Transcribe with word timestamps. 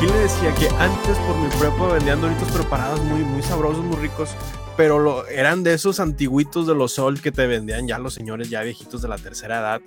Aquí 0.00 0.10
le 0.10 0.18
decía 0.20 0.54
que 0.54 0.66
antes 0.76 1.18
por 1.18 1.36
mi 1.36 1.48
prepa 1.58 1.88
vendían 1.88 2.22
doritos 2.22 2.50
preparados 2.52 3.04
muy, 3.04 3.22
muy 3.22 3.42
sabrosos, 3.42 3.84
muy 3.84 3.98
ricos, 3.98 4.30
pero 4.74 4.98
lo, 4.98 5.26
eran 5.26 5.62
de 5.62 5.74
esos 5.74 6.00
antiguitos 6.00 6.66
de 6.66 6.74
los 6.74 6.94
Sol 6.94 7.20
que 7.20 7.30
te 7.30 7.46
vendían 7.46 7.86
ya 7.86 7.98
los 7.98 8.14
señores 8.14 8.48
ya 8.48 8.62
viejitos 8.62 9.02
de 9.02 9.08
la 9.08 9.18
tercera 9.18 9.58
edad, 9.58 9.82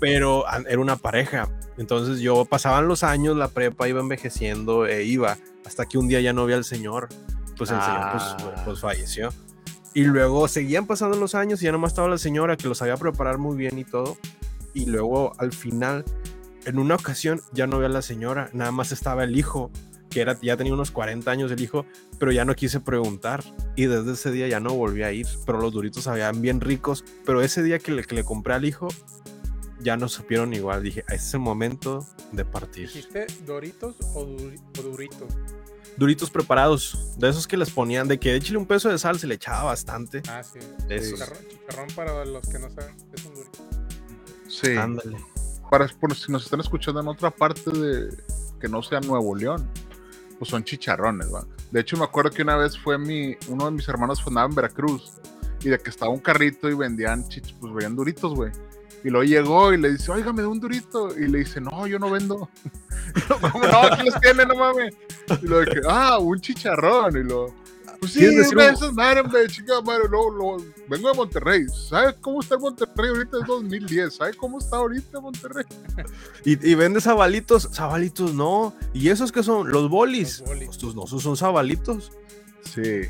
pero 0.00 0.44
era 0.66 0.80
una 0.80 0.96
pareja. 0.96 1.50
Entonces 1.76 2.20
yo 2.20 2.46
pasaban 2.46 2.88
los 2.88 3.02
años, 3.02 3.36
la 3.36 3.48
prepa 3.48 3.86
iba 3.88 4.00
envejeciendo 4.00 4.86
e 4.86 5.04
iba, 5.04 5.36
hasta 5.66 5.84
que 5.84 5.98
un 5.98 6.08
día 6.08 6.22
ya 6.22 6.32
no 6.32 6.46
vi 6.46 6.54
al 6.54 6.64
señor, 6.64 7.10
pues 7.58 7.70
el 7.70 7.78
señor 7.82 8.00
Ah. 8.00 8.36
pues, 8.38 8.54
pues 8.64 8.80
falleció. 8.80 9.28
Y 9.92 10.04
luego 10.04 10.48
seguían 10.48 10.86
pasando 10.86 11.18
los 11.18 11.34
años 11.34 11.60
y 11.60 11.66
ya 11.66 11.72
nomás 11.72 11.92
estaba 11.92 12.08
la 12.08 12.16
señora 12.16 12.56
que 12.56 12.68
lo 12.68 12.74
sabía 12.74 12.96
preparar 12.96 13.36
muy 13.36 13.54
bien 13.58 13.78
y 13.78 13.84
todo. 13.84 14.16
Y 14.72 14.86
luego 14.86 15.34
al 15.36 15.52
final, 15.52 16.06
en 16.64 16.78
una 16.78 16.94
ocasión, 16.94 17.40
ya 17.52 17.66
no 17.66 17.78
vi 17.78 17.86
a 17.86 17.88
la 17.88 18.02
señora, 18.02 18.50
nada 18.52 18.70
más 18.72 18.92
estaba 18.92 19.24
el 19.24 19.36
hijo, 19.36 19.70
que 20.10 20.20
era, 20.20 20.38
ya 20.42 20.56
tenía 20.56 20.74
unos 20.74 20.90
40 20.90 21.30
años 21.30 21.50
el 21.50 21.60
hijo, 21.60 21.86
pero 22.18 22.32
ya 22.32 22.44
no 22.44 22.54
quise 22.54 22.80
preguntar. 22.80 23.42
Y 23.76 23.86
desde 23.86 24.12
ese 24.12 24.30
día 24.30 24.46
ya 24.48 24.60
no 24.60 24.74
volví 24.74 25.02
a 25.02 25.12
ir, 25.12 25.26
pero 25.46 25.58
los 25.60 25.72
duritos 25.72 26.04
sabían 26.04 26.42
bien 26.42 26.60
ricos. 26.60 27.02
Pero 27.24 27.40
ese 27.40 27.62
día 27.62 27.78
que 27.78 27.92
le, 27.92 28.04
que 28.04 28.14
le 28.14 28.22
compré 28.24 28.52
al 28.54 28.64
hijo, 28.66 28.88
ya 29.80 29.96
no 29.96 30.08
supieron 30.08 30.52
igual. 30.52 30.82
Dije, 30.82 31.02
"Ah, 31.08 31.14
ese 31.14 31.28
es 31.28 31.34
el 31.34 31.40
momento 31.40 32.06
de 32.30 32.44
partir. 32.44 32.86
¿Dijiste 32.88 33.26
Doritos 33.46 33.96
o, 34.14 34.26
Duri- 34.26 34.60
o 34.78 34.82
Durito? 34.82 35.26
Duritos 35.96 36.30
preparados, 36.30 37.14
de 37.18 37.28
esos 37.30 37.46
que 37.48 37.56
les 37.56 37.70
ponían, 37.70 38.06
de 38.08 38.18
que 38.20 38.34
échale 38.36 38.56
un 38.58 38.66
peso 38.66 38.88
de 38.90 38.98
sal, 38.98 39.18
se 39.18 39.26
le 39.26 39.34
echaba 39.34 39.64
bastante. 39.64 40.22
Ah, 40.28 40.42
sí. 40.42 40.58
Esos. 40.88 41.18
Chicharrón, 41.20 41.38
chicharrón 41.48 41.88
para 41.96 42.24
los 42.24 42.46
que 42.48 42.58
no 42.58 42.70
saben 42.70 42.94
es 43.14 43.24
un 43.24 43.34
Durito. 43.34 43.58
Sí, 44.48 44.76
Ándale. 44.76 45.16
Para 45.72 45.88
por 45.88 46.14
si 46.14 46.30
nos 46.30 46.44
están 46.44 46.60
escuchando 46.60 47.00
en 47.00 47.08
otra 47.08 47.30
parte 47.30 47.70
de 47.70 48.14
que 48.60 48.68
no 48.68 48.82
sea 48.82 49.00
Nuevo 49.00 49.34
León, 49.34 49.66
pues 50.38 50.50
son 50.50 50.62
chicharrones, 50.62 51.32
¿va? 51.32 51.46
De 51.70 51.80
hecho, 51.80 51.96
me 51.96 52.04
acuerdo 52.04 52.30
que 52.30 52.42
una 52.42 52.56
vez 52.56 52.78
fue 52.78 52.98
mi, 52.98 53.34
uno 53.48 53.64
de 53.64 53.70
mis 53.70 53.88
hermanos 53.88 54.20
fue 54.20 54.32
andaba 54.32 54.48
en 54.50 54.54
Veracruz 54.54 55.12
y 55.62 55.70
de 55.70 55.78
que 55.78 55.88
estaba 55.88 56.12
un 56.12 56.18
carrito 56.18 56.68
y 56.68 56.74
vendían 56.74 57.26
chich, 57.26 57.54
pues 57.58 57.72
vendían 57.72 57.96
duritos, 57.96 58.34
güey. 58.34 58.52
Y 59.02 59.08
luego 59.08 59.24
llegó 59.24 59.72
y 59.72 59.78
le 59.78 59.92
dice, 59.92 60.12
oiga, 60.12 60.30
me 60.34 60.42
da 60.42 60.48
un 60.48 60.60
durito. 60.60 61.18
Y 61.18 61.26
le 61.26 61.38
dice, 61.38 61.58
no, 61.58 61.86
yo 61.86 61.98
no 61.98 62.10
vendo. 62.10 62.50
Y 63.16 63.28
lo, 63.30 63.40
¿Cómo 63.40 63.66
no? 63.66 63.78
Aquí 63.78 64.04
los 64.04 64.20
tiene, 64.20 64.44
no 64.44 64.54
mames. 64.54 64.94
Y 65.42 65.46
lo 65.46 65.60
de 65.60 65.80
ah, 65.88 66.18
un 66.18 66.38
chicharrón. 66.38 67.16
Y 67.16 67.24
lo, 67.24 67.46
pues 68.02 68.12
sí, 68.14 68.18
¿Quieres 68.18 68.36
decir 68.38 68.54
una 68.56 68.64
de 68.64 68.68
un- 68.70 68.74
esas 68.74 68.92
madres, 68.94 69.24
hombre, 69.24 69.46
chica 69.46 69.80
madre. 69.80 70.08
Luego, 70.10 70.30
luego, 70.30 70.56
vengo 70.88 71.08
de 71.08 71.14
Monterrey. 71.14 71.66
¿Sabes 71.88 72.16
cómo 72.20 72.40
está 72.40 72.58
Monterrey 72.58 73.10
ahorita? 73.10 73.38
Es 73.38 73.46
2010. 73.46 74.14
¿Sabes 74.16 74.34
cómo 74.34 74.58
está 74.58 74.76
ahorita 74.78 75.20
Monterrey? 75.20 75.64
Y, 76.44 76.68
y 76.70 76.74
vende 76.74 77.00
sabalitos, 77.00 77.68
sabalitos 77.70 78.34
no. 78.34 78.74
¿Y 78.92 79.08
esos 79.10 79.30
que 79.30 79.44
son? 79.44 79.70
Los 79.70 79.88
bolis. 79.88 80.40
Los 80.40 80.48
bolis. 80.48 80.70
Estos 80.70 80.96
no, 80.96 81.04
esos 81.04 81.22
son 81.22 81.36
sabalitos. 81.36 82.10
Sí. 82.64 83.02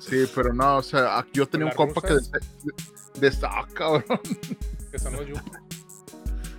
Sí, 0.00 0.24
pero 0.34 0.52
no, 0.52 0.78
o 0.78 0.82
sea, 0.82 1.24
yo 1.32 1.46
tenía 1.46 1.66
un 1.66 1.68
¿Las 1.68 1.76
compa 1.76 2.00
que 2.00 2.14
rusas? 2.14 2.30
de, 2.32 2.40
de, 3.20 3.30
de- 3.30 3.46
ah, 3.46 3.64
cabrón. 3.74 4.04
Que 4.90 4.98
son 4.98 5.12
los 5.12 5.26
yuki. 5.28 5.50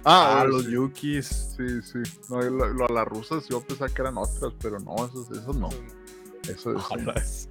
Ah, 0.05 0.43
sí, 0.45 0.51
los 0.51 0.65
yukis. 0.67 1.27
Sí, 1.57 1.81
sí. 1.81 1.99
No, 2.29 2.41
lo, 2.41 2.67
lo- 2.69 2.87
las 2.87 3.05
rusas 3.07 3.45
yo 3.49 3.59
pensaba 3.61 3.89
que 3.93 4.01
eran 4.01 4.17
otras, 4.17 4.53
pero 4.61 4.79
no, 4.79 4.95
esos, 5.05 5.29
esos 5.31 5.55
no. 5.57 5.67
Eso, 6.49 6.73
eso, 7.15 7.49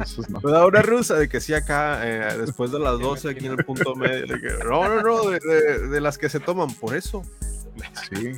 esos 0.00 0.30
no. 0.30 0.40
Me 0.42 0.52
da 0.52 0.66
una 0.66 0.82
rusa 0.82 1.14
de 1.14 1.28
que 1.28 1.40
sí 1.40 1.54
acá, 1.54 2.00
eh, 2.06 2.38
después 2.38 2.70
de 2.72 2.78
las 2.78 2.98
12 2.98 3.30
aquí 3.30 3.46
en 3.46 3.52
el 3.58 3.64
punto 3.64 3.94
medio. 3.94 4.26
de 4.26 4.40
que, 4.40 4.64
no, 4.64 4.88
no, 4.88 5.02
no, 5.02 5.30
de, 5.30 5.38
de- 5.40 5.88
de 5.88 6.00
las 6.00 6.18
que 6.18 6.28
se 6.28 6.40
toman, 6.40 6.72
por 6.74 6.94
eso. 6.96 7.22
Sí. 8.08 8.32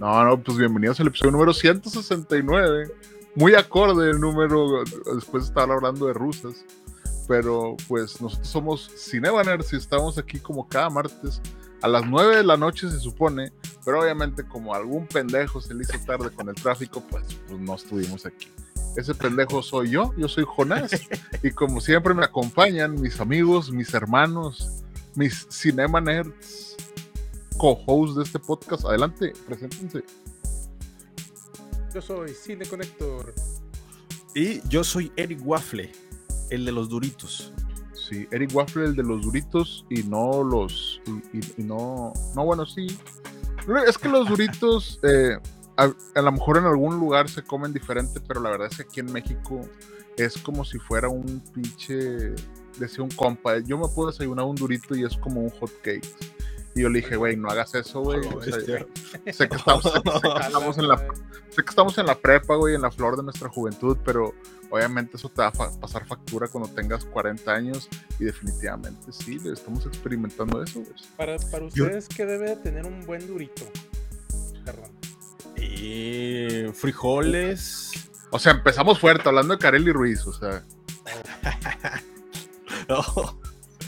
No, 0.00 0.24
no, 0.24 0.40
pues 0.42 0.58
bienvenidos 0.58 0.98
al 1.00 1.08
episodio 1.08 1.32
número 1.32 1.52
169. 1.52 2.90
Muy 3.36 3.54
acorde 3.54 4.10
el 4.10 4.20
número, 4.20 4.84
después 5.14 5.44
de 5.44 5.48
estar 5.48 5.70
hablando 5.70 6.06
de 6.06 6.12
rusas. 6.12 6.64
Pero 7.26 7.76
pues 7.88 8.20
nosotros 8.20 8.46
somos 8.48 8.90
Cinebaners 8.98 9.72
y 9.72 9.76
estamos 9.76 10.18
aquí 10.18 10.38
como 10.40 10.68
cada 10.68 10.90
martes 10.90 11.40
a 11.80 11.88
las 11.88 12.04
9 12.06 12.36
de 12.36 12.44
la 12.44 12.56
noche 12.58 12.88
se 12.90 12.98
supone, 12.98 13.50
pero 13.84 14.02
obviamente 14.02 14.44
como 14.46 14.74
algún 14.74 15.06
pendejo 15.06 15.60
se 15.60 15.72
le 15.74 15.82
hizo 15.84 15.98
tarde 16.06 16.30
con 16.30 16.48
el 16.50 16.54
tráfico, 16.54 17.02
pues, 17.10 17.24
pues 17.48 17.60
no 17.60 17.74
estuvimos 17.74 18.24
aquí. 18.26 18.48
Ese 18.96 19.14
pendejo 19.14 19.62
soy 19.62 19.90
yo, 19.90 20.12
yo 20.16 20.28
soy 20.28 20.44
Jonás 20.46 20.92
y 21.42 21.50
como 21.50 21.80
siempre 21.80 22.14
me 22.14 22.24
acompañan 22.24 23.00
mis 23.00 23.18
amigos, 23.20 23.70
mis 23.72 23.92
hermanos, 23.92 24.84
mis 25.16 25.46
Cinema 25.50 26.00
Nerds, 26.00 26.76
co-host 27.58 28.16
de 28.16 28.22
este 28.22 28.38
podcast. 28.38 28.84
Adelante, 28.84 29.32
preséntense. 29.46 30.04
Yo 31.92 32.00
soy 32.02 32.30
Cine 32.34 32.66
Connector. 32.66 33.34
Y 34.34 34.60
yo 34.68 34.82
soy 34.82 35.12
Eric 35.16 35.40
Waffle, 35.44 35.92
el 36.50 36.64
de 36.64 36.72
los 36.72 36.88
duritos. 36.88 37.52
Sí, 37.94 38.26
Eric 38.32 38.50
Waffle, 38.54 38.84
el 38.84 38.96
de 38.96 39.02
los 39.04 39.22
duritos 39.22 39.86
y 39.90 40.02
no 40.02 40.42
los. 40.44 41.00
Y, 41.32 41.38
y- 41.38 41.54
y 41.58 41.62
no. 41.62 42.12
No, 42.34 42.44
bueno, 42.44 42.66
sí. 42.66 42.86
Es 43.86 43.96
que 43.96 44.08
los 44.08 44.28
duritos, 44.28 44.98
eh, 45.04 45.38
a, 45.76 45.92
a 46.14 46.22
lo 46.22 46.32
mejor 46.32 46.58
en 46.58 46.64
algún 46.64 46.98
lugar 46.98 47.28
se 47.28 47.42
comen 47.42 47.72
diferente, 47.72 48.20
pero 48.26 48.40
la 48.40 48.50
verdad 48.50 48.68
es 48.70 48.76
que 48.76 48.82
aquí 48.84 49.00
en 49.00 49.12
México 49.12 49.60
es 50.16 50.36
como 50.38 50.64
si 50.64 50.78
fuera 50.78 51.08
un 51.08 51.40
pinche. 51.54 52.34
Decía 52.78 53.04
un 53.04 53.10
compa, 53.10 53.58
yo 53.58 53.78
me 53.78 53.86
puedo 53.88 54.10
desayunar 54.10 54.44
un 54.46 54.56
durito 54.56 54.96
y 54.96 55.04
es 55.04 55.16
como 55.16 55.40
un 55.40 55.50
hot 55.50 55.70
cake. 55.82 56.06
Y 56.76 56.82
yo 56.82 56.88
le 56.88 57.00
dije, 57.02 57.14
güey, 57.14 57.36
no 57.36 57.48
hagas 57.48 57.72
eso, 57.76 58.00
güey. 58.00 58.18
Oh, 58.26 58.38
O 58.38 58.42
sea, 58.42 58.56
bestia. 58.56 58.86
sé 59.32 59.48
que 59.48 59.54
estamos, 59.56 59.84
sé 59.84 59.90
que- 60.02 60.10
sé 60.10 60.20
que 60.40 60.46
estamos 60.46 60.78
en 60.78 60.88
la 60.88 60.96
sé 60.98 61.62
que 61.62 61.70
estamos 61.70 61.98
en 61.98 62.06
la 62.06 62.14
prepa, 62.16 62.56
güey, 62.56 62.74
en 62.74 62.82
la 62.82 62.90
flor 62.90 63.16
de 63.16 63.22
nuestra 63.22 63.48
juventud, 63.48 63.96
pero 64.04 64.34
obviamente 64.70 65.16
eso 65.16 65.28
te 65.28 65.40
va 65.42 65.48
a 65.48 65.52
fa- 65.52 65.70
pasar 65.80 66.04
factura 66.04 66.48
cuando 66.48 66.68
tengas 66.68 67.04
40 67.04 67.52
años 67.52 67.88
y 68.18 68.24
definitivamente 68.24 69.12
sí, 69.12 69.38
le 69.38 69.52
estamos 69.52 69.86
experimentando 69.86 70.60
eso, 70.64 70.80
güey. 70.80 70.92
Para, 71.16 71.36
para 71.38 71.68
Yo- 71.68 71.84
ustedes, 71.84 72.08
¿qué 72.08 72.26
debe 72.26 72.48
de 72.50 72.56
tener 72.56 72.86
un 72.86 73.06
buen 73.06 73.24
Durito? 73.24 73.62
Perdón. 74.64 74.90
Y 75.56 76.68
frijoles. 76.72 77.90
O 78.30 78.38
sea, 78.38 78.52
empezamos 78.52 78.98
fuerte 78.98 79.28
hablando 79.28 79.54
de 79.54 79.58
Kareli 79.60 79.92
Ruiz, 79.92 80.26
o 80.26 80.32
sea. 80.32 80.62
No, 82.88 83.02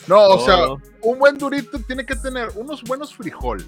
No, 0.07 0.29
o 0.35 0.45
sea, 0.45 0.69
un 1.03 1.19
buen 1.19 1.37
durito 1.37 1.79
tiene 1.81 2.07
que 2.07 2.15
tener 2.17 2.51
unos 2.55 2.83
buenos 2.85 3.15
frijoles. 3.15 3.67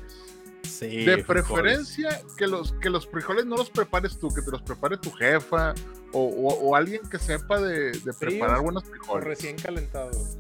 Sí, 0.63 1.05
de 1.05 1.25
frijoles. 1.25 1.25
preferencia 1.27 2.23
que 2.37 2.47
los, 2.47 2.73
que 2.75 2.89
los 2.89 3.07
frijoles 3.09 3.45
no 3.47 3.57
los 3.57 3.69
prepares 3.69 4.19
tú, 4.19 4.29
que 4.29 4.43
te 4.43 4.51
los 4.51 4.63
prepare 4.63 4.97
tu 4.97 5.11
jefa 5.11 5.75
o, 6.13 6.21
o- 6.23 6.69
o 6.69 6.77
alguien 6.77 7.01
que 7.11 7.19
sepa 7.19 7.61
de, 7.61 7.91
de 7.93 8.13
preparar 8.13 8.61
buenos 8.61 8.85
O 8.85 8.87
frijoles. 8.87 9.25
recién 9.25 9.57
calentados. 9.57 10.37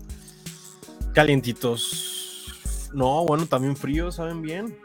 Calientitos. 1.12 2.90
No, 2.94 3.24
bueno, 3.26 3.46
también 3.46 3.76
fríos, 3.76 4.14
saben 4.16 4.40
bien. 4.42 4.78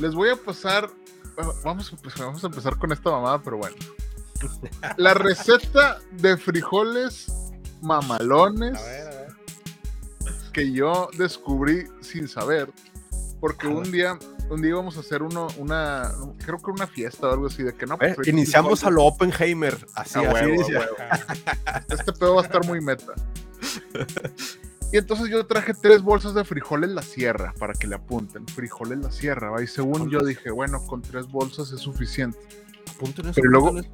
Les 0.00 0.14
voy 0.14 0.30
a 0.30 0.36
pasar. 0.36 0.90
bueno, 1.36 1.52
Vamos 1.62 1.92
a, 1.92 1.96
empezar, 1.96 2.26
vamos 2.26 2.42
a 2.42 2.46
empezar 2.46 2.78
con 2.78 2.90
esta 2.92 3.10
mamada, 3.10 3.42
pero 3.42 3.58
bueno. 3.58 3.76
La 4.96 5.12
receta 5.12 5.98
de 6.12 6.38
frijoles 6.38 7.30
mamalones 7.82 8.78
A 8.78 8.82
ver, 8.82 9.06
a 9.08 9.10
ver. 9.10 9.28
que 10.52 10.72
yo 10.72 11.10
descubrí 11.18 11.84
sin 12.00 12.26
saber. 12.28 12.72
Porque 13.40 13.66
un 13.68 13.90
día, 13.90 14.18
un 14.50 14.60
día 14.60 14.70
íbamos 14.70 14.96
a 14.96 15.00
hacer 15.00 15.22
uno, 15.22 15.48
una, 15.56 16.12
creo 16.44 16.58
que 16.58 16.70
una 16.70 16.86
fiesta 16.86 17.28
o 17.28 17.32
algo 17.32 17.46
así, 17.46 17.62
de 17.62 17.74
que 17.74 17.86
no. 17.86 17.94
Eh, 18.00 18.12
pues, 18.14 18.28
iniciamos 18.28 18.84
a 18.84 18.90
lo 18.90 19.04
Oppenheimer. 19.04 19.74
Así, 19.94 20.18
A 20.18 20.30
así 20.30 20.46
huevo, 20.46 20.66
huevo. 20.66 20.96
Ah, 21.66 21.82
Este 21.88 22.12
pedo 22.12 22.34
va 22.34 22.42
a 22.42 22.44
estar 22.44 22.64
muy 22.66 22.80
meta. 22.80 23.12
Y 24.92 24.98
entonces 24.98 25.28
yo 25.28 25.46
traje 25.46 25.72
tres 25.74 26.02
bolsas 26.02 26.34
de 26.34 26.44
frijoles 26.44 26.90
La 26.90 27.02
Sierra 27.02 27.54
para 27.58 27.74
que 27.74 27.86
le 27.86 27.94
apunten. 27.94 28.46
Frijoles 28.48 28.98
La 28.98 29.12
Sierra, 29.12 29.50
¿va? 29.50 29.62
Y 29.62 29.66
según 29.66 30.10
yo 30.10 30.20
dije, 30.20 30.50
bueno, 30.50 30.84
con 30.86 31.00
tres 31.00 31.28
bolsas 31.28 31.70
es 31.70 31.80
suficiente. 31.80 32.38
Apunten 32.96 33.26
eso, 33.26 33.34
Pero 33.36 33.50
luego- 33.50 33.78
eso. 33.78 33.90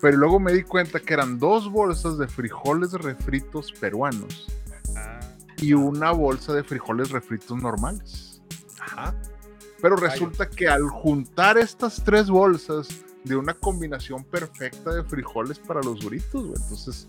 Pero 0.00 0.16
luego 0.16 0.40
me 0.40 0.52
di 0.52 0.62
cuenta 0.64 0.98
que 0.98 1.14
eran 1.14 1.38
dos 1.38 1.70
bolsas 1.70 2.18
de 2.18 2.26
frijoles 2.26 2.92
refritos 2.92 3.70
peruanos 3.72 4.48
ah, 4.96 5.20
y 5.58 5.74
una 5.74 6.10
bolsa 6.10 6.52
de 6.54 6.64
frijoles 6.64 7.10
refritos 7.10 7.62
normales. 7.62 8.42
Ajá. 8.80 9.14
Pero 9.80 9.94
resulta 9.96 10.48
que 10.48 10.66
al 10.66 10.88
juntar 10.88 11.56
estas 11.56 12.02
tres 12.04 12.28
bolsas 12.30 12.88
de 13.24 13.36
una 13.36 13.54
combinación 13.54 14.24
perfecta 14.24 14.92
de 14.94 15.04
frijoles 15.04 15.58
para 15.58 15.80
los 15.82 16.00
duritos, 16.00 16.44
güey. 16.46 16.60
Entonces 16.60 17.08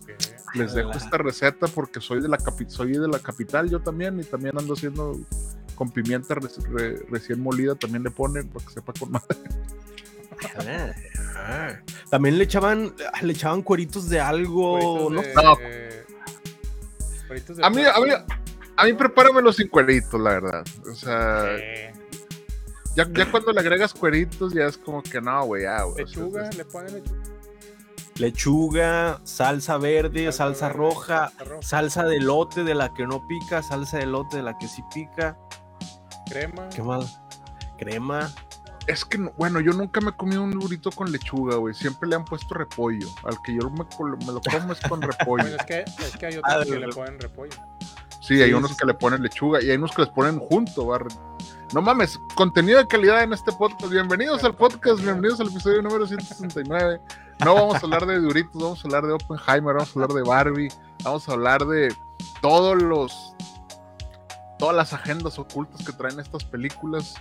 les 0.54 0.74
dejo 0.74 0.92
Ala. 0.92 0.98
esta 1.00 1.18
receta 1.18 1.68
porque 1.68 2.00
soy 2.02 2.22
de 2.22 2.28
la 2.30 2.38
capi- 2.38 2.70
soy 2.70 2.92
de 2.92 3.08
la 3.08 3.20
capital 3.20 3.70
yo 3.70 3.80
también 3.80 4.20
y 4.20 4.24
también 4.24 4.58
ando 4.58 4.74
haciendo 4.76 5.20
con 5.76 5.90
pimienta 5.90 6.36
reci- 6.36 6.64
re- 6.66 7.04
recién 7.10 7.40
molida 7.42 7.74
también 7.76 8.04
le 8.04 8.12
ponen 8.12 8.48
para 8.50 8.64
que 8.66 8.74
sepa 8.74 8.94
con 9.00 9.12
más. 9.12 9.24
Ah. 11.36 11.70
También 12.10 12.38
le 12.38 12.44
echaban, 12.44 12.94
le 13.22 13.34
echaban 13.34 13.62
cueritos 13.62 14.10
de 14.10 14.20
algo, 14.20 15.10
Cueritos 15.10 15.12
¿no? 15.12 15.22
de- 15.22 15.34
No. 15.34 15.56
de 17.56 17.64
A 17.66 17.70
mí, 17.70 17.82
a 17.84 18.00
mí, 18.00 18.10
a 18.76 18.86
mí 18.86 18.94
prepáramelo 18.94 19.52
sin 19.54 19.68
cueritos, 19.68 20.20
la 20.22 20.30
verdad. 20.32 20.64
O 20.90 20.94
sea, 20.96 21.56
ya, 22.96 23.08
ya 23.12 23.30
cuando 23.32 23.52
le 23.52 23.60
agregas 23.60 23.94
cueritos 23.94 24.54
ya 24.54 24.66
es 24.66 24.78
como 24.78 25.02
que 25.04 25.20
no, 25.22 25.46
güey, 25.46 25.64
ya, 25.64 25.84
güey. 25.84 26.04
o 26.04 26.08
sea, 26.08 26.22
lechuga, 26.24 26.50
es- 26.50 26.58
le 26.58 26.66
ponen 26.66 26.94
lechuga. 26.94 27.24
Lechuga, 28.16 29.20
salsa 29.24 29.78
verde, 29.78 30.32
salsa 30.32 30.68
verde, 30.68 30.78
roja, 30.80 31.30
salsa 31.30 31.44
roja, 31.46 31.62
salsa 31.68 32.04
de 32.04 32.20
lote 32.20 32.64
de 32.64 32.76
la 32.76 32.94
que 32.94 33.08
no 33.08 33.26
pica, 33.28 33.64
salsa 33.64 33.98
de 33.98 34.06
lote 34.06 34.38
de 34.38 34.44
la 34.44 34.58
que 34.58 34.68
sí 34.68 34.84
pica. 34.94 35.38
crema. 36.30 36.70
¿Qué 36.70 36.82
más? 36.82 37.20
Crema. 37.78 38.32
Es 38.88 39.04
que, 39.04 39.18
no- 39.18 39.32
bueno, 39.38 39.60
yo 39.60 39.72
nunca 39.74 40.00
me 40.02 40.12
he 40.12 40.14
comido 40.14 40.44
un 40.44 40.52
burrito 40.52 40.90
con 40.92 41.12
lechuga, 41.12 41.56
güey. 41.58 41.74
Siempre 41.74 42.08
le 42.08 42.16
han 42.16 42.26
puesto 42.26 42.54
repollo. 42.54 43.08
Al 43.24 43.36
que 43.44 43.56
yo 43.56 43.70
me, 43.72 43.80
lo 43.80 44.42
como 44.42 44.74
es 44.74 44.80
con 44.82 45.02
repollo. 45.02 45.44
Bueno, 45.44 45.58
es 45.58 45.66
que, 45.66 45.80
es 46.06 46.18
que 46.18 46.26
hay 46.28 46.36
Ah, 46.44 46.58
otros 46.60 46.66
que 46.66 46.72
le 46.72 46.80
verdad. 46.80 46.96
ponen 46.96 47.20
repollo. 47.20 47.52
Sí, 48.22 48.42
hay 48.42 48.50
Sí, 48.50 48.54
unos 48.54 48.72
sí, 48.72 48.78
que 48.80 48.86
le 48.86 48.94
ponen 48.94 49.22
lechuga 49.24 49.62
y 49.62 49.70
hay 49.72 49.78
unos 49.78 49.92
que 49.92 50.04
les 50.04 50.12
ponen 50.12 50.38
junto, 50.40 50.86
barre. 50.88 51.10
No 51.74 51.82
mames, 51.82 52.20
contenido 52.36 52.78
de 52.78 52.86
calidad 52.86 53.24
en 53.24 53.34
este 53.34 53.52
podcast. 53.52 53.92
Bienvenidos 53.92 54.44
al 54.44 54.56
podcast, 54.56 55.02
bienvenidos 55.02 55.40
al 55.40 55.48
episodio 55.48 55.82
número 55.82 56.06
169. 56.06 57.02
No 57.44 57.56
vamos 57.56 57.76
a 57.76 57.80
hablar 57.80 58.06
de 58.06 58.20
Duritos, 58.20 58.62
vamos 58.62 58.86
a 58.86 58.88
hablar 58.88 59.08
de 59.08 59.14
Oppenheimer, 59.14 59.74
vamos 59.74 59.90
a 59.90 59.94
hablar 60.00 60.10
de 60.12 60.22
Barbie, 60.22 60.70
vamos 61.04 61.28
a 61.28 61.32
hablar 61.32 61.66
de 61.66 61.92
todos 62.44 62.80
los 62.80 63.36
todas 64.60 64.76
las 64.76 64.94
agendas 64.94 65.40
ocultas 65.40 65.84
que 65.84 65.94
traen 65.94 66.20
estas 66.20 66.44
películas 66.44 67.16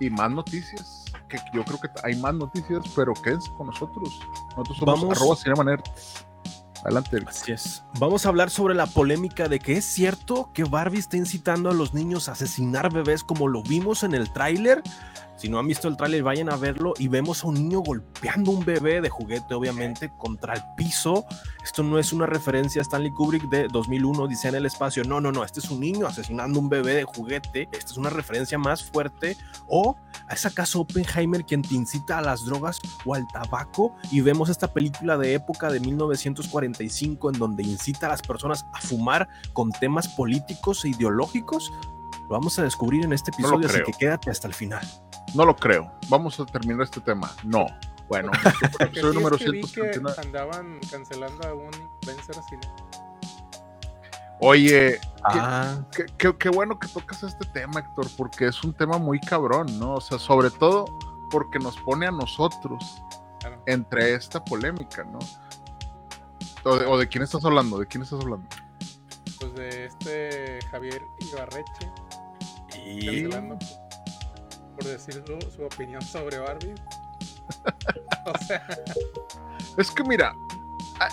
y 0.00 0.08
más 0.08 0.30
noticias. 0.30 1.04
Que 1.28 1.36
yo 1.52 1.62
creo 1.62 1.78
que 1.78 1.90
hay 2.02 2.16
más 2.16 2.32
noticias, 2.32 2.82
pero 2.96 3.12
quédense 3.12 3.52
con 3.52 3.66
nosotros. 3.66 4.18
Nosotros 4.56 4.78
somos 4.78 5.00
Vamos. 5.00 5.18
arroba 5.18 5.36
Adelante. 6.84 7.18
Así 7.26 7.52
es. 7.52 7.82
Vamos 7.98 8.24
a 8.24 8.30
hablar 8.30 8.50
sobre 8.50 8.74
la 8.74 8.86
polémica 8.86 9.48
de 9.48 9.58
que 9.58 9.76
es 9.76 9.84
cierto 9.84 10.50
que 10.54 10.64
Barbie 10.64 10.98
está 10.98 11.16
incitando 11.16 11.70
a 11.70 11.74
los 11.74 11.94
niños 11.94 12.28
a 12.28 12.32
asesinar 12.32 12.92
bebés 12.92 13.22
como 13.24 13.48
lo 13.48 13.62
vimos 13.62 14.02
en 14.02 14.14
el 14.14 14.32
tráiler. 14.32 14.82
Si 15.40 15.48
no 15.48 15.58
han 15.58 15.66
visto 15.66 15.88
el 15.88 15.96
tráiler, 15.96 16.22
vayan 16.22 16.50
a 16.50 16.56
verlo 16.56 16.92
y 16.98 17.08
vemos 17.08 17.42
a 17.42 17.46
un 17.46 17.54
niño 17.54 17.80
golpeando 17.80 18.50
un 18.50 18.62
bebé 18.62 19.00
de 19.00 19.08
juguete, 19.08 19.54
obviamente, 19.54 20.12
contra 20.18 20.52
el 20.52 20.62
piso. 20.76 21.24
Esto 21.64 21.82
no 21.82 21.98
es 21.98 22.12
una 22.12 22.26
referencia 22.26 22.82
a 22.82 22.84
Stanley 22.84 23.10
Kubrick 23.10 23.44
de 23.48 23.66
2001, 23.68 24.28
dice 24.28 24.48
en 24.48 24.56
el 24.56 24.66
espacio. 24.66 25.02
No, 25.02 25.18
no, 25.18 25.32
no. 25.32 25.42
Este 25.42 25.60
es 25.60 25.70
un 25.70 25.80
niño 25.80 26.06
asesinando 26.06 26.60
un 26.60 26.68
bebé 26.68 26.96
de 26.96 27.04
juguete. 27.04 27.70
Esta 27.72 27.92
es 27.92 27.96
una 27.96 28.10
referencia 28.10 28.58
más 28.58 28.84
fuerte. 28.84 29.34
¿O 29.66 29.96
es 30.30 30.44
acaso 30.44 30.80
Oppenheimer 30.80 31.46
quien 31.46 31.62
te 31.62 31.74
incita 31.74 32.18
a 32.18 32.20
las 32.20 32.44
drogas 32.44 32.78
o 33.06 33.14
al 33.14 33.26
tabaco? 33.28 33.96
Y 34.12 34.20
vemos 34.20 34.50
esta 34.50 34.70
película 34.70 35.16
de 35.16 35.32
época 35.32 35.70
de 35.70 35.80
1945 35.80 37.30
en 37.30 37.38
donde 37.38 37.62
incita 37.62 38.08
a 38.08 38.10
las 38.10 38.20
personas 38.20 38.66
a 38.74 38.80
fumar 38.82 39.26
con 39.54 39.72
temas 39.72 40.06
políticos 40.06 40.84
e 40.84 40.90
ideológicos. 40.90 41.72
Lo 42.24 42.28
vamos 42.28 42.58
a 42.58 42.62
descubrir 42.62 43.06
en 43.06 43.14
este 43.14 43.30
No 43.38 43.48
episodio, 43.48 43.68
así 43.68 43.78
que 43.86 43.92
quédate 43.98 44.30
hasta 44.30 44.46
el 44.46 44.52
final. 44.52 44.86
No 45.34 45.44
lo 45.44 45.54
creo. 45.56 45.90
Vamos 46.08 46.38
a 46.40 46.46
terminar 46.46 46.82
este 46.82 47.00
tema. 47.00 47.30
No. 47.44 47.66
Bueno, 48.08 48.32
sí 48.92 49.00
número 49.14 49.36
es 49.36 49.44
que 49.44 49.50
vi 49.52 49.60
que 49.60 49.66
139. 49.68 50.16
andaban 50.24 50.80
cancelando 50.90 51.46
a 51.48 51.54
un 51.54 51.70
influencer 52.00 52.36
así. 52.38 52.56
Oye, 54.40 54.98
Ah, 55.22 55.76
qué, 55.94 56.06
qué- 56.16 56.34
qué 56.38 56.48
bueno 56.48 56.78
que 56.78 56.88
tocas 56.88 57.22
este 57.22 57.46
tema, 57.50 57.80
Héctor, 57.80 58.06
porque 58.16 58.46
es 58.46 58.64
un 58.64 58.72
tema 58.72 58.96
muy 58.96 59.20
cabrón, 59.20 59.78
¿no? 59.78 59.96
O 59.96 60.00
sea, 60.00 60.18
sobre 60.18 60.50
todo 60.50 60.86
porque 61.30 61.58
nos 61.58 61.76
pone 61.76 62.06
a 62.06 62.10
nosotros 62.10 63.02
Claro. 63.40 63.62
entre 63.66 64.14
esta 64.14 64.42
polémica, 64.42 65.04
¿no? 65.04 65.18
O 66.64 66.76
de, 66.76 66.86
o 66.86 66.96
de 66.98 67.06
quién 67.08 67.22
estás 67.22 67.44
hablando? 67.44 67.78
¿De 67.78 67.86
quién 67.86 68.02
estás 68.02 68.20
hablando? 68.20 68.48
Pues 69.38 69.54
de 69.54 69.84
este 69.86 70.58
Javier 70.70 71.02
Ibarreche 71.20 71.92
y 72.82 73.06
cancelando 73.30 73.58
por 74.80 74.88
decir 74.88 75.22
su, 75.26 75.50
su 75.50 75.62
opinión 75.62 76.00
sobre 76.02 76.38
Barbie. 76.38 76.74
o 78.26 78.38
sea, 78.46 78.66
Es 79.76 79.90
que 79.90 80.02
mira, 80.02 80.34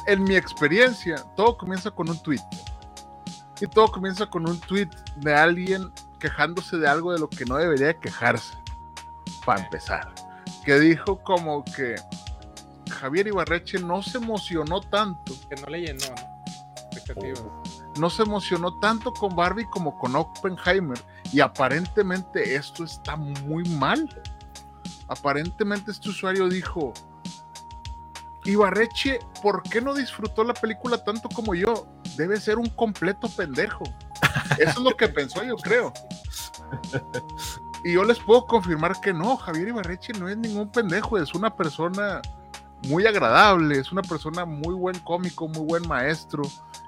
en 0.08 0.24
mi 0.24 0.36
experiencia, 0.36 1.18
todo 1.36 1.58
comienza 1.58 1.92
con 1.92 2.10
un 2.10 2.22
tweet. 2.24 2.42
Y 3.60 3.68
todo 3.68 3.88
comienza 3.88 4.26
con 4.30 4.48
un 4.48 4.60
tweet 4.62 4.90
de 5.18 5.34
alguien 5.34 5.92
quejándose 6.20 6.78
de 6.78 6.88
algo 6.88 7.12
de 7.12 7.20
lo 7.20 7.30
que 7.30 7.46
no 7.46 7.58
debería 7.58 7.94
quejarse. 8.00 8.54
Para 9.46 9.64
empezar. 9.64 10.14
Que 10.66 10.80
dijo 10.80 11.22
como 11.24 11.64
que 11.64 11.96
Javier 12.92 13.28
Ibarreche 13.28 13.80
no 13.80 14.02
se 14.02 14.18
emocionó 14.18 14.82
tanto. 14.82 15.34
que 15.50 15.56
no 15.62 15.68
le 15.68 15.82
llenó, 15.82 16.06
¿no? 16.16 16.44
Expectativas. 16.92 17.44
No 17.98 18.10
se 18.10 18.24
emocionó 18.24 18.80
tanto 18.80 19.12
con 19.14 19.36
Barbie 19.36 19.66
como 19.70 19.98
con 19.98 20.16
Oppenheimer. 20.16 21.00
Y 21.32 21.40
aparentemente 21.40 22.56
esto 22.56 22.84
está 22.84 23.16
muy 23.16 23.64
mal. 23.70 24.08
Aparentemente 25.08 25.92
este 25.92 26.10
usuario 26.10 26.48
dijo, 26.50 26.94
Ibarreche, 28.46 29.20
¿por 29.42 29.62
qué 29.64 29.82
no 29.82 29.94
disfrutó 29.94 30.44
la 30.44 30.54
película 30.54 31.04
tanto 31.04 31.30
como 31.30 31.54
yo? 31.54 31.88
Debe 32.16 32.40
ser 32.40 32.58
un 32.58 32.70
completo 32.70 33.30
pendejo. 33.30 33.84
Eso 34.58 34.70
es 34.70 34.78
lo 34.80 34.96
que 34.96 35.08
pensó, 35.10 35.44
yo 35.44 35.56
creo. 35.58 35.94
Y 37.84 37.94
yo 37.94 38.04
les 38.04 38.20
puedo 38.20 38.46
confirmar 38.46 39.00
que 39.02 39.14
no, 39.14 39.38
Javier 39.38 39.70
Ibarreche 39.70 40.14
no 40.14 40.28
es 40.28 40.38
ningún 40.38 40.72
pendejo, 40.72 41.18
es 41.18 41.34
una 41.34 41.56
persona 41.56 42.22
muy 42.84 43.06
agradable, 43.06 43.80
es 43.80 43.92
una 43.92 44.02
persona 44.02 44.46
muy 44.46 44.74
buen 44.74 44.98
cómico, 45.00 45.48
muy 45.48 45.66
buen 45.66 45.88
maestro, 45.88 46.44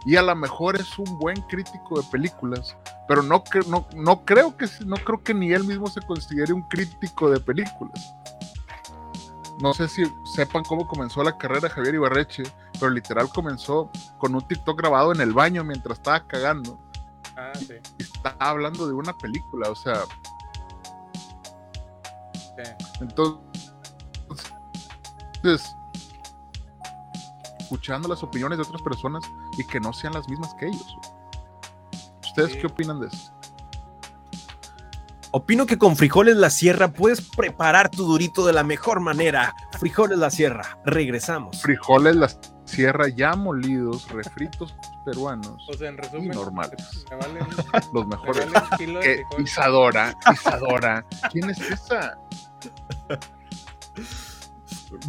y 0.06 0.16
a 0.16 0.22
lo 0.22 0.36
mejor 0.36 0.76
es 0.76 0.98
un 1.00 1.18
buen 1.20 1.42
crítico 1.42 2.02
de 2.02 2.08
películas, 2.10 2.78
pero 3.08 3.24
no, 3.24 3.44
no, 3.68 3.88
no 3.96 4.26
creo 4.26 4.56
que 4.56 4.68
no 4.86 4.98
creo 4.98 5.24
que 5.24 5.34
ni 5.34 5.52
él 5.52 5.64
mismo 5.64 5.88
se 5.88 6.02
considere 6.02 6.54
un 6.54 6.62
crítico 6.64 7.30
de 7.30 7.40
películas. 7.40 8.14
No 9.62 9.74
sé 9.74 9.90
si 9.90 10.04
sepan 10.36 10.64
cómo 10.64 10.88
comenzó 10.88 11.22
la 11.22 11.38
carrera 11.38 11.62
de 11.62 11.70
Javier 11.70 11.96
Ibarreche, 11.96 12.44
pero 12.80 12.92
literal 12.92 13.28
comenzó 13.30 13.92
con 14.18 14.34
un 14.34 14.48
TikTok 14.48 14.80
grabado 14.80 15.12
en 15.12 15.20
el 15.20 15.34
baño 15.34 15.66
mientras 15.66 15.98
estaba 15.98 16.26
cagando 16.26 16.80
Ah, 17.36 17.52
sí. 17.56 17.74
y 17.98 18.04
estaba 18.04 18.38
hablando 18.40 18.88
de 18.88 18.94
una 18.94 19.18
película, 19.18 19.70
o 19.70 19.76
sea, 19.76 20.04
sí. 22.56 22.86
entonces, 23.02 23.42
escuchando 27.70 28.08
las 28.10 28.24
opiniones 28.24 28.58
de 28.58 28.64
otras 28.64 28.82
personas 28.82 29.24
y 29.56 29.64
que 29.64 29.80
no 29.80 29.94
sean 29.94 30.14
las 30.14 30.28
mismas 30.28 30.56
que 30.56 30.66
ellos. 30.66 30.98
¿Ustedes 32.26 32.54
Sí. 32.54 32.58
qué 32.60 32.68
opinan 32.68 33.00
de 33.00 33.08
esto? 33.08 33.32
opino 35.32 35.68
que 35.68 35.78
con 35.78 35.96
frijoles 35.96 36.36
la 36.38 36.50
sierra 36.50 36.88
puedes 36.88 37.22
preparar 37.22 37.92
tu 37.92 38.04
durito 38.08 38.44
de 38.48 38.52
la 38.54 38.64
mejor 38.64 39.00
manera. 39.00 39.54
Frijoles 39.80 40.18
la 40.18 40.32
sierra. 40.32 40.80
Regresamos. 40.84 41.62
Frijoles 41.62 42.16
la 42.16 42.32
sierra 42.66 43.08
ya 43.10 43.36
molidos, 43.36 44.10
refritos 44.10 44.74
peruanos, 45.06 45.68
O 45.70 45.74
sea, 45.78 45.90
en 45.90 45.98
resumen, 46.00 46.30
normales. 46.30 47.06
me 47.12 47.42
un- 47.42 47.48
los 47.94 48.08
me 48.08 48.16
mejores. 48.18 48.52
vale 48.52 48.66
un 48.72 48.78
kilo 48.80 49.00
de. 49.02 49.24
Isadora, 49.38 50.16
Isadora, 50.34 51.06
¿quién 51.32 51.52
es 51.52 51.60
esa? 51.62 52.18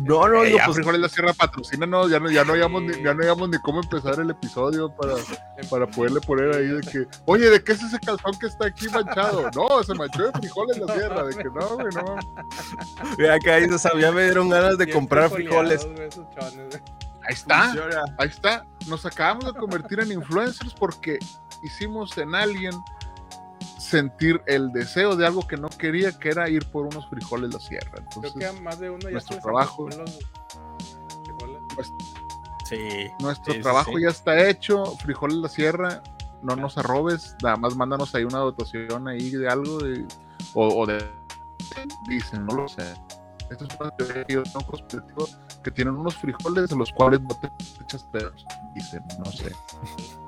No, 0.00 0.28
no, 0.28 0.42
Eh, 0.44 0.48
digo, 0.48 0.58
pues, 0.64 0.76
frijoles 0.76 1.00
la 1.00 1.08
sierra 1.08 1.32
patrocínanos, 1.32 2.10
ya 2.10 2.20
no, 2.20 2.30
ya 2.30 2.44
no 2.44 2.52
hayamos 2.52 2.82
ni, 2.82 3.02
ya 3.02 3.14
no 3.14 3.22
hayamos 3.22 3.48
ni 3.48 3.58
cómo 3.58 3.80
empezar 3.80 4.20
el 4.20 4.30
episodio 4.30 4.94
para, 4.94 5.14
para 5.70 5.86
poderle 5.86 6.20
poner 6.20 6.54
ahí 6.54 6.66
de 6.68 6.80
que, 6.80 7.06
oye, 7.26 7.48
¿de 7.48 7.62
qué 7.62 7.72
es 7.72 7.82
ese 7.82 7.98
calzón 7.98 8.38
que 8.38 8.46
está 8.46 8.66
aquí 8.66 8.88
manchado? 8.88 9.50
No, 9.54 9.82
se 9.82 9.94
manchó 9.94 10.24
de 10.24 10.32
frijoles 10.32 10.78
la 10.78 10.94
sierra, 10.94 11.24
de 11.24 11.34
que 11.34 11.44
no, 11.44 11.68
güey, 11.76 11.94
no. 11.94 12.16
Mira, 13.18 13.34
acá 13.34 13.56
dices, 13.56 13.86
ya 13.98 14.12
me 14.12 14.24
dieron 14.24 14.48
ganas 14.48 14.76
de 14.78 14.90
comprar 14.90 15.30
frijoles. 15.30 15.86
Ahí 17.22 17.34
está, 17.34 17.72
ahí 18.18 18.28
está. 18.28 18.66
Nos 18.86 19.04
acabamos 19.06 19.44
de 19.46 19.52
convertir 19.58 20.00
en 20.00 20.12
influencers 20.12 20.74
porque 20.74 21.18
hicimos 21.62 22.16
en 22.18 22.34
alguien 22.34 22.72
sentir 23.80 24.42
el 24.46 24.70
deseo 24.72 25.16
de 25.16 25.26
algo 25.26 25.46
que 25.46 25.56
no 25.56 25.68
quería, 25.70 26.12
que 26.12 26.28
era 26.28 26.48
ir 26.48 26.66
por 26.66 26.86
unos 26.86 27.08
frijoles 27.08 27.52
la 27.54 27.60
sierra. 27.60 27.90
Creo 27.92 28.04
Entonces, 28.16 28.32
que 28.38 28.46
a 28.46 28.52
más 28.60 28.78
de 28.78 28.90
uno 28.90 29.00
ya 29.04 29.10
nuestro 29.10 29.38
trabajo- 29.38 29.88
los. 29.88 30.20
Sí. 32.68 33.10
nuestro 33.20 33.52
Sí, 33.52 33.58
sí, 33.58 33.62
trabajo 33.62 33.92
sí. 33.96 34.02
ya 34.02 34.10
está 34.10 34.48
hecho, 34.48 34.84
frijoles 34.98 35.36
la 35.38 35.48
sierra, 35.48 36.02
no 36.42 36.54
nos 36.56 36.78
arrobes, 36.78 37.34
nada 37.42 37.56
más 37.56 37.74
mándanos 37.74 38.14
ahí 38.14 38.24
una 38.24 38.38
dotación 38.38 39.08
ahí 39.08 39.30
de 39.30 39.48
algo 39.48 39.78
de, 39.78 40.06
o, 40.54 40.68
o 40.68 40.86
de 40.86 41.04
Dicen, 42.08 42.44
no 42.46 42.54
lo 42.54 42.68
sé. 42.68 42.82
Esta 43.50 43.64
es 43.64 43.80
una 43.80 43.90
teoría 43.96 44.24
que 44.24 44.34
yo 44.34 44.42
tengo 44.44 44.66
conspirativa, 44.66 45.24
que 45.62 45.70
tienen 45.70 45.94
unos 45.96 46.16
frijoles 46.16 46.68
de 46.68 46.76
los 46.76 46.92
cuales 46.92 47.20
no 47.22 47.34
te 47.36 47.50
echas 47.82 48.04
pedos. 48.04 48.44
Dicen, 48.74 49.02
no 49.18 49.24
sé. 49.26 49.52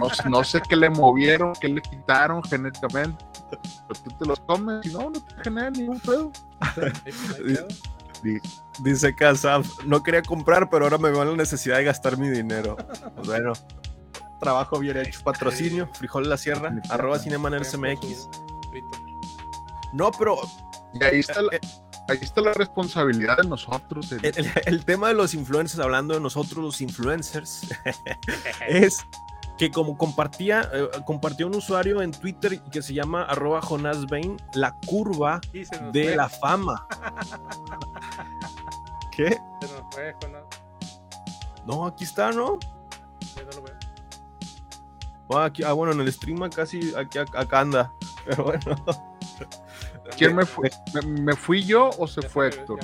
No, 0.00 0.10
sé- 0.10 0.28
no 0.28 0.44
sé 0.44 0.60
qué 0.68 0.76
le 0.76 0.90
movieron, 0.90 1.52
qué 1.60 1.68
le 1.68 1.80
quitaron 1.82 2.42
genéticamente. 2.44 3.24
Pero 3.50 4.00
tú 4.02 4.10
te 4.18 4.26
los 4.26 4.40
comes 4.40 4.84
y 4.86 4.90
no, 4.92 5.10
no 5.10 5.20
te 5.22 5.42
genera 5.44 5.70
ningún 5.70 6.00
pedo. 6.00 6.32
Dice 8.80 9.14
Kazaf, 9.14 9.84
no 9.84 10.02
quería 10.02 10.22
comprar, 10.22 10.68
pero 10.70 10.84
ahora 10.84 10.98
me 10.98 11.10
veo 11.10 11.22
en 11.22 11.30
la 11.30 11.36
necesidad 11.36 11.76
de 11.78 11.84
gastar 11.84 12.18
mi 12.18 12.28
dinero. 12.28 12.76
Bueno, 13.24 13.52
trabajo 14.40 14.78
bien 14.78 14.96
hecho. 14.98 15.22
Patrocinio, 15.22 15.88
Frijol 15.94 16.24
de 16.24 16.28
la 16.30 16.36
Sierra, 16.36 16.70
arroba. 16.90 17.18
No, 19.92 20.10
pero 20.18 20.38
Y 20.94 21.04
ahí 21.04 21.20
está, 21.20 21.40
la, 21.42 21.50
ahí 22.08 22.18
está 22.20 22.40
la 22.40 22.52
responsabilidad 22.52 23.38
de 23.38 23.48
nosotros. 23.48 24.12
el- 24.12 24.24
el, 24.24 24.34
el- 24.38 24.52
el 24.66 24.84
tema 24.84 25.08
de 25.08 25.14
los 25.14 25.34
influencers, 25.34 25.80
hablando 25.82 26.14
de 26.14 26.20
nosotros 26.20 26.62
los 26.64 26.80
influencers, 26.80 27.62
es 28.68 29.04
que 29.58 29.70
como 29.70 29.96
compartía, 29.96 30.68
eh, 30.72 30.88
compartió 31.06 31.46
un 31.46 31.54
usuario 31.56 32.02
en 32.02 32.12
Twitter 32.12 32.60
que 32.64 32.82
se 32.82 32.92
llama 32.92 33.22
arroba 33.22 33.60
Jonas 33.62 34.06
Bain, 34.06 34.36
la 34.54 34.76
curva 34.86 35.40
de 35.52 35.64
fue, 35.64 36.16
la 36.16 36.28
fama. 36.28 36.86
¿Qué? 39.16 39.30
Se 39.60 39.72
nos 39.72 39.94
fue, 39.94 40.14
Jonás. 40.22 40.42
No, 41.66 41.86
aquí 41.86 42.04
está, 42.04 42.30
¿no? 42.32 42.58
Ya 43.34 43.42
no 43.44 43.50
lo 43.56 43.62
veo. 43.62 43.74
Ah, 45.30 45.44
aquí- 45.46 45.64
ah, 45.64 45.72
bueno, 45.72 45.92
en 45.94 46.00
el 46.02 46.12
stream 46.12 46.48
casi 46.50 46.94
aquí, 46.94 47.18
acá 47.18 47.60
anda. 47.60 47.90
Pero 48.26 48.44
bueno. 48.44 48.60
¿Quién 50.16 50.36
me 50.36 50.44
fue? 50.46 50.70
¿Me, 50.94 51.02
me 51.22 51.32
fui 51.36 51.62
yo 51.64 51.90
o 51.98 52.06
se 52.06 52.20
Ya 52.22 52.28
fue 52.28 52.48
Héctor? 52.48 52.78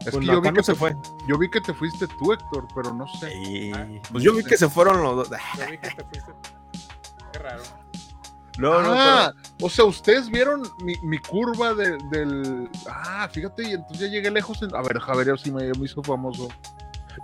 Es 0.00 0.12
Pues 0.12 0.14
que 0.14 0.20
no, 0.26 0.32
yo 0.32 0.40
vi 0.40 0.48
que, 0.48 0.52
no 0.54 0.62
se 0.62 0.72
te, 0.72 0.78
fue. 0.78 0.96
yo 1.28 1.38
vi 1.38 1.50
que 1.50 1.60
te 1.60 1.74
fuiste 1.74 2.06
tú, 2.18 2.32
Héctor, 2.32 2.66
pero 2.74 2.94
no 2.94 3.06
sé. 3.06 3.30
Sí. 3.30 3.70
Ah, 3.74 3.86
Pues 4.10 4.24
yo 4.24 4.32
vi 4.34 4.42
que 4.42 4.56
se 4.56 4.68
fueron 4.68 5.02
los 5.02 5.28
dos. 5.28 5.28
Yo 5.58 5.66
vi 5.70 5.78
que 5.78 5.90
te 5.90 6.04
fuiste. 6.04 6.32
Qué 7.32 7.38
raro. 7.38 7.62
No, 8.58 8.82
no, 8.82 8.92
ah, 8.94 9.32
o 9.62 9.70
sea, 9.70 9.84
ustedes 9.84 10.28
vieron 10.28 10.62
mi, 10.82 10.94
mi 11.02 11.18
curva 11.18 11.72
de- 11.74 11.96
del. 12.10 12.68
Ah, 12.88 13.28
fíjate, 13.30 13.62
y 13.62 13.72
entonces 13.72 14.00
ya 14.00 14.06
llegué 14.08 14.30
lejos. 14.30 14.62
en- 14.62 14.74
A 14.74 14.82
ver, 14.82 14.98
Javier, 14.98 15.38
sí 15.38 15.50
me, 15.52 15.64
me 15.68 15.84
hizo 15.84 16.02
famoso. 16.02 16.48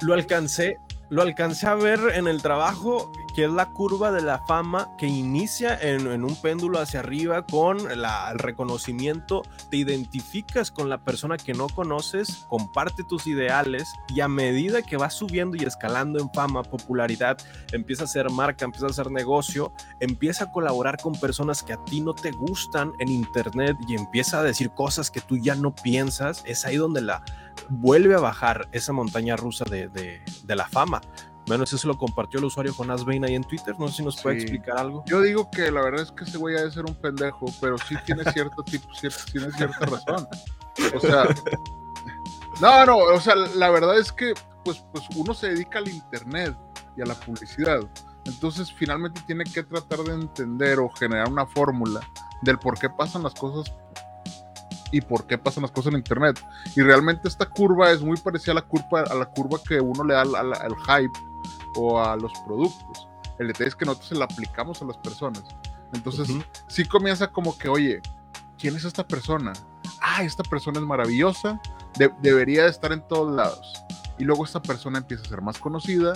lo 0.02 0.14
alcancé. 0.14 0.78
Lo 1.08 1.22
alcancé 1.22 1.68
a 1.68 1.74
ver 1.74 2.00
en 2.14 2.26
el 2.26 2.42
trabajo, 2.42 3.12
que 3.32 3.44
es 3.44 3.50
la 3.50 3.70
curva 3.70 4.10
de 4.10 4.22
la 4.22 4.44
fama 4.46 4.88
que 4.98 5.06
inicia 5.06 5.78
en, 5.80 6.24
un 6.24 6.34
péndulo 6.34 6.80
hacia 6.80 6.98
arriba 6.98 7.46
con 7.46 7.78
el 7.88 8.04
reconocimiento. 8.34 9.42
Te 9.70 9.76
identificas 9.76 10.72
con 10.72 10.88
la 10.88 10.98
persona 10.98 11.36
que 11.36 11.54
no 11.54 11.68
conoces, 11.68 12.46
comparte 12.48 13.04
tus 13.04 13.28
ideales 13.28 13.88
y 14.08 14.20
a 14.20 14.26
medida 14.26 14.82
que 14.82 14.96
vas 14.96 15.14
subiendo 15.14 15.56
y 15.56 15.64
escalando 15.64 16.18
en 16.18 16.28
fama, 16.32 16.64
popularidad, 16.64 17.38
empieza 17.70 18.02
a 18.02 18.08
ser 18.08 18.28
marca, 18.30 18.64
empieza 18.64 18.86
a 18.86 18.90
hacer 18.90 19.12
negocio, 19.12 19.72
empieza 20.00 20.44
a 20.44 20.50
colaborar 20.50 20.96
con 21.00 21.12
personas 21.14 21.62
que 21.62 21.74
a 21.74 21.84
ti 21.84 22.00
no 22.00 22.14
te 22.14 22.32
gustan 22.32 22.92
en 22.98 23.10
internet 23.10 23.76
y 23.86 23.94
empieza 23.94 24.40
a 24.40 24.42
decir 24.42 24.70
cosas 24.70 25.12
que 25.12 25.20
tú 25.20 25.36
ya 25.36 25.54
no 25.54 25.72
piensas, 25.72 26.42
es 26.46 26.64
ahí 26.64 26.76
donde 26.76 27.00
la 27.00 27.22
vuelve 27.68 28.14
a 28.14 28.20
bajar 28.20 28.68
esa 28.72 28.92
montaña 28.92 29.36
rusa 29.36 29.64
de, 29.64 29.88
de- 29.88 30.22
de 30.44 30.56
la 30.56 30.68
fama. 30.68 31.00
Bueno, 31.46 31.62
eso 31.64 31.78
se 31.78 31.86
lo 31.86 31.96
compartió 31.96 32.40
el 32.40 32.46
usuario 32.46 32.72
Jonas 32.74 33.04
Bain 33.04 33.24
ahí 33.24 33.36
en 33.36 33.44
Twitter. 33.44 33.74
No 33.78 33.86
sé 33.88 33.98
si 33.98 34.02
nos 34.02 34.20
puede 34.20 34.36
Sí. 34.36 34.42
explicar 34.42 34.78
algo. 34.78 35.04
Yo 35.06 35.20
digo 35.20 35.48
que 35.50 35.70
la 35.70 35.80
verdad 35.80 36.02
es 36.02 36.10
que 36.10 36.24
ese 36.24 36.38
güey 36.38 36.56
ha 36.56 36.62
de 36.62 36.72
ser 36.72 36.84
un 36.84 36.94
pendejo, 36.96 37.46
pero 37.60 37.78
sí 37.78 37.94
tiene 38.04 38.24
cierto 38.32 38.62
tipo, 38.64 38.92
cierto, 38.94 39.18
tiene 39.30 39.52
cierta 39.52 39.78
razón. 39.86 40.26
O 40.94 41.00
sea, 41.00 41.24
no, 42.60 42.86
no, 42.86 42.96
o 42.98 43.20
sea, 43.20 43.34
la 43.36 43.70
verdad 43.70 43.98
es 43.98 44.10
que 44.12 44.34
pues, 44.64 44.82
pues 44.92 45.04
uno 45.14 45.34
se 45.34 45.48
dedica 45.50 45.78
al 45.78 45.88
internet 45.88 46.56
y 46.96 47.02
a 47.02 47.06
la 47.06 47.14
publicidad. 47.14 47.80
Entonces 48.24 48.72
finalmente 48.72 49.20
tiene 49.26 49.44
que 49.44 49.62
tratar 49.62 50.00
de 50.00 50.14
entender 50.14 50.80
o 50.80 50.88
generar 50.90 51.28
una 51.30 51.46
fórmula 51.46 52.00
del 52.42 52.58
por 52.58 52.76
qué 52.78 52.90
pasan 52.90 53.22
las 53.22 53.34
cosas 53.34 53.72
y 54.96 55.00
por 55.00 55.26
qué 55.26 55.36
pasan 55.38 55.62
las 55.62 55.70
cosas 55.70 55.92
en 55.92 55.98
internet. 55.98 56.40
Y 56.74 56.82
realmente 56.82 57.28
esta 57.28 57.46
curva 57.46 57.90
es 57.90 58.00
muy 58.02 58.16
parecida 58.16 58.52
a 58.52 58.56
la 58.56 58.62
curva, 58.62 59.02
a 59.02 59.14
la 59.14 59.26
curva 59.26 59.58
que 59.66 59.80
uno 59.80 60.04
le 60.04 60.14
da 60.14 60.22
al, 60.22 60.34
al- 60.34 60.54
al 60.54 60.74
hype 60.76 61.18
o 61.76 62.00
a 62.00 62.16
los 62.16 62.32
productos. 62.46 63.08
El 63.38 63.48
detalle 63.48 63.68
es 63.68 63.74
que 63.76 63.84
nosotros 63.84 64.08
se 64.08 64.14
la 64.14 64.24
aplicamos 64.24 64.80
a 64.82 64.86
las 64.86 64.96
personas. 64.98 65.44
Entonces, 65.92 66.28
Ujú. 66.30 66.42
sí 66.68 66.84
comienza 66.84 67.28
como 67.28 67.56
que, 67.56 67.68
oye, 67.68 68.00
¿quién 68.58 68.74
es 68.76 68.84
esta 68.84 69.06
persona? 69.06 69.52
Ah, 70.00 70.22
esta 70.22 70.42
persona 70.42 70.78
es 70.80 70.86
maravillosa, 70.86 71.60
de- 71.98 72.12
debería 72.22 72.64
de 72.64 72.70
estar 72.70 72.92
en 72.92 73.06
todos 73.06 73.34
lados. 73.34 73.82
Y 74.18 74.24
luego 74.24 74.44
esta 74.44 74.62
persona 74.62 74.98
empieza 74.98 75.24
a 75.24 75.28
ser 75.28 75.42
más 75.42 75.58
conocida 75.58 76.14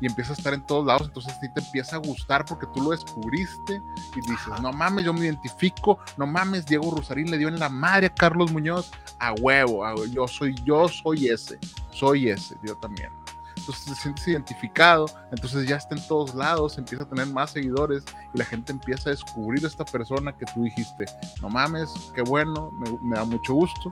y 0.00 0.06
empieza 0.06 0.32
a 0.32 0.36
estar 0.36 0.54
en 0.54 0.62
todos 0.66 0.86
lados, 0.86 1.08
entonces 1.08 1.38
ti 1.40 1.46
te 1.52 1.60
empieza 1.60 1.96
a 1.96 1.98
gustar 1.98 2.44
porque 2.44 2.66
tú 2.74 2.82
lo 2.82 2.90
descubriste 2.90 3.82
y 4.16 4.20
dices, 4.20 4.48
Ajá. 4.52 4.62
no 4.62 4.72
mames, 4.72 5.04
yo 5.04 5.12
me 5.12 5.20
identifico, 5.20 5.98
no 6.16 6.26
mames, 6.26 6.64
Diego 6.66 6.90
Rusarín 6.90 7.30
le 7.30 7.38
dio 7.38 7.48
en 7.48 7.58
la 7.58 7.68
madre 7.68 8.06
a 8.06 8.14
Carlos 8.14 8.50
Muñoz, 8.52 8.90
a 9.18 9.32
huevo, 9.34 9.84
a- 9.84 9.94
yo 10.06 10.26
soy, 10.26 10.54
yo 10.64 10.88
soy 10.88 11.28
ese, 11.28 11.58
soy 11.90 12.30
ese, 12.30 12.56
yo 12.62 12.76
también. 12.76 13.10
Entonces 13.56 13.84
te 13.84 13.94
sientes 13.94 14.26
identificado, 14.26 15.04
entonces 15.32 15.68
ya 15.68 15.76
está 15.76 15.94
en 15.94 16.06
todos 16.08 16.34
lados, 16.34 16.78
empieza 16.78 17.04
a 17.04 17.08
tener 17.08 17.26
más 17.26 17.50
seguidores 17.50 18.04
y 18.32 18.38
la 18.38 18.44
gente 18.46 18.72
empieza 18.72 19.10
a 19.10 19.12
descubrir 19.12 19.62
a 19.64 19.68
esta 19.68 19.84
persona 19.84 20.32
que 20.34 20.46
tú 20.46 20.62
dijiste, 20.62 21.04
no 21.42 21.50
mames, 21.50 21.90
qué 22.14 22.22
bueno, 22.22 22.70
me, 22.72 22.90
me 23.02 23.16
da 23.16 23.24
mucho 23.24 23.52
gusto. 23.52 23.90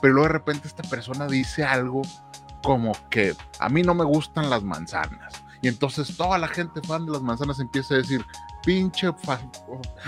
Pero 0.00 0.14
luego 0.14 0.28
de 0.28 0.32
repente 0.32 0.68
esta 0.68 0.82
persona 0.84 1.26
dice 1.26 1.64
algo 1.64 2.00
como 2.62 2.92
que 3.10 3.34
a 3.58 3.68
mí 3.68 3.82
no 3.82 3.94
me 3.94 4.04
gustan 4.04 4.50
las 4.50 4.62
manzanas. 4.62 5.34
Y 5.60 5.68
entonces 5.68 6.16
toda 6.16 6.38
la 6.38 6.48
gente 6.48 6.80
fan 6.82 7.06
de 7.06 7.12
las 7.12 7.22
manzanas 7.22 7.58
empieza 7.58 7.94
a 7.94 7.98
decir, 7.98 8.24
pinche 8.64 9.08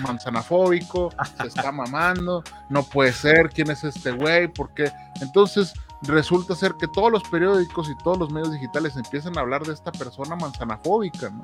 manzanafóbico, 0.02 1.11
se 1.40 1.49
está 1.49 1.73
mamando, 1.73 2.45
no 2.69 2.83
puede 2.83 3.12
ser, 3.12 3.50
¿quién 3.50 3.71
es 3.71 3.85
este 3.85 4.12
güey? 4.12 4.49
¿Por 4.49 4.73
qué? 4.75 4.92
Entonces 5.21 5.73
resulta 6.02 6.54
ser 6.54 6.75
que 6.75 6.87
todos 6.88 7.11
los 7.11 7.23
periódicos 7.25 7.88
y 7.90 7.97
todos 8.02 8.19
los 8.19 8.30
medios 8.30 8.52
digitales 8.52 8.97
empiezan 8.97 9.37
a 9.37 9.40
hablar 9.40 9.64
de 9.64 9.73
esta 9.73 9.92
persona 9.92 10.37
manzanafóbica, 10.37 11.30
¿no? 11.30 11.42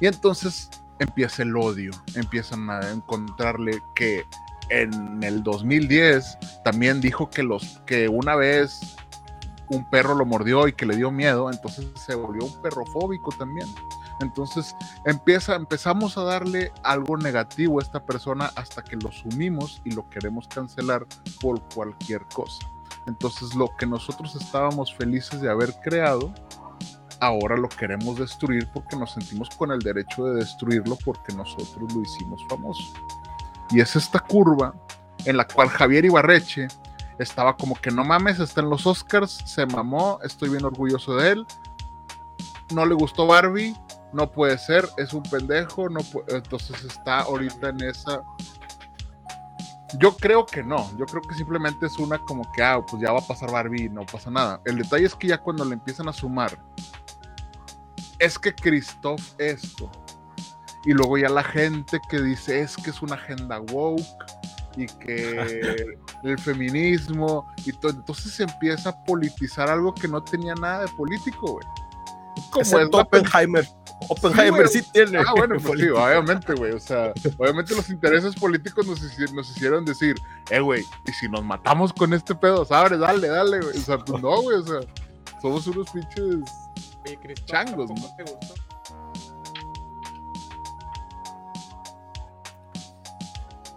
Y 0.00 0.06
entonces 0.06 0.70
empieza 0.98 1.42
el 1.42 1.56
odio, 1.56 1.90
empiezan 2.14 2.70
a 2.70 2.90
encontrarle 2.90 3.80
que 3.94 4.24
en 4.70 5.22
el 5.22 5.42
2010 5.42 6.38
también 6.64 7.00
dijo 7.00 7.30
que 7.30 7.42
los 7.42 7.80
que 7.86 8.08
una 8.08 8.36
vez 8.36 8.96
un 9.70 9.88
perro 9.88 10.14
lo 10.14 10.24
mordió 10.24 10.68
y 10.68 10.72
que 10.72 10.86
le 10.86 10.96
dio 10.96 11.10
miedo, 11.10 11.50
entonces 11.50 11.86
se 11.94 12.14
volvió 12.14 12.44
un 12.44 12.62
perrofóbico 12.62 13.30
también. 13.32 13.68
Entonces 14.20 14.74
empieza, 15.04 15.54
empezamos 15.54 16.18
a 16.18 16.24
darle 16.24 16.72
algo 16.82 17.16
negativo 17.16 17.78
a 17.78 17.82
esta 17.82 18.04
persona 18.04 18.50
hasta 18.56 18.82
que 18.82 18.96
lo 18.96 19.12
sumimos 19.12 19.80
y 19.84 19.92
lo 19.92 20.08
queremos 20.08 20.48
cancelar 20.48 21.06
por 21.40 21.62
cualquier 21.74 22.24
cosa. 22.34 22.58
Entonces 23.06 23.54
lo 23.54 23.68
que 23.78 23.86
nosotros 23.86 24.34
estábamos 24.36 24.94
felices 24.94 25.40
de 25.40 25.50
haber 25.50 25.72
creado, 25.82 26.32
ahora 27.20 27.56
lo 27.56 27.68
queremos 27.68 28.18
destruir 28.18 28.68
porque 28.72 28.96
nos 28.96 29.12
sentimos 29.12 29.48
con 29.50 29.70
el 29.70 29.80
derecho 29.80 30.24
de 30.26 30.36
destruirlo 30.36 30.96
porque 31.04 31.34
nosotros 31.34 31.92
lo 31.94 32.02
hicimos 32.02 32.42
famoso. 32.48 32.92
Y 33.70 33.80
es 33.80 33.96
esta 33.96 34.20
curva 34.20 34.74
en 35.24 35.36
la 35.36 35.46
cual 35.46 35.68
Javier 35.68 36.04
Ibarreche 36.04 36.68
estaba 37.18 37.56
como 37.56 37.74
que 37.74 37.90
no 37.90 38.04
mames, 38.04 38.40
está 38.40 38.60
en 38.60 38.70
los 38.70 38.86
Oscars, 38.86 39.42
se 39.44 39.66
mamó, 39.66 40.18
estoy 40.22 40.50
bien 40.50 40.64
orgulloso 40.64 41.16
de 41.16 41.32
él. 41.32 41.46
No 42.74 42.84
le 42.84 42.94
gustó 42.94 43.26
Barbie, 43.26 43.74
no 44.12 44.30
puede 44.30 44.58
ser, 44.58 44.88
es 44.98 45.12
un 45.12 45.22
pendejo, 45.22 45.88
no 45.88 46.00
entonces 46.28 46.84
está 46.84 47.20
ahorita 47.20 47.70
en 47.70 47.82
esa 47.82 48.22
yo 49.96 50.16
creo 50.16 50.44
que 50.44 50.62
no, 50.62 50.90
yo 50.98 51.06
creo 51.06 51.22
que 51.22 51.34
simplemente 51.34 51.86
es 51.86 51.98
una 51.98 52.18
como 52.18 52.50
que, 52.52 52.62
ah, 52.62 52.84
pues 52.86 53.02
ya 53.02 53.12
va 53.12 53.20
a 53.20 53.26
pasar 53.26 53.50
Barbie 53.50 53.88
no 53.88 54.04
pasa 54.04 54.30
nada. 54.30 54.60
El 54.66 54.76
detalle 54.76 55.06
es 55.06 55.14
que 55.14 55.28
ya 55.28 55.38
cuando 55.38 55.64
le 55.64 55.74
empiezan 55.74 56.08
a 56.08 56.12
sumar, 56.12 56.58
es 58.18 58.38
que 58.38 58.54
Christoph 58.54 59.22
esto, 59.38 59.90
y 60.84 60.92
luego 60.92 61.16
ya 61.16 61.28
la 61.28 61.42
gente 61.42 62.00
que 62.10 62.20
dice 62.20 62.60
es 62.60 62.76
que 62.76 62.90
es 62.90 63.00
una 63.00 63.14
agenda 63.14 63.60
woke 63.72 64.02
y 64.78 64.86
que 64.86 65.86
el 66.22 66.38
feminismo 66.38 67.46
y 67.66 67.72
todo, 67.72 67.92
entonces 67.92 68.32
se 68.32 68.44
empieza 68.44 68.90
a 68.90 69.04
politizar 69.04 69.68
algo 69.68 69.92
que 69.92 70.06
no 70.08 70.22
tenía 70.22 70.54
nada 70.54 70.82
de 70.84 70.88
político, 70.92 71.52
güey. 71.54 71.66
Como 72.50 72.78
es 72.78 72.88
Oppenheimer. 72.92 73.66
Oppenheimer 74.08 74.68
sí, 74.68 74.80
tiene. 74.92 75.18
Ah, 75.18 75.32
bueno, 75.36 75.56
pues 75.60 75.80
sí, 75.80 75.88
obviamente, 75.88 76.54
güey. 76.54 76.72
O 76.72 76.78
sea, 76.78 77.12
obviamente 77.36 77.74
los 77.74 77.90
intereses 77.90 78.36
políticos 78.36 78.86
nos, 78.86 79.02
hici- 79.02 79.32
nos 79.32 79.50
hicieron 79.50 79.84
decir, 79.84 80.14
eh, 80.50 80.60
güey, 80.60 80.84
y 81.06 81.12
si 81.12 81.28
nos 81.28 81.44
matamos 81.44 81.92
con 81.92 82.14
este 82.14 82.34
pedo, 82.36 82.64
sabes, 82.64 83.00
dale, 83.00 83.26
dale, 83.26 83.58
güey. 83.60 83.76
O 83.76 83.80
sea, 83.80 83.98
pues 83.98 84.22
no, 84.22 84.40
güey, 84.42 84.58
o 84.58 84.62
sea, 84.62 84.80
somos 85.42 85.66
unos 85.66 85.90
pinches. 85.90 86.36
Changos, 87.46 87.88
¿cómo 87.88 88.06
¿no? 88.06 88.16
te 88.24 88.30
gustó? 88.30 88.54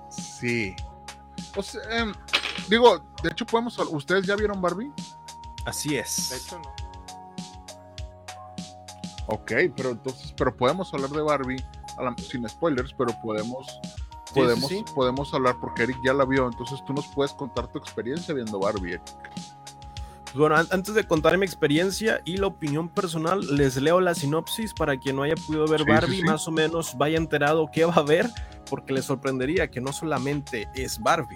Sí. 0.09 0.75
O 1.55 1.63
sea, 1.63 1.81
em, 1.91 2.13
digo, 2.69 2.99
de 3.23 3.29
hecho 3.29 3.45
podemos, 3.45 3.77
¿ustedes 3.77 4.25
ya 4.25 4.35
vieron 4.35 4.61
Barbie? 4.61 4.91
Así 5.65 5.95
es. 5.95 6.29
De 6.29 6.37
hecho, 6.37 6.59
no. 6.59 6.71
Ok, 9.27 9.51
pero 9.75 9.91
entonces, 9.91 10.33
pero 10.35 10.55
podemos 10.55 10.93
hablar 10.93 11.09
de 11.11 11.21
Barbie 11.21 11.63
a 11.97 12.03
la- 12.03 12.15
sin 12.17 12.47
spoilers, 12.49 12.93
pero 12.97 13.13
podemos, 13.21 13.67
sí, 14.25 14.33
podemos, 14.33 14.67
sí. 14.69 14.85
podemos 14.93 15.33
hablar 15.33 15.55
porque 15.61 15.83
Eric 15.83 15.97
ya 16.03 16.13
la 16.13 16.25
vio, 16.25 16.47
entonces 16.47 16.83
tú 16.85 16.93
nos 16.93 17.07
puedes 17.07 17.33
contar 17.33 17.67
tu 17.67 17.77
experiencia 17.79 18.33
viendo 18.33 18.59
Barbie. 18.59 18.93
Eric. 18.93 19.03
Pues 20.23 20.35
Bueno, 20.35 20.55
an- 20.55 20.67
antes 20.71 20.95
de 20.95 21.05
contar 21.05 21.37
mi 21.37 21.45
experiencia 21.45 22.21
y 22.25 22.37
la 22.37 22.47
opinión 22.47 22.89
personal, 22.89 23.41
les 23.55 23.75
leo 23.77 23.99
la 24.01 24.15
sinopsis 24.15 24.73
para 24.73 24.97
quien 24.97 25.17
no 25.17 25.23
haya 25.23 25.35
podido 25.35 25.67
ver 25.67 25.81
Sí, 25.81 25.85
sí, 25.85 25.91
Barbie, 25.91 26.17
sí. 26.17 26.23
más 26.23 26.47
o 26.47 26.51
menos 26.51 26.97
vaya 26.97 27.17
enterado 27.17 27.69
qué 27.71 27.85
va 27.85 27.95
a 27.95 28.01
ver, 28.03 28.29
porque 28.71 28.93
les 28.93 29.05
sorprendería 29.05 29.69
que 29.69 29.81
no 29.81 29.91
solamente 29.93 30.67
es 30.73 30.97
Barbie. 30.99 31.35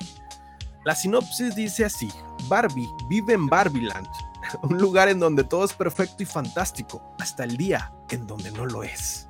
La 0.86 0.96
sinopsis 0.96 1.54
dice 1.54 1.84
así: 1.86 2.10
Barbie 2.48 2.88
vive 3.10 3.34
en 3.34 3.48
Barbieland, 3.48 4.08
un 4.64 4.78
lugar 4.80 5.10
en 5.10 5.20
donde 5.20 5.44
todo 5.44 5.66
es 5.66 5.74
perfecto 5.74 6.24
y 6.24 6.26
fantástico, 6.26 7.04
hasta 7.20 7.44
el 7.44 7.58
día 7.58 7.92
en 8.10 8.26
donde 8.26 8.52
no 8.52 8.66
lo 8.66 8.82
es. 8.84 9.28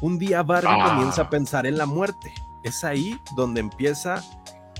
Un 0.00 0.18
día 0.18 0.42
Barbie 0.42 0.68
Ah. 0.72 0.94
comienza 0.94 1.22
a 1.22 1.30
pensar 1.30 1.66
en 1.66 1.76
la 1.78 1.86
muerte. 1.86 2.32
Es 2.64 2.82
ahí 2.84 3.16
donde 3.36 3.60
empieza, 3.60 4.22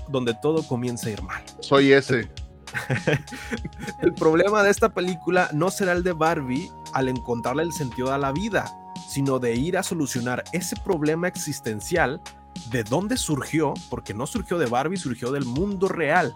donde 0.09 0.33
todo 0.41 0.67
comienza 0.67 1.07
a 1.07 1.11
ir 1.11 1.21
mal. 1.21 1.43
Soy 1.59 1.93
ese. 1.93 2.29
El 4.01 4.13
problema 4.15 4.63
de 4.63 4.71
esta 4.71 4.89
película 4.93 5.49
no 5.53 5.69
será 5.69 5.91
el 5.91 6.01
de 6.03 6.13
Barbie 6.13 6.71
al 6.93 7.07
encontrarle 7.07 7.63
el 7.63 7.71
sentido 7.71 8.11
a 8.11 8.17
la 8.17 8.31
vida, 8.31 8.65
sino 9.07 9.39
de 9.39 9.55
ir 9.55 9.77
a 9.77 9.83
solucionar 9.83 10.43
ese 10.53 10.75
problema 10.75 11.27
existencial 11.27 12.21
de 12.69 12.83
dónde 12.83 13.17
surgió, 13.17 13.73
porque 13.89 14.13
no 14.13 14.27
surgió 14.27 14.57
de 14.57 14.67
Barbie, 14.67 14.97
surgió 14.97 15.31
del 15.31 15.45
mundo 15.45 15.87
real. 15.87 16.33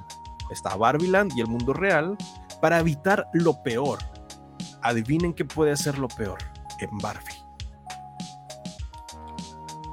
Está 0.52 0.76
Barbieland 0.76 1.32
y 1.36 1.42
el 1.42 1.48
mundo 1.48 1.74
real 1.74 2.18
para 2.62 2.80
evitar 2.80 3.28
lo 3.34 3.62
peor. 3.64 4.00
Adivinen 4.82 5.34
qué 5.34 5.46
puede 5.46 5.76
ser 5.76 5.98
lo 5.98 6.08
peor 6.08 6.40
en 6.80 6.98
Barbie. 6.98 7.36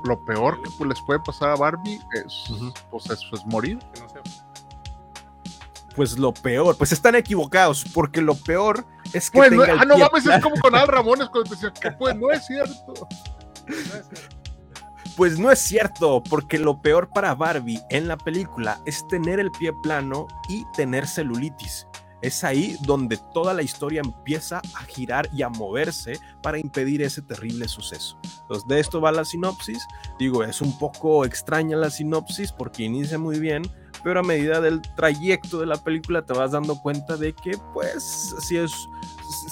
Lo 0.04 0.22
peor 0.24 0.60
que 0.62 0.70
pues, 0.76 0.88
les 0.88 1.00
puede 1.06 1.20
pasar 1.20 1.50
a 1.50 1.56
Barbie 1.56 1.98
es, 2.12 2.50
Ujú. 2.50 2.72
pues, 2.90 3.08
es, 3.10 3.20
es 3.32 3.46
morir. 3.46 3.78
Pues 5.96 6.18
lo 6.18 6.34
peor, 6.34 6.76
pues 6.76 6.92
están 6.92 7.14
equivocados, 7.14 7.84
porque 7.94 8.20
lo 8.20 8.34
peor 8.34 8.84
es 9.14 9.30
que 9.30 9.38
Pues, 9.38 9.52
no, 9.52 9.62
tenga 9.62 9.74
el 9.74 9.80
ah, 9.80 9.84
no 9.84 9.98
mames, 9.98 10.26
es 10.26 10.42
como 10.42 10.56
con 10.56 10.74
Al 10.74 10.88
Ramones 10.88 11.28
cuando 11.28 11.50
te 11.50 11.56
decían 11.56 11.72
que 11.80 11.92
pues 11.92 12.14
no 12.16 12.30
es 12.30 12.46
cierto. 12.46 13.08
No 13.66 13.74
es 13.76 14.08
cierto. 14.08 14.44
Pues 15.16 15.38
no 15.38 15.52
es 15.52 15.60
cierto, 15.60 16.22
porque 16.28 16.58
lo 16.58 16.82
peor 16.82 17.08
para 17.08 17.36
Barbie 17.36 17.80
en 17.90 18.08
la 18.08 18.16
película 18.16 18.80
es 18.84 19.06
tener 19.06 19.38
el 19.38 19.52
pie 19.52 19.72
plano 19.82 20.26
y 20.48 20.64
tener 20.74 21.06
celulitis. 21.06 21.86
Es 22.20 22.42
ahí 22.42 22.76
donde 22.80 23.18
toda 23.32 23.54
la 23.54 23.62
historia 23.62 24.00
empieza 24.04 24.58
a 24.74 24.84
girar 24.84 25.28
y 25.32 25.42
a 25.42 25.50
moverse 25.50 26.18
para 26.42 26.58
impedir 26.58 27.02
ese 27.02 27.22
terrible 27.22 27.68
suceso. 27.68 28.18
Entonces, 28.40 28.66
de 28.66 28.80
esto 28.80 29.00
va 29.00 29.12
la 29.12 29.24
sinopsis. 29.24 29.86
Digo, 30.18 30.42
es 30.42 30.60
un 30.60 30.76
poco 30.78 31.24
extraña 31.24 31.76
la 31.76 31.90
sinopsis 31.90 32.50
porque 32.50 32.82
inicia 32.82 33.18
muy 33.18 33.38
bien, 33.38 33.62
pero 34.04 34.20
a 34.20 34.22
medida 34.22 34.60
del 34.60 34.80
trayecto 34.94 35.58
de 35.58 35.66
la 35.66 35.76
película 35.76 36.22
te 36.24 36.32
vas 36.34 36.52
dando 36.52 36.80
cuenta 36.80 37.16
de 37.16 37.32
que, 37.34 37.58
pues, 37.72 38.36
si 38.40 38.56
es, 38.58 38.72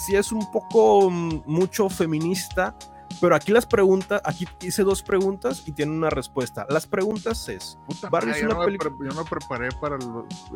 si 0.06 0.14
es 0.14 0.30
un 0.30 0.48
poco 0.52 1.10
mm, 1.10 1.42
mucho 1.46 1.88
feminista, 1.88 2.76
pero 3.20 3.36
aquí 3.36 3.52
las 3.52 3.66
preguntas, 3.66 4.20
aquí 4.24 4.48
hice 4.62 4.82
dos 4.84 5.02
preguntas 5.02 5.62
y 5.66 5.72
tiene 5.72 5.92
una 5.92 6.10
respuesta. 6.10 6.66
Las 6.70 6.86
preguntas 6.86 7.48
es, 7.48 7.78
Puta 7.86 8.08
Barbie 8.08 8.30
madre, 8.30 8.40
es 8.40 8.42
yo, 8.42 8.46
una 8.48 8.54
no 8.54 8.60
me 8.60 8.66
peli- 8.66 8.78
pre- 8.78 9.08
yo 9.10 9.22
me 9.22 9.28
preparé 9.30 9.68
para 9.80 9.96
el, 9.96 10.02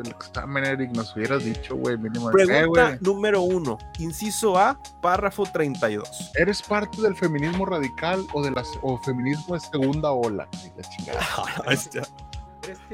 el 0.05 0.11
examen, 0.11 0.65
Eric. 0.65 0.91
Nos 0.97 1.15
hubieras 1.15 1.45
dicho, 1.45 1.77
güey, 1.77 1.97
mínimo. 1.99 2.31
Eh, 2.31 2.33
pregunta 2.33 2.87
güey, 2.89 2.99
número 3.03 3.43
uno, 3.43 3.77
inciso 3.99 4.59
A, 4.59 4.79
párrafo 5.01 5.45
32. 5.45 6.33
¿Eres 6.35 6.61
parte 6.63 7.01
del 7.03 7.15
feminismo 7.15 7.67
radical 7.67 8.27
o 8.33 8.43
de 8.43 8.51
la 8.51 8.65
o 8.83 8.99
feminismo 8.99 9.55
de 9.55 9.61
segunda 9.61 10.11
ola? 10.11 10.49
La 10.77 10.83
chingada. 10.83 11.21
¿Eres 11.71 11.91
team 11.91 12.05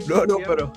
No, 0.08 0.26
no, 0.26 0.38
infierno? 0.40 0.72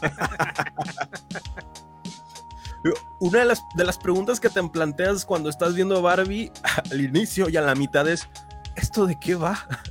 Una 3.20 3.40
de 3.40 3.44
las, 3.44 3.60
de 3.74 3.84
las 3.84 3.98
preguntas 3.98 4.40
que 4.40 4.48
te 4.48 4.62
planteas 4.68 5.24
cuando 5.24 5.50
estás 5.50 5.74
viendo 5.74 6.00
Barbie 6.00 6.52
al 6.90 7.00
inicio 7.00 7.48
y 7.48 7.56
a 7.56 7.62
la 7.62 7.74
mitad 7.74 8.08
es, 8.08 8.28
¿esto 8.76 9.06
de 9.06 9.18
qué 9.18 9.34
va? 9.34 9.66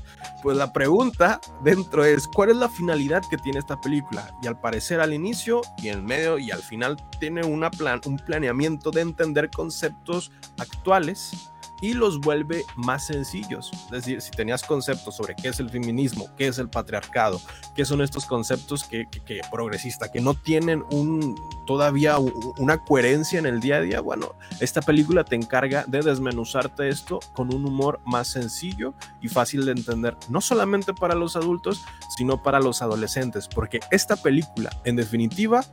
Pues 0.44 0.56
la 0.56 0.72
pregunta 0.72 1.42
dentro 1.64 2.06
es, 2.06 2.28
¿cuál 2.28 2.52
es 2.52 2.58
la 2.58 2.70
finalidad 2.70 3.24
que 3.28 3.38
tiene 3.38 3.58
esta 3.58 3.82
película? 3.82 4.32
Y 4.42 4.48
al 4.48 4.60
parecer 4.60 5.02
al 5.02 5.14
inicio 5.14 5.62
y 5.78 5.90
en 5.90 6.06
medio 6.06 6.38
y 6.38 6.52
al 6.52 6.62
final 6.62 6.96
tiene 7.20 7.44
una 7.44 7.72
plan, 7.72 8.00
un 8.06 8.18
planeamiento 8.18 8.92
de 8.92 9.02
entender 9.02 9.50
conceptos 9.50 10.32
actuales 10.60 11.52
y 11.82 11.94
los 11.94 12.20
vuelve 12.20 12.66
más 12.76 13.08
sencillos. 13.08 13.72
Es 13.86 13.92
decir, 13.92 14.22
si 14.22 14.32
tenías 14.32 14.64
conceptos 14.64 15.16
sobre 15.16 15.36
qué 15.36 15.50
es 15.50 15.60
el 15.60 15.70
feminismo, 15.70 16.28
qué 16.38 16.48
es 16.48 16.58
el 16.58 16.70
patriarcado, 16.70 17.42
qué 17.76 17.86
son 17.86 18.02
estos 18.02 18.26
conceptos 18.26 18.84
que, 18.84 19.08
que, 19.26 19.42
progresista, 19.52 20.12
que 20.12 20.22
no 20.22 20.34
tienen 20.34 20.84
un, 20.92 21.36
todavía 21.66 22.18
una 22.18 22.84
coherencia 22.84 23.40
en 23.40 23.46
el 23.46 23.60
día 23.60 23.78
a 23.78 23.82
día, 23.82 24.02
bueno, 24.02 24.36
esta 24.60 24.82
película 24.82 25.24
te 25.24 25.36
encarga 25.36 25.86
de 25.88 26.02
desmenuzarte 26.02 26.90
esto 26.90 27.20
con 27.34 27.54
un 27.54 27.66
humor 27.66 28.00
más 28.06 28.28
sencillo 28.28 28.94
y 29.22 29.28
fácil 29.28 29.66
de 29.66 29.72
entender, 29.72 30.18
no 30.30 30.42
solamente 30.42 30.94
para 30.94 31.16
los 31.16 31.36
adultos, 31.36 31.84
sino 32.18 32.42
para 32.42 32.60
los 32.60 32.82
adolescentes, 32.82 33.48
porque 33.48 33.80
esta 33.92 34.16
película, 34.16 34.70
en 34.84 34.96
definitiva, 34.96 35.64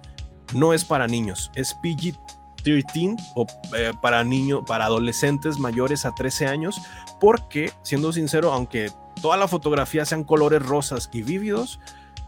no 0.53 0.73
es 0.73 0.85
para 0.85 1.07
niños, 1.07 1.51
es 1.55 1.75
PG. 1.75 2.19
13 2.65 3.15
o 3.37 3.47
eh, 3.77 3.93
para 4.03 4.25
niños, 4.25 4.63
para 4.67 4.87
adolescentes 4.87 5.59
mayores 5.59 6.05
a 6.05 6.15
13 6.15 6.47
años, 6.47 6.81
porque 7.21 7.73
siendo 7.83 8.13
sincero, 8.13 8.53
aunque 8.53 8.91
toda 9.23 9.37
la 9.37 9.47
fotografía 9.47 10.05
sean 10.05 10.25
colores 10.25 10.63
rosas 10.65 11.09
y 11.13 11.23
vívidos, 11.23 11.79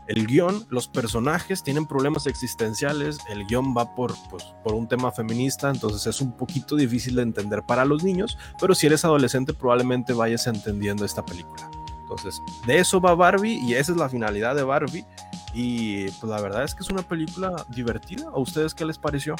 el 0.06 0.28
guion, 0.28 0.64
los 0.70 0.86
personajes 0.86 1.64
tienen 1.64 1.86
problemas 1.86 2.28
existenciales, 2.28 3.18
el 3.28 3.44
guion 3.46 3.74
va 3.76 3.94
por, 3.96 4.14
pues, 4.30 4.44
por 4.62 4.74
un 4.74 4.86
tema 4.86 5.10
feminista, 5.10 5.68
entonces 5.68 6.06
es 6.06 6.20
un 6.20 6.36
poquito 6.36 6.76
difícil 6.76 7.16
de 7.16 7.22
entender 7.22 7.64
para 7.64 7.84
los 7.84 8.04
niños, 8.04 8.38
pero 8.60 8.74
si 8.74 8.86
eres 8.86 9.04
adolescente 9.04 9.52
probablemente 9.52 10.12
vayas 10.12 10.46
entendiendo 10.46 11.04
esta 11.04 11.24
película. 11.24 11.68
Entonces, 12.08 12.40
de 12.66 12.78
eso 12.78 13.00
va 13.00 13.16
Barbie 13.16 13.58
y 13.66 13.74
esa 13.74 13.90
es 13.90 13.98
la 13.98 14.08
finalidad 14.08 14.54
de 14.54 14.62
Barbie. 14.62 15.04
Y 15.52 16.08
pues 16.10 16.30
la 16.30 16.40
verdad 16.40 16.62
es 16.62 16.74
que 16.74 16.84
es 16.84 16.90
una 16.90 17.02
película 17.02 17.66
divertida. 17.70 18.28
¿A 18.28 18.38
ustedes 18.38 18.74
qué 18.74 18.84
les 18.84 18.96
pareció? 18.96 19.34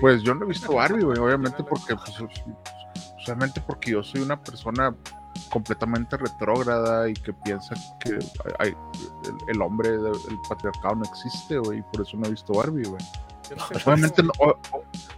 Pues 0.00 0.22
yo 0.22 0.34
no 0.34 0.44
he 0.44 0.48
visto 0.48 0.72
Barbie, 0.74 1.02
güey, 1.04 1.18
obviamente 1.18 1.62
porque, 1.64 1.94
pues, 1.96 2.12
solamente 3.24 3.60
porque 3.60 3.92
yo 3.92 4.02
soy 4.02 4.20
una 4.22 4.40
persona 4.42 4.94
completamente 5.50 6.16
retrógrada 6.16 7.08
y 7.08 7.14
que 7.14 7.32
piensa 7.32 7.74
que 8.00 8.14
hay- 8.58 8.70
hay- 8.70 8.76
el, 9.24 9.54
el 9.54 9.62
hombre, 9.62 9.90
del 9.90 10.14
el 10.28 10.38
patriarcado 10.48 10.96
no 10.96 11.04
existe, 11.04 11.58
güey, 11.58 11.78
y 11.78 11.82
por 11.82 12.02
eso 12.02 12.16
no 12.16 12.26
he 12.26 12.30
visto 12.30 12.52
Barbie, 12.54 12.84
güey. 12.88 13.02
Yo 13.50 13.56
no 13.56 13.66
sé 13.68 13.74
Obviamente 13.90 14.22
no, 14.22 14.30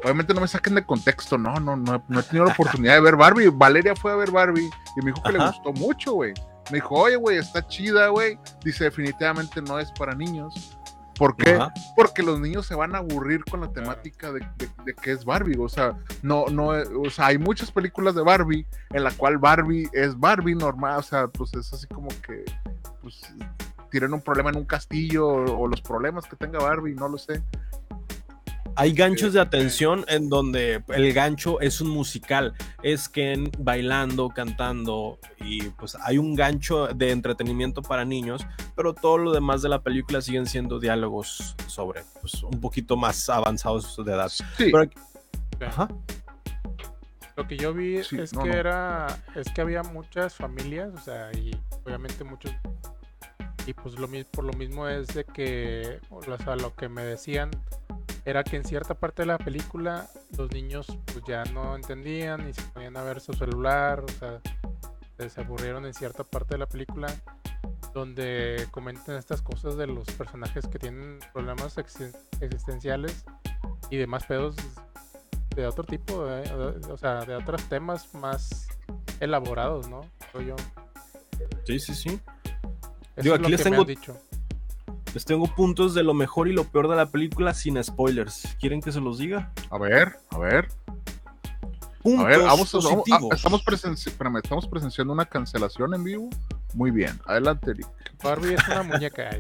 obviamente 0.03 0.35
no 0.35 0.41
me 0.41 0.49
saquen 0.49 0.75
de 0.75 0.85
contexto, 0.85 1.39
no, 1.39 1.55
no, 1.61 1.77
no, 1.77 1.97
he- 1.97 2.03
no 2.09 2.21
he 2.21 2.23
tenido 2.25 2.45
la 2.47 2.53
oportunidad 2.53 2.95
de 2.95 3.01
ver 3.01 3.17
Barbie. 3.17 3.49
Valeria 3.49 3.95
fue 3.95 4.13
a 4.13 4.17
ver 4.17 4.31
Barbie 4.31 4.69
y 4.97 5.05
me 5.05 5.13
dijo 5.13 5.23
que 5.23 5.33
le 5.33 5.39
gustó 5.47 5.73
mucho, 5.73 6.13
güey. 6.15 6.35
Me 6.71 6.79
dijo, 6.79 6.97
oye, 6.97 7.15
güey, 7.17 7.39
está 7.39 7.67
chida, 7.69 8.09
güey. 8.09 8.39
Dice, 8.65 8.85
definitivamente 8.85 9.63
no 9.63 9.79
es 9.79 9.93
para 9.93 10.15
niños. 10.17 10.77
¿Por 11.19 11.37
qué? 11.37 11.59
Porque 11.95 12.23
los 12.23 12.41
niños 12.41 12.67
se 12.67 12.75
van 12.75 12.95
a 12.95 12.99
aburrir 12.99 13.45
con 13.45 13.61
la 13.61 13.73
temática 13.73 14.33
de, 14.33 14.41
de, 14.59 14.69
de 14.85 14.95
que 14.95 15.13
es 15.13 15.25
Barbie. 15.25 15.57
O 15.59 15.69
sea, 15.69 15.97
no, 16.23 16.47
no, 16.47 16.69
o 16.69 17.11
sea, 17.11 17.27
hay 17.27 17.39
muchas 17.39 17.71
películas 17.71 18.15
de 18.15 18.23
Barbie 18.23 18.67
en 18.91 19.05
la 19.05 19.11
cual 19.13 19.39
Barbie 19.39 19.89
es 19.93 20.19
Barbie 20.19 20.55
normal. 20.55 20.99
O 20.99 21.03
sea, 21.03 21.29
pues 21.29 21.55
es 21.55 21.73
así 21.73 21.87
como 21.87 22.09
que, 22.27 22.45
pues, 23.01 23.23
tienen 23.91 24.13
un 24.13 24.21
problema 24.21 24.51
en 24.51 24.57
un 24.57 24.65
castillo 24.65 25.27
o, 25.27 25.61
o 25.61 25.69
los 25.69 25.81
problemas 25.81 26.27
que 26.27 26.37
tenga 26.37 26.59
Barbie, 26.59 26.95
no 26.95 27.09
lo 27.09 27.19
sé. 27.19 27.43
Hay 28.79 28.93
ganchos 28.93 29.33
de 29.33 29.41
atención 29.41 30.05
en 30.07 30.29
donde 30.29 30.83
el 30.89 31.13
gancho 31.15 31.61
es 31.61 31.81
un 31.81 31.89
musical, 31.89 32.55
es 32.83 33.09
Ken 33.09 33.51
bailando, 33.59 34.29
cantando 34.29 35.19
y 35.41 35.63
pues 35.71 35.97
hay 36.03 36.19
un 36.19 36.35
gancho 36.35 36.89
de 36.89 37.11
entretenimiento 37.11 37.81
para 37.81 38.05
niños, 38.05 38.47
pero 38.75 38.93
todo 38.95 39.17
lo 39.17 39.33
demás 39.33 39.63
de 39.63 39.71
la 39.71 39.83
película 39.83 40.21
siguen 40.21 40.45
siendo 40.47 40.79
diálogos 40.79 41.57
sobre 41.67 42.03
pues, 42.21 42.43
un 42.43 42.61
poquito 42.61 42.97
más 42.99 43.31
avanzados 43.31 43.97
de 44.05 44.13
edad. 44.13 44.29
Sí, 44.29 44.71
Pero- 44.71 44.91
Ajá. 45.67 45.89
Lo 47.35 47.47
que 47.47 47.57
yo 47.57 47.73
vi 47.75 48.03
Sí, 48.05 48.19
es 48.19 48.33
no, 48.35 48.43
que 48.43 48.49
no. 48.51 48.55
era, 48.55 49.07
es 49.35 49.51
que 49.53 49.61
había 49.63 49.83
muchas 49.83 50.35
familias, 50.35 50.91
o 50.95 50.99
sea, 51.01 51.31
y 51.33 51.51
obviamente 51.85 52.25
muchos, 52.25 52.51
y 53.67 53.73
pues 53.75 53.95
lo 53.99 54.09
mismo, 54.09 54.31
por 54.33 54.45
lo 54.45 54.53
mismo 54.55 54.87
es 54.89 55.09
de 55.09 55.25
que, 55.25 55.99
o 56.11 56.23
sea, 56.23 56.57
lo 56.57 56.75
que 56.75 56.89
me 56.89 57.03
decían 57.05 57.51
era 58.27 58.45
que 58.45 58.57
en 58.57 58.65
cierta 58.65 58.93
parte 58.95 59.23
de 59.23 59.27
la 59.27 59.39
película 59.39 60.07
los 60.37 60.51
niños 60.51 60.87
pues 61.07 61.25
ya 61.27 61.45
no 61.45 61.75
entendían 61.77 62.47
y 62.49 62.53
se 62.53 62.61
ponían 62.63 62.97
a 62.99 63.03
ver 63.03 63.21
su 63.21 63.33
celular, 63.33 64.05
o 64.05 64.09
sea, 64.09 64.41
se 65.31 65.41
aburrieron 65.41 65.87
en 65.87 65.95
cierta 65.95 66.25
parte 66.25 66.55
de 66.55 66.59
la 66.59 66.67
película. 66.67 67.07
donde 67.95 68.67
comentan 68.73 69.17
estas 69.17 69.41
cosas 69.41 69.75
de 69.79 69.87
los 69.87 70.07
personajes 70.09 70.67
que 70.69 70.79
tienen 70.79 71.19
problemas 71.33 71.79
existen- 71.79 72.15
existenciales 72.43 73.25
y 73.89 73.97
demás 73.97 74.27
pedos 74.27 74.55
de 75.55 75.67
otro 75.67 75.83
tipo, 75.83 76.29
eh, 76.29 76.45
o 76.91 76.97
sea, 76.99 77.25
de 77.25 77.35
otros 77.37 77.63
temas 77.71 78.13
más 78.15 78.69
elaborados, 79.19 79.89
¿no? 79.89 80.03
Creo 80.31 80.49
yo. 80.49 80.57
Sí, 81.65 81.79
sí, 81.81 81.95
sí. 81.95 82.21
Eso 83.17 83.23
Digo, 83.23 83.35
es 83.37 83.41
aquí 83.41 83.43
lo 83.45 83.49
les 83.49 83.63
que 83.63 83.71
me 83.71 83.77
tengo- 83.77 83.81
han 83.81 83.87
dicho. 83.87 84.21
Les 85.17 85.25
tengo 85.25 85.47
puntos 85.47 85.95
de 85.95 86.03
lo 86.03 86.13
mejor 86.13 86.47
y 86.47 86.53
lo 86.53 86.65
peor 86.65 86.89
de 86.91 86.97
la 86.97 87.07
película 87.07 87.55
sin 87.55 87.83
spoilers. 87.83 88.55
¿Quieren 88.61 88.83
que 88.83 88.93
se 88.93 89.01
los 89.01 89.17
diga? 89.17 89.51
A 89.71 89.79
ver, 89.79 90.19
a 90.29 90.37
ver. 90.37 90.69
Puntos 92.03 92.27
A 92.27 92.29
ver, 92.29 92.39
vamos, 92.41 92.71
vamos- 92.71 92.75
ah, 92.75 92.97
positivos. 92.99 93.35
estamos, 93.37 93.65
presenci- 93.65 94.09
espérame, 94.09 94.37
estamos 94.45 94.69
presenciando 94.69 95.15
una 95.15 95.25
cancelación 95.25 95.95
en 95.95 96.05
vivo. 96.05 96.29
Muy 96.75 96.91
bien, 96.91 97.19
adelante, 97.25 97.71
Eric. 97.71 97.87
Barbie 98.23 98.57
es 98.57 98.69
una 98.69 98.83
muñeca. 98.83 99.31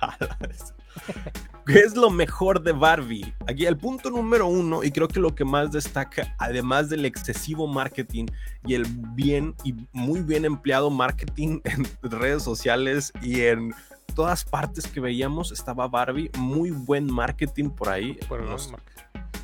¿Qué 1.66 1.78
es 1.78 1.96
lo 1.96 2.10
mejor 2.10 2.62
de 2.62 2.72
Barbie? 2.72 3.34
Aquí 3.48 3.64
el 3.64 3.78
punto 3.78 4.10
número 4.10 4.46
uno, 4.46 4.84
y 4.84 4.90
creo 4.90 5.08
que 5.08 5.18
lo 5.18 5.34
que 5.34 5.46
más 5.46 5.72
destaca, 5.72 6.34
además 6.38 6.90
del 6.90 7.06
excesivo 7.06 7.66
marketing 7.66 8.26
y 8.66 8.74
el 8.74 8.84
bien 9.14 9.54
y 9.64 9.74
muy 9.92 10.20
bien 10.20 10.44
empleado 10.44 10.90
marketing 10.90 11.60
en 11.64 11.86
redes 12.02 12.42
sociales 12.42 13.12
y 13.22 13.40
en 13.40 13.74
todas 14.14 14.44
partes 14.44 14.86
que 14.86 15.00
veíamos, 15.00 15.52
estaba 15.52 15.88
Barbie. 15.88 16.30
Muy 16.38 16.70
buen 16.70 17.10
marketing 17.10 17.70
por 17.70 17.88
ahí. 17.88 18.18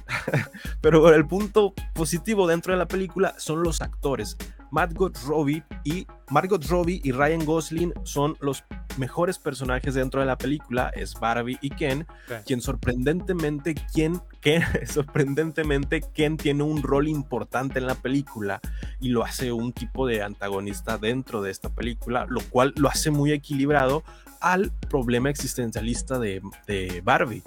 Pero 0.82 1.14
el 1.14 1.26
punto 1.26 1.72
positivo 1.94 2.46
dentro 2.46 2.74
de 2.74 2.78
la 2.78 2.86
película 2.86 3.34
son 3.38 3.62
los 3.62 3.80
actores. 3.80 4.36
Margot 4.70 5.16
Robbie 5.26 5.64
y 5.84 6.06
Margot 6.30 6.64
Robbie 6.68 7.00
y 7.02 7.12
Ryan 7.12 7.44
Gosling 7.44 7.92
son 8.04 8.36
los 8.40 8.64
mejores 8.98 9.38
personajes 9.38 9.94
dentro 9.94 10.20
de 10.20 10.26
la 10.26 10.36
película. 10.38 10.90
Es 10.94 11.14
Barbie 11.14 11.58
y 11.60 11.70
Ken, 11.70 12.06
Sí. 12.28 12.34
quien 12.46 12.60
sorprendentemente, 12.60 13.74
quien, 13.92 14.20
Ken, 14.40 14.62
sorprendentemente 14.86 16.02
Ken 16.14 16.36
tiene 16.36 16.62
un 16.62 16.82
rol 16.82 17.08
importante 17.08 17.78
en 17.78 17.86
la 17.86 17.94
película 17.96 18.60
y 19.00 19.08
lo 19.08 19.24
hace 19.24 19.52
un 19.52 19.72
tipo 19.72 20.06
de 20.06 20.22
antagonista 20.22 20.98
dentro 20.98 21.42
de 21.42 21.50
esta 21.50 21.68
película, 21.70 22.26
lo 22.28 22.40
cual 22.50 22.72
lo 22.76 22.88
hace 22.88 23.10
muy 23.10 23.32
equilibrado 23.32 24.04
al 24.40 24.72
problema 24.88 25.28
existencialista 25.30 26.18
de, 26.18 26.40
de 26.66 27.00
Barbie 27.02 27.42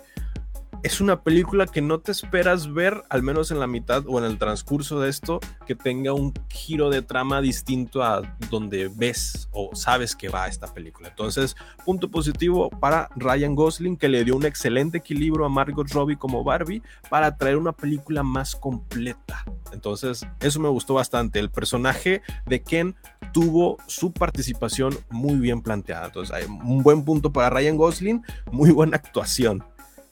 es 0.84 1.00
una 1.00 1.24
película 1.24 1.66
que 1.66 1.82
no 1.82 2.02
te 2.02 2.12
esperas 2.12 2.72
ver, 2.72 3.04
al 3.10 3.24
menos 3.24 3.52
en 3.52 3.60
la 3.60 3.68
mitad 3.68 4.04
o 4.06 4.20
en 4.20 4.26
el 4.26 4.38
transcurso 4.38 5.00
de 5.00 5.10
esto, 5.10 5.40
que 5.66 5.76
tenga 5.76 6.12
un 6.12 6.34
giro 6.50 6.90
de 6.90 7.02
trama 7.02 7.40
distinto 7.40 8.04
a 8.04 8.22
donde 8.50 8.92
ves 8.94 9.48
o 9.54 9.74
sabes 9.76 10.14
que 10.14 10.28
va 10.28 10.48
esta 10.48 10.74
película. 10.74 11.08
Entonces, 11.08 11.56
punto 11.86 12.12
positivo 12.12 12.70
para 12.70 13.08
Ryan 13.16 13.56
Gosling, 13.56 13.96
que 13.96 14.10
le 14.10 14.26
dio 14.26 14.36
un 14.36 14.46
excelente 14.46 14.98
equilibrio 14.98 15.46
a 15.46 15.50
Margot 15.50 15.90
Robbie 15.90 16.18
como 16.18 16.44
Barbie 16.44 16.84
para 17.10 17.38
traer 17.38 17.56
una 17.56 17.72
película 17.72 18.22
más 18.22 18.54
completa. 18.54 19.46
Entonces, 19.72 20.28
eso 20.42 20.60
me 20.60 20.70
gustó 20.70 20.96
bastante. 20.96 21.40
El 21.40 21.50
personaje 21.50 22.22
de 22.46 22.62
Ken 22.62 22.96
tuvo 23.32 23.78
su 23.88 24.12
participación 24.12 24.98
muy 25.10 25.36
bien 25.36 25.62
planteada. 25.62 26.08
Entonces, 26.08 26.36
hay 26.36 26.44
un 26.44 26.84
buen 26.84 27.06
punto 27.06 27.32
para 27.32 27.50
Ryan 27.50 27.78
Gosling, 27.78 28.22
muy 28.52 28.72
buena 28.72 28.98
actuación. 28.98 29.64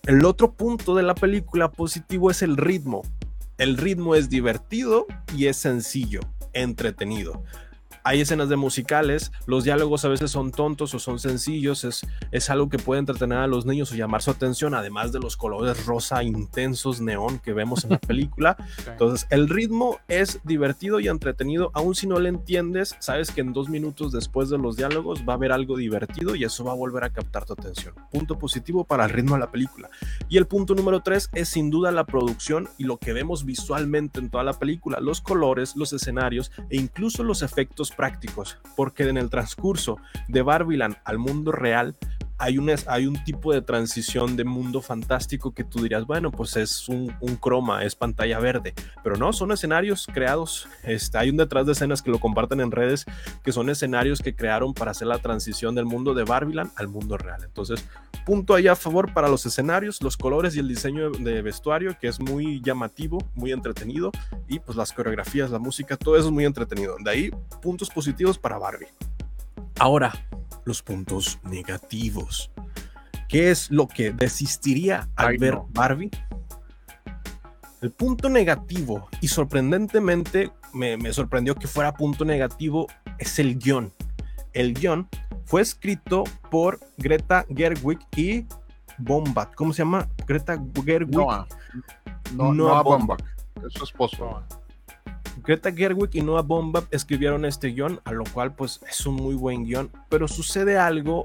El 0.08 0.26
otro 0.26 0.54
punto 0.54 0.96
de 0.96 1.04
la 1.04 1.14
película 1.14 1.72
positivo 1.72 2.32
es 2.32 2.42
el 2.42 2.58
ritmo. 2.58 3.04
El 3.60 3.78
ritmo 3.78 4.16
es 4.16 4.30
divertido 4.30 5.06
y 5.38 5.46
es 5.46 5.58
sencillo, 5.58 6.22
entretenido. 6.54 7.44
Hay 8.04 8.22
escenas 8.22 8.50
de 8.50 8.56
musicales, 8.56 9.32
los 9.46 9.64
diálogos 9.64 10.06
a 10.06 10.10
veces 10.10 10.32
son 10.32 10.52
tontos 10.52 10.94
o 10.94 11.00
son 11.00 11.20
sencillos, 11.20 11.84
es, 11.84 12.06
es 12.32 12.50
algo 12.50 12.70
que 12.70 12.78
puede 12.78 13.00
entretener 13.00 13.38
a 13.38 13.48
los 13.48 13.66
niños 13.66 13.92
o 13.92 13.96
llamar 13.96 14.22
su 14.22 14.32
atención, 14.32 14.74
además 14.74 15.12
de 15.12 15.20
los 15.20 15.38
colores 15.38 15.86
rosa 15.86 16.24
intensos, 16.24 17.02
neón 17.02 17.40
que 17.40 17.54
vemos 17.54 17.84
en 17.84 17.92
la 17.92 18.00
película. 18.00 18.58
Entonces, 18.88 19.28
el 19.30 19.50
ritmo 19.50 20.00
es 20.08 20.40
divertido 20.44 21.00
y 21.00 21.08
entretenido, 21.08 21.72
aun 21.74 21.96
si 21.96 22.08
no 22.08 22.20
le 22.20 22.30
entiendes, 22.30 22.96
sabes 23.00 23.32
que 23.32 23.42
en 23.42 23.54
dos 23.54 23.70
minutos 23.70 24.12
después 24.12 24.50
de 24.50 24.58
los 24.58 24.78
diálogos 24.78 25.24
va 25.28 25.34
a 25.34 25.36
haber 25.36 25.52
algo 25.52 25.78
divertido 25.78 26.36
y 26.36 26.44
eso 26.44 26.64
va 26.64 26.72
a 26.72 26.76
volver 26.76 27.04
a 27.04 27.12
captar 27.12 27.46
tu 27.46 27.54
atención. 27.54 27.94
Punto 28.12 28.38
positivo 28.38 28.84
para 28.84 29.06
el 29.06 29.12
ritmo 29.12 29.36
de 29.36 29.42
la 29.42 29.52
película. 29.52 29.90
Y 30.30 30.38
el 30.38 30.48
punto 30.48 30.76
número 30.76 31.02
tres 31.02 31.30
es 31.34 31.50
sin 31.50 31.70
duda 31.70 31.92
la 31.92 32.06
producción 32.06 32.70
y 32.78 32.86
lo 32.86 32.98
que 32.98 33.14
vemos 33.14 33.46
visualmente 33.46 34.20
en 34.20 34.30
toda 34.30 34.44
la 34.44 34.54
película, 34.54 35.00
los 35.00 35.22
colores, 35.22 35.76
los 35.76 35.94
escenarios 35.94 36.52
e 36.70 36.78
incluso 36.78 37.24
los 37.24 37.42
efectos 37.42 37.91
prácticos, 37.96 38.58
porque 38.76 39.04
en 39.04 39.18
el 39.18 39.30
transcurso 39.30 39.98
de 40.28 40.42
Barbiland 40.42 40.98
al 41.06 41.18
mundo 41.18 41.52
real, 41.52 41.98
hay 42.42 42.58
un, 42.58 43.24
tipo 43.24 43.54
de 43.54 43.62
transición 43.62 44.36
de 44.36 44.44
mundo 44.44 44.82
fantástico 44.82 45.54
que 45.54 45.64
tú 45.64 45.84
dirías, 45.84 46.08
bueno, 46.08 46.32
pues 46.32 46.56
es 46.58 46.90
un, 46.90 47.10
croma, 47.40 47.84
es 47.84 47.96
pantalla 47.96 48.40
verde, 48.40 48.74
pero 49.04 49.16
no, 49.16 49.32
son 49.32 49.52
escenarios 49.52 50.08
creados. 50.12 50.68
Este, 50.84 51.20
hay 51.20 51.30
un 51.30 51.38
detrás 51.38 51.68
de 51.68 51.74
escenas 51.74 52.02
que 52.02 52.10
lo 52.10 52.20
comparten 52.20 52.60
en 52.60 52.72
redes, 52.72 53.06
que 53.44 53.52
son 53.52 53.70
escenarios 53.70 54.22
que 54.22 54.36
crearon 54.36 54.74
para 54.74 54.92
hacer 54.92 55.08
la 55.08 55.20
transición 55.20 55.76
del 55.76 55.86
mundo 55.86 56.16
de 56.16 56.24
Barbiland 56.24 56.72
al 56.76 56.88
mundo 56.88 57.16
real. 57.18 57.44
Entonces, 57.44 57.88
punto 58.26 58.56
ahí 58.56 58.68
a 58.68 58.76
favor 58.76 59.14
para 59.14 59.30
los 59.30 59.46
escenarios, 59.46 60.02
los 60.02 60.18
colores 60.18 60.56
y 60.56 60.60
el 60.60 60.68
diseño 60.68 61.12
de 61.12 61.42
vestuario, 61.44 61.96
que 62.00 62.08
es 62.08 62.20
muy 62.20 62.60
llamativo, 62.62 63.20
muy 63.36 63.52
entretenido, 63.52 64.12
y 64.48 64.60
pues 64.60 64.76
las 64.76 64.92
coreografías, 64.94 65.52
la 65.52 65.60
música, 65.60 65.96
todo 65.96 66.16
eso 66.16 66.28
es 66.28 66.32
muy 66.32 66.46
entretenido. 66.46 66.96
De 67.04 67.12
ahí, 67.12 67.32
puntos 67.62 67.90
positivos 67.90 68.40
para 68.40 68.58
Barbie. 68.58 68.88
Ahora, 69.80 70.14
los 70.66 70.82
puntos 70.82 71.40
negativos. 71.44 72.52
¿Qué 73.28 73.52
es 73.52 73.72
lo 73.72 73.88
que 73.88 74.12
desistiría 74.12 75.10
al 75.16 75.28
Ay, 75.28 75.38
ver 75.38 75.54
no. 75.56 75.68
Barbie? 75.72 76.12
El 77.82 77.92
punto 77.92 78.30
negativo, 78.30 79.10
y 79.22 79.28
sorprendentemente 79.28 80.52
me, 80.74 80.98
me 80.98 81.14
sorprendió 81.14 81.56
que 81.56 81.68
fuera 81.68 81.94
punto 81.94 82.26
negativo, 82.26 82.88
es 83.18 83.40
el 83.40 83.58
guion. 83.58 83.92
El 84.54 84.74
guion 84.74 85.08
fue 85.46 85.62
escrito 85.62 86.24
por 86.50 86.80
Greta 86.98 87.46
Gerwig 87.56 88.00
y 88.16 88.46
Bombat. 88.98 89.54
¿Cómo 89.56 89.74
se 89.74 89.80
llama? 89.80 90.08
Greta 90.28 90.62
Gerwig. 90.86 91.16
Noah. 91.16 91.48
No, 92.36 92.54
Noah 92.54 92.84
Noah. 92.84 93.18
Es 93.66 93.74
su 93.74 93.84
esposo. 93.84 94.26
No, 94.30 94.61
Greta 95.44 95.72
Gerwig 95.72 96.10
y 96.14 96.22
Noah 96.22 96.42
Baumbach 96.42 96.86
escribieron 96.92 97.46
este 97.46 97.70
guion, 97.70 98.00
a 98.06 98.12
lo 98.12 98.24
cual 98.26 98.54
pues 98.54 98.82
es 98.90 99.06
un 99.06 99.16
muy 99.16 99.36
buen 99.36 99.66
guion, 99.66 99.90
pero 100.10 100.28
sucede 100.28 100.78
algo 100.78 101.24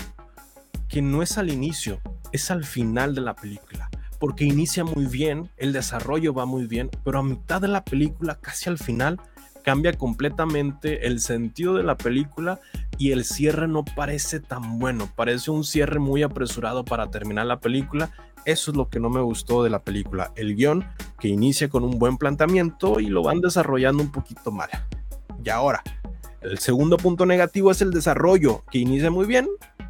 que 0.89 1.03
no 1.03 1.23
es 1.23 1.39
al 1.39 1.51
inicio, 1.51 2.01
es 2.33 2.51
al 2.51 2.65
final 2.65 3.15
de 3.15 3.21
la 3.21 3.35
película, 3.35 3.91
porque 4.19 4.45
inicia 4.45 4.85
muy 4.85 5.07
bien, 5.07 5.51
el 5.57 5.73
desarrollo 5.73 6.33
va 6.33 6.47
muy 6.47 6.67
bien, 6.67 6.91
pero 7.05 7.19
a 7.19 7.23
mitad 7.23 7.61
de 7.61 7.69
la 7.69 7.85
película, 7.85 8.37
casi 8.37 8.69
al 8.69 8.79
final, 8.79 9.21
cambia 9.67 9.93
completamente 9.95 11.09
el 11.09 11.19
sentido 11.19 11.75
de 11.75 11.83
la 11.83 11.97
película 11.97 12.61
y 12.99 13.11
el 13.11 13.25
cierre 13.25 13.67
no 13.67 13.85
parece 13.85 14.39
tan 14.39 14.79
bueno, 14.79 15.11
parece 15.17 15.51
un 15.51 15.65
cierre 15.65 15.99
muy 15.99 16.23
apresurado 16.23 16.85
para 16.85 17.11
terminar 17.11 17.47
la 17.47 17.59
película. 17.59 18.13
Eso 18.47 18.71
es 18.71 18.77
lo 18.77 18.89
que 18.89 19.01
no 19.01 19.11
me 19.11 19.21
gustó 19.21 19.65
de 19.65 19.71
la 19.71 19.83
película, 19.83 20.33
el 20.37 20.55
guion 20.55 20.85
que 21.19 21.27
inicia 21.27 21.69
con 21.69 21.83
un 21.83 21.99
buen 21.99 22.17
planteamiento 22.17 23.01
y 23.01 23.07
lo 23.07 23.25
van 23.25 23.41
desarrollando 23.41 24.05
un 24.05 24.13
poquito 24.13 24.53
mal. 24.53 24.71
Y 25.45 25.51
ahora, 25.51 25.83
el 26.43 26.59
segundo 26.59 26.97
punto 26.97 27.27
negativo 27.27 27.73
es 27.73 27.83
el 27.83 27.91
desarrollo, 27.91 28.63
que 28.71 28.79
inicia 28.79 29.11
muy 29.11 29.27
bien 29.27 29.49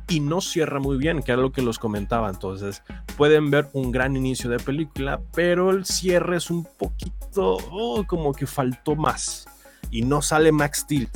y 0.08 0.20
no 0.20 0.40
cierra 0.40 0.80
muy 0.80 0.96
bien, 0.96 1.22
que 1.22 1.32
era 1.32 1.42
lo 1.42 1.52
que 1.52 1.60
los 1.60 1.78
comentaba. 1.78 2.30
Entonces, 2.30 2.82
pueden 3.18 3.50
ver 3.50 3.68
un 3.74 3.92
gran 3.92 4.16
inicio 4.16 4.48
de 4.48 4.58
película, 4.58 5.20
pero 5.34 5.70
el 5.70 5.84
cierre 5.84 6.38
es 6.38 6.50
un 6.50 6.64
poquito 6.64 7.58
oh, 7.70 8.04
como 8.06 8.32
que 8.32 8.46
faltó 8.46 8.96
más. 8.96 9.46
Y 9.90 10.02
no 10.02 10.22
sale 10.22 10.52
Max 10.52 10.80
Steel. 10.80 11.08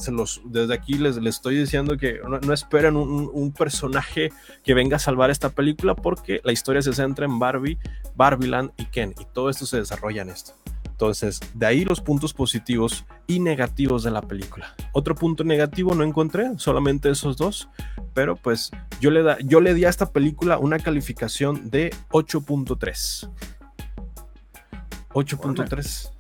Desde 0.44 0.74
aquí 0.74 0.94
les, 0.94 1.16
les 1.16 1.36
estoy 1.36 1.56
diciendo 1.56 1.96
que 1.96 2.20
no, 2.26 2.38
no 2.40 2.52
esperen 2.52 2.96
un, 2.96 3.30
un 3.32 3.52
personaje 3.52 4.32
que 4.64 4.74
venga 4.74 4.96
a 4.96 5.00
salvar 5.00 5.30
esta 5.30 5.50
película 5.50 5.94
porque 5.94 6.40
la 6.44 6.52
historia 6.52 6.82
se 6.82 6.92
centra 6.92 7.26
en 7.26 7.38
Barbie, 7.38 7.78
Barbieland 8.14 8.70
y 8.76 8.86
Ken. 8.86 9.14
Y 9.18 9.24
todo 9.32 9.50
esto 9.50 9.66
se 9.66 9.78
desarrolla 9.78 10.22
en 10.22 10.30
esto. 10.30 10.54
Entonces, 11.00 11.40
de 11.54 11.64
ahí 11.64 11.86
los 11.86 12.02
puntos 12.02 12.34
positivos 12.34 13.06
y 13.26 13.40
negativos 13.40 14.02
de 14.02 14.10
la 14.10 14.20
película. 14.20 14.74
Otro 14.92 15.14
punto 15.14 15.44
negativo 15.44 15.94
no 15.94 16.04
encontré, 16.04 16.50
solamente 16.58 17.08
esos 17.08 17.38
dos, 17.38 17.70
pero 18.12 18.36
pues 18.36 18.70
yo 19.00 19.10
le, 19.10 19.22
da, 19.22 19.38
yo 19.42 19.62
le 19.62 19.72
di 19.72 19.86
a 19.86 19.88
esta 19.88 20.12
película 20.12 20.58
una 20.58 20.78
calificación 20.78 21.70
de 21.70 21.88
8.3. 22.10 23.30
8.3. 25.14 26.10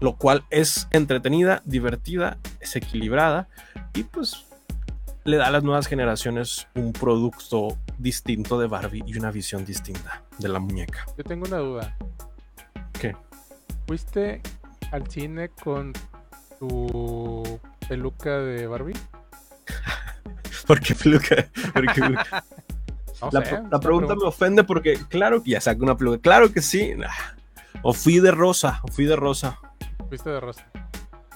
Lo 0.00 0.16
cual 0.16 0.44
es 0.50 0.88
entretenida, 0.90 1.62
divertida, 1.64 2.38
es 2.60 2.76
equilibrada 2.76 3.48
y 3.94 4.04
pues 4.04 4.44
le 5.24 5.38
da 5.38 5.46
a 5.46 5.50
las 5.50 5.62
nuevas 5.62 5.86
generaciones 5.86 6.68
un 6.74 6.92
producto 6.92 7.78
distinto 7.98 8.58
de 8.58 8.66
Barbie 8.66 9.02
y 9.06 9.16
una 9.16 9.30
visión 9.30 9.64
distinta 9.64 10.22
de 10.38 10.48
la 10.48 10.58
muñeca. 10.58 11.06
Yo 11.16 11.24
tengo 11.24 11.46
una 11.46 11.58
duda. 11.58 11.96
¿Qué? 12.92 13.16
¿Fuiste 13.86 14.42
al 14.92 15.08
cine 15.10 15.48
con 15.48 15.92
tu 16.58 17.60
peluca 17.88 18.38
de 18.38 18.66
Barbie? 18.66 18.98
¿Por 20.66 20.80
qué 20.80 20.94
peluca? 20.94 21.48
No 23.22 23.30
la, 23.40 23.44
sé, 23.44 23.62
pregunta 23.80 24.14
me 24.16 24.24
ofende 24.26 24.64
porque, 24.64 24.98
claro 25.08 25.42
que 25.42 25.52
ya 25.52 25.60
saco 25.60 25.82
una 25.82 25.96
peluca. 25.96 26.18
Claro 26.18 26.52
que 26.52 26.60
sí. 26.60 26.94
Nah. 26.94 27.08
O 27.82 27.94
fui 27.94 28.18
de 28.18 28.30
rosa, 28.30 28.80
o 28.82 28.88
fui 28.88 29.06
de 29.06 29.16
rosa. 29.16 29.58
Fuiste 30.14 30.30
de 30.30 30.38
rosa. 30.38 30.64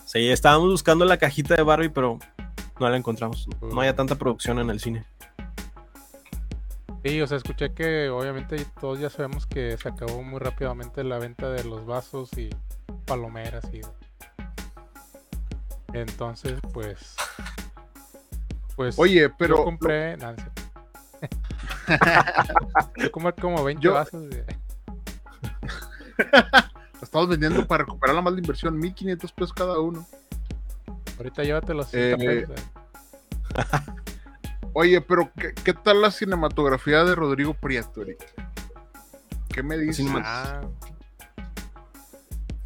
Sí, 0.05 0.31
estábamos 0.31 0.69
buscando 0.71 1.05
la 1.05 1.17
cajita 1.17 1.57
de 1.57 1.65
Barbie, 1.65 1.89
pero 1.89 2.21
no 2.79 2.89
la 2.89 2.97
encontramos. 2.97 3.49
No 3.61 3.81
hay 3.81 3.93
tanta 3.93 4.15
producción 4.15 4.61
en 4.61 4.71
el 4.71 4.79
cine. 4.79 5.05
Sí, 7.05 7.21
o 7.21 7.27
sea, 7.27 7.39
escuché 7.39 7.75
que 7.75 8.09
obviamente 8.09 8.65
todos 8.81 9.01
ya 9.01 9.11
sabemos 9.11 9.47
que 9.49 9.77
se 9.77 9.89
acabó 9.89 10.23
muy 10.23 10.39
rápidamente 10.39 11.03
la 11.03 11.19
venta 11.19 11.51
de 11.51 11.65
los 11.65 11.87
vasos 11.87 12.31
y 12.39 12.51
palomeras 13.05 13.65
y... 13.73 13.81
Entonces, 15.93 16.61
pues... 16.73 17.17
Pues 18.77 18.97
Oye, 18.97 19.29
pero 19.29 19.57
yo 19.57 19.65
compré... 19.65 20.17
cierto. 20.19 20.45
yo 22.97 23.11
compré 23.11 23.33
como 23.33 23.65
20 23.65 23.83
Yo- 23.83 23.95
vasos 23.95 24.31
de... 24.31 24.45
estamos 27.03 27.29
vendiendo 27.29 27.67
para 27.67 27.85
recuperar 27.85 28.17
la 28.17 28.23
más 28.23 28.33
la 28.33 28.41
inversión, 28.41 28.79
1500 28.79 29.33
pesos 29.33 29.53
cada 29.53 29.79
uno. 29.81 30.07
Ahorita 31.17 31.43
llévate 31.43 31.75
los 31.75 31.93
Eh, 31.95 32.15
60 32.19 32.25
pesos. 32.49 32.57
eh. 32.57 33.93
Oye, 34.73 35.01
pero 35.01 35.31
¿qué, 35.37 35.53
qué 35.65 35.73
tal 35.75 36.03
la 36.03 36.11
cinematografía 36.11 37.03
de 37.05 37.15
Rodrigo 37.15 37.55
Prieto, 37.55 38.03
Eric? 38.03 38.19
¿Qué 39.49 39.63
me 39.63 39.77
dices? 39.79 39.97
Cinema- 39.97 40.23
Ah, 40.25 40.61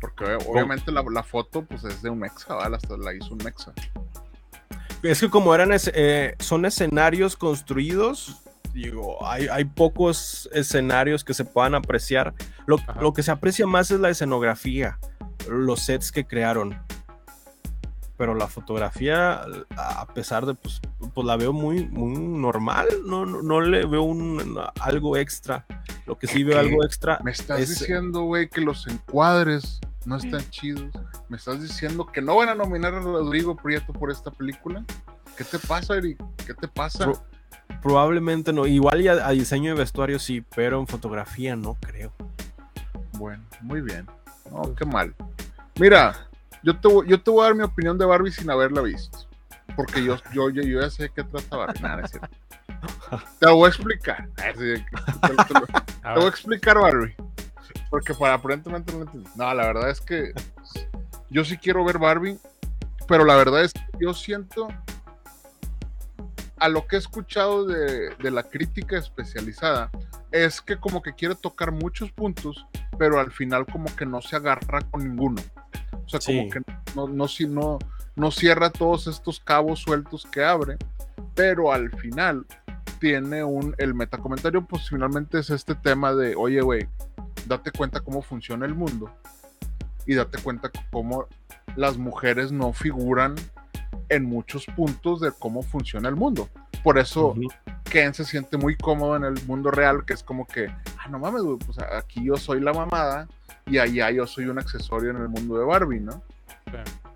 Porque 0.01 0.25
ob- 0.25 0.47
obviamente 0.49 0.91
la, 0.93 1.03
la 1.11 1.23
foto 1.23 1.63
pues 1.65 1.85
es 1.85 2.03
de 2.03 2.11
un 2.11 2.19
mexa, 2.19 2.55
¿vale? 2.55 2.77
Hasta 2.77 2.97
la 2.97 3.15
hizo 3.15 3.33
un 3.33 3.39
mexa. 3.45 3.73
Es 5.03 5.21
que 5.21 5.31
como 5.31 5.55
eran 5.55 5.73
es- 5.73 5.91
eh, 5.95 6.35
son 6.41 6.65
escenarios 6.67 7.37
construidos, 7.37 8.42
digo, 8.73 9.25
hay, 9.27 9.47
hay 9.49 9.65
pocos 9.65 10.49
escenarios 10.53 11.25
que 11.25 11.35
se 11.35 11.45
puedan 11.45 11.75
apreciar. 11.75 12.35
Lo, 12.67 12.77
lo 13.01 13.13
que 13.13 13.23
se 13.23 13.31
aprecia 13.31 13.67
más 13.67 13.91
es 13.91 14.01
la 14.01 14.11
escenografía, 14.11 14.99
los 15.49 15.81
sets 15.81 16.13
que 16.13 16.25
crearon. 16.27 16.79
Pero 18.19 18.35
la 18.35 18.47
fotografía, 18.47 19.43
a 19.77 20.07
pesar 20.15 20.47
de, 20.47 20.55
pues, 20.55 20.81
pues 21.13 21.27
la 21.27 21.37
veo 21.37 21.53
muy, 21.53 21.87
muy 21.89 22.17
normal, 22.19 22.87
no, 23.05 23.27
no, 23.27 23.43
no 23.43 23.61
le 23.61 23.85
veo 23.87 24.03
un, 24.03 24.59
algo 24.81 25.17
extra. 25.17 25.67
Lo 26.07 26.19
que 26.19 26.27
sí 26.27 26.45
veo 26.45 26.59
algo 26.59 26.85
extra 26.85 27.19
Me 27.25 27.31
estás 27.33 27.61
es- 27.61 27.79
diciendo, 27.81 28.23
güey, 28.23 28.49
que 28.49 28.61
los 28.61 28.87
encuadres 28.87 29.81
no 30.05 30.17
están 30.17 30.49
chidos. 30.51 30.91
Me 31.29 31.37
estás 31.37 31.61
diciendo 31.63 32.07
que 32.07 32.21
no 32.21 32.37
van 32.37 32.51
a 32.51 32.55
nominar 32.55 32.95
a 32.95 33.01
Rodrigo 33.01 33.57
Prieto 33.57 33.93
por 33.93 34.11
esta 34.11 34.31
película. 34.31 34.85
¿Qué 35.37 35.45
te 35.45 35.59
pasa, 35.59 35.97
Eric? 35.97 36.23
¿Qué 36.47 36.55
te 36.55 36.69
pasa? 36.69 37.11
Probablemente 37.81 38.53
no. 38.53 38.67
Igual 38.67 39.03
ya 39.03 39.27
a 39.27 39.31
diseño 39.31 39.73
de 39.75 39.79
vestuario 39.81 40.19
sí, 40.19 40.45
pero 40.55 40.79
en 40.81 40.87
fotografía 40.87 41.57
no 41.57 41.75
creo. 41.81 42.13
Bueno, 43.13 43.43
muy 43.61 43.81
bien. 43.81 44.07
No, 44.51 44.75
qué 44.75 44.85
mal. 44.85 45.15
Mira, 45.79 46.15
yo 46.63 46.77
te, 46.79 46.89
voy- 46.89 47.07
yo 47.09 47.21
te 47.21 47.31
voy 47.31 47.41
a 47.43 47.45
dar 47.45 47.55
mi 47.55 47.63
opinión 47.63 47.97
de 47.99 48.05
Barbie 48.05 48.33
sin 48.33 48.51
haberla 48.51 48.83
visto. 48.83 49.27
Porque 49.77 50.05
yo, 50.05 50.17
yo, 50.35 50.51
yo, 50.51 50.63
yo 50.63 50.81
ya 50.83 50.91
sé 50.91 51.11
qué 51.15 51.25
trata 51.25 51.57
Barbie. 51.57 51.81
Nada, 51.81 52.03
es 52.03 52.11
cierto. 52.11 52.29
Te 53.39 53.47
lo 53.47 53.57
voy 53.57 53.67
a 53.67 53.69
explicar. 53.69 54.29
Te- 54.37 54.85
voy 56.15 56.25
a 56.25 56.29
explicar, 56.29 56.79
Barbie. 56.79 57.15
Porque 57.91 58.15
para 58.15 58.35
aparentemente 58.35 58.93
no 58.93 58.99
lo 58.99 59.05
entendí. 59.05 59.29
No, 59.37 59.53
la 59.55 59.67
verdad 59.67 59.91
es 59.91 60.01
que 60.01 60.33
yo 61.31 61.45
sí 61.45 61.57
quiero 61.57 61.85
ver 61.85 61.99
Barbie, 61.99 62.39
pero 63.07 63.25
la 63.25 63.37
verdad 63.37 63.65
es 63.65 63.73
que 63.73 63.81
yo 64.01 64.13
siento 64.15 64.69
a 66.63 66.69
lo 66.69 66.87
que 66.87 66.97
he 66.97 66.99
escuchado 66.99 67.65
de, 67.67 68.11
de 68.17 68.31
la 68.31 68.45
crítica 68.45 68.97
especializada 68.97 69.91
es 70.31 70.61
que 70.61 70.77
como 70.79 71.03
que 71.03 71.13
quiere 71.15 71.35
tocar 71.35 71.73
muchos 71.73 72.13
puntos, 72.13 72.67
pero 72.99 73.19
al 73.19 73.33
final 73.33 73.67
como 73.67 73.95
que 73.97 74.07
no 74.07 74.23
se 74.23 74.37
agarra 74.37 74.81
con 74.91 75.03
ninguno. 75.03 75.43
O 76.05 76.09
sea, 76.09 76.21
Sí. 76.21 76.37
como 76.39 76.51
que 76.51 76.61
no, 76.95 77.09
no, 77.09 77.29
si- 77.29 77.47
no, 77.49 77.79
no 78.15 78.31
cierra 78.31 78.71
todos 78.71 79.07
estos 79.09 79.41
cabos 79.41 79.81
sueltos 79.81 80.25
que 80.31 80.45
abre, 80.45 80.77
pero 81.35 81.73
al 81.73 81.91
final 81.99 82.47
tiene 83.01 83.43
un, 83.43 83.75
el 83.79 83.95
metacomentario 83.95 84.65
pues 84.65 84.89
finalmente 84.89 85.41
es 85.41 85.51
este 85.51 85.75
tema 85.75 86.15
de, 86.15 86.37
oye, 86.37 86.61
güey, 86.61 86.87
date 87.47 87.73
cuenta 87.73 88.01
cómo 88.01 88.23
funciona 88.23 88.65
el 88.67 88.75
mundo 88.75 89.11
y 90.07 90.15
date 90.15 90.39
cuenta 90.41 90.71
cómo 90.93 91.27
las 91.77 91.97
mujeres 91.99 92.53
no 92.53 92.73
figuran 92.73 93.35
en 94.09 94.25
muchos 94.25 94.67
puntos 94.67 95.21
de 95.21 95.33
cómo 95.39 95.63
funciona 95.63 96.09
el 96.09 96.17
mundo. 96.17 96.49
Por 96.83 96.99
eso 96.99 97.29
Ujú. 97.29 97.43
Ken 97.85 98.13
se 98.15 98.25
siente 98.25 98.57
muy 98.57 98.77
cómodo 98.77 99.17
en 99.17 99.25
el 99.25 99.35
mundo 99.47 99.71
real, 99.71 100.05
que 100.05 100.15
es 100.15 100.23
como 100.23 100.47
que, 100.47 100.67
ah, 100.99 101.09
no 101.11 101.19
mames, 101.19 101.43
güey, 101.43 101.59
pues 101.59 101.79
aquí 101.79 102.25
yo 102.25 102.37
soy 102.37 102.61
la 102.61 102.73
mamada 102.73 103.29
y 103.67 103.79
allá 103.79 104.11
yo 104.11 104.27
soy 104.27 104.47
un 104.47 104.59
accesorio 104.59 105.11
en 105.11 105.19
el 105.19 105.29
mundo 105.29 105.59
de 105.59 105.65
Barbie, 105.65 106.01
¿no? 106.01 106.23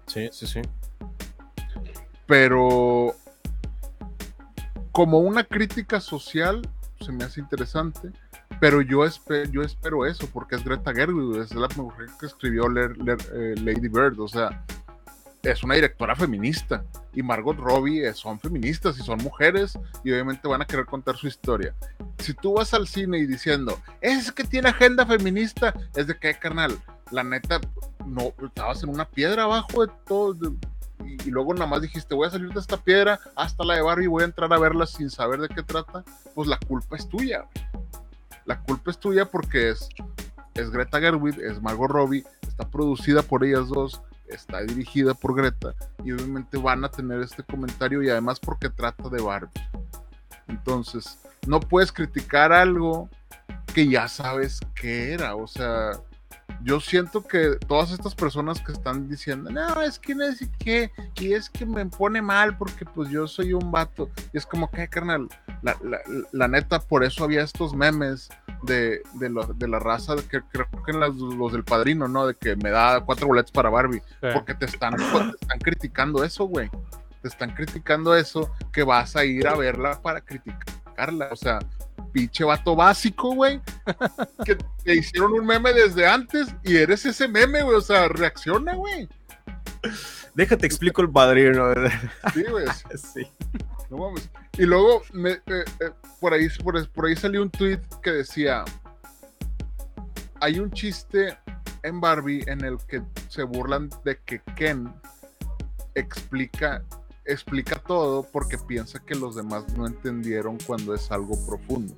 Sí, 0.06 0.28
sí, 0.32 0.46
sí. 0.46 0.60
pero 2.26 3.14
como 4.92 5.18
una 5.20 5.44
crítica 5.44 6.00
social 6.00 6.62
se 7.00 7.12
me 7.12 7.24
hace 7.24 7.40
interesante, 7.40 8.10
pero 8.60 8.80
yo, 8.80 9.04
espe- 9.04 9.50
yo 9.50 9.62
espero 9.62 10.06
eso, 10.06 10.26
porque 10.32 10.56
es 10.56 10.64
Greta 10.64 10.94
Gerwig, 10.94 11.36
es 11.42 11.54
la 11.54 11.68
mujer 11.76 12.06
que 12.18 12.26
escribió 12.26 12.64
eh, 12.74 13.54
Lady 13.62 13.88
Bird, 13.88 14.18
o 14.18 14.28
sea, 14.28 14.64
es 15.50 15.62
una 15.62 15.74
directora 15.74 16.16
feminista, 16.16 16.84
y 17.12 17.22
Margot 17.22 17.56
Robbie 17.56 18.06
eh, 18.06 18.14
son 18.14 18.38
feministas 18.40 18.98
y 18.98 19.02
son 19.02 19.22
mujeres, 19.22 19.78
y 20.04 20.12
obviamente 20.12 20.48
van 20.48 20.62
a 20.62 20.66
querer 20.66 20.86
contar 20.86 21.16
su 21.16 21.26
historia. 21.26 21.74
Si 22.18 22.34
tú 22.34 22.54
vas 22.54 22.74
al 22.74 22.88
cine 22.88 23.18
y 23.18 23.26
diciendo, 23.26 23.78
es 24.00 24.32
que 24.32 24.44
tiene 24.44 24.68
agenda 24.68 25.06
feminista, 25.06 25.74
es 25.94 26.06
de 26.06 26.18
que, 26.18 26.34
carnal, 26.34 26.78
la 27.10 27.22
neta, 27.22 27.60
no, 28.04 28.32
estabas 28.44 28.82
en 28.82 28.90
una 28.90 29.08
piedra 29.08 29.44
abajo 29.44 29.86
de 29.86 29.92
todo, 30.06 30.56
y, 31.04 31.30
luego 31.30 31.54
nada 31.54 31.66
más 31.66 31.82
dijiste, 31.82 32.14
voy 32.14 32.26
a 32.26 32.30
salir 32.30 32.52
de 32.52 32.60
esta 32.60 32.78
piedra 32.78 33.20
hasta 33.36 33.64
la 33.64 33.74
de 33.74 33.82
Barbie 33.82 34.04
y 34.04 34.08
voy 34.08 34.22
a 34.22 34.26
entrar 34.26 34.52
a 34.52 34.58
verla 34.58 34.86
sin 34.86 35.10
saber 35.10 35.40
de 35.40 35.48
qué 35.48 35.62
trata, 35.62 36.04
pues 36.34 36.48
la 36.48 36.58
culpa 36.58 36.96
es 36.96 37.08
tuya. 37.08 37.46
La 38.44 38.60
culpa 38.62 38.90
es 38.90 38.98
tuya 38.98 39.26
porque 39.26 39.70
es, 39.70 39.88
es 40.54 40.70
Greta 40.70 40.98
Gerwig, 40.98 41.38
es 41.40 41.60
Margot 41.60 41.90
Robbie, 41.90 42.24
está 42.46 42.68
producida 42.68 43.22
por 43.22 43.44
ellas 43.44 43.68
dos, 43.68 44.00
está 44.28 44.62
dirigida 44.62 45.14
por 45.14 45.36
Greta 45.36 45.74
y 46.04 46.12
obviamente 46.12 46.56
van 46.58 46.84
a 46.84 46.90
tener 46.90 47.20
este 47.20 47.42
comentario 47.42 48.02
y 48.02 48.10
además 48.10 48.40
porque 48.40 48.70
trata 48.70 49.08
de 49.08 49.22
Barbie. 49.22 49.50
Entonces, 50.48 51.18
no 51.46 51.60
puedes 51.60 51.92
criticar 51.92 52.52
algo 52.52 53.08
que 53.74 53.88
ya 53.88 54.08
sabes 54.08 54.60
que 54.74 55.12
era, 55.12 55.36
o 55.36 55.46
sea, 55.46 55.92
yo 56.62 56.80
siento 56.80 57.22
que 57.26 57.56
todas 57.66 57.90
estas 57.92 58.14
personas 58.14 58.60
que 58.60 58.72
están 58.72 59.08
diciendo, 59.08 59.50
no, 59.50 59.80
es 59.82 59.98
que 59.98 60.14
no 60.14 60.30
sé 60.32 60.48
qué, 60.58 60.90
y 61.16 61.32
es 61.32 61.48
que 61.50 61.64
me 61.66 61.86
pone 61.86 62.20
mal 62.22 62.56
porque 62.56 62.84
pues 62.84 63.08
yo 63.10 63.26
soy 63.28 63.52
un 63.52 63.70
vato, 63.70 64.10
y 64.32 64.38
es 64.38 64.46
como 64.46 64.70
que, 64.70 64.88
carnal, 64.88 65.28
la, 65.62 65.76
la- 65.82 66.00
la 66.32 66.48
neta, 66.48 66.80
por 66.80 67.04
eso 67.04 67.24
había 67.24 67.42
estos 67.42 67.74
memes 67.74 68.28
de, 68.62 69.02
de, 69.14 69.28
lo- 69.30 69.46
de 69.46 69.68
la 69.68 69.78
raza, 69.78 70.16
que 70.30 70.40
creo 70.42 70.66
que 70.84 70.92
las- 70.92 71.14
los 71.14 71.52
del 71.52 71.64
padrino, 71.64 72.08
¿no? 72.08 72.26
De 72.26 72.34
que 72.34 72.56
me 72.56 72.70
da 72.70 73.00
cuatro 73.00 73.26
boletos 73.28 73.52
para 73.52 73.70
Barbie, 73.70 74.00
sí. 74.20 74.28
porque 74.32 74.54
te 74.54 74.66
están, 74.66 74.96
te 74.96 75.04
están 75.40 75.58
criticando 75.60 76.24
eso, 76.24 76.44
güey. 76.44 76.70
Te 77.22 77.28
están 77.28 77.54
criticando 77.54 78.14
eso, 78.14 78.50
que 78.72 78.82
vas 78.84 79.16
a 79.16 79.24
ir 79.24 79.48
a 79.48 79.54
verla 79.56 80.00
para 80.00 80.20
criticarla. 80.20 81.28
O 81.32 81.36
sea, 81.36 81.58
pinche 82.16 82.44
vato 82.44 82.74
básico, 82.74 83.34
güey. 83.34 83.60
Que 84.46 84.56
te 84.82 84.94
hicieron 84.94 85.34
un 85.34 85.44
meme 85.44 85.74
desde 85.74 86.06
antes 86.06 86.48
y 86.64 86.76
eres 86.76 87.04
ese 87.04 87.28
meme, 87.28 87.62
güey. 87.62 87.76
O 87.76 87.80
sea, 87.82 88.08
reacciona, 88.08 88.74
güey. 88.74 89.06
Déjate 90.34 90.66
explico 90.66 91.02
el 91.02 91.10
padrino. 91.10 91.74
Sí, 92.32 92.42
güey. 92.50 92.64
sí. 92.96 93.26
No 93.90 93.98
mames. 93.98 94.30
Y 94.56 94.62
luego, 94.64 95.02
me- 95.12 95.32
eh, 95.32 95.64
eh, 95.80 95.90
por, 96.18 96.32
ahí, 96.32 96.48
por, 96.64 96.88
por 96.88 97.04
ahí 97.06 97.16
salió 97.16 97.42
un 97.42 97.50
tweet 97.50 97.80
que 98.02 98.12
decía: 98.12 98.64
Hay 100.40 100.58
un 100.58 100.70
chiste 100.70 101.36
en 101.82 102.00
Barbie 102.00 102.44
en 102.46 102.64
el 102.64 102.78
que 102.88 103.02
se 103.28 103.42
burlan 103.42 103.90
de 104.04 104.18
que 104.24 104.40
Ken 104.56 104.90
explica, 105.94 106.82
explica 107.26 107.76
todo 107.76 108.22
porque 108.24 108.58
piensa 108.58 109.00
que 109.00 109.14
los 109.14 109.36
demás 109.36 109.64
no 109.76 109.86
entendieron 109.86 110.58
cuando 110.66 110.94
es 110.94 111.10
algo 111.10 111.34
profundo. 111.46 111.94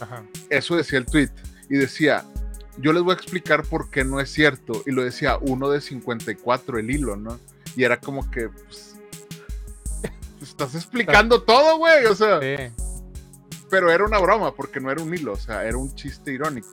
Ajá. 0.00 0.24
Eso 0.50 0.76
decía 0.76 0.98
el 0.98 1.06
tweet. 1.06 1.30
Y 1.68 1.76
decía: 1.76 2.24
Yo 2.78 2.92
les 2.92 3.02
voy 3.02 3.12
a 3.12 3.16
explicar 3.16 3.64
por 3.64 3.90
qué 3.90 4.04
no 4.04 4.20
es 4.20 4.30
cierto. 4.30 4.82
Y 4.86 4.92
lo 4.92 5.02
decía 5.04 5.38
uno 5.40 5.70
de 5.70 5.80
54, 5.80 6.78
el 6.78 6.90
hilo, 6.90 7.16
¿no? 7.16 7.38
Y 7.76 7.84
era 7.84 8.00
como 8.00 8.30
que. 8.30 8.48
pues, 8.48 8.96
estás 10.42 10.74
explicando 10.74 11.42
todo, 11.42 11.78
güey. 11.78 12.06
O 12.06 12.14
sea. 12.14 12.40
Sí. 12.40 12.72
Pero 13.70 13.90
era 13.92 14.04
una 14.04 14.18
broma, 14.18 14.54
porque 14.54 14.80
no 14.80 14.90
era 14.90 15.02
un 15.02 15.14
hilo, 15.14 15.34
o 15.34 15.36
sea, 15.36 15.64
era 15.64 15.76
un 15.76 15.94
chiste 15.94 16.32
irónico. 16.32 16.68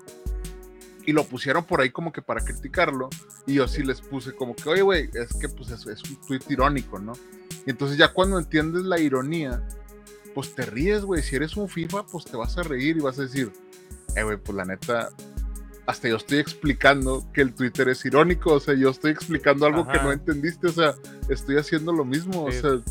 Y 1.05 1.11
lo 1.13 1.23
pusieron 1.25 1.63
por 1.65 1.81
ahí 1.81 1.89
como 1.91 2.11
que 2.11 2.21
para 2.21 2.41
criticarlo. 2.43 3.09
Y 3.45 3.55
yo 3.55 3.67
sí 3.67 3.83
les 3.83 4.01
puse 4.01 4.33
como 4.33 4.55
que, 4.55 4.67
oye, 4.69 4.81
güey, 4.81 5.09
es 5.13 5.33
que 5.39 5.49
pues 5.49 5.69
es, 5.71 5.85
es 5.87 6.03
un 6.09 6.15
tweet 6.27 6.41
irónico, 6.49 6.99
¿no? 6.99 7.13
Y 7.65 7.69
entonces 7.71 7.97
ya 7.97 8.11
cuando 8.13 8.37
entiendes 8.39 8.83
la 8.83 8.99
ironía, 8.99 9.61
pues 10.33 10.53
te 10.55 10.65
ríes, 10.65 11.03
güey. 11.03 11.21
Si 11.23 11.35
eres 11.35 11.55
un 11.57 11.69
FIFA, 11.69 12.05
pues 12.07 12.25
te 12.25 12.37
vas 12.37 12.57
a 12.57 12.63
reír 12.63 12.97
y 12.97 13.01
vas 13.01 13.17
a 13.19 13.23
decir, 13.23 13.51
eh, 14.15 14.23
güey, 14.23 14.37
pues 14.37 14.55
la 14.55 14.65
neta, 14.65 15.09
hasta 15.85 16.09
yo 16.09 16.17
estoy 16.17 16.39
explicando 16.39 17.25
que 17.33 17.41
el 17.41 17.53
Twitter 17.53 17.87
es 17.89 18.03
irónico, 18.05 18.53
o 18.53 18.59
sea, 18.59 18.73
yo 18.73 18.89
estoy 18.89 19.11
explicando 19.11 19.65
algo 19.65 19.87
que 19.87 19.99
no 19.99 20.11
entendiste, 20.11 20.67
o 20.67 20.71
sea, 20.71 20.95
estoy 21.29 21.57
haciendo 21.57 21.93
lo 21.93 22.05
mismo, 22.05 22.49
Sí. 22.51 22.57
o 22.57 22.61
sea. 22.61 22.81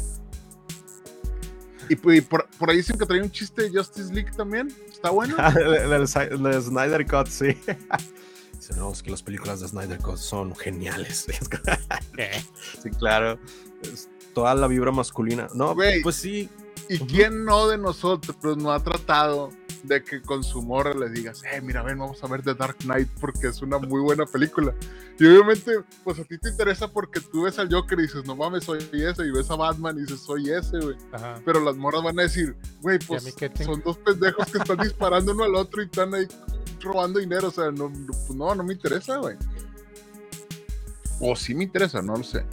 Y, 1.88 1.96
por, 1.96 2.48
por 2.58 2.70
ahí 2.70 2.78
dicen 2.78 2.98
que 2.98 3.06
trae 3.06 3.20
un 3.20 3.30
chiste 3.30 3.68
de 3.68 3.78
Justice 3.78 4.12
League 4.12 4.30
también, 4.36 4.74
está 4.90 5.10
bueno. 5.10 5.36
del 5.90 6.08
Snyder 6.08 7.06
Cut, 7.06 7.28
sí. 7.28 7.56
Dice, 8.54 8.74
no, 8.76 8.92
es 8.92 9.02
que 9.02 9.10
las 9.10 9.22
películas 9.22 9.60
de 9.60 9.68
Snyder 9.68 9.98
Cut 9.98 10.16
son 10.16 10.54
geniales. 10.56 11.26
sí, 12.82 12.90
claro. 12.98 13.38
Es 13.82 14.08
toda 14.32 14.54
la 14.54 14.66
vibra 14.66 14.90
masculina. 14.90 15.48
No, 15.54 15.74
pues 16.02 16.16
sí. 16.16 16.48
¿Y 16.88 16.98
quién 16.98 17.44
no 17.44 17.68
de 17.68 17.78
nosotros 17.78 18.56
no 18.56 18.72
ha 18.72 18.80
tratado 18.80 19.50
de 19.84 20.02
que 20.02 20.22
con 20.22 20.42
su 20.42 20.62
morra 20.62 20.94
le 20.94 21.10
digas, 21.10 21.42
eh, 21.52 21.60
mira, 21.60 21.82
ven, 21.82 21.98
vamos 21.98 22.22
a 22.22 22.26
ver 22.26 22.42
The 22.42 22.54
Dark 22.54 22.78
Knight 22.78 23.08
porque 23.20 23.48
es 23.48 23.62
una 23.62 23.78
muy 23.78 24.00
buena 24.00 24.24
película? 24.26 24.74
Y 25.18 25.26
obviamente, 25.26 25.84
pues 26.02 26.18
a 26.18 26.24
ti 26.24 26.38
te 26.38 26.48
interesa 26.48 26.88
porque 26.88 27.20
tú 27.20 27.44
ves 27.44 27.58
al 27.58 27.72
Joker 27.72 27.98
y 27.98 28.02
dices, 28.02 28.24
no 28.24 28.34
mames, 28.34 28.64
soy 28.64 28.78
ese, 28.92 29.26
y 29.26 29.30
ves 29.30 29.50
a 29.50 29.56
Batman 29.56 29.96
y 29.98 30.02
dices, 30.02 30.20
soy 30.20 30.50
ese, 30.50 30.78
güey. 30.78 30.96
Pero 31.44 31.60
las 31.60 31.76
morras 31.76 32.02
van 32.02 32.18
a 32.18 32.22
decir, 32.22 32.56
güey, 32.80 32.98
pues 32.98 33.34
son 33.64 33.82
dos 33.82 33.98
pendejos 33.98 34.50
que 34.50 34.58
están 34.58 34.78
disparando 34.78 35.32
uno 35.32 35.44
al 35.44 35.54
otro 35.54 35.82
y 35.82 35.86
están 35.86 36.14
ahí 36.14 36.26
robando 36.80 37.18
dinero, 37.18 37.48
o 37.48 37.50
sea, 37.50 37.70
no, 37.70 37.88
no, 37.88 38.06
pues, 38.06 38.34
no, 38.34 38.54
no 38.54 38.64
me 38.64 38.74
interesa, 38.74 39.16
güey. 39.18 39.36
O 41.20 41.36
sí 41.36 41.54
me 41.54 41.64
interesa, 41.64 42.02
no 42.02 42.16
lo 42.16 42.24
sé. 42.24 42.44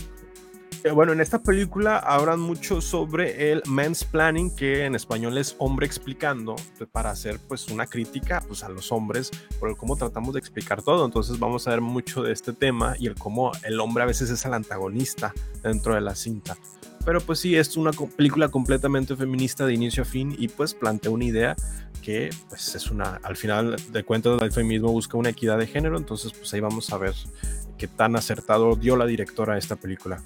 Eh, 0.83 0.89
Bueno, 0.91 1.13
en 1.13 1.21
esta 1.21 1.37
película 1.37 1.97
hablan 1.97 2.39
mucho 2.39 2.81
sobre 2.81 3.51
el 3.51 3.61
mansplaining, 3.67 4.55
que 4.55 4.85
en 4.85 4.95
español 4.95 5.37
es 5.37 5.55
hombre 5.59 5.85
explicando, 5.85 6.55
pues, 6.77 6.89
para 6.89 7.11
hacer 7.11 7.39
pues 7.47 7.67
una 7.67 7.85
crítica 7.85 8.41
pues, 8.47 8.63
a 8.63 8.69
los 8.69 8.91
hombres 8.91 9.29
por 9.59 9.69
el 9.69 9.77
cómo 9.77 9.95
tratamos 9.95 10.33
de 10.33 10.39
explicar 10.39 10.81
todo. 10.81 11.05
Entonces 11.05 11.37
vamos 11.37 11.67
a 11.67 11.71
ver 11.71 11.81
mucho 11.81 12.23
de 12.23 12.33
este 12.33 12.51
tema 12.53 12.95
y 12.97 13.05
el 13.05 13.15
cómo 13.15 13.51
el 13.63 13.79
hombre 13.79 14.03
a 14.03 14.07
veces 14.07 14.31
es 14.31 14.43
el 14.45 14.55
antagonista 14.55 15.33
dentro 15.61 15.93
de 15.93 16.01
la 16.01 16.15
cinta. 16.15 16.57
Pero 17.05 17.21
pues 17.21 17.39
sí, 17.39 17.55
es 17.55 17.77
una 17.77 17.91
película 17.91 18.49
completamente 18.49 19.15
feminista 19.15 19.65
de 19.67 19.73
inicio 19.73 20.01
a 20.03 20.05
fin 20.05 20.35
y 20.37 20.47
pues 20.47 20.73
plantea 20.73 21.11
una 21.11 21.25
idea 21.25 21.55
que 22.01 22.31
pues 22.49 22.73
es 22.73 22.89
una, 22.89 23.19
al 23.23 23.35
final 23.35 23.75
de 23.91 24.03
cuentas 24.03 24.41
el 24.41 24.51
feminismo 24.51 24.91
busca 24.91 25.17
una 25.17 25.29
equidad 25.29 25.59
de 25.59 25.67
género, 25.67 25.97
entonces 25.97 26.33
pues 26.33 26.51
ahí 26.53 26.59
vamos 26.59 26.91
a 26.91 26.97
ver 26.97 27.13
qué 27.77 27.87
tan 27.87 28.15
acertado 28.15 28.75
dio 28.75 28.95
la 28.95 29.05
directora 29.05 29.53
a 29.53 29.57
esta 29.57 29.75
película. 29.75 30.23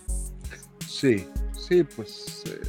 Sí, 1.05 1.27
sí, 1.67 1.83
pues. 1.83 2.43
eh, 2.47 2.61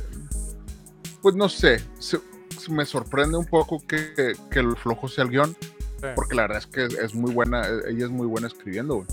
pues 1.22 1.34
no 1.34 1.48
sé. 1.48 1.80
se- 1.98 2.20
se 2.58 2.72
me 2.72 2.84
sorprende 2.84 3.36
un 3.36 3.44
poco 3.46 3.80
que, 3.86 4.34
que 4.50 4.58
el 4.58 4.76
flojo 4.76 5.08
sea 5.08 5.24
el 5.24 5.30
guion. 5.30 5.56
Sí. 6.00 6.06
Porque 6.14 6.34
la 6.34 6.42
verdad 6.42 6.58
es 6.58 6.66
que 6.66 6.84
es, 6.86 6.94
es 6.94 7.14
muy 7.14 7.32
buena. 7.32 7.62
Ella 7.88 8.04
es 8.06 8.10
muy 8.10 8.26
buena 8.26 8.48
escribiendo, 8.48 8.96
güey. 8.96 9.06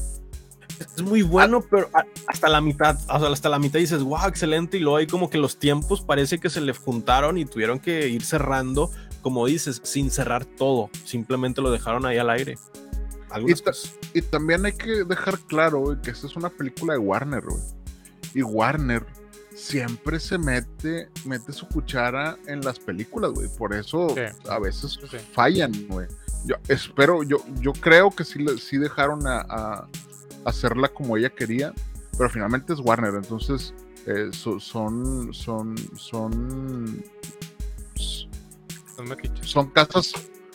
Es 0.97 1.01
muy 1.03 1.21
bueno, 1.21 1.62
pero 1.62 1.89
a- 1.93 2.05
hasta 2.27 2.49
la 2.49 2.59
mitad, 2.62 2.97
o 3.09 3.19
sea, 3.19 3.29
hasta 3.29 3.49
la 3.49 3.59
mitad 3.59 3.79
dices, 3.79 4.01
wow, 4.03 4.25
excelente, 4.27 4.77
y 4.77 4.79
luego 4.79 4.97
hay 4.97 5.07
como 5.07 5.29
que 5.29 5.38
los 5.38 5.57
tiempos 5.57 6.01
parece 6.01 6.39
que 6.39 6.49
se 6.49 6.62
le 6.62 6.73
juntaron 6.73 7.38
y 7.38 7.45
tuvieron 7.45 7.79
que 7.79 8.07
ir 8.09 8.23
cerrando, 8.25 8.89
como 9.21 9.45
dices, 9.45 9.79
sin 9.83 10.09
cerrar 10.12 10.45
todo, 10.45 10.89
simplemente 11.05 11.62
lo 11.62 11.69
dejaron 11.71 12.05
ahí 12.05 12.17
al 12.17 12.29
aire. 12.31 12.57
Ta-. 13.62 13.71
Y 14.13 14.21
también 14.23 14.65
hay 14.65 14.73
que 14.73 15.03
dejar 15.05 15.39
claro, 15.41 15.79
güey, 15.79 16.01
que 16.01 16.09
esta 16.12 16.27
es 16.27 16.36
una 16.36 16.49
película 16.49 16.93
de 16.93 16.99
Warner, 16.99 17.41
güey. 17.45 17.62
Y 18.34 18.41
Warner 18.43 19.06
siempre 19.56 20.19
se 20.19 20.38
mete, 20.38 21.10
mete 21.26 21.54
su 21.54 21.67
cuchara 21.67 22.38
en 22.48 22.62
las 22.62 22.80
películas, 22.80 23.32
güey. 23.32 23.48
Por 23.58 23.74
eso 23.74 24.10
Sí. 24.15 24.22
a 24.50 24.60
veces 24.60 24.98
Sí. 25.10 25.17
fallan, 25.34 25.72
güey. 25.88 26.08
Yo 26.46 26.56
espero, 26.67 27.24
yo, 27.24 27.38
yo 27.62 27.72
creo 27.74 28.10
que 28.12 28.26
sí, 28.26 28.46
sí 28.60 28.78
dejaron 28.78 29.26
a, 29.28 29.46
a 29.48 29.88
hacerla 30.46 30.89
como 30.89 31.15
ella 31.15 31.30
quería, 31.30 31.74
pero 32.17 32.30
finalmente 32.30 32.74
es 32.74 32.80
Warner, 32.80 33.13
entonces 33.15 33.74
eh, 34.08 34.30
so- 34.34 34.60
son, 34.60 35.34
son, 35.34 35.76
son, 35.96 37.02
Son 39.43 39.69
casas, 39.69 40.13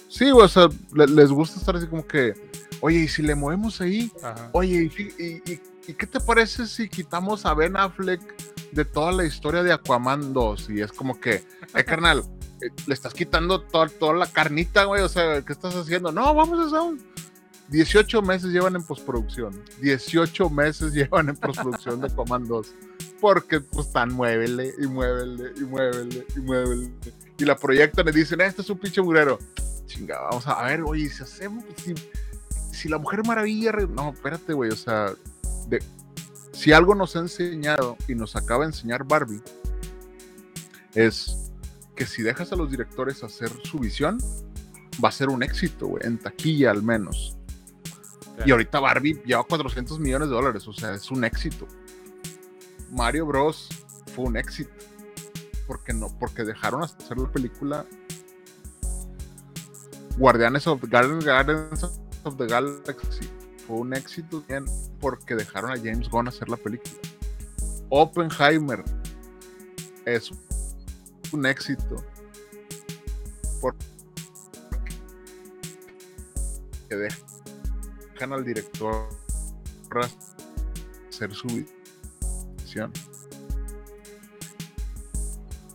sí, 0.09 0.31
o 0.31 0.47
sea, 0.49 0.69
le- 0.95 1.07
les 1.07 1.31
gusta 1.31 1.59
estar 1.59 1.77
así 1.77 1.87
como 1.87 2.07
que, 2.07 2.35
oye, 2.81 2.99
y 3.01 3.09
si 3.09 3.23
le 3.23 3.35
movemos 3.35 3.81
ahí, 3.81 4.11
Ajá. 4.23 4.51
Oye, 4.53 4.91
¿y, 4.97 5.23
y- 5.23 5.43
y- 5.53 5.61
y 5.89 5.95
qué 5.95 6.07
te 6.07 6.21
parece 6.21 6.67
si 6.67 6.87
quitamos 6.87 7.47
a 7.47 7.55
Ben 7.55 7.75
Affleck 7.75 8.21
de 8.73 8.85
toda 8.85 9.11
la 9.11 9.25
historia 9.25 9.63
de 9.63 9.73
Aquaman 9.73 10.35
2? 10.35 10.69
Y 10.69 10.83
es 10.83 10.93
como 10.93 11.19
que, 11.19 11.47
eh, 11.75 11.85
carnal, 11.85 12.23
le 12.87 12.95
estás 12.95 13.15
quitando 13.15 13.63
toda, 13.63 13.89
toda 13.89 14.13
la 14.13 14.27
carnita, 14.27 14.85
güey. 14.85 15.03
O 15.03 15.09
sea, 15.09 15.41
¿qué 15.41 15.51
estás 15.51 15.75
haciendo? 15.75 16.13
No, 16.13 16.35
vamos 16.35 16.61
a 16.61 16.67
hacer 16.67 16.81
un. 16.81 17.03
18 17.69 18.21
meses 18.21 18.51
llevan 18.51 18.77
en 18.77 18.83
postproducción. 18.83 19.63
18 19.81 20.51
meses 20.51 20.93
llevan 20.95 21.31
en 21.31 21.37
postproducción 21.37 22.03
de 22.03 22.09
Aquaman 22.09 22.47
2. 22.47 22.75
Porque, 23.19 23.63
pues, 23.63 23.87
están 23.87 24.13
muévele 24.13 24.75
y 24.79 24.87
muévele 24.87 25.53
y 25.57 25.65
muévele 25.65 26.27
y 26.37 26.41
muévele. 26.41 26.91
Y 27.39 27.47
la 27.47 27.57
proyectan 27.57 28.07
y 28.09 28.13
dicen, 28.13 28.43
este 28.43 28.61
es 28.61 28.69
un 28.69 28.79
pinche 28.79 29.01
murero. 29.01 29.39
Chinga, 29.87 30.21
vamos 30.21 30.47
a, 30.47 30.63
ver, 30.65 30.83
oye, 30.83 31.09
si 31.09 31.23
hacemos. 31.23 31.65
Si, 31.83 31.95
si 32.73 32.89
la 32.91 32.99
Mujer 32.99 33.25
Maravilla. 33.27 33.73
No, 33.73 34.11
espérate, 34.11 34.53
güey. 34.53 34.71
O 34.71 34.77
sea, 34.77 35.15
de- 35.69 35.83
si 36.53 36.73
algo 36.73 36.95
nos 36.95 37.15
ha 37.17 37.21
enseñado 37.21 37.97
y 38.09 38.15
nos 38.15 38.35
acaba 38.37 38.65
de 38.65 38.71
enseñar 38.71 39.05
Barbie, 39.05 39.43
es 40.95 41.53
que 41.95 42.07
si 42.07 42.23
dejas 42.23 42.53
a 42.53 42.57
los 42.57 42.71
directores 42.71 43.23
hacer 43.23 43.51
su 43.65 43.79
visión, 43.79 44.19
va 45.03 45.09
a 45.09 45.13
ser 45.13 45.29
un 45.29 45.43
éxito. 45.43 45.95
En 46.01 46.19
taquilla 46.19 46.71
al 46.71 46.83
menos. 46.83 47.37
Y 48.47 48.51
ahorita 48.53 48.79
Barbie 48.81 49.21
lleva 49.25 49.43
400 49.45 49.99
millones 49.99 50.29
de 50.29 50.35
dólares. 50.35 50.67
O 50.69 50.73
sea, 50.73 50.95
es 50.95 51.11
un 51.11 51.25
éxito. 51.25 51.67
Mario 52.93 53.27
Bros. 53.27 53.69
fue 54.15 54.25
un 54.27 54.37
éxito. 54.37 54.71
Porque 55.67 55.93
no, 55.93 56.09
porque 56.19 56.45
dejaron 56.45 56.83
hacer 56.83 57.19
la 57.19 57.31
película. 57.31 57.85
Guardianes 60.17 60.67
of, 60.67 60.83
Guardians 60.89 61.85
of 62.25 62.37
the 62.37 62.47
Galaxy 62.47 63.29
fue 63.69 63.77
un 63.77 63.95
éxito 63.95 64.43
porque 64.99 65.35
dejaron 65.35 65.71
a 65.71 65.77
James 65.77 66.09
Gunn 66.09 66.27
hacer 66.27 66.49
la 66.49 66.57
película. 66.57 66.95
Oppenheimer 67.91 68.83
es 70.07 70.31
un 71.33 71.45
éxito 71.45 72.03
porque 73.61 73.85
dejan 76.91 78.33
al 78.33 78.43
director 78.43 79.07
hacer 81.11 81.35
su 81.35 81.47
visión. 82.57 82.91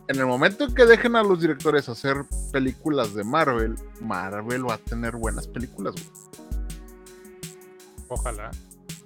En 0.08 0.18
el 0.18 0.26
momento 0.26 0.64
en 0.64 0.74
que 0.74 0.84
dejen 0.84 1.14
a 1.14 1.22
los 1.22 1.40
directores 1.40 1.88
hacer 1.88 2.26
películas 2.52 3.14
de 3.14 3.22
Marvel, 3.22 3.76
Marvel 4.00 4.68
va 4.68 4.74
a 4.74 4.78
tener 4.78 5.16
buenas 5.16 5.46
películas. 5.46 5.94
güey. 5.94 6.23
Ojalá. 8.08 8.50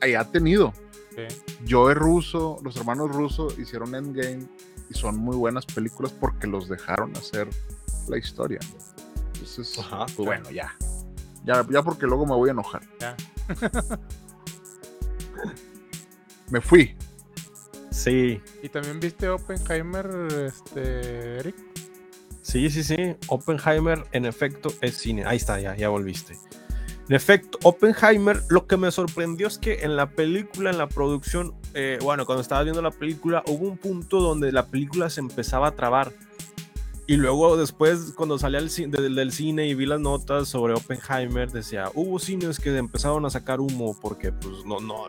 Ahí 0.01 0.15
ha 0.15 0.25
tenido. 0.25 0.73
Sí. 1.15 1.25
Joe 1.69 1.95
Russo, 1.95 2.59
los 2.63 2.77
hermanos 2.77 3.15
Russo 3.15 3.49
hicieron 3.59 3.95
Endgame 3.95 4.47
y 4.89 4.95
son 4.95 5.17
muy 5.19 5.37
buenas 5.37 5.67
películas 5.67 6.13
porque 6.13 6.47
los 6.47 6.69
dejaron 6.69 7.17
hacer 7.17 7.49
la 8.09 8.19
historia. 8.19 8.61
Entonces, 9.35 9.79
Ajá, 9.79 10.07
pues 10.17 10.27
bueno, 10.27 10.51
ya. 10.51 10.75
ya. 11.45 11.67
Ya 11.69 11.83
porque 11.83 12.07
luego 12.07 12.27
me 12.27 12.35
voy 12.35 12.49
a 12.49 12.53
enojar. 12.53 12.83
Ya. 13.01 13.17
me 16.51 16.61
fui. 16.61 16.97
Sí, 17.91 18.41
¿Y 18.63 18.69
también 18.69 19.01
viste 19.01 19.29
Oppenheimer, 19.29 20.07
este, 20.47 21.39
Eric? 21.41 21.57
sí, 22.43 22.71
sí, 22.71 22.85
sí. 22.85 23.17
Oppenheimer, 23.27 24.07
en 24.13 24.25
efecto, 24.25 24.73
es 24.81 24.97
cine. 24.97 25.25
Ahí 25.27 25.39
está, 25.39 25.59
ya, 25.61 25.75
ya 25.75 25.89
volviste. 25.89 26.39
En 27.09 27.15
efecto, 27.15 27.59
Oppenheimer, 27.63 28.43
lo 28.51 28.67
que 28.67 28.77
me 28.77 28.91
sorprendió 28.91 29.47
es 29.47 29.57
que 29.59 29.81
en 29.83 29.97
la 29.97 30.11
película, 30.11 30.71
en 30.71 30.77
la 30.79 30.89
producción, 30.89 31.55
eh, 31.75 31.99
bueno, 32.03 32.27
cuando 32.27 32.43
estaba 32.43 32.63
viendo 32.63 32.83
la 32.83 32.91
película, 32.91 33.43
hubo 33.47 33.67
un 33.67 33.79
punto 33.79 34.21
donde 34.21 34.53
la 34.53 34.67
película 34.67 35.09
se 35.09 35.21
empezaba 35.21 35.69
a 35.69 35.71
trabar. 35.73 36.13
Y 37.07 37.17
luego 37.17 37.57
después, 37.57 38.13
cuando 38.15 38.39
salí 38.39 38.59
al 38.59 38.69
ci- 38.69 38.91
del, 38.91 39.15
del 39.15 39.33
cine 39.33 39.67
y 39.67 39.75
vi 39.75 39.87
las 39.87 39.99
notas 39.99 40.49
sobre 40.49 40.75
Oppenheimer, 40.75 41.51
decía, 41.51 41.91
hubo 41.95 42.19
cines 42.19 42.61
que 42.61 42.77
empezaron 42.77 43.25
a 43.25 43.31
sacar 43.31 43.61
humo 43.61 43.97
porque 43.99 44.31
pues 44.31 44.67
no, 44.67 44.79
no, 44.81 45.05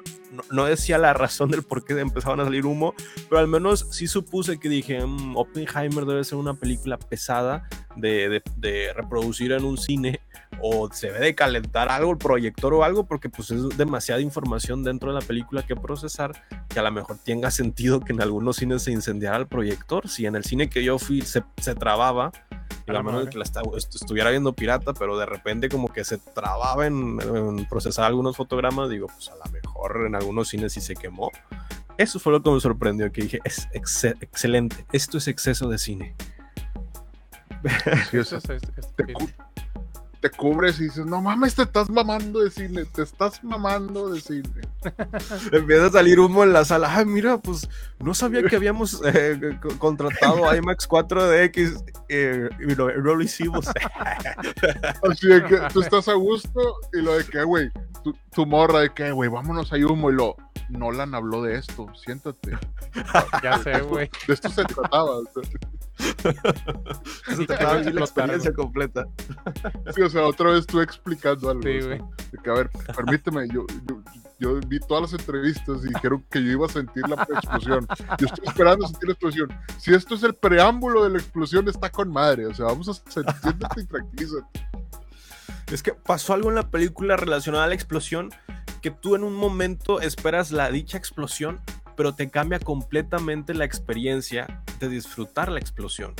no, 0.50 0.64
decía 0.64 0.98
la 0.98 1.12
razón 1.14 1.52
del 1.52 1.64
por 1.64 1.84
qué 1.84 2.00
empezaban 2.00 2.40
a 2.40 2.46
salir 2.46 2.66
humo, 2.66 2.94
pero 3.28 3.40
al 3.40 3.50
menos 3.50 3.86
sí 3.92 4.08
supuse 4.08 4.58
que 4.62 4.70
dije, 4.70 5.06
"Mm, 5.06 5.36
Oppenheimer 5.36 6.06
debe 6.06 6.24
ser 6.24 6.38
una 6.38 6.54
película 6.54 6.98
pesada 6.98 7.68
de, 7.98 8.30
de- 8.30 8.44
de 8.56 8.94
reproducir 8.94 9.52
en 9.52 9.66
un 9.66 9.78
cine 9.78 10.22
o 10.62 10.90
se 10.92 11.08
debe 11.12 11.26
de 11.26 11.36
calentar 11.36 11.90
algo, 11.90 12.12
el 12.12 12.18
proyector 12.18 12.74
o 12.74 12.84
algo, 12.84 13.06
porque 13.06 13.30
pues 13.30 13.52
es 13.52 13.78
demasiada 13.78 14.20
información 14.22 14.84
dentro 14.84 15.14
de 15.14 15.20
la 15.22 15.26
película 15.26 15.64
que 15.64 15.76
procesar, 15.76 16.32
que 16.68 16.80
a 16.80 16.84
lo 16.84 16.92
mejor 16.92 17.18
tenga 17.24 17.50
sentido 17.52 18.00
que 18.02 18.12
en 18.14 18.22
algunos 18.22 18.58
cines 18.58 18.84
se 18.84 18.92
incendiara 18.92 19.38
el 19.38 19.48
proyector. 19.48 20.10
Si 20.10 20.26
en 20.26 20.36
el 20.36 20.44
cine 20.44 20.70
que 20.70 20.84
yo 20.84 21.00
fui 21.00 21.22
se, 21.22 21.44
se 21.58 21.76
trababa, 21.76 22.32
y 22.88 22.92
la 22.92 23.04
mano 23.04 23.24
de 23.24 23.30
que 23.30 23.38
la 23.38 23.44
estuviera 23.44 24.32
viendo 24.32 24.54
pirata, 24.54 24.94
pero 24.94 25.18
de 25.18 25.28
repente 25.28 25.70
como 25.70 25.94
que 25.94 26.04
se 26.04 26.18
trababa 26.18 26.88
en, 26.88 27.20
en 27.22 27.66
procesar 27.70 28.06
algunos 28.06 28.36
fotogramas, 28.36 28.90
digo, 28.90 29.08
pues 29.08 29.30
a 29.30 29.36
lo 29.36 29.52
mejor 29.52 30.06
en 30.08 30.16
algunos 30.16 30.48
cines 30.50 30.74
sí 30.74 30.82
se 30.82 30.96
quemó. 30.96 31.32
Eso 31.98 32.20
fue 32.20 32.32
lo 32.34 32.42
que 32.42 32.50
me 32.50 32.60
sorprendió, 32.60 33.12
que 33.12 33.22
dije, 33.22 33.40
es 33.44 33.68
excelente, 33.74 34.86
esto 34.92 35.18
es 35.20 35.28
exceso 35.28 35.70
de 35.70 35.78
cine. 35.78 36.16
Sí, 38.10 38.18
Eso 38.18 38.38
es- 38.38 38.50
es- 38.50 38.62
es- 38.78 38.96
te, 38.96 39.14
te 40.20 40.30
cubres 40.30 40.80
y 40.80 40.84
dices, 40.86 41.06
no 41.06 41.22
mames, 41.22 41.56
te 41.56 41.64
estás 41.64 41.90
mamando 41.90 42.40
de 42.42 42.52
cine, 42.52 42.84
te 42.86 43.04
estás 43.04 43.44
mamando 43.44 44.10
de 44.10 44.20
cine. 44.20 44.50
Empieza 45.52 45.86
a 45.86 45.92
salir 45.92 46.20
humo 46.20 46.44
en 46.44 46.52
la 46.54 46.66
sala. 46.66 46.94
Ay, 46.94 47.06
mira, 47.06 47.38
pues 47.38 47.70
no 48.00 48.14
sabía 48.14 48.44
que 48.44 48.56
habíamos 48.58 49.02
eh, 49.06 49.58
co- 49.62 49.78
contratado 49.80 50.54
IMAX 50.56 50.90
4DX 50.90 51.84
eh, 52.10 52.50
y 52.60 52.76
lo, 52.76 52.92
no 52.98 53.16
lo 53.16 53.22
hicimos. 53.22 53.68
Así 55.10 55.28
de 55.28 55.44
que 55.46 55.58
tú 55.74 55.82
estás 55.82 56.08
a 56.08 56.14
gusto 56.14 56.76
y 56.94 57.02
lo 57.02 57.14
de 57.18 57.26
que, 57.26 57.44
güey, 57.44 57.70
tu, 58.04 58.14
tu 58.34 58.46
morra 58.46 58.80
de 58.82 58.94
que, 58.94 59.12
güey, 59.12 59.30
vámonos 59.30 59.72
a 59.72 59.78
humo 59.78 60.10
y 60.12 60.14
lo, 60.16 60.36
Nolan 60.70 61.16
habló 61.16 61.42
de 61.44 61.56
esto, 61.56 61.88
siéntate. 62.04 62.58
Ya 63.42 63.58
sé, 63.60 63.80
güey. 63.82 64.10
De 64.28 64.34
esto 64.34 64.50
se 64.50 64.64
trataba. 64.66 65.18
Eso 67.28 67.38
Sí, 67.38 67.46
te 67.46 67.54
acaba 67.54 67.74
de 67.74 67.80
decir 67.80 67.96
la 67.96 68.02
experiencia 68.02 68.54
completa. 68.54 69.08
sí, 69.96 70.02
o 70.02 70.10
sea, 70.10 70.26
otra 70.26 70.52
vez 70.52 70.66
tú 70.66 70.80
explicando 70.80 71.50
algo. 71.50 71.64
Sí, 71.64 71.78
o 71.78 71.82
sea, 71.82 71.98
güey. 71.98 72.02
de 72.32 72.38
que, 72.44 72.50
a 72.50 72.54
ver, 72.54 72.70
permíteme, 72.96 73.48
yo, 73.50 73.66
yo, 73.88 74.02
yo 74.40 74.60
vi 74.68 74.80
todas 74.80 75.12
las 75.12 75.20
entrevistas 75.20 75.84
y 75.84 75.90
dijeron 75.90 76.26
que 76.30 76.44
yo 76.44 76.52
iba 76.52 76.66
a 76.66 76.70
sentir 76.70 77.08
la 77.08 77.24
explosión. 77.24 77.88
Yo 78.18 78.28
estoy 78.28 78.48
esperando 78.48 78.88
sentir 78.88 79.08
la 79.10 79.14
explosión. 79.14 79.50
Si 79.78 79.94
esto 79.94 80.16
es 80.16 80.24
el 80.24 80.34
preámbulo 80.34 81.04
de 81.04 81.10
la 81.12 81.18
explosión, 81.18 81.68
está 81.68 81.90
con 81.90 82.12
madre. 82.12 82.46
O 82.46 82.54
sea, 82.54 82.66
vamos 82.66 82.88
a 82.90 82.94
sentir, 82.94 83.36
siéntate 83.42 83.82
y 83.82 83.86
tranquilízate. 83.86 84.68
Es 85.72 85.84
que 85.84 85.94
pasó 85.94 86.34
algo 86.34 86.50
en 86.50 86.56
la 86.56 86.72
película 86.72 87.16
relacionado 87.18 87.64
a 87.64 87.68
la 87.68 87.76
explosión 87.76 88.32
que 88.82 88.92
tú 88.92 89.16
en 89.16 89.24
un 89.24 89.36
momento 89.36 90.02
esperas 90.02 90.52
la 90.52 90.72
dicha 90.72 90.98
explosión, 90.98 91.60
pero 92.00 92.16
te 92.16 92.30
cambia 92.30 92.60
completamente 92.60 93.54
la 93.54 93.66
experiencia 93.66 94.64
de 94.80 94.88
disfrutar 94.88 95.52
la 95.52 95.60
explosión. 95.60 96.14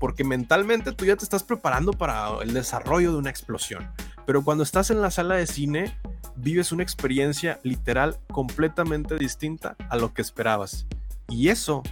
Porque 0.00 0.24
mentalmente 0.24 0.90
tú 0.90 1.04
ya 1.04 1.14
te 1.14 1.22
estás 1.22 1.44
preparando 1.44 1.92
para 1.92 2.42
el 2.42 2.52
desarrollo 2.52 3.12
de 3.12 3.18
una 3.18 3.30
explosión. 3.30 3.88
Pero 4.26 4.42
cuando 4.42 4.64
estás 4.64 4.90
en 4.90 5.00
la 5.00 5.12
sala 5.12 5.36
de 5.36 5.46
cine, 5.46 5.96
vives 6.34 6.72
una 6.72 6.82
experiencia 6.82 7.60
literal 7.62 8.18
completamente 8.32 9.14
distinta 9.18 9.76
a 9.88 9.96
lo 9.96 10.12
que 10.14 10.20
esperabas. 10.20 10.88
Y 11.28 11.50
eso 11.50 11.84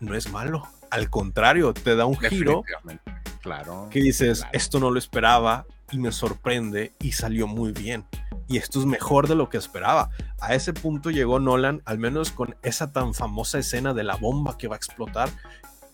no 0.00 0.16
es 0.16 0.32
malo. 0.32 0.64
Al 0.90 1.10
contrario, 1.10 1.72
te 1.72 1.94
da 1.94 2.06
un 2.06 2.18
giro. 2.18 2.64
Claro. 3.40 3.88
que 3.92 4.00
dices, 4.00 4.40
Claro. 4.40 4.52
esto 4.52 4.80
no 4.80 4.90
lo 4.90 4.98
esperaba 4.98 5.64
y 5.92 5.98
me 5.98 6.10
sorprende 6.10 6.92
y 6.98 7.12
salió 7.12 7.46
muy 7.46 7.70
bien. 7.70 8.04
Y 8.48 8.56
esto 8.56 8.80
es 8.80 8.86
mejor 8.86 9.28
de 9.28 9.34
lo 9.34 9.50
que 9.50 9.58
esperaba. 9.58 10.10
A 10.40 10.54
ese 10.54 10.72
punto 10.72 11.10
llegó 11.10 11.38
Nolan, 11.38 11.82
al 11.84 11.98
menos 11.98 12.32
con 12.32 12.56
esa 12.62 12.92
tan 12.92 13.14
famosa 13.14 13.58
escena 13.58 13.92
de 13.92 14.04
la 14.04 14.16
bomba 14.16 14.56
que 14.56 14.68
va 14.68 14.76
a 14.76 14.78
explotar. 14.78 15.28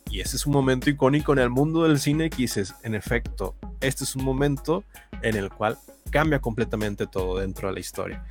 Y 0.08 0.20
ese 0.20 0.36
es 0.36 0.46
un 0.46 0.52
momento 0.52 0.88
icónico 0.88 1.32
en 1.32 1.40
el 1.40 1.50
mundo 1.50 1.82
del 1.82 1.98
cine 1.98 2.30
que 2.30 2.36
dices, 2.36 2.74
en 2.84 2.94
efecto, 2.94 3.56
este 3.80 4.04
es 4.04 4.14
un 4.14 4.24
momento 4.24 4.84
en 5.22 5.34
el 5.34 5.50
cual 5.50 5.78
cambia 6.10 6.40
completamente 6.40 7.08
todo 7.08 7.40
dentro 7.40 7.68
de 7.68 7.74
la 7.74 7.80
historia. 7.80 8.24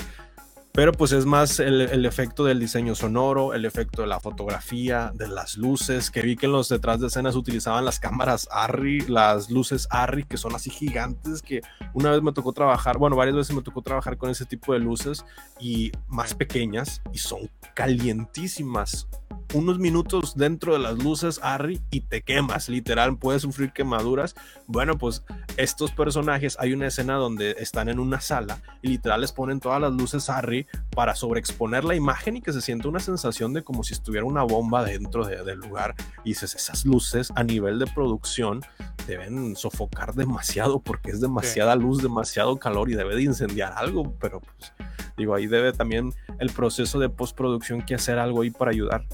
Pero 0.75 0.91
pues 0.91 1.11
es 1.11 1.27
más 1.27 1.59
el, 1.59 2.03
efecto 2.03 2.45
del 2.45 2.59
diseño 2.59 2.95
sonoro, 2.95 3.53
el 3.53 3.63
efecto 3.63 4.01
de 4.01 4.07
la 4.07 4.19
fotografía, 4.19 5.11
de 5.13 5.27
las 5.27 5.55
luces, 5.55 6.09
que 6.09 6.23
vi 6.23 6.35
que 6.35 6.47
en 6.47 6.51
los 6.51 6.67
detrás 6.67 6.99
de 6.99 7.07
escenas 7.07 7.35
utilizaban 7.35 7.85
las 7.85 7.99
cámaras 7.99 8.49
Arri, 8.51 9.01
las 9.01 9.51
luces 9.51 9.87
Arri, 9.91 10.23
que 10.23 10.35
son 10.35 10.55
así 10.55 10.71
gigantes, 10.71 11.43
que 11.43 11.61
una 11.93 12.09
vez 12.09 12.23
me 12.23 12.33
tocó 12.33 12.53
trabajar, 12.53 12.97
bueno, 12.97 13.15
varias 13.15 13.35
veces 13.35 13.55
me 13.55 13.61
tocó 13.61 13.83
trabajar 13.83 14.17
con 14.17 14.31
ese 14.31 14.45
tipo 14.45 14.73
de 14.73 14.79
luces 14.79 15.23
y 15.59 15.91
más 16.07 16.33
pequeñas 16.33 17.03
y 17.11 17.19
son 17.19 17.51
calientísimas. 17.75 19.07
Unos 19.53 19.77
minutos 19.77 20.33
dentro 20.35 20.73
de 20.73 20.79
las 20.79 20.97
luces 20.97 21.39
Arri 21.43 21.79
y 21.91 22.01
te 22.01 22.23
quemas, 22.23 22.69
literal, 22.69 23.17
puedes 23.19 23.43
sufrir 23.43 23.71
quemaduras. 23.71 24.33
Bueno, 24.65 24.97
pues 24.97 25.23
estos 25.57 25.91
personajes, 25.91 26.57
hay 26.59 26.73
una 26.73 26.87
escena 26.87 27.17
donde 27.17 27.51
están 27.59 27.87
en 27.87 27.99
una 27.99 28.19
sala 28.19 28.63
y 28.81 28.87
literal 28.87 29.21
les 29.21 29.31
ponen 29.31 29.59
todas 29.59 29.79
las 29.79 29.93
luces 29.93 30.27
Harry 30.31 30.65
para 30.95 31.13
sobreexponer 31.13 31.83
la 31.83 31.93
imagen 31.93 32.37
y 32.37 32.41
que 32.41 32.51
se 32.51 32.61
sienta 32.61 32.87
una 32.89 32.99
sensación 32.99 33.53
de 33.53 33.63
como 33.63 33.83
si 33.83 33.93
estuviera 33.93 34.25
una 34.25 34.41
bomba 34.41 34.83
dentro 34.83 35.23
de- 35.23 35.43
del 35.43 35.59
lugar. 35.59 35.93
Y 36.23 36.29
dices, 36.29 36.55
esas 36.55 36.83
luces 36.83 37.31
a 37.35 37.43
nivel 37.43 37.77
de 37.77 37.85
producción 37.85 38.61
deben 39.05 39.55
sofocar 39.55 40.15
demasiado 40.15 40.79
porque 40.79 41.11
es 41.11 41.21
demasiada 41.21 41.75
luz, 41.75 42.01
demasiado 42.01 42.57
calor 42.57 42.89
y 42.89 42.95
debe 42.95 43.15
de 43.15 43.21
incendiar 43.21 43.73
algo, 43.75 44.15
pero 44.19 44.39
pues 44.39 44.73
digo, 45.15 45.35
ahí 45.35 45.45
debe 45.45 45.73
también 45.73 46.11
el 46.39 46.49
proceso 46.49 46.97
de 46.97 47.09
postproducción 47.09 47.83
que 47.85 47.93
hacer 47.93 48.17
algo 48.17 48.41
ahí 48.41 48.49
para 48.49 48.71
ayudar. 48.71 49.05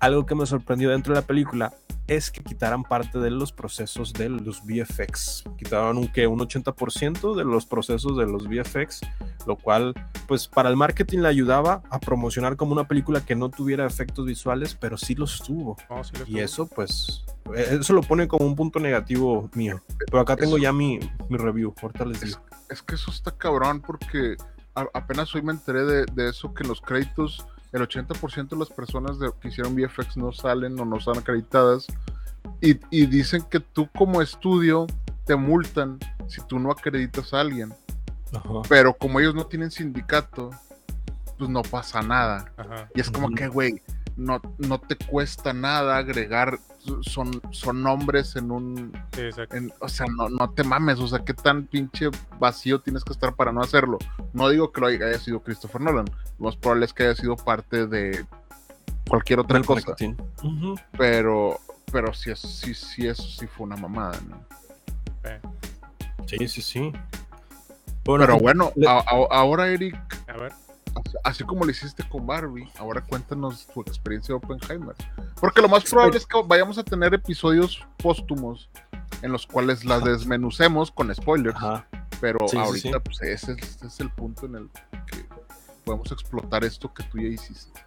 Algo 0.00 0.24
que 0.26 0.34
me 0.34 0.46
sorprendió 0.46 0.90
dentro 0.90 1.14
de 1.14 1.20
la 1.20 1.26
película 1.26 1.72
es 2.06 2.30
que 2.32 2.42
quitaran 2.42 2.82
parte 2.82 3.18
de 3.20 3.30
los 3.30 3.52
procesos 3.52 4.12
de 4.14 4.28
los 4.30 4.62
VFX. 4.64 5.44
Quitaron 5.58 5.96
un, 5.98 6.08
que 6.08 6.26
un 6.26 6.40
80% 6.40 7.36
de 7.36 7.44
los 7.44 7.66
procesos 7.66 8.16
de 8.16 8.26
los 8.26 8.48
VFX, 8.48 9.00
lo 9.46 9.56
cual 9.56 9.94
pues 10.26 10.48
para 10.48 10.68
el 10.70 10.76
marketing 10.76 11.18
le 11.18 11.28
ayudaba 11.28 11.82
a 11.90 12.00
promocionar 12.00 12.56
como 12.56 12.72
una 12.72 12.88
película 12.88 13.20
que 13.24 13.36
no 13.36 13.48
tuviera 13.50 13.86
efectos 13.86 14.26
visuales, 14.26 14.74
pero 14.74 14.96
sí 14.96 15.14
los 15.14 15.40
tuvo. 15.42 15.76
Sí 16.02 16.22
Y 16.26 16.38
eso 16.40 16.66
pues 16.66 17.24
eh, 17.54 17.78
eso 17.80 17.92
lo 17.92 18.00
pone 18.02 18.26
como 18.26 18.44
un 18.46 18.56
punto 18.56 18.80
negativo 18.80 19.48
mío. 19.54 19.80
Pero 20.10 20.20
acá 20.20 20.34
tengo 20.36 20.56
Eso- 20.56 20.62
ya 20.62 20.72
mi, 20.72 20.98
mi 21.28 21.36
review, 21.36 21.72
ahorita 21.80 22.06
les 22.06 22.20
digo. 22.22 22.40
Es 22.70 22.82
que 22.82 22.94
eso 22.96 23.10
está 23.12 23.30
cabrón 23.32 23.82
porque 23.82 24.36
a- 24.74 24.88
apenas 24.94 25.32
hoy 25.34 25.42
me 25.42 25.52
enteré 25.52 25.84
de, 25.84 26.06
de 26.06 26.30
eso 26.30 26.54
que 26.54 26.62
en 26.64 26.70
los 26.70 26.80
créditos 26.80 27.46
el 27.72 27.82
80% 27.82 28.48
de 28.50 28.56
las 28.56 28.68
personas 28.70 29.18
de- 29.18 29.30
que 29.40 29.48
hicieron 29.48 29.74
VFX 29.74 30.16
no 30.16 30.32
salen 30.32 30.78
o 30.80 30.84
no 30.84 30.96
están 30.98 31.18
acreditadas 31.18 31.86
y, 32.60 32.78
y 32.90 33.06
dicen 33.06 33.42
que 33.42 33.60
tú 33.60 33.88
como 33.96 34.20
estudio 34.22 34.86
te 35.24 35.36
multan 35.36 35.98
si 36.26 36.40
tú 36.46 36.58
no 36.58 36.70
acreditas 36.72 37.32
a 37.34 37.40
alguien, 37.40 37.72
Ajá. 38.32 38.62
pero 38.68 38.94
como 38.94 39.20
ellos 39.20 39.34
no 39.34 39.46
tienen 39.46 39.70
sindicato, 39.70 40.50
pues 41.38 41.48
no 41.50 41.62
pasa 41.62 42.02
nada. 42.02 42.52
Ajá. 42.56 42.88
Y 42.94 43.00
es 43.00 43.10
como 43.10 43.30
que, 43.30 43.48
güey, 43.48 43.80
no, 44.20 44.40
no 44.58 44.78
te 44.78 44.96
cuesta 44.96 45.52
nada 45.52 45.96
agregar, 45.96 46.58
son, 47.02 47.40
son 47.50 47.82
nombres 47.82 48.36
en 48.36 48.50
un, 48.50 48.92
Sí, 49.12 49.22
exacto. 49.22 49.56
en- 49.56 49.72
o 49.80 49.88
sea, 49.88 50.06
no, 50.14 50.28
no 50.28 50.50
te 50.50 50.62
mames, 50.62 50.98
o 51.00 51.08
sea, 51.08 51.20
qué 51.24 51.32
tan 51.34 51.66
pinche 51.66 52.08
vacío 52.38 52.80
tienes 52.80 53.02
que 53.04 53.12
estar 53.12 53.34
para 53.34 53.50
no 53.52 53.60
hacerlo. 53.62 53.98
No 54.32 54.48
digo 54.50 54.72
que 54.72 54.80
lo 54.80 54.86
haya, 54.88 55.06
haya 55.06 55.18
sido 55.18 55.40
Christopher 55.42 55.80
Nolan, 55.80 56.04
lo 56.38 56.44
más 56.46 56.56
probable 56.56 56.84
es 56.86 56.92
que 56.92 57.04
haya 57.04 57.14
sido 57.14 57.36
parte 57.36 57.86
de 57.86 58.24
cualquier 59.08 59.40
otra 59.40 59.54
Del 59.58 59.66
cosa, 59.66 59.94
pero, 60.96 61.58
pero 61.90 62.12
sí, 62.14 62.30
es- 62.30 62.38
sí, 62.40 62.74
sí, 62.74 63.06
eso 63.06 63.22
sí 63.22 63.46
fue 63.46 63.66
una 63.66 63.76
mamada, 63.76 64.18
¿no? 64.28 64.38
Sí, 66.26 66.46
sí, 66.46 66.62
sí. 66.62 66.92
Bueno, 68.04 68.24
Pero 68.24 68.38
bueno, 68.38 68.72
le- 68.76 68.86
a- 68.88 68.98
a- 69.00 69.28
ahora 69.30 69.68
Eric, 69.68 69.96
A 70.28 70.36
ver. 70.36 70.52
Así- 71.24 71.44
como 71.44 71.64
lo 71.64 71.70
hiciste 71.70 72.02
con 72.08 72.26
Barbie, 72.26 72.68
ahora 72.78 73.00
cuéntanos 73.02 73.66
tu 73.72 73.80
experiencia 73.82 74.34
de 74.34 74.36
Oppenheimer. 74.36 74.94
Porque 75.40 75.60
lo 75.60 75.68
más 75.68 75.84
probable 75.84 76.18
es 76.18 76.26
que 76.26 76.40
vayamos 76.46 76.78
a 76.78 76.84
tener 76.84 77.12
episodios 77.14 77.84
póstumos 77.98 78.68
en 79.22 79.32
los 79.32 79.46
cuales 79.46 79.84
las 79.84 80.02
desmenucemos 80.04 80.90
con 80.90 81.14
spoilers. 81.14 81.56
Ajá. 81.56 81.86
Pero 82.20 82.38
Sí, 82.48 82.56
ahorita, 82.58 82.88
sí. 82.98 83.02
pues 83.04 83.22
ese 83.22 83.52
es, 83.52 83.58
ese 83.76 83.86
es 83.86 84.00
el 84.00 84.10
punto 84.10 84.46
en 84.46 84.54
el 84.56 84.70
que 85.10 85.24
podemos 85.84 86.10
explotar 86.12 86.64
esto 86.64 86.92
que 86.92 87.02
tú 87.04 87.18
ya 87.18 87.28
hiciste. 87.28 87.80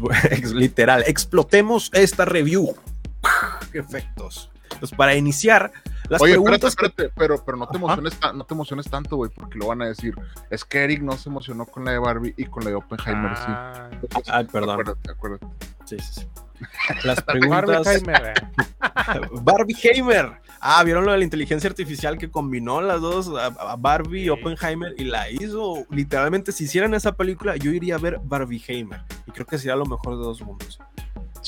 Pues, 0.00 0.52
literal, 0.54 1.04
explotemos 1.06 1.90
esta 1.92 2.24
review. 2.24 2.74
¡Qué 3.72 3.78
efectos! 3.80 4.50
Pues 4.78 4.92
para 4.92 5.14
iniciar, 5.14 5.72
las 6.08 6.20
Oye, 6.22 6.32
espérate, 6.32 6.58
preguntas 6.60 6.76
que- 6.76 6.86
espérate, 6.86 7.14
pero, 7.18 7.44
pero 7.44 7.56
no 7.58 7.66
te 7.68 7.76
emociones, 7.76 8.18
no 8.34 8.44
te 8.44 8.54
emociones 8.54 8.86
tanto, 8.88 9.16
güey, 9.16 9.30
porque 9.34 9.58
lo 9.58 9.66
van 9.66 9.82
a 9.82 9.86
decir. 9.86 10.14
Es 10.48 10.64
que 10.64 10.84
Eric 10.84 11.02
no 11.02 11.12
se 11.16 11.28
emocionó 11.28 11.66
con 11.66 11.84
la 11.84 11.92
de 11.92 11.98
Barbie 11.98 12.34
y 12.36 12.44
con 12.46 12.64
la 12.64 12.70
de 12.70 12.76
Oppenheimer, 12.76 13.36
sí. 13.36 13.42
Ah, 13.46 13.88
Entonces, 13.92 14.32
Ay, 14.32 14.44
perdón. 14.44 14.70
Acuérdate, 14.80 15.10
acuérdate. 15.10 15.46
Sí, 15.84 15.96
sí, 15.98 16.20
sí. 16.20 16.26
Las 17.04 17.22
preguntas. 17.22 17.86
Eh. 17.86 18.02
Barbie 19.42 19.76
Heimer. 19.82 20.40
Ah, 20.60 20.84
¿vieron 20.84 21.06
lo 21.06 21.12
de 21.12 21.18
la 21.18 21.24
inteligencia 21.24 21.68
artificial 21.70 22.18
que 22.18 22.30
combinó 22.30 22.82
las 22.82 23.00
dos, 23.00 23.28
a, 23.34 23.46
a 23.46 23.76
Barbie 23.76 24.20
y 24.20 24.24
Sí. 24.24 24.28
Oppenheimer, 24.30 24.94
y 24.98 25.04
la 25.04 25.30
hizo? 25.30 25.86
Literalmente, 25.90 26.52
si 26.52 26.64
hicieran 26.64 26.92
esa 26.94 27.12
película, 27.12 27.56
yo 27.56 27.70
iría 27.72 27.94
a 27.94 27.98
ver 27.98 28.20
Barbie 28.22 28.62
Heimer. 28.68 29.00
Y 29.26 29.30
creo 29.32 29.46
que 29.46 29.56
sería 29.58 29.74
lo 29.76 29.86
mejor 29.86 30.18
de 30.18 30.22
dos 30.22 30.42
mundos. 30.42 30.78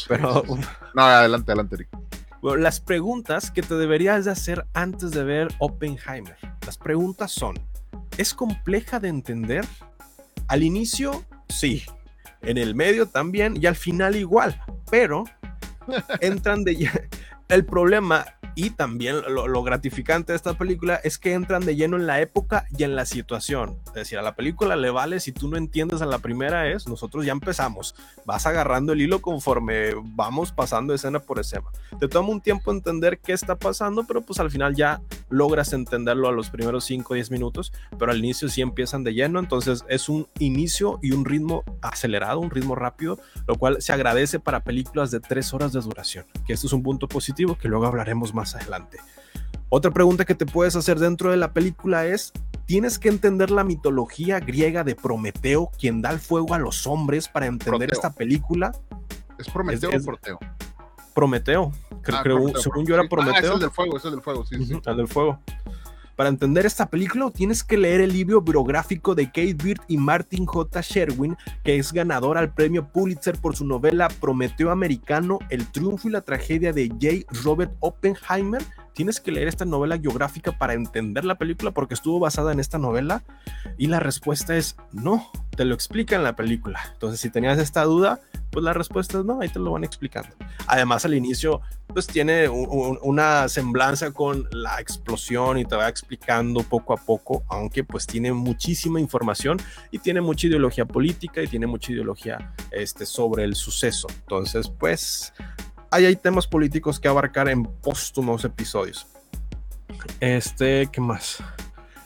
Pero 0.09 0.43
Sí, 0.47 0.55
sí, 0.55 0.63
sí. 0.63 0.69
No, 0.95 1.03
adelante, 1.03 1.53
adelante, 1.53 1.75
Eric. 1.75 1.89
Bueno, 2.43 2.57
las 2.57 2.81
preguntas 2.81 3.53
que 3.53 3.63
te 3.63 3.77
deberías 3.77 4.25
de 4.25 4.33
hacer 4.33 4.67
antes 4.75 5.13
de 5.13 5.23
ver 5.23 5.47
Oppenheimer. 5.61 6.37
Las 6.67 6.77
preguntas 6.77 7.31
son, 7.31 7.55
¿es 8.19 8.35
compleja 8.35 8.99
de 8.99 9.11
entender? 9.11 9.65
Al 10.49 10.65
inicio, 10.65 11.25
sí. 11.49 11.85
En 12.41 12.59
el 12.59 12.75
medio 12.75 13.07
también 13.07 13.57
y 13.63 13.67
al 13.67 13.77
final 13.77 14.17
igual. 14.17 14.61
Pero 14.91 15.23
entran 16.21 16.65
de... 16.65 16.91
El 17.47 17.65
problema 17.65 18.27
y 18.55 18.71
también 18.71 19.17
lo, 19.29 19.63
gratificante 19.63 20.33
de 20.33 20.37
esta 20.37 20.55
película 20.55 20.97
es 20.97 21.19
que 21.19 21.33
entran 21.33 21.65
de 21.65 21.77
lleno 21.77 21.97
en 21.97 22.07
la 22.07 22.21
época 22.21 22.67
y 22.77 22.85
en 22.85 22.97
la 22.97 23.07
situación. 23.07 23.79
Es 23.89 23.95
decir, 23.95 24.19
a 24.19 24.23
la 24.23 24.35
película 24.35 24.77
le 24.77 24.91
vale 24.91 25.21
si 25.21 25.33
tú 25.33 25.49
no 25.49 25.57
entiendes 25.57 26.03
a 26.03 26.07
la 26.07 26.19
primera 26.19 26.69
es, 26.69 26.87
nosotros 26.89 27.25
ya 27.25 27.33
empezamos. 27.33 27.95
Vas 28.25 28.47
agarrando 28.47 28.93
el 28.93 29.01
hilo 29.01 29.23
conforme 29.23 29.91
vamos 30.03 30.53
pasando 30.53 30.95
escena 30.95 31.21
por 31.21 31.39
escena. 31.39 31.67
Te 31.99 32.09
toma 32.09 32.31
un 32.31 32.41
tiempo 32.41 32.73
entender 32.73 33.19
qué 33.19 33.33
está 33.33 33.57
pasando, 33.57 34.05
pero 34.07 34.23
pues 34.23 34.41
al 34.41 34.51
final 34.51 34.75
ya 34.75 35.01
logras 35.31 35.73
entenderlo 35.73 36.29
a 36.29 36.33
los 36.33 36.51
primeros 36.51 36.85
5 36.85 37.13
o 37.13 37.15
10 37.15 37.31
minutos, 37.31 37.73
pero 37.99 38.13
al 38.13 38.19
inicio 38.19 38.49
sí 38.49 38.61
empiezan 38.61 39.05
de 39.05 39.15
lleno, 39.15 39.39
entonces 39.39 39.85
es 39.89 40.09
un 40.09 40.29
inicio 40.39 40.99
y 41.03 41.13
un 41.13 41.25
ritmo 41.25 41.65
acelerado, 41.81 42.41
un 42.41 42.51
ritmo 42.51 42.75
rápido, 42.75 43.19
lo 43.47 43.57
cual 43.57 43.81
se 43.81 43.93
agradece 43.93 44.41
para 44.41 44.61
películas 44.61 45.11
de 45.11 45.21
3 45.21 45.55
horas 45.55 45.73
de 45.73 45.81
duración, 45.81 46.27
que 46.47 46.53
esto 46.53 46.67
es 46.67 46.73
un 46.73 46.83
punto 46.83 47.09
positivo 47.09 47.57
que 47.57 47.69
luego 47.69 47.87
hablaremos 47.87 48.35
más 48.35 48.42
adelante. 48.55 48.99
Otra 49.69 49.91
pregunta 49.91 50.25
que 50.25 50.35
te 50.35 50.45
puedes 50.45 50.77
hacer 50.77 50.99
dentro 50.99 51.31
de 51.31 51.39
la 51.39 51.53
película 51.53 52.05
es, 52.07 52.33
¿tienes 52.67 52.99
que 52.99 53.09
entender 53.09 53.51
la 53.51 53.65
mitología 53.65 54.39
griega 54.39 54.85
de 54.85 54.95
Prometeo, 54.95 55.71
quien 55.79 56.03
da 56.03 56.11
el 56.11 56.19
fuego 56.19 56.53
a 56.53 56.59
los 56.59 56.87
hombres 56.87 57.29
para 57.29 57.47
entender 57.47 57.91
esta 57.91 58.13
película? 58.13 58.73
¿Es 59.39 59.49
Prometeo 59.49 59.91
o 59.91 60.05
Proteo? 60.05 60.39
Prometeo, 61.15 61.73
creo, 62.03 62.49
ah, 62.49 62.61
según 62.61 62.87
yo 62.87 62.95
era 62.95 63.09
Prometeo. 63.09 63.35
Ah, 63.35 63.39
es 63.39 63.51
el 63.51 63.61
del 63.61 63.71
fuego, 63.71 63.97
es 63.97 64.05
el 64.05 64.11
del 64.11 64.21
fuego, 64.21 64.45
sí, 64.45 64.65
sí. 64.65 64.81
El 64.85 64.97
del 64.97 65.09
fuego. 65.09 65.39
Para 66.23 66.31
entender 66.31 66.65
esta 66.67 66.89
película 66.89 67.33
tienes 67.33 67.65
que 67.65 67.77
leer 67.77 68.01
el 68.01 68.13
libro 68.13 68.41
biográfico 68.41 69.17
de 69.17 69.27
Kate 69.27 69.55
Beard 69.55 69.81
y 69.89 69.97
Martin 69.97 70.47
J. 70.47 70.81
Sherwin, 70.81 71.37
que 71.65 71.77
es 71.77 71.93
ganador 71.93 72.39
al 72.39 72.55
premio 72.55 72.87
Pulitzer 72.87 73.37
por 73.41 73.57
su 73.57 73.67
novela 73.67 74.07
Prometeo 74.21 74.71
Americano, 74.71 75.41
El 75.51 75.67
triunfo 75.67 76.07
y 76.07 76.13
la 76.13 76.21
tragedia 76.21 76.73
de 76.73 76.91
J. 76.91 77.27
Robert 77.43 77.73
Oppenheimer, 77.81 78.63
tienes 78.95 79.21
que 79.21 79.33
leer 79.33 79.49
esta 79.49 79.65
novela 79.65 79.99
geográfica 79.99 80.53
para 80.53 80.75
entender 80.75 81.25
la 81.25 81.37
película 81.37 81.71
porque 81.71 81.95
estuvo 81.95 82.19
basada 82.19 82.53
en 82.53 82.61
esta 82.61 82.79
novela? 82.79 83.23
Y 83.79 83.87
la 83.87 84.01
respuesta 84.01 84.57
es 84.57 84.77
no, 84.93 85.31
te 85.57 85.65
lo 85.65 85.75
explica 85.75 86.17
en 86.17 86.25
la 86.25 86.37
película. 86.37 86.81
Entonces, 86.93 87.21
si 87.21 87.31
tenías 87.31 87.59
esta 87.59 87.85
duda, 87.85 88.21
pues 88.51 88.65
la 88.65 88.73
respuesta 88.73 89.19
es 89.19 89.25
no, 89.25 89.41
ahí 89.41 89.49
te 89.49 89.59
lo 89.59 89.73
van 89.73 89.85
explicando. 89.85 90.31
Además, 90.67 91.05
al 91.05 91.15
inicio, 91.15 91.61
pues 91.89 92.07
tiene 92.07 92.49
una 92.49 93.49
semblanza 93.49 94.13
con 94.13 94.47
la 94.51 94.81
explosión 94.81 95.59
y 95.59 95.65
te 95.65 95.77
va 95.77 95.89
explicando 95.89 96.63
poco 96.63 96.93
a 96.93 96.97
poco, 96.97 97.45
aunque 97.49 97.85
pues 97.85 98.07
tiene 98.07 98.33
muchísima 98.33 99.01
información 99.01 99.59
y 99.91 99.99
tiene 99.99 100.21
mucha 100.21 100.47
ideología 100.47 100.85
política 100.85 101.43
y 101.43 101.49
tiene 101.49 101.67
mucha 101.67 101.93
ideología 101.93 102.55
este, 102.71 103.07
sobre 103.07 103.45
el 103.45 103.55
suceso. 103.55 104.07
Entonces, 104.11 104.69
pues 104.69 105.33
ahí 105.93 106.07
hay 106.07 106.17
temas 106.17 106.47
políticos 106.47 106.99
que 106.99 107.07
abarcar 107.07 107.49
en 107.49 107.65
póstumos 107.65 108.45
episodios. 108.45 109.07
Este, 110.19 110.89
¿qué 110.91 111.01
más? 111.01 111.43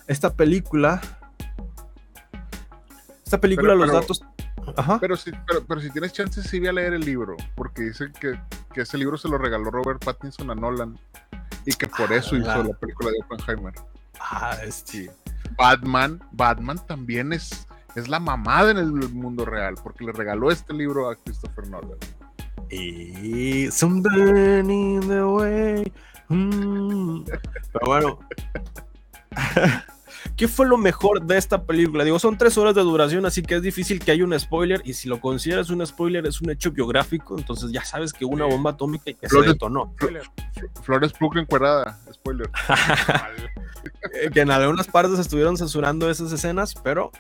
Esta 0.06 0.34
película. 0.34 1.00
Esta 3.24 3.40
película, 3.40 3.74
los 3.74 3.90
datos. 3.90 4.22
Ajá. 4.76 4.98
Pero, 5.00 5.16
si, 5.16 5.30
pero, 5.68 5.80
si 5.80 5.90
tienes 5.90 6.12
chance, 6.12 6.42
sí 6.42 6.58
voy 6.58 6.68
a 6.68 6.72
leer 6.72 6.94
el 6.94 7.02
libro. 7.02 7.36
Porque 7.54 7.82
dice 7.82 8.10
que, 8.20 8.38
que, 8.74 8.82
ese 8.82 8.98
libro 8.98 9.16
se 9.16 9.28
lo 9.28 9.38
regaló 9.38 9.70
Robert 9.70 10.04
Pattinson 10.04 10.50
a 10.50 10.54
Nolan. 10.54 10.98
Y 11.64 11.72
que 11.72 11.86
por 11.86 12.12
eso 12.12 12.34
ah, 12.34 12.38
hizo 12.38 12.62
la 12.64 12.74
película 12.74 13.10
de 13.10 13.18
Oppenheimer. 13.24 13.74
Ah, 14.20 14.56
este. 14.64 15.10
Batman, 15.56 16.20
Batman 16.32 16.84
también 16.86 17.32
es, 17.32 17.66
es 17.94 18.08
la 18.08 18.18
mamada 18.18 18.72
en 18.72 18.78
el 18.78 18.90
mundo 19.10 19.44
real. 19.44 19.74
Porque 19.80 20.04
le 20.04 20.12
regaló 20.12 20.50
este 20.50 20.72
libro 20.72 21.08
a 21.08 21.14
Christopher 21.14 21.68
Nolan. 21.68 21.98
Y 22.70 23.70
somebody 23.70 24.20
in 24.20 25.00
the 25.08 25.26
way. 25.26 25.92
Mm. 26.28 27.24
Pero 27.72 27.86
bueno. 27.86 28.18
¿Qué 30.36 30.48
fue 30.48 30.66
lo 30.66 30.76
mejor 30.76 31.22
de 31.22 31.38
esta 31.38 31.62
película? 31.62 32.04
Digo, 32.04 32.18
son 32.18 32.36
tres 32.36 32.58
horas 32.58 32.74
de 32.74 32.82
duración, 32.82 33.24
así 33.24 33.40
que 33.40 33.54
es 33.56 33.62
difícil 33.62 34.00
que 34.00 34.10
haya 34.10 34.22
un 34.22 34.38
spoiler. 34.38 34.82
Y 34.84 34.92
si 34.92 35.08
lo 35.08 35.18
consideras 35.18 35.70
un 35.70 35.84
spoiler, 35.86 36.26
es 36.26 36.42
un 36.42 36.50
hecho 36.50 36.70
biográfico. 36.72 37.38
Entonces 37.38 37.72
ya 37.72 37.82
sabes 37.84 38.12
que 38.12 38.26
una 38.26 38.44
bomba 38.44 38.72
atómica 38.72 39.12
que 39.12 39.28
se 39.28 39.40
detonó. 39.40 39.94
Flores 40.82 41.12
Pugh 41.14 41.38
encuerada, 41.38 41.98
spoiler. 42.12 42.50
que 44.32 44.40
en 44.40 44.50
algunas 44.50 44.88
partes 44.88 45.18
estuvieron 45.18 45.56
censurando 45.56 46.10
esas 46.10 46.30
escenas, 46.32 46.74
pero 46.74 47.12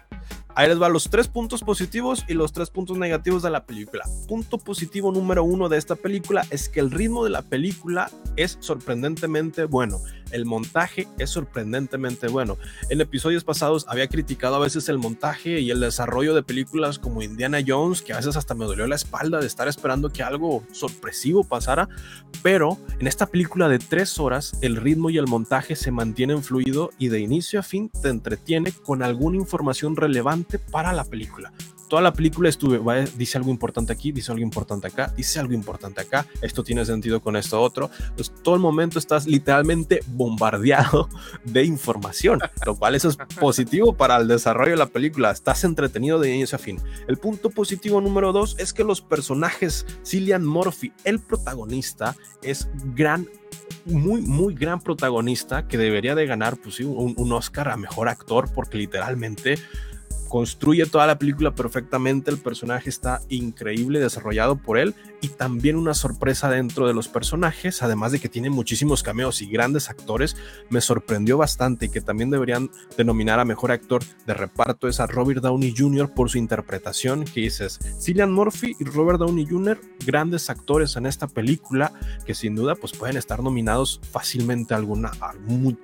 Ahí 0.56 0.68
les 0.68 0.80
va 0.80 0.88
los 0.88 1.10
tres 1.10 1.28
puntos 1.28 1.62
positivos 1.62 2.24
y 2.28 2.32
los 2.32 2.50
tres 2.50 2.70
puntos 2.70 2.96
negativos 2.96 3.42
de 3.42 3.50
la 3.50 3.66
película. 3.66 4.04
Punto 4.26 4.56
positivo 4.56 5.12
número 5.12 5.44
uno 5.44 5.68
de 5.68 5.76
esta 5.76 5.96
película 5.96 6.46
es 6.48 6.70
que 6.70 6.80
el 6.80 6.90
ritmo 6.90 7.24
de 7.24 7.30
la 7.30 7.42
película 7.42 8.10
es 8.36 8.58
sorprendentemente 8.60 9.64
bueno. 9.64 10.00
El 10.32 10.44
montaje 10.44 11.06
es 11.18 11.30
sorprendentemente 11.30 12.28
bueno. 12.28 12.56
En 12.90 13.00
episodios 13.00 13.44
pasados 13.44 13.86
había 13.88 14.08
criticado 14.08 14.56
a 14.56 14.60
veces 14.60 14.88
el 14.88 14.98
montaje 14.98 15.60
y 15.60 15.70
el 15.70 15.80
desarrollo 15.80 16.34
de 16.34 16.42
películas 16.42 16.98
como 16.98 17.22
Indiana 17.22 17.58
Jones, 17.66 18.02
que 18.02 18.12
a 18.12 18.16
veces 18.16 18.36
hasta 18.36 18.54
me 18.54 18.64
dolió 18.64 18.86
la 18.86 18.96
espalda 18.96 19.40
de 19.40 19.46
estar 19.46 19.68
esperando 19.68 20.10
que 20.10 20.22
algo 20.22 20.64
sorpresivo 20.72 21.44
pasara. 21.44 21.88
Pero 22.42 22.78
en 22.98 23.06
esta 23.06 23.26
película 23.26 23.68
de 23.68 23.78
tres 23.78 24.18
horas, 24.18 24.58
el 24.62 24.76
ritmo 24.76 25.10
y 25.10 25.18
el 25.18 25.26
montaje 25.26 25.76
se 25.76 25.90
mantienen 25.90 26.42
fluido 26.42 26.90
y 26.98 27.08
de 27.08 27.20
inicio 27.20 27.60
a 27.60 27.62
fin 27.62 27.90
te 28.02 28.08
entretiene 28.08 28.72
con 28.72 29.02
alguna 29.02 29.36
información 29.36 29.96
relevante 29.96 30.58
para 30.58 30.92
la 30.92 31.04
película. 31.04 31.52
Toda 31.88 32.02
la 32.02 32.12
película 32.12 32.48
estuve, 32.48 32.80
dice 33.16 33.38
algo 33.38 33.50
importante 33.50 33.92
aquí, 33.92 34.12
dice 34.12 34.32
algo 34.32 34.42
importante 34.42 34.88
acá, 34.88 35.12
dice 35.16 35.38
algo 35.38 35.54
importante 35.54 36.00
acá, 36.00 36.26
esto 36.42 36.64
tiene 36.64 36.84
sentido 36.84 37.20
con 37.20 37.36
esto 37.36 37.60
otro. 37.60 37.90
Pues 38.16 38.32
todo 38.42 38.56
el 38.56 38.60
momento 38.60 38.98
estás 38.98 39.26
literalmente 39.26 40.00
bombardeado 40.08 41.08
de 41.44 41.64
información, 41.64 42.40
lo 42.64 42.76
cual 42.76 42.94
eso 42.94 43.08
es 43.08 43.16
positivo 43.40 43.92
para 43.92 44.16
el 44.16 44.28
desarrollo 44.28 44.72
de 44.72 44.76
la 44.76 44.86
película. 44.86 45.30
Estás 45.30 45.64
entretenido 45.64 46.18
de 46.18 46.34
inicio 46.34 46.56
a 46.56 46.58
fin. 46.58 46.80
El 47.06 47.18
punto 47.18 47.50
positivo 47.50 48.00
número 48.00 48.32
dos 48.32 48.56
es 48.58 48.72
que 48.72 48.84
los 48.84 49.00
personajes, 49.00 49.86
Cillian 50.04 50.44
Murphy, 50.44 50.92
el 51.04 51.20
protagonista, 51.20 52.16
es 52.42 52.68
gran 52.94 53.28
muy, 53.84 54.20
muy 54.20 54.54
gran 54.54 54.80
protagonista 54.80 55.68
que 55.68 55.78
debería 55.78 56.14
de 56.14 56.26
ganar 56.26 56.56
pues, 56.56 56.80
un, 56.80 57.14
un, 57.16 57.32
Oscar 57.32 57.68
a 57.68 57.76
mejor 57.76 58.08
actor 58.08 58.52
porque 58.52 58.78
literalmente 58.78 59.58
construye 60.28 60.86
toda 60.86 61.06
la 61.06 61.18
película 61.18 61.54
perfectamente, 61.54 62.30
el 62.30 62.38
personaje 62.38 62.88
está 62.88 63.20
increíble 63.28 64.00
desarrollado 64.00 64.56
por 64.56 64.78
él 64.78 64.94
y 65.20 65.28
también 65.28 65.76
una 65.76 65.94
sorpresa 65.94 66.50
dentro 66.50 66.86
de 66.86 66.94
los 66.94 67.08
personajes, 67.08 67.82
además 67.82 68.12
de 68.12 68.18
que 68.18 68.28
tiene 68.28 68.50
muchísimos 68.50 69.02
cameos 69.02 69.42
y 69.42 69.46
grandes 69.46 69.88
actores, 69.88 70.36
me 70.68 70.80
sorprendió 70.80 71.38
bastante 71.38 71.86
y 71.86 71.88
que 71.88 72.00
también 72.00 72.30
deberían 72.30 72.70
denominar 72.96 73.40
a 73.40 73.44
mejor 73.44 73.72
actor 73.72 74.02
de 74.26 74.34
reparto 74.34 74.88
es 74.88 75.00
a 75.00 75.06
Robert 75.06 75.42
Downey 75.42 75.74
Jr. 75.76 76.12
por 76.12 76.30
su 76.30 76.38
interpretación, 76.38 77.24
que 77.24 77.40
dices, 77.40 77.78
Cillian 78.00 78.32
Murphy 78.32 78.76
y 78.78 78.84
Robert 78.84 79.18
Downey 79.18 79.46
Jr., 79.46 79.80
grandes 80.04 80.50
actores 80.50 80.96
en 80.96 81.06
esta 81.06 81.26
película 81.26 81.92
que 82.24 82.34
sin 82.34 82.54
duda 82.54 82.74
pues 82.74 82.92
pueden 82.92 83.16
estar 83.16 83.42
nominados 83.42 84.00
fácilmente 84.10 84.74
a, 84.74 84.78
a 84.78 85.34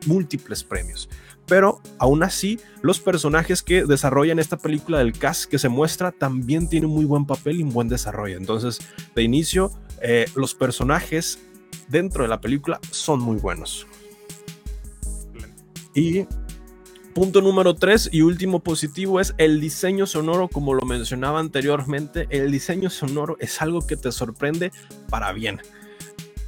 múltiples 0.07 0.65
premios 0.65 1.09
pero 1.47 1.81
aún 1.99 2.23
así 2.23 2.59
los 2.83 3.01
personajes 3.01 3.63
que 3.63 3.85
desarrollan 3.85 4.39
esta 4.39 4.57
película 4.57 4.99
del 4.99 5.13
cast 5.13 5.45
que 5.47 5.59
se 5.59 5.69
muestra 5.69 6.13
también 6.13 6.69
tienen 6.69 6.91
muy 6.91 7.05
buen 7.05 7.27
papel 7.27 7.61
y 7.61 7.63
un 7.63 7.71
buen 7.71 7.89
desarrollo. 7.89 8.37
Entonces, 8.37 8.79
de 9.15 9.23
inicio, 9.23 9.71
eh, 10.01 10.27
los 10.35 10.55
personajes 10.55 11.39
dentro 11.89 12.23
de 12.23 12.29
la 12.29 12.41
película 12.41 12.81
son 12.91 13.21
muy 13.21 13.37
buenos. 13.37 13.87
Y 15.95 16.27
punto 17.15 17.43
número 17.43 17.75
tres 17.75 18.09
y 18.11 18.23
último 18.23 18.61
positivo 18.61 19.21
es 19.21 19.35
el 19.37 19.61
diseño 19.61 20.07
sonoro, 20.07 20.49
como 20.49 20.73
lo 20.75 20.87
mencionaba 20.87 21.39
anteriormente, 21.39 22.27
el 22.31 22.51
diseño 22.51 22.89
sonoro 22.89 23.37
es 23.41 23.61
algo 23.61 23.87
que 23.87 23.97
te 23.97 24.11
sorprende 24.11 24.73
para 25.11 25.33
bien 25.33 25.61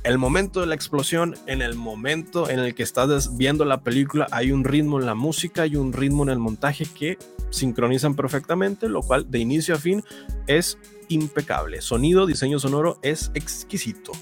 el 0.05 0.19
momento 0.19 0.61
de 0.61 0.67
la 0.67 0.75
explosión, 0.75 1.35
en 1.47 1.63
el 1.63 1.77
momento 1.77 2.51
en 2.51 2.59
el 2.59 2.75
que 2.75 2.83
estás 2.83 3.39
viendo 3.39 3.65
la 3.65 3.81
película, 3.81 4.27
hay 4.31 4.53
un 4.53 4.63
ritmo 4.63 5.01
en 5.01 5.07
la 5.07 5.15
música, 5.15 5.67
y 5.67 5.77
un 5.77 5.95
ritmo 5.95 6.23
en 6.25 6.29
el 6.29 6.39
montaje 6.39 6.85
que 6.85 7.17
sincronizan 7.49 8.15
perfectamente, 8.15 8.91
lo 8.91 9.01
cual 9.01 9.31
de 9.31 9.39
inicio 9.39 9.75
a 9.75 9.79
fin 9.79 10.05
es 10.47 10.77
impecable. 11.09 11.81
Sonido, 11.81 12.27
diseño 12.27 12.59
sonoro 12.59 12.99
es 13.03 13.31
exquisito. 13.35 14.13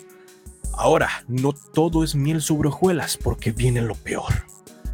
Ahora, 0.75 1.25
no 1.27 1.53
todo 1.53 2.05
es 2.05 2.15
miel 2.15 2.43
sobre 2.43 2.69
hojuelas 2.69 3.17
porque 3.17 3.51
viene 3.51 3.83
lo 3.83 3.97
peor. 3.97 4.33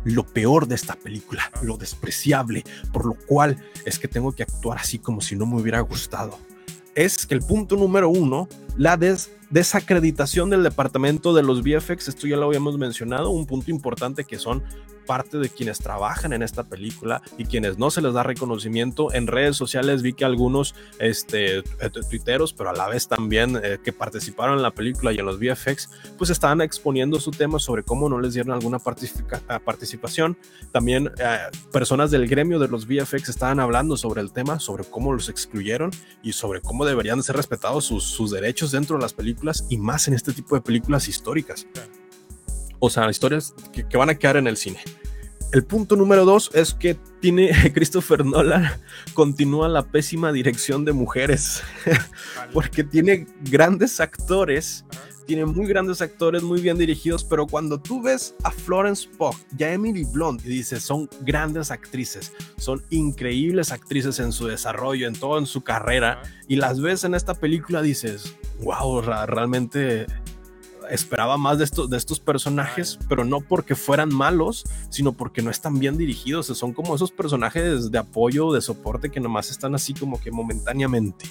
Lo 0.05 0.25
peor 0.25 0.69
de 0.69 0.75
esta 0.75 0.95
película, 0.95 1.51
lo 1.63 1.77
despreciable, 1.77 2.65
por 2.95 3.05
lo 3.05 3.15
cual 3.15 3.63
es 3.85 3.99
que 3.99 4.09
tengo 4.09 4.33
que 4.33 4.45
actuar 4.45 4.79
así 4.79 4.99
como 4.99 5.21
si 5.21 5.37
no 5.37 5.45
me 5.45 5.61
hubiera 5.61 5.81
gustado 5.81 6.39
es 6.95 7.27
que 7.27 7.35
el 7.35 7.41
punto 7.41 7.77
número 7.77 8.09
uno, 8.09 8.49
la 8.77 8.97
des 8.97 9.31
desacreditación 9.51 10.51
del 10.51 10.63
departamento 10.63 11.35
de 11.35 11.43
los 11.43 11.63
VFX, 11.63 12.09
esto 12.09 12.27
ya 12.27 12.37
lo 12.37 12.47
habíamos 12.47 12.77
mencionado, 12.77 13.31
un 13.31 13.47
punto 13.47 13.71
importante 13.71 14.25
que 14.25 14.39
son 14.39 14.63
parte 15.09 15.39
de 15.39 15.49
quienes 15.49 15.79
trabajan 15.79 16.35
en 16.35 16.43
esta 16.43 16.65
película 16.65 17.23
y 17.39 17.47
quienes 17.47 17.79
no 17.79 17.91
se 17.91 18.03
les 18.03 18.13
da 18.13 18.23
reconocimiento. 18.23 19.11
En 19.15 19.27
redes 19.27 19.57
sociales 19.57 20.03
vi 20.03 20.13
que 20.13 20.27
algunos 20.27 20.75
este, 20.99 21.61
eh, 21.61 21.65
tuiteros, 22.11 22.53
pero 22.53 22.69
a 22.69 22.75
la 22.75 22.87
vez 22.89 23.09
también 23.09 23.59
eh, 23.63 23.79
que 23.83 23.95
participaron 23.95 24.59
en 24.59 24.63
la 24.63 24.71
película 24.71 25.11
y 25.11 25.17
en 25.17 25.25
los 25.25 25.39
VFX, 25.41 25.89
pues 26.19 26.29
estaban 26.29 26.61
exponiendo 26.61 27.19
su 27.21 27.31
tema 27.31 27.59
sobre 27.59 27.85
cómo 27.85 28.11
no 28.11 28.21
les 28.21 28.35
dieron 28.35 28.53
alguna 28.53 28.77
ah, 29.49 29.59
participación. 29.61 30.37
También 30.73 31.11
eh, 31.19 31.39
personas 31.73 32.11
del 32.11 32.29
gremio 32.29 32.59
de 32.59 32.69
los 32.69 32.87
VFX 32.87 33.31
estaban 33.31 33.61
hablando 33.61 33.97
sobre 33.97 34.21
el 34.21 34.31
tema, 34.31 34.61
sobre 34.61 34.85
cómo 34.85 35.15
los 35.15 35.31
excluyeron 35.31 35.91
y 36.23 36.35
sobre 36.35 36.61
cómo 36.61 36.85
deberían 36.85 37.23
ser 37.23 37.37
respetados 37.37 37.87
sus, 37.87 38.05
sus 38.05 38.31
derechos 38.31 38.73
dentro 38.73 38.97
de 38.97 39.03
las 39.03 39.15
películas 39.15 39.65
y 39.71 39.79
más 39.79 40.07
en 40.07 40.13
este 40.13 40.35
tipo 40.35 40.55
de 40.55 40.61
películas 40.61 41.09
históricas 41.09 41.67
o 42.79 42.91
sea, 42.91 43.11
historias 43.11 43.55
que, 43.73 43.97
van 43.97 44.11
a 44.11 44.15
quedar 44.15 44.37
en 44.37 44.47
el 44.47 44.57
cine. 44.57 44.79
El 45.53 45.65
punto 45.65 45.97
número 45.97 46.25
dos 46.25 46.51
es 46.53 46.75
que 46.75 46.95
tiene 47.21 47.51
Christopher 47.75 48.25
Nolan 48.25 48.71
continúa 49.15 49.69
la 49.69 49.83
pésima 49.83 50.31
dirección 50.31 50.85
de 50.85 50.93
mujeres 50.93 51.63
porque 52.53 52.85
tiene 52.85 53.27
grandes 53.51 53.99
actores, 53.99 54.85
tiene 55.27 55.47
muy 55.47 55.67
grandes 55.67 56.03
actores 56.03 56.43
muy 56.43 56.61
bien 56.61 56.77
dirigidos, 56.77 57.25
pero 57.25 57.47
cuando 57.47 57.81
tú 57.81 58.03
ves 58.03 58.35
a 58.45 58.51
Florence 58.51 59.09
Pugh 59.17 59.35
y 59.59 59.65
a 59.65 59.73
Emily 59.73 60.05
Blunt 60.05 60.45
y 60.45 60.49
dices 60.49 60.83
son 60.83 61.09
grandes 61.23 61.71
actrices, 61.71 62.33
son 62.59 62.85
increíbles 62.91 63.73
actrices 63.73 64.19
en 64.21 64.33
su 64.33 64.47
desarrollo, 64.47 65.09
en 65.09 65.15
todo 65.15 65.39
en 65.39 65.47
su 65.47 65.63
carrera 65.63 66.21
y 66.47 66.57
las 66.57 66.81
ves 66.81 67.05
en 67.05 67.15
esta 67.15 67.33
película 67.33 67.81
dices, 67.81 68.37
wow, 68.61 69.01
realmente 69.01 70.07
esperaba 70.91 71.37
más 71.37 71.59
de 71.59 71.65
estos, 71.65 71.91
de 71.91 71.97
estos 71.97 72.21
personajes, 72.21 72.99
pero 73.09 73.25
no 73.25 73.41
porque 73.41 73.75
fueran 73.75 74.15
malos, 74.15 74.65
sino 74.91 75.13
porque 75.13 75.43
no 75.43 75.51
están 75.51 75.79
bien 75.79 75.97
dirigidos. 75.97 76.47
Son 76.47 76.73
como 76.73 76.95
esos 76.95 77.11
personajes 77.11 77.91
de 77.91 77.99
apoyo, 77.99 78.53
de 78.53 78.61
soporte 78.61 79.11
que 79.11 79.21
nomás 79.21 79.51
están 79.51 79.75
así 79.75 79.95
como 79.95 80.21
que 80.21 80.31
momentáneamente. 80.31 81.27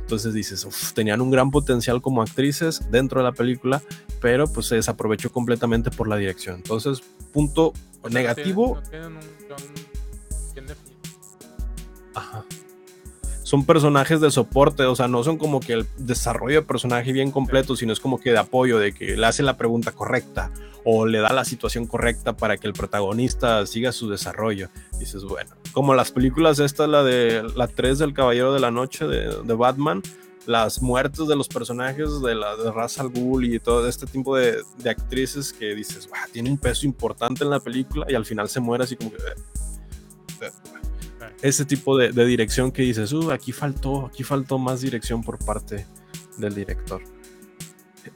Entonces 0.00 0.34
dices, 0.34 0.66
tenían 0.94 1.20
un 1.20 1.30
gran 1.30 1.50
potencial 1.50 2.02
como 2.02 2.22
actrices 2.22 2.90
dentro 2.90 3.20
de 3.20 3.24
la 3.24 3.32
película, 3.32 3.80
pero 4.20 4.46
pues 4.46 4.66
se 4.66 4.74
desaprovechó 4.74 5.30
completamente 5.30 5.90
por 5.90 6.08
la 6.08 6.16
dirección. 6.16 6.56
Entonces, 6.56 7.00
punto 7.32 7.72
negativo. 8.10 8.80
Ajá 12.14 12.44
son 13.50 13.64
personajes 13.64 14.20
de 14.20 14.30
soporte, 14.30 14.84
o 14.84 14.94
sea, 14.94 15.08
no 15.08 15.24
son 15.24 15.36
como 15.36 15.58
que 15.58 15.72
el 15.72 15.86
desarrollo 15.98 16.60
de 16.60 16.62
personaje 16.62 17.12
bien 17.12 17.32
completo, 17.32 17.74
sino 17.74 17.92
es 17.92 17.98
como 17.98 18.20
que 18.20 18.30
de 18.30 18.38
apoyo, 18.38 18.78
de 18.78 18.92
que 18.92 19.16
le 19.16 19.26
hace 19.26 19.42
la 19.42 19.56
pregunta 19.56 19.90
correcta 19.90 20.52
o 20.84 21.04
le 21.04 21.18
da 21.18 21.32
la 21.32 21.44
situación 21.44 21.88
correcta 21.88 22.36
para 22.36 22.58
que 22.58 22.68
el 22.68 22.74
protagonista 22.74 23.66
siga 23.66 23.90
su 23.90 24.08
desarrollo. 24.08 24.68
dices, 25.00 25.24
bueno, 25.24 25.50
como 25.72 25.96
las 25.96 26.12
películas, 26.12 26.60
esta, 26.60 26.86
la 26.86 27.02
de 27.02 27.42
la 27.56 27.66
3 27.66 27.98
del 27.98 28.14
Caballero 28.14 28.54
de 28.54 28.60
la 28.60 28.70
Noche 28.70 29.08
de, 29.08 29.54
Batman, 29.54 30.00
las 30.46 30.80
muertes 30.80 31.26
de 31.26 31.34
los 31.34 31.48
personajes 31.48 32.22
de 32.22 32.36
la 32.36 32.54
de 32.54 32.70
Ra's 32.70 33.00
al 33.00 33.08
Ghul 33.08 33.52
y 33.52 33.58
todo 33.58 33.88
este 33.88 34.06
tipo 34.06 34.36
de, 34.36 34.62
de 34.78 34.90
actrices 34.90 35.52
que 35.52 35.74
dices, 35.74 36.08
tiene 36.32 36.50
un 36.50 36.56
peso 36.56 36.86
importante 36.86 37.42
en 37.42 37.50
la 37.50 37.58
película 37.58 38.06
y 38.08 38.14
al 38.14 38.24
final 38.24 38.48
se 38.48 38.60
muere 38.60 38.84
así 38.84 38.94
como 38.94 39.10
que... 39.10 39.18
Ese 41.42 41.64
tipo 41.64 41.96
de, 41.96 42.12
dirección 42.26 42.70
que 42.70 42.82
dices, 42.82 43.12
uh, 43.12 43.30
aquí 43.30 43.52
faltó, 43.52 44.06
aquí 44.06 44.24
faltó 44.24 44.58
más 44.58 44.82
dirección 44.82 45.22
por 45.22 45.38
parte 45.38 45.86
del 46.38 46.54
director. 46.54 47.02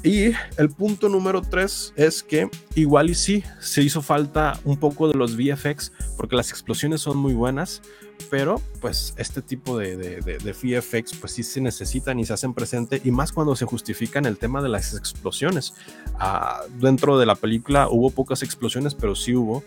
Y 0.03 0.33
el 0.57 0.71
punto 0.71 1.09
número 1.09 1.43
tres 1.43 1.93
es 1.97 2.23
que 2.23 2.49
igual 2.75 3.11
y 3.11 3.15
sí, 3.15 3.45
se 3.61 3.83
hizo 3.83 4.03
falta 4.03 4.59
un 4.65 4.79
poco 4.79 5.09
de 5.09 5.15
los 5.15 5.37
VFX, 5.37 5.93
porque 6.17 6.37
las 6.37 6.51
explosiones 6.51 7.01
son 7.01 7.17
muy 7.17 7.35
buenas, 7.35 7.83
pero 8.31 8.61
pues 8.81 9.15
este 9.17 9.43
tipo 9.43 9.79
de, 9.79 9.97
de, 9.97 10.53
VFX 10.53 11.17
pues 11.17 11.33
sí 11.33 11.43
se 11.43 11.61
necesitan 11.61 12.19
y 12.19 12.25
se 12.25 12.33
hacen 12.33 12.55
presente, 12.55 13.01
y 13.05 13.11
más 13.11 13.33
cuando 13.33 13.57
se 13.57 13.65
justifican 13.65 14.27
el 14.27 14.39
tema 14.39 14.63
de 14.63 14.69
las 14.69 14.95
explosiones. 14.95 15.75
Ah, 16.19 16.63
dentro 16.79 17.19
de 17.19 17.27
la 17.27 17.35
película 17.35 17.89
hubo 17.89 18.11
pocas 18.11 18.43
explosiones, 18.43 18.95
pero 18.95 19.15
sí 19.15 19.35
hubo, 19.35 19.65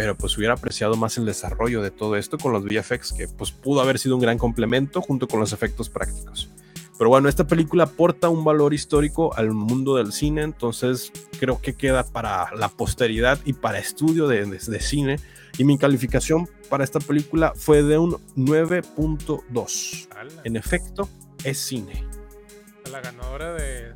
pero 0.00 0.16
pues 0.16 0.34
hubiera 0.38 0.54
apreciado 0.54 0.96
más 0.96 1.18
el 1.18 1.26
desarrollo 1.26 1.82
de 1.82 1.90
todo 1.90 2.16
esto 2.16 2.38
con 2.38 2.54
los 2.54 2.64
VFX, 2.64 3.12
que 3.12 3.28
pues 3.28 3.50
pudo 3.50 3.82
haber 3.82 3.98
sido 3.98 4.14
un 4.14 4.22
gran 4.22 4.38
complemento 4.38 5.02
junto 5.02 5.28
con 5.28 5.40
los 5.40 5.52
efectos 5.52 5.90
prácticos. 5.90 6.48
Pero 6.96 7.10
bueno, 7.10 7.28
esta 7.28 7.46
película 7.46 7.84
aporta 7.84 8.30
un 8.30 8.42
valor 8.42 8.72
histórico 8.72 9.36
al 9.36 9.50
mundo 9.50 9.96
del 9.96 10.12
cine, 10.12 10.40
entonces 10.40 11.12
creo 11.38 11.60
que 11.60 11.74
queda 11.74 12.02
para 12.02 12.50
la 12.56 12.70
posteridad 12.70 13.40
y 13.44 13.52
para 13.52 13.78
estudio 13.78 14.26
de, 14.26 14.46
de, 14.46 14.80
cine. 14.80 15.20
Y 15.58 15.64
mi 15.64 15.76
calificación 15.76 16.48
para 16.70 16.82
esta 16.82 17.00
película 17.00 17.52
fue 17.54 17.82
de 17.82 17.98
un 17.98 18.12
9.2. 18.36 20.08
En 20.44 20.56
efecto, 20.56 21.10
es 21.44 21.58
cine. 21.58 22.06
La 22.90 23.02
ganadora 23.02 23.52
de, 23.52 23.92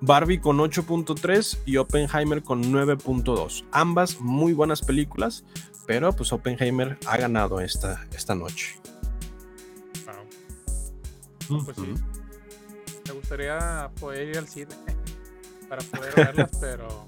Barbie 0.00 0.40
con 0.40 0.58
8.3 0.58 1.58
y 1.66 1.76
Oppenheimer 1.76 2.42
con 2.42 2.62
9.2. 2.64 3.64
Ambas 3.72 4.20
muy 4.20 4.52
buenas 4.52 4.82
películas, 4.82 5.44
pero 5.86 6.12
pues 6.12 6.32
Oppenheimer 6.32 6.98
ha 7.06 7.16
ganado 7.16 7.60
esta, 7.60 8.06
esta 8.12 8.34
noche. 8.34 8.80
Pues 11.48 11.76
sí. 11.76 11.94
Me 13.06 13.12
gustaría 13.14 13.90
poder 13.98 14.28
ir 14.28 14.38
al 14.38 14.48
cine 14.48 14.74
para 15.68 15.82
poder 15.82 16.14
verlas, 16.14 16.50
pero 16.60 17.06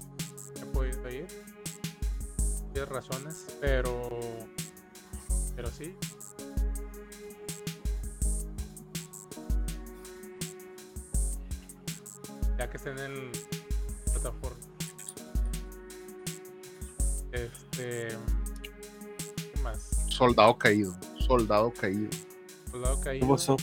no 0.55 0.61
he 0.61 0.65
podido 0.65 1.09
ir. 1.09 1.27
Tienes 2.73 2.89
razones, 2.89 3.45
pero. 3.59 4.09
Pero 5.55 5.69
sí, 5.69 5.95
que 12.69 12.77
esté 12.77 12.91
en 12.91 12.99
el 12.99 13.31
plataforma. 14.11 14.57
Este. 17.31 18.09
¿Qué 18.61 19.61
más? 19.63 19.89
Soldado 20.09 20.57
caído. 20.57 20.93
Soldado 21.19 21.71
caído. 21.71 22.09
Soldado 22.69 22.99
caído. 22.99 23.25
¿Cómo 23.25 23.37
son? 23.37 23.57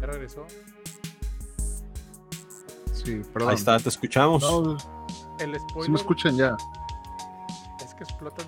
¿Ya 0.00 0.06
regresó? 0.06 0.46
Sí, 2.92 3.22
perdón. 3.32 3.50
Ahí 3.50 3.56
está, 3.56 3.78
te 3.78 3.88
escuchamos. 3.88 4.42
el 5.40 5.58
spoiler. 5.58 5.84
Si 5.84 5.90
me 5.90 5.98
escuchan 5.98 6.36
ya. 6.36 6.56
Es 7.84 7.94
que 7.94 8.04
explotan. 8.04 8.46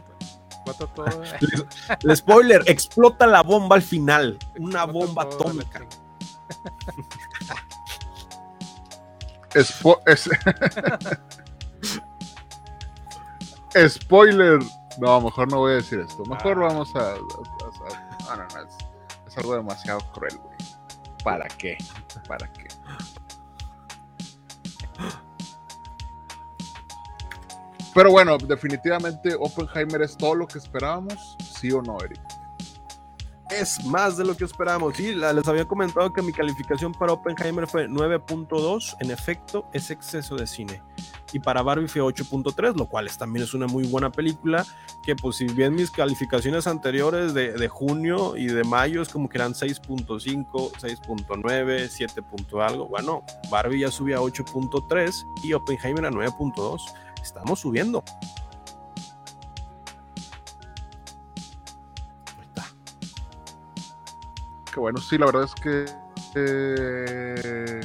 Explota 0.50 0.94
todo. 0.94 1.06
el 2.02 2.16
spoiler, 2.16 2.62
explota 2.66 3.26
la 3.26 3.42
bomba 3.42 3.76
al 3.76 3.82
final. 3.82 4.38
Una 4.58 4.84
bomba 4.84 5.24
atómica. 5.24 5.86
Spoiler. 13.88 14.60
No, 14.98 15.20
mejor 15.20 15.50
no 15.50 15.58
voy 15.58 15.72
a 15.72 15.74
decir 15.76 16.00
esto. 16.00 16.24
Mejor 16.24 16.58
ah. 16.58 16.68
vamos 16.68 16.94
a. 16.94 17.16
no, 17.16 17.26
no, 18.36 18.46
es, 19.26 19.36
algo 19.36 19.56
demasiado 19.56 20.00
cruel, 20.12 20.38
güey. 20.38 20.56
¿Para 21.24 21.48
qué? 21.48 21.76
¿Para 22.28 22.46
qué? 22.52 22.68
Pero 27.94 28.10
bueno, 28.10 28.38
definitivamente 28.38 29.34
Oppenheimer 29.38 30.02
es 30.02 30.16
todo 30.16 30.34
lo 30.34 30.46
que 30.46 30.58
esperábamos, 30.58 31.36
¿sí 31.58 31.70
o 31.70 31.80
no, 31.80 31.98
Eric? 32.00 32.20
Es 33.60 33.84
más 33.84 34.16
de 34.16 34.24
lo 34.24 34.36
que 34.36 34.44
esperábamos. 34.44 34.96
Sí, 34.96 35.14
les 35.14 35.48
había 35.48 35.66
comentado 35.66 36.12
que 36.12 36.22
mi 36.22 36.32
calificación 36.32 36.92
para 36.92 37.12
Oppenheimer 37.12 37.66
fue 37.66 37.88
9.2. 37.88 38.96
En 39.00 39.10
efecto, 39.10 39.68
es 39.72 39.90
exceso 39.90 40.36
de 40.36 40.46
cine. 40.46 40.82
Y 41.32 41.40
para 41.40 41.62
Barbie 41.62 41.88
fue 41.88 42.02
8.3, 42.02 42.76
lo 42.76 42.86
cual 42.86 43.10
también 43.16 43.44
es 43.44 43.54
una 43.54 43.66
muy 43.66 43.86
buena 43.86 44.10
película. 44.10 44.64
Que, 45.04 45.16
pues, 45.16 45.36
si 45.36 45.46
bien 45.46 45.74
mis 45.74 45.90
calificaciones 45.90 46.66
anteriores 46.66 47.34
de, 47.34 47.52
de 47.52 47.68
junio 47.68 48.36
y 48.36 48.46
de 48.46 48.64
mayo 48.64 49.02
es 49.02 49.08
como 49.08 49.28
que 49.28 49.38
eran 49.38 49.52
6.5, 49.52 50.72
6.9, 50.72 51.88
7. 51.88 52.22
algo. 52.60 52.86
Bueno, 52.88 53.24
Barbie 53.50 53.80
ya 53.80 53.90
subía 53.90 54.16
a 54.16 54.20
8.3 54.20 55.26
y 55.42 55.52
Oppenheimer 55.52 56.06
a 56.06 56.10
9.2. 56.10 56.80
Estamos 57.22 57.60
subiendo. 57.60 58.04
Que 64.74 64.80
bueno, 64.80 64.98
sí, 65.00 65.16
la 65.16 65.26
verdad 65.26 65.44
es 65.44 65.54
que 65.54 65.84
eh, 66.34 67.80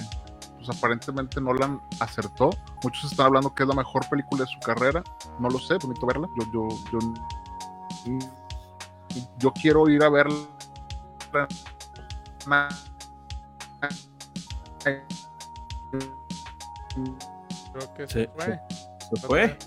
pues 0.55 0.69
aparentemente 0.75 1.39
Nolan 1.39 1.79
acertó. 1.99 2.49
Muchos 2.83 3.11
están 3.11 3.27
hablando 3.27 3.53
que 3.53 3.61
es 3.63 3.69
la 3.69 3.75
mejor 3.75 4.09
película 4.09 4.43
de 4.43 4.49
su 4.49 4.59
carrera. 4.59 5.03
No 5.39 5.49
lo 5.49 5.59
sé, 5.59 5.75
bonito 5.77 6.07
verla. 6.07 6.27
Yo, 6.39 6.51
yo, 6.51 6.67
yo, 6.91 8.17
yo 9.37 9.53
quiero 9.53 9.87
ir 9.87 10.03
a 10.03 10.09
verla 10.09 10.47
Creo 17.71 17.93
que 17.95 18.07
Sí, 18.07 18.13
se 18.13 18.27
fue. 18.29 18.59
¿Se 19.13 19.27
fue? 19.27 19.57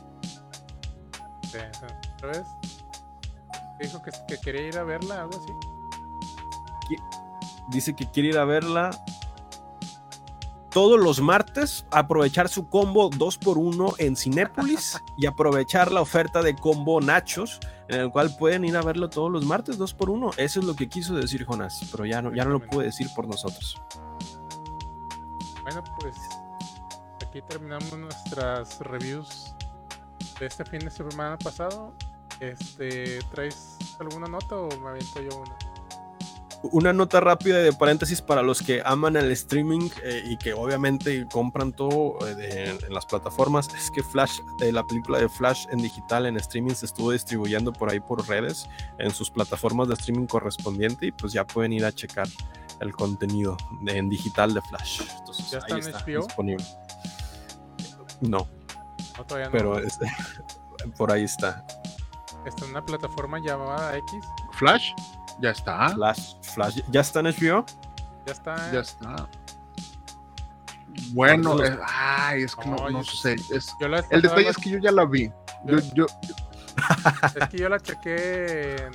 Sí, 1.43 1.59
¿Otra 2.15 2.29
vez? 2.29 2.47
Dijo 3.81 4.03
que, 4.03 4.11
que 4.27 4.41
quería 4.41 4.69
ir 4.69 4.79
a 4.79 4.83
verla, 4.83 5.23
algo 5.23 5.39
así. 5.39 5.72
Dice 7.69 7.95
que 7.95 8.11
quiere 8.11 8.31
ir 8.31 8.39
a 8.39 8.45
verla 8.45 8.91
todos 10.73 10.99
los 10.99 11.21
martes, 11.21 11.87
aprovechar 11.91 12.49
su 12.49 12.69
combo 12.69 13.11
2x1 13.11 13.95
en 13.99 14.17
Cinépolis 14.17 15.03
y 15.19 15.27
aprovechar 15.27 15.93
la 15.93 16.01
oferta 16.01 16.43
de 16.43 16.57
combo 16.57 17.01
Nachos, 17.01 17.61
en 17.89 18.01
el 18.01 18.11
cual 18.11 18.35
pueden 18.39 18.65
ir 18.65 18.77
a 18.77 18.83
verlo 18.83 19.11
todos 19.11 19.31
los 19.31 19.45
martes 19.45 19.79
2x1. 19.79 20.35
Eso 20.39 20.61
es 20.61 20.67
lo 20.67 20.75
que 20.75 20.89
quiso 20.89 21.15
decir 21.15 21.45
Jonás, 21.45 21.87
pero 21.91 22.07
ya 22.07 22.23
no, 22.23 22.35
ya 22.35 22.45
no 22.45 22.53
lo 22.53 22.61
puede 22.61 22.87
decir 22.87 23.09
por 23.15 23.29
nosotros. 23.29 23.81
Bueno, 25.63 25.85
pues 26.01 26.17
aquí 27.25 27.41
terminamos 27.43 27.93
nuestras 27.97 28.81
reviews 28.81 29.55
de 30.41 30.47
este 30.47 30.65
fin 30.65 30.81
de 30.81 30.91
semana 30.91 31.37
pasado. 31.39 31.93
Este, 32.41 33.21
¿traes 33.31 33.77
alguna 34.01 34.27
nota 34.27 34.57
o 34.57 34.69
me 34.81 34.89
aviento 34.89 35.21
yo 35.21 35.37
una? 35.39 35.57
Una 36.71 36.93
nota 36.93 37.19
rápida 37.21 37.59
de 37.59 37.73
paréntesis 37.73 38.23
para 38.23 38.41
los 38.43 38.63
que 38.63 38.83
aman 38.85 39.17
el 39.17 39.33
streaming 39.33 39.91
eh, 40.05 40.23
y 40.25 40.37
que 40.37 40.53
obviamente 40.55 41.27
compran 41.33 41.73
todo 41.73 42.25
eh, 42.27 42.35
de- 42.37 42.71
en 42.87 42.95
las 42.95 43.05
plataformas 43.05 43.69
es 43.75 43.91
que 43.91 44.03
Flash, 44.03 44.39
eh, 44.61 44.71
la 44.71 44.85
película 44.85 45.19
de 45.19 45.29
Flash 45.29 45.67
en 45.73 45.79
digital 45.83 46.25
en 46.27 46.37
streaming 46.37 46.75
se 46.75 46.87
estuvo 46.87 47.11
distribuyendo 47.11 47.73
por 47.73 47.91
ahí 47.91 47.99
por 47.99 48.27
redes 48.29 48.69
en 48.99 49.11
sus 49.11 49.29
plataformas 49.29 49.89
de 49.89 49.95
streaming 49.95 50.27
correspondiente 50.27 51.07
y 51.07 51.13
pues 51.13 51.33
ya 51.33 51.45
pueden 51.45 51.73
ir 51.73 51.85
a 51.85 51.91
checar 51.91 52.29
el 52.81 52.93
contenido 52.93 53.57
de- 53.81 53.99
en 53.99 54.09
digital 54.09 54.55
de 54.55 54.61
Flash. 54.63 55.03
Entonces, 55.19 55.51
¿Ya 55.51 55.59
está 55.59 55.75
ahí 55.75 55.81
en 55.81 55.87
está 55.89 55.99
HBO? 56.05 56.27
disponible. 56.27 56.65
No, 58.21 58.47
No, 59.19 59.25
todavía 59.27 59.47
no. 59.47 59.53
pero 59.53 59.79
es- 59.81 59.99
por 60.97 61.11
ahí 61.11 61.25
está. 61.25 61.65
Está 62.47 62.65
en 62.65 62.71
una 62.71 62.85
plataforma 62.85 63.39
llamada 63.41 63.97
X. 63.99 64.25
Flash, 64.53 64.93
ya 65.41 65.51
está. 65.51 65.89
Flash, 65.91 66.35
Flash, 66.55 66.81
¿ya 66.91 67.01
está 67.01 67.21
en 67.21 67.27
HBO? 67.27 67.65
Ya 68.27 68.33
está. 68.33 68.73
Ya 68.73 68.81
está. 68.81 69.29
Bueno, 71.13 71.55
Los- 71.57 71.69
eh, 71.71 71.79
ay, 71.87 72.43
es 72.43 72.55
que 72.55 72.69
no, 72.69 72.77
No, 72.77 72.91
no 72.91 73.03
yo- 73.03 73.11
sé. 73.13 73.37
es- 73.51 73.75
Yo 73.81 73.89
la 73.89 74.05
el 74.11 74.23
detalle 74.23 74.49
es 74.49 74.57
que 74.57 74.71
yo 74.71 74.79
ya 74.79 74.93
la 74.93 75.05
vi. 75.07 75.31
Yo, 75.65 75.79
yo, 75.95 76.07
es 77.41 77.49
que 77.49 77.59
yo 77.59 77.69
la 77.69 77.81
chequé 77.81 78.77
en 78.87 78.93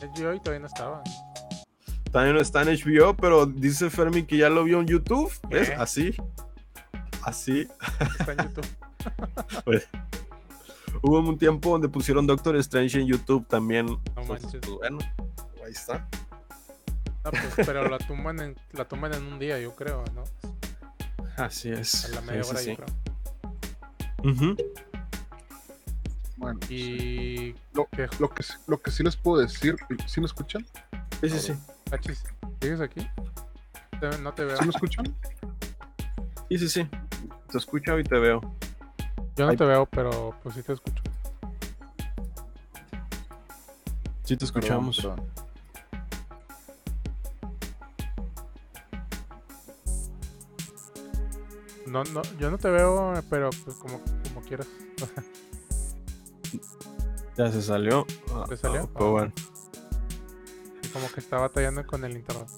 HBO 0.00 0.34
y 0.34 0.40
todavía 0.40 0.60
no 0.60 0.66
estaba. 0.66 1.02
También 2.12 2.36
está 2.38 2.62
en 2.62 2.68
HBO, 2.68 3.14
pero 3.16 3.46
dice 3.46 3.88
Fermi 3.88 4.24
que 4.24 4.36
ya 4.36 4.48
lo 4.50 4.64
vio 4.64 4.80
en 4.80 4.86
YouTube. 4.86 5.32
¿Ves? 5.48 5.70
Así. 5.78 6.14
Así. 7.22 7.68
Está 8.18 8.32
en 8.32 8.38
YouTube. 8.48 8.66
Hubo 11.02 11.20
un 11.20 11.38
tiempo 11.38 11.70
donde 11.70 11.88
pusieron 11.88 12.26
Doctor 12.26 12.56
Strange 12.56 13.00
en 13.00 13.06
YouTube 13.06 13.46
también. 13.46 13.86
No 13.86 14.00
Entonces, 14.16 14.28
manches. 14.44 14.60
pues, 14.60 14.76
bueno, 14.78 14.98
ahí 15.70 15.76
está. 15.76 16.06
No, 17.24 17.30
pues, 17.30 17.66
pero 17.66 17.88
la 17.88 17.98
tumban 17.98 18.40
en, 18.40 18.56
la 18.72 18.86
tumban 18.86 19.14
en 19.14 19.22
un 19.24 19.38
día, 19.38 19.58
yo 19.60 19.74
creo, 19.76 20.04
¿no? 20.14 20.24
Así 21.36 21.70
es. 21.70 22.06
A 22.06 22.08
la 22.08 22.20
Sí, 22.20 22.26
media 22.26 22.42
sí, 22.44 22.50
hora, 22.50 22.60
sí. 22.60 22.70
yo 22.70 22.76
creo. 22.76 24.32
Ujú. 24.32 24.56
bueno, 26.36 26.60
sí. 26.66 26.74
Y. 26.74 27.54
lo, 27.74 27.88
lo 28.18 28.30
que, 28.30 28.42
sí- 28.42 28.54
lo 28.66 28.80
que 28.82 28.90
sí 28.90 29.02
les 29.02 29.16
puedo 29.16 29.40
decir, 29.42 29.76
¿sí 30.06 30.20
me 30.20 30.26
escuchan? 30.26 30.66
Sí, 31.20 31.28
sí, 31.30 31.38
sí. 31.38 31.52
Achis, 31.92 32.24
¿sigues 32.60 32.80
aquí? 32.80 33.06
No 34.22 34.32
te 34.32 34.44
veo. 34.44 34.56
¿Sí 34.56 34.64
me 34.64 34.70
escuchan? 34.70 35.04
Sí, 36.48 36.58
sí, 36.58 36.68
sí. 36.68 36.88
Te 37.50 37.58
escucho 37.58 37.98
y 37.98 38.04
te 38.04 38.18
veo. 38.18 38.40
Yo 39.36 39.44
no 39.44 39.50
Ay. 39.50 39.56
te 39.56 39.64
veo, 39.64 39.86
pero 39.86 40.34
pues 40.42 40.54
sí 40.54 40.62
te 40.62 40.72
escucho. 40.72 41.02
Sí, 44.24 44.36
te 44.36 44.44
escuchamos. 44.44 44.96
Perdón, 44.96 45.16
perdón. 45.16 45.49
No, 51.86 52.04
no, 52.04 52.22
yo 52.38 52.50
no 52.50 52.58
te 52.58 52.70
veo, 52.70 53.14
pero 53.28 53.50
pues 53.64 53.76
como, 53.76 54.00
como 54.28 54.42
quieras. 54.46 54.66
Ya 57.36 57.50
se 57.50 57.62
salió. 57.62 58.06
Ah, 58.34 58.44
¿Se 58.48 58.56
salió? 58.56 58.82
ah, 58.82 58.88
pues 58.92 59.10
bueno. 59.10 59.32
como 60.92 61.08
que 61.10 61.20
está 61.20 61.38
batallando 61.38 61.86
con 61.86 62.04
el 62.04 62.16
internet. 62.16 62.48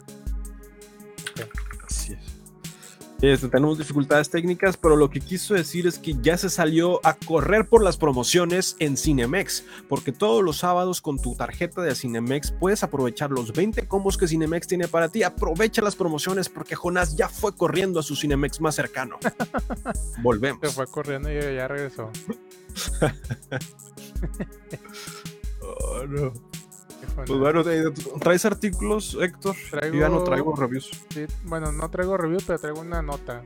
Este, 3.22 3.48
tenemos 3.48 3.78
dificultades 3.78 4.28
técnicas, 4.30 4.76
pero 4.76 4.96
lo 4.96 5.08
que 5.08 5.20
quiso 5.20 5.54
decir 5.54 5.86
es 5.86 5.98
que 5.98 6.16
ya 6.20 6.36
se 6.36 6.50
salió 6.50 7.00
a 7.06 7.14
correr 7.14 7.68
por 7.68 7.82
las 7.82 7.96
promociones 7.96 8.74
en 8.80 8.96
Cinemex, 8.96 9.64
porque 9.88 10.10
todos 10.10 10.42
los 10.42 10.58
sábados 10.58 11.00
con 11.00 11.20
tu 11.20 11.36
tarjeta 11.36 11.82
de 11.82 11.94
Cinemex 11.94 12.50
puedes 12.50 12.82
aprovechar 12.82 13.30
los 13.30 13.52
20 13.52 13.86
combos 13.86 14.18
que 14.18 14.26
Cinemex 14.26 14.66
tiene 14.66 14.88
para 14.88 15.08
ti. 15.08 15.22
Aprovecha 15.22 15.82
las 15.82 15.94
promociones 15.94 16.48
porque 16.48 16.74
Jonás 16.74 17.16
ya 17.16 17.28
fue 17.28 17.54
corriendo 17.54 18.00
a 18.00 18.02
su 18.02 18.16
Cinemex 18.16 18.60
más 18.60 18.74
cercano. 18.74 19.18
Volvemos. 20.22 20.60
Se 20.60 20.70
fue 20.70 20.88
corriendo 20.88 21.30
y 21.30 21.34
ya 21.34 21.68
regresó. 21.68 22.10
Oh, 25.64 26.04
no. 26.06 26.51
Pues 27.14 27.28
¿no? 27.30 27.38
bueno, 27.38 27.62
¿te- 27.64 27.90
¿traes 28.20 28.44
artículos, 28.44 29.16
Héctor? 29.20 29.56
Traigo- 29.70 29.94
Yo 29.94 30.00
ya 30.00 30.08
no 30.08 30.22
traigo 30.24 30.54
reviews. 30.56 30.90
Sí, 31.10 31.26
bueno, 31.44 31.72
no 31.72 31.90
traigo 31.90 32.16
review, 32.16 32.40
pero 32.46 32.58
traigo 32.58 32.80
una 32.80 33.02
nota. 33.02 33.42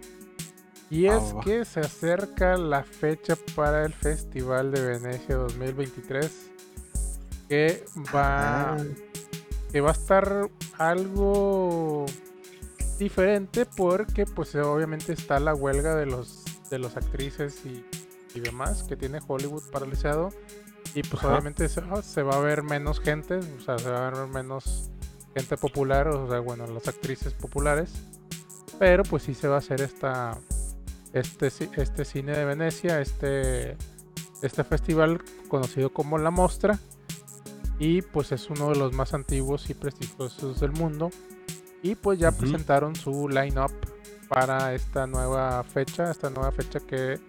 Y 0.89 1.07
Ah, 1.09 1.17
es 1.19 1.35
que 1.45 1.65
se 1.65 1.81
acerca 1.81 2.57
la 2.57 2.85
fecha 2.85 3.37
para 3.57 3.85
el 3.85 3.93
Festival 3.93 4.71
de 4.71 4.83
Venecia 4.83 5.35
2023. 5.37 6.31
Que 7.49 7.85
va, 8.15 8.75
Ah. 8.75 8.77
que 9.73 9.81
va 9.81 9.91
a 9.91 9.93
estar 9.93 10.49
algo 10.79 12.07
diferente 12.99 13.67
porque 13.77 14.27
pues 14.27 14.55
obviamente 14.55 15.13
está 15.13 15.39
la 15.41 15.55
huelga 15.55 15.95
de 15.97 16.07
los 16.07 16.43
de 16.71 16.79
los 16.81 16.97
actrices 16.97 17.61
y, 17.65 17.85
y 18.35 18.41
demás 18.41 18.83
que 18.83 18.97
tiene 18.97 19.21
Hollywood 19.27 19.63
paralizado 19.71 20.31
y 20.95 21.03
pues 21.03 21.23
Ajá. 21.23 21.33
obviamente 21.33 21.69
se, 21.69 21.83
se 22.03 22.23
va 22.23 22.37
a 22.37 22.41
ver 22.41 22.63
menos 22.63 23.01
gente, 23.01 23.37
o 23.37 23.61
sea, 23.61 23.79
se 23.79 23.91
va 23.91 24.09
a 24.09 24.11
ver 24.11 24.29
menos 24.29 24.91
gente 25.35 25.57
popular, 25.57 26.09
o 26.09 26.29
sea, 26.29 26.41
bueno, 26.41 26.67
las 26.67 26.89
actrices 26.89 27.35
populares, 27.35 27.93
pero 28.79 29.03
pues 29.03 29.25
sí 29.25 29.35
se 29.35 29.49
va 29.49 29.57
a 29.57 29.59
hacer 29.59 29.81
esta 29.81 30.39
este 31.13 31.49
este 31.49 32.05
cine 32.05 32.33
de 32.33 32.45
Venecia, 32.45 33.01
este 33.01 33.77
este 34.43 34.65
festival 34.65 35.23
conocido 35.49 35.91
como 35.91 36.19
La 36.19 36.31
Mostra 36.31 36.79
y 37.79 38.03
pues 38.03 38.33
es 38.33 38.49
uno 38.51 38.71
de 38.71 38.77
los 38.77 38.93
más 38.93 39.15
antiguos 39.15 39.69
y 39.71 39.75
prestigiosos 39.75 40.61
del 40.61 40.73
mundo 40.73 41.11
y 41.83 41.95
pues 41.95 42.19
ya 42.19 42.33
presentaron 42.33 42.97
su 42.97 43.29
line-up 43.29 43.73
para 44.29 44.75
esta 44.75 45.07
nueva 45.07 45.63
fecha, 45.63 46.11
esta 46.11 46.31
nueva 46.31 46.51
fecha 46.53 46.81
que 46.81 47.21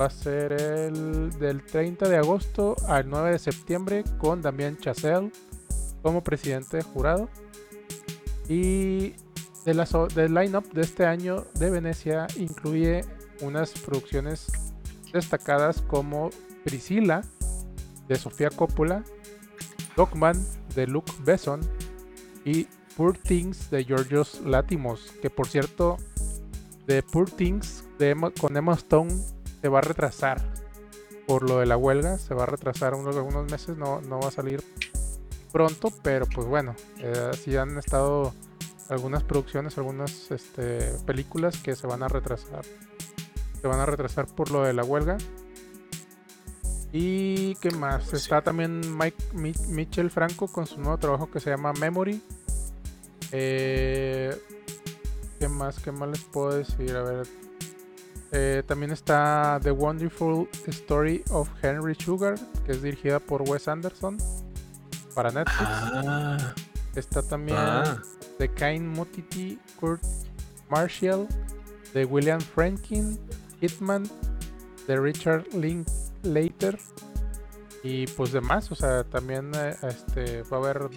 va 0.00 0.06
a 0.06 0.10
ser 0.10 0.52
el 0.52 1.30
del 1.38 1.62
30 1.62 2.08
de 2.08 2.16
agosto 2.16 2.74
al 2.88 3.10
9 3.10 3.32
de 3.32 3.38
septiembre 3.38 4.04
con 4.16 4.40
Damián 4.40 4.78
Chazelle 4.78 5.30
como 6.00 6.24
presidente 6.24 6.78
de 6.78 6.82
jurado. 6.82 7.28
Y 8.48 9.14
de 9.66 9.74
la 9.74 9.86
del 10.14 10.34
line-up 10.34 10.72
de 10.72 10.80
este 10.80 11.04
año 11.04 11.44
de 11.54 11.68
Venecia 11.68 12.26
incluye 12.36 13.02
unas 13.42 13.72
producciones 13.72 14.50
destacadas 15.12 15.82
como 15.82 16.30
Priscilla 16.64 17.20
de 18.08 18.16
Sofía 18.16 18.48
Coppola, 18.48 19.04
Dogman 19.96 20.42
de 20.74 20.86
Luc 20.86 21.04
Besson 21.24 21.60
y 22.44 22.66
Poor 22.96 23.18
Things 23.18 23.70
de 23.70 23.84
Georgios 23.84 24.40
Látimos, 24.46 25.12
que 25.20 25.28
por 25.28 25.46
cierto, 25.46 25.98
de 26.86 27.02
Poor 27.02 27.30
Things 27.30 27.84
con 28.40 28.56
Emma 28.56 28.72
Stone 28.72 29.39
se 29.60 29.68
va 29.68 29.78
a 29.78 29.82
retrasar 29.82 30.40
por 31.26 31.48
lo 31.48 31.58
de 31.58 31.66
la 31.66 31.76
huelga, 31.76 32.18
se 32.18 32.34
va 32.34 32.42
a 32.44 32.46
retrasar 32.46 32.94
unos, 32.94 33.16
algunos 33.16 33.50
meses, 33.50 33.76
no, 33.76 34.00
no 34.00 34.20
va 34.20 34.28
a 34.28 34.32
salir 34.32 34.62
pronto, 35.52 35.92
pero 36.02 36.26
pues 36.26 36.46
bueno, 36.46 36.74
eh, 36.98 37.30
sí 37.42 37.56
han 37.56 37.78
estado 37.78 38.32
algunas 38.88 39.22
producciones, 39.22 39.78
algunas 39.78 40.30
este, 40.30 40.80
películas 41.06 41.56
que 41.58 41.76
se 41.76 41.86
van 41.86 42.02
a 42.02 42.08
retrasar, 42.08 42.64
se 43.60 43.66
van 43.68 43.78
a 43.80 43.86
retrasar 43.86 44.26
por 44.26 44.50
lo 44.50 44.62
de 44.62 44.72
la 44.72 44.82
huelga. 44.84 45.18
Y 46.92 47.54
qué 47.56 47.70
más, 47.70 48.08
Pues 48.08 48.22
sí. 48.22 48.26
está 48.26 48.42
también 48.42 48.80
Mike 48.98 49.16
Mi- 49.34 49.52
Michel 49.68 50.10
Franco 50.10 50.48
con 50.48 50.66
su 50.66 50.80
nuevo 50.80 50.98
trabajo 50.98 51.30
que 51.30 51.38
se 51.38 51.50
llama 51.50 51.72
Memory. 51.74 52.20
Eh, 53.30 54.36
¿Qué 55.38 55.48
más? 55.48 55.78
¿Qué 55.78 55.92
más 55.92 56.08
les 56.10 56.24
puedo 56.24 56.50
decir? 56.56 56.96
A 56.96 57.02
ver. 57.02 57.28
Eh, 58.32 58.62
también 58.66 58.92
está 58.92 59.58
The 59.62 59.70
Wonderful 59.72 60.48
Story 60.66 61.24
of 61.30 61.48
Henry 61.62 61.94
Sugar, 61.94 62.34
que 62.64 62.72
es 62.72 62.82
dirigida 62.82 63.18
por 63.18 63.42
Wes 63.42 63.66
Anderson 63.68 64.18
para 65.14 65.30
Netflix. 65.30 65.68
Ah, 65.68 66.54
Está 66.94 67.22
también 67.22 67.56
Ah, 67.58 68.02
de 68.38 68.48
Kain 68.52 68.88
Mutiti, 68.88 69.58
Kurt 69.78 70.02
Marshall, 70.68 71.26
de 71.94 72.04
William 72.04 72.40
Franklin, 72.40 73.18
Hitman, 73.60 74.08
de 74.86 74.96
Richard 74.98 75.44
Linklater 75.54 76.78
y 77.82 78.06
pues 78.08 78.32
demás, 78.32 78.70
o 78.72 78.74
sea, 78.74 79.04
también 79.04 79.52
eh, 79.54 79.76
este 79.82 80.42
va 80.42 80.56
a 80.56 80.60
haber 80.60 80.90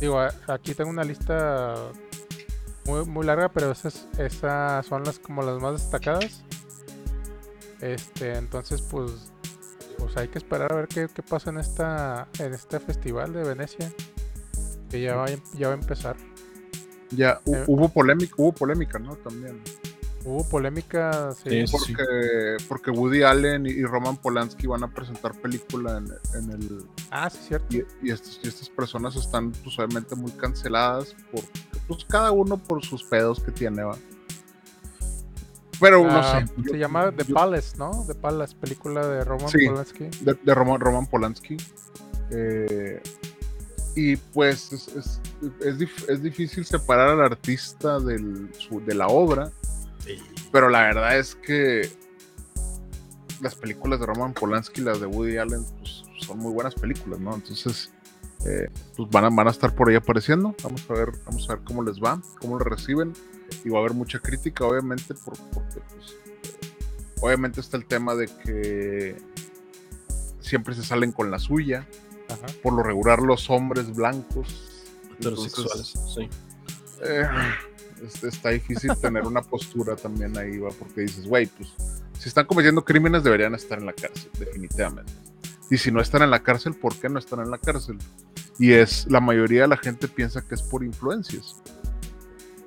digo, 0.00 0.18
aquí 0.46 0.74
tengo 0.74 0.90
una 0.90 1.04
lista 1.04 1.74
muy, 2.90 3.06
muy 3.06 3.24
larga, 3.26 3.48
pero 3.48 3.70
esas, 3.70 4.08
esas 4.18 4.84
son 4.86 5.04
las 5.04 5.18
como 5.18 5.42
las 5.42 5.60
más 5.60 5.74
destacadas. 5.80 6.42
Este, 7.80 8.34
entonces 8.36 8.82
pues 8.82 9.32
pues 9.98 10.16
hay 10.16 10.28
que 10.28 10.38
esperar 10.38 10.72
a 10.72 10.76
ver 10.76 10.88
qué, 10.88 11.08
qué 11.12 11.22
pasa 11.22 11.50
en 11.50 11.58
esta 11.58 12.26
en 12.38 12.52
este 12.54 12.78
festival 12.80 13.32
de 13.32 13.42
Venecia 13.44 13.90
que 14.90 15.00
ya 15.00 15.14
va, 15.16 15.26
em- 15.30 15.40
ya 15.54 15.68
va 15.68 15.74
a 15.74 15.76
empezar. 15.76 16.16
Ya 17.10 17.40
Eh. 17.46 17.64
hubo 17.66 17.88
polémica, 17.88 18.34
hubo 18.38 18.52
polémica, 18.52 18.98
¿no? 18.98 19.14
También. 19.16 19.60
Hubo 20.24 20.46
polémica, 20.48 21.32
sí, 21.32 21.48
Sí, 21.50 21.66
sí. 21.66 21.72
Porque, 21.72 22.56
porque 22.68 22.90
Woody 22.90 23.22
Allen 23.22 23.66
y, 23.66 23.70
y 23.70 23.84
Roman 23.84 24.16
Polanski 24.18 24.66
van 24.66 24.84
a 24.84 24.88
presentar 24.92 25.32
película 25.40 25.96
en, 25.98 26.08
en 26.42 26.50
el. 26.50 26.84
Ah, 27.10 27.30
sí, 27.30 27.38
cierto. 27.48 27.74
Y, 27.76 27.84
y 28.02 28.10
estos- 28.10 28.38
y 28.44 28.48
estas 28.48 28.68
personas 28.68 29.16
están, 29.16 29.50
pues, 29.52 29.78
obviamente, 29.78 30.14
muy 30.16 30.30
canceladas. 30.32 31.14
Por, 31.32 31.42
pues, 31.88 32.04
cada 32.04 32.32
uno 32.32 32.58
por 32.58 32.84
sus 32.84 33.02
pedos 33.02 33.40
que 33.40 33.50
tiene, 33.50 33.82
¿va? 33.82 33.96
Pero 35.80 36.02
no 36.06 36.10
Ah, 36.18 36.44
sé. 36.46 36.62
se 36.64 36.70
yo- 36.72 36.76
llama 36.76 37.10
The 37.16 37.24
yo- 37.24 37.34
Palace, 37.34 37.76
¿no? 37.78 38.04
The 38.06 38.14
Palace, 38.14 38.54
película 38.60 39.06
de 39.06 39.24
Roman 39.24 39.48
Sí. 39.48 39.66
Polanski. 39.66 40.04
de, 40.20 40.34
de 40.34 40.54
Roman, 40.54 40.80
Roman 40.80 41.06
Polanski. 41.06 41.56
Eh, 42.30 43.02
y 43.96 44.16
pues 44.16 44.72
es, 44.72 44.88
es, 44.88 45.20
es 45.64 45.78
dif- 45.78 46.08
es 46.08 46.22
difícil 46.22 46.64
separar 46.66 47.08
al 47.08 47.22
artista 47.22 47.98
del, 47.98 48.50
su- 48.58 48.80
de 48.84 48.94
la 48.94 49.06
obra, 49.08 49.50
pero 50.52 50.68
la 50.68 50.82
verdad 50.82 51.18
es 51.18 51.34
que 51.34 51.90
las 53.40 53.54
películas 53.54 54.00
de 54.00 54.06
Roman 54.06 54.34
Polanski 54.34 54.80
y 54.80 54.84
las 54.84 55.00
de 55.00 55.06
Woody 55.06 55.38
Allen 55.38 55.64
pues, 55.78 56.04
son 56.26 56.38
muy 56.38 56.52
buenas 56.52 56.74
películas, 56.74 57.18
¿no? 57.20 57.34
Entonces, 57.34 57.90
eh, 58.46 58.68
pues 58.96 59.08
van 59.10 59.24
a, 59.24 59.30
van 59.30 59.48
a 59.48 59.50
estar 59.50 59.74
por 59.74 59.88
ahí 59.88 59.96
apareciendo. 59.96 60.54
Vamos 60.62 60.84
a 60.88 60.92
ver, 60.94 61.12
vamos 61.24 61.48
a 61.48 61.54
ver 61.54 61.64
cómo 61.64 61.82
les 61.82 61.98
va, 62.00 62.20
cómo 62.40 62.58
lo 62.58 62.64
reciben. 62.64 63.12
Y 63.64 63.68
va 63.68 63.78
a 63.78 63.80
haber 63.80 63.94
mucha 63.94 64.18
crítica, 64.18 64.64
obviamente, 64.64 65.14
por- 65.14 65.36
porque 65.52 65.80
pues, 65.94 66.10
eh, 66.44 66.72
obviamente 67.20 67.60
está 67.60 67.76
el 67.76 67.86
tema 67.86 68.14
de 68.14 68.26
que 68.26 69.16
siempre 70.40 70.74
se 70.74 70.82
salen 70.84 71.12
con 71.12 71.30
la 71.30 71.38
suya. 71.38 71.86
Ajá. 72.28 72.46
Por 72.62 72.74
lo 72.74 72.82
regular, 72.82 73.20
los 73.22 73.48
hombres 73.50 73.94
blancos. 73.94 74.66
heterosexuales. 75.18 75.94
Sí. 76.14 76.28
eh, 77.02 77.26
es- 78.04 78.22
está 78.24 78.50
difícil 78.50 78.90
tener 79.00 79.26
una 79.26 79.42
postura 79.42 79.96
también 79.96 80.36
ahí, 80.38 80.58
va, 80.58 80.70
porque 80.70 81.02
dices, 81.02 81.26
güey, 81.26 81.46
pues 81.46 81.70
si 82.18 82.28
están 82.28 82.46
cometiendo 82.46 82.84
crímenes 82.84 83.22
deberían 83.24 83.54
estar 83.54 83.78
en 83.78 83.86
la 83.86 83.92
cárcel, 83.92 84.30
definitivamente. 84.38 85.12
Y 85.70 85.78
si 85.78 85.90
no 85.92 86.00
están 86.00 86.22
en 86.22 86.30
la 86.30 86.42
cárcel, 86.42 86.74
¿por 86.74 86.94
qué 86.96 87.08
no 87.08 87.18
están 87.18 87.40
en 87.40 87.50
la 87.50 87.58
cárcel? 87.58 87.98
Y 88.58 88.72
es, 88.72 89.06
la 89.10 89.20
mayoría 89.20 89.62
de 89.62 89.68
la 89.68 89.76
gente 89.76 90.08
piensa 90.08 90.42
que 90.42 90.54
es 90.54 90.62
por 90.62 90.84
influencias. 90.84 91.56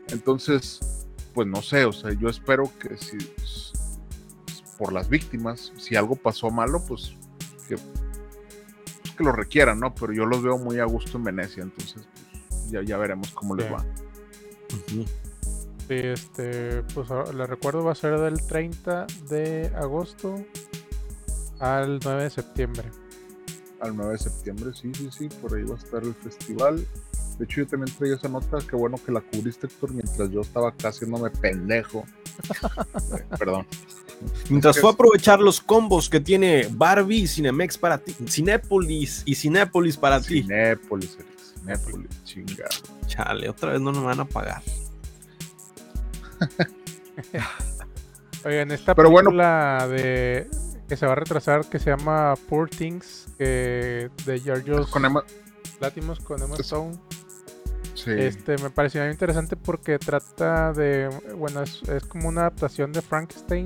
Entonces, 0.09 0.79
pues 1.33 1.47
no 1.47 1.61
sé, 1.61 1.85
o 1.85 1.93
sea, 1.93 2.11
yo 2.13 2.29
espero 2.29 2.71
que 2.79 2.97
si 2.97 3.17
por 4.77 4.91
las 4.93 5.07
víctimas, 5.09 5.71
si 5.77 5.95
algo 5.95 6.15
pasó 6.15 6.49
malo, 6.49 6.83
pues 6.85 7.13
que, 7.67 7.75
pues, 7.77 9.13
que 9.15 9.23
lo 9.23 9.31
requieran, 9.31 9.79
¿no? 9.79 9.93
Pero 9.93 10.13
yo 10.13 10.25
los 10.25 10.41
veo 10.41 10.57
muy 10.57 10.79
a 10.79 10.85
gusto 10.85 11.17
en 11.17 11.23
Venecia, 11.25 11.61
entonces 11.63 12.07
pues, 12.49 12.71
ya, 12.71 12.81
ya 12.83 12.97
veremos 12.97 13.31
cómo 13.31 13.55
les 13.55 13.71
va. 13.71 13.85
Ujú. 14.73 15.05
Sí, 15.05 15.05
este, 15.89 16.83
pues 16.93 17.09
ahora 17.11 17.33
les 17.33 17.49
recuerdo 17.49 17.83
va 17.83 17.91
a 17.91 17.95
ser 17.95 18.19
del 18.19 18.45
30 18.45 19.07
de 19.29 19.71
agosto 19.75 20.43
al 21.59 21.99
9 22.03 22.23
de 22.23 22.29
septiembre. 22.29 22.89
al 23.79 23.95
9 23.95 24.13
de 24.13 24.17
septiembre, 24.17 24.71
sí, 24.73 24.91
sí, 24.93 25.09
sí, 25.11 25.29
por 25.41 25.55
ahí 25.55 25.63
va 25.63 25.75
a 25.75 25.77
estar 25.77 26.03
el 26.03 26.13
festival. 26.13 26.85
De 27.37 27.45
hecho, 27.45 27.61
yo 27.61 27.67
también 27.67 27.95
traía 27.97 28.15
esa 28.15 28.29
nota, 28.29 28.59
qué 28.69 28.75
bueno 28.75 28.97
que 29.03 29.11
la 29.11 29.21
cubriste, 29.21 29.67
Héctor, 29.67 29.91
mientras 29.91 30.29
yo 30.29 30.41
estaba 30.41 30.69
acá 30.69 30.89
haciéndome 30.89 31.29
pendejo. 31.29 32.05
Eh, 33.15 33.25
Perdón. 33.37 33.67
Mientras 34.49 34.79
fue 34.79 34.89
a 34.89 34.93
aprovechar 34.93 35.39
los 35.39 35.61
combos 35.61 36.09
que 36.09 36.19
tiene 36.19 36.67
Barbie 36.71 37.23
y 37.23 37.27
Cinemex 37.27 37.77
para 37.77 37.99
ti, 37.99 38.15
Cinépolis 38.27 39.21
y 39.25 39.35
Cinépolis 39.35 39.97
para 39.97 40.19
ti. 40.19 40.41
Cinépolis, 40.41 41.17
Cinépolis, 41.59 42.23
chingado. 42.23 42.69
Chale, 43.05 43.49
otra 43.49 43.73
vez 43.73 43.81
no 43.81 43.91
nos 43.91 44.03
van 44.03 44.19
a 44.21 44.25
pagar. 44.25 44.63
Oigan, 48.45 48.71
esta 48.71 48.93
Pero 48.95 49.09
bueno. 49.09 49.29
película 49.29 49.87
de 49.89 50.49
que 50.87 50.97
se 50.97 51.05
va 51.05 51.13
a 51.13 51.15
retrasar 51.15 51.65
que 51.65 51.79
se 51.79 51.89
llama 51.89 52.33
Poor 52.49 52.69
Things 52.69 53.27
que 53.37 54.09
de 54.25 54.39
Georgios 54.39 54.89
Con 54.89 55.05
Emma, 55.05 55.23
con 56.23 56.41
Emma 56.41 56.55
Stone. 56.59 56.99
sí, 57.93 58.11
Este 58.11 58.57
me 58.57 58.69
pareció 58.69 59.01
muy 59.01 59.11
interesante 59.11 59.55
porque 59.55 59.97
trata 59.97 60.73
de, 60.73 61.09
bueno, 61.37 61.61
es, 61.63 61.81
es 61.83 62.03
como 62.03 62.29
una 62.29 62.41
adaptación 62.41 62.91
de 62.91 63.01
Frankenstein. 63.01 63.65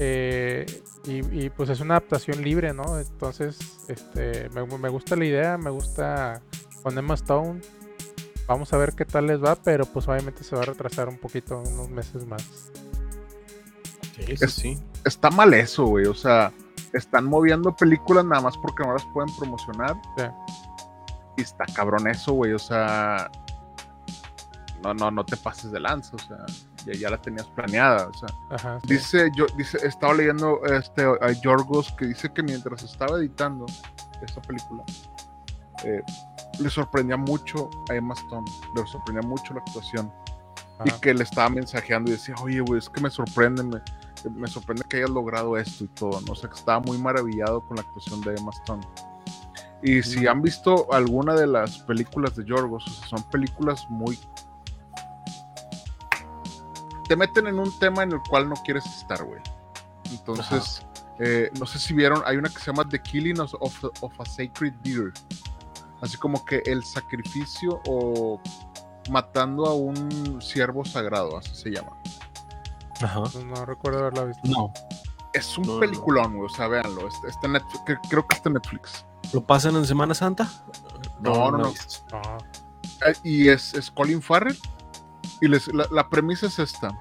Eh, 0.00 0.66
y, 1.06 1.44
y, 1.44 1.50
pues 1.50 1.70
es 1.70 1.80
una 1.80 1.96
adaptación 1.96 2.42
libre, 2.42 2.72
¿no? 2.74 2.98
Entonces, 2.98 3.58
este, 3.88 4.48
me, 4.50 4.64
me 4.78 4.88
gusta 4.88 5.16
la 5.16 5.24
idea, 5.24 5.56
me 5.58 5.70
gusta 5.70 6.42
con 6.82 6.98
Emma 6.98 7.14
Stone. 7.14 7.60
Vamos 8.46 8.72
a 8.72 8.76
ver 8.76 8.92
qué 8.94 9.04
tal 9.04 9.26
les 9.26 9.42
va, 9.42 9.54
pero 9.56 9.86
pues 9.86 10.06
obviamente 10.08 10.44
se 10.44 10.54
va 10.54 10.62
a 10.62 10.66
retrasar 10.66 11.08
un 11.08 11.18
poquito, 11.18 11.58
unos 11.60 11.88
meses 11.88 12.26
más. 12.26 12.42
Sí, 14.16 14.24
Es- 14.40 14.52
sí. 14.52 14.78
está 15.04 15.30
mal 15.30 15.54
eso, 15.54 15.86
güey. 15.86 16.06
O 16.06 16.14
sea, 16.14 16.52
están 16.92 17.24
moviendo 17.24 17.74
películas 17.74 18.24
nada 18.24 18.42
más 18.42 18.56
porque 18.58 18.84
no 18.84 18.92
las 18.92 19.04
pueden 19.12 19.34
promocionar. 19.36 19.96
Sí. 20.16 20.24
Y 21.38 21.42
está 21.42 21.64
cabrón 21.74 22.06
eso, 22.06 22.32
güey. 22.34 22.52
O 22.52 22.58
sea, 22.58 23.30
no, 24.82 24.92
no, 24.94 25.10
no 25.10 25.24
te 25.24 25.36
pases 25.36 25.72
de 25.72 25.80
lanza. 25.80 26.14
O 26.14 26.18
sea, 26.18 26.36
ya, 26.86 26.92
ya 26.92 27.10
la 27.10 27.20
tenías 27.20 27.46
planeada. 27.46 28.08
O 28.08 28.14
sea, 28.14 28.28
Ajá. 28.50 28.78
sí. 28.82 28.94
Dice, 28.94 29.30
yo, 29.34 29.46
dice, 29.56 29.78
estaba 29.86 30.12
leyendo 30.14 30.60
este, 30.66 31.02
a 31.02 31.32
Yorgos 31.32 31.92
que 31.98 32.06
dice 32.06 32.30
que 32.32 32.42
mientras 32.42 32.82
estaba 32.82 33.18
editando 33.18 33.64
esta 34.22 34.40
película, 34.42 34.84
eh, 35.82 36.02
le 36.58 36.70
sorprendía 36.70 37.16
mucho 37.16 37.70
a 37.90 37.94
Emma 37.94 38.14
Stone, 38.14 38.50
le 38.74 38.86
sorprendía 38.86 39.26
mucho 39.28 39.54
la 39.54 39.60
actuación 39.60 40.12
y 40.84 40.90
que 41.00 41.14
le 41.14 41.22
estaba 41.22 41.48
mensajeando 41.48 42.10
y 42.10 42.14
decía, 42.14 42.34
oye, 42.42 42.60
güey, 42.60 42.78
es 42.78 42.88
que 42.88 43.00
me 43.00 43.10
sorprende, 43.10 43.62
me, 43.62 43.80
me 44.30 44.48
sorprende 44.48 44.84
que 44.88 44.98
hayas 44.98 45.10
logrado 45.10 45.56
esto 45.56 45.84
y 45.84 45.88
todo, 45.88 46.20
¿no? 46.22 46.32
O 46.32 46.34
sea, 46.34 46.50
que 46.50 46.56
estaba 46.56 46.80
muy 46.80 46.98
maravillado 46.98 47.64
con 47.66 47.76
la 47.76 47.82
actuación 47.82 48.20
de 48.22 48.34
Emma 48.34 48.50
Stone. 48.62 48.86
Y 49.82 50.02
si 50.02 50.26
han 50.26 50.40
visto 50.40 50.92
alguna 50.92 51.34
de 51.34 51.46
las 51.46 51.78
películas 51.80 52.34
de 52.36 52.44
Yorgos, 52.44 52.86
o 52.86 52.90
sea, 52.90 53.08
son 53.08 53.22
películas 53.30 53.86
muy... 53.88 54.18
Te 57.06 57.16
meten 57.16 57.46
en 57.46 57.58
un 57.58 57.78
tema 57.78 58.02
en 58.02 58.12
el 58.12 58.20
cual 58.28 58.48
no 58.48 58.54
quieres 58.64 58.86
estar, 58.86 59.22
güey. 59.22 59.40
Entonces, 60.10 60.86
eh, 61.18 61.50
no 61.58 61.66
sé 61.66 61.78
si 61.78 61.92
vieron, 61.92 62.22
hay 62.24 62.38
una 62.38 62.48
que 62.48 62.58
se 62.58 62.66
llama 62.66 62.88
The 62.88 63.00
Killing 63.00 63.40
of 63.40 64.20
a 64.20 64.24
Sacred 64.24 64.72
Deer. 64.82 65.12
Así 66.04 66.16
como 66.18 66.44
que 66.44 66.62
el 66.66 66.84
sacrificio 66.84 67.80
o 67.88 68.40
matando 69.10 69.66
a 69.66 69.74
un 69.74 70.40
ciervo 70.42 70.84
sagrado, 70.84 71.38
así 71.38 71.54
se 71.54 71.70
llama. 71.70 71.96
Ajá. 73.00 73.20
No, 73.34 73.44
no 73.44 73.64
recuerdo 73.66 74.00
haberla 74.00 74.24
visto. 74.24 74.42
No, 74.48 74.72
Es 75.32 75.56
un 75.58 75.66
No, 75.66 75.80
peliculón, 75.80 76.36
güey, 76.36 76.46
o 76.46 76.54
sea, 76.54 76.68
véanlo. 76.68 77.08
Está, 77.08 77.28
está 77.28 77.46
en 77.46 77.52
Netflix, 77.54 77.82
creo 78.08 78.26
que 78.26 78.36
está 78.36 78.48
en 78.50 78.54
Netflix. 78.54 79.04
¿lo 79.32 79.44
pasan 79.44 79.74
en 79.76 79.84
Semana 79.86 80.14
Santa? 80.14 80.48
No, 81.20 81.50
no, 81.50 81.58
he 81.58 81.62
no. 81.62 81.70
visto. 81.70 82.02
No. 82.12 82.38
Eh, 83.08 83.14
y 83.24 83.48
es, 83.48 83.74
es 83.74 83.90
Colin 83.90 84.20
Farrell. 84.22 84.56
Y 85.40 85.48
les- 85.48 85.72
la, 85.74 85.88
la 85.90 86.08
premisa 86.08 86.46
es 86.46 86.58
esta. 86.60 86.96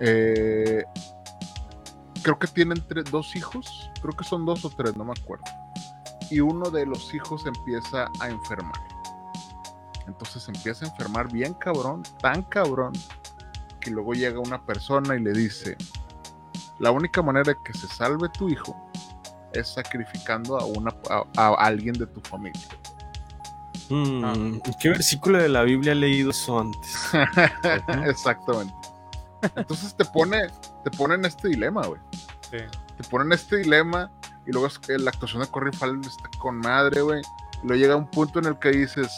Eh, 0.00 0.82
creo 2.22 2.38
que 2.38 2.46
tienen 2.48 2.82
dos 3.12 3.36
hijos. 3.36 3.90
Creo 4.02 4.14
que 4.14 4.24
son 4.24 4.44
dos 4.44 4.64
o 4.64 4.70
tres, 4.70 4.96
no 4.96 5.04
me 5.04 5.12
acuerdo. 5.12 5.44
Y 6.30 6.40
uno 6.40 6.70
de 6.70 6.86
los 6.86 7.12
hijos 7.14 7.46
empieza 7.46 8.10
a 8.20 8.28
enfermar. 8.28 8.80
Entonces 10.06 10.46
empieza 10.48 10.84
a 10.86 10.88
enfermar 10.88 11.30
bien 11.32 11.54
cabrón, 11.54 12.02
tan 12.20 12.42
cabrón, 12.42 12.92
que 13.80 13.90
luego 13.90 14.12
llega 14.12 14.38
una 14.40 14.64
persona 14.64 15.16
y 15.16 15.20
le 15.20 15.32
dice, 15.32 15.76
la 16.78 16.90
única 16.90 17.22
manera 17.22 17.52
de 17.52 17.56
que 17.64 17.72
se 17.76 17.86
salve 17.88 18.28
tu 18.30 18.48
hijo 18.48 18.76
es 19.52 19.68
sacrificando 19.68 20.58
a, 20.58 20.64
una, 20.64 20.94
a- 21.08 21.24
a 21.36 21.54
alguien 21.54 21.94
de 21.94 22.06
tu 22.06 22.20
familia. 22.20 22.60
Mm, 23.88 24.58
¿Qué 24.80 24.88
versículo 24.90 25.38
de 25.40 25.48
la 25.48 25.62
Biblia 25.62 25.92
he 25.92 25.96
leído 25.96 26.30
eso 26.30 26.58
antes? 26.58 27.08
Exactamente. 28.06 28.74
Entonces 29.54 29.94
te 29.96 30.04
pone, 30.04 30.48
te 30.82 30.90
pone 30.90 31.14
en 31.14 31.24
este 31.24 31.48
dilema, 31.48 31.86
güey. 31.86 32.00
Sí. 32.50 32.56
Te 32.96 33.04
pone 33.08 33.26
en 33.26 33.32
este 33.32 33.58
dilema 33.58 34.10
y 34.46 34.52
luego 34.52 34.66
es 34.66 34.78
que 34.78 34.98
la 34.98 35.10
actuación 35.10 35.42
de 35.42 35.48
Corey 35.48 35.72
Farrell 35.72 36.00
está 36.00 36.28
con 36.38 36.58
madre, 36.58 37.00
güey. 37.00 37.22
Luego 37.62 37.80
llega 37.80 37.96
un 37.96 38.08
punto 38.10 38.38
en 38.38 38.46
el 38.46 38.58
que 38.58 38.70
dices, 38.70 39.10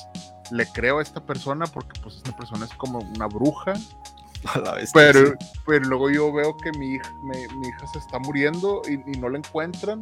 le 0.50 0.66
creo 0.66 0.98
a 0.98 1.02
esta 1.02 1.20
persona 1.20 1.66
porque 1.66 2.00
pues 2.00 2.16
esta 2.16 2.36
persona 2.36 2.64
es 2.64 2.74
como 2.74 3.00
una 3.00 3.26
bruja. 3.26 3.74
A 4.54 4.58
la 4.60 4.74
vez. 4.74 4.90
Pero, 4.94 5.34
pero 5.66 5.84
luego 5.86 6.10
yo 6.10 6.32
veo 6.32 6.56
que 6.56 6.70
mi 6.78 6.94
hija, 6.94 7.12
mi, 7.22 7.36
mi 7.56 7.68
hija 7.68 7.86
se 7.92 7.98
está 7.98 8.20
muriendo 8.20 8.82
y, 8.88 8.94
y 8.94 9.18
no 9.18 9.28
la 9.28 9.38
encuentran. 9.38 10.00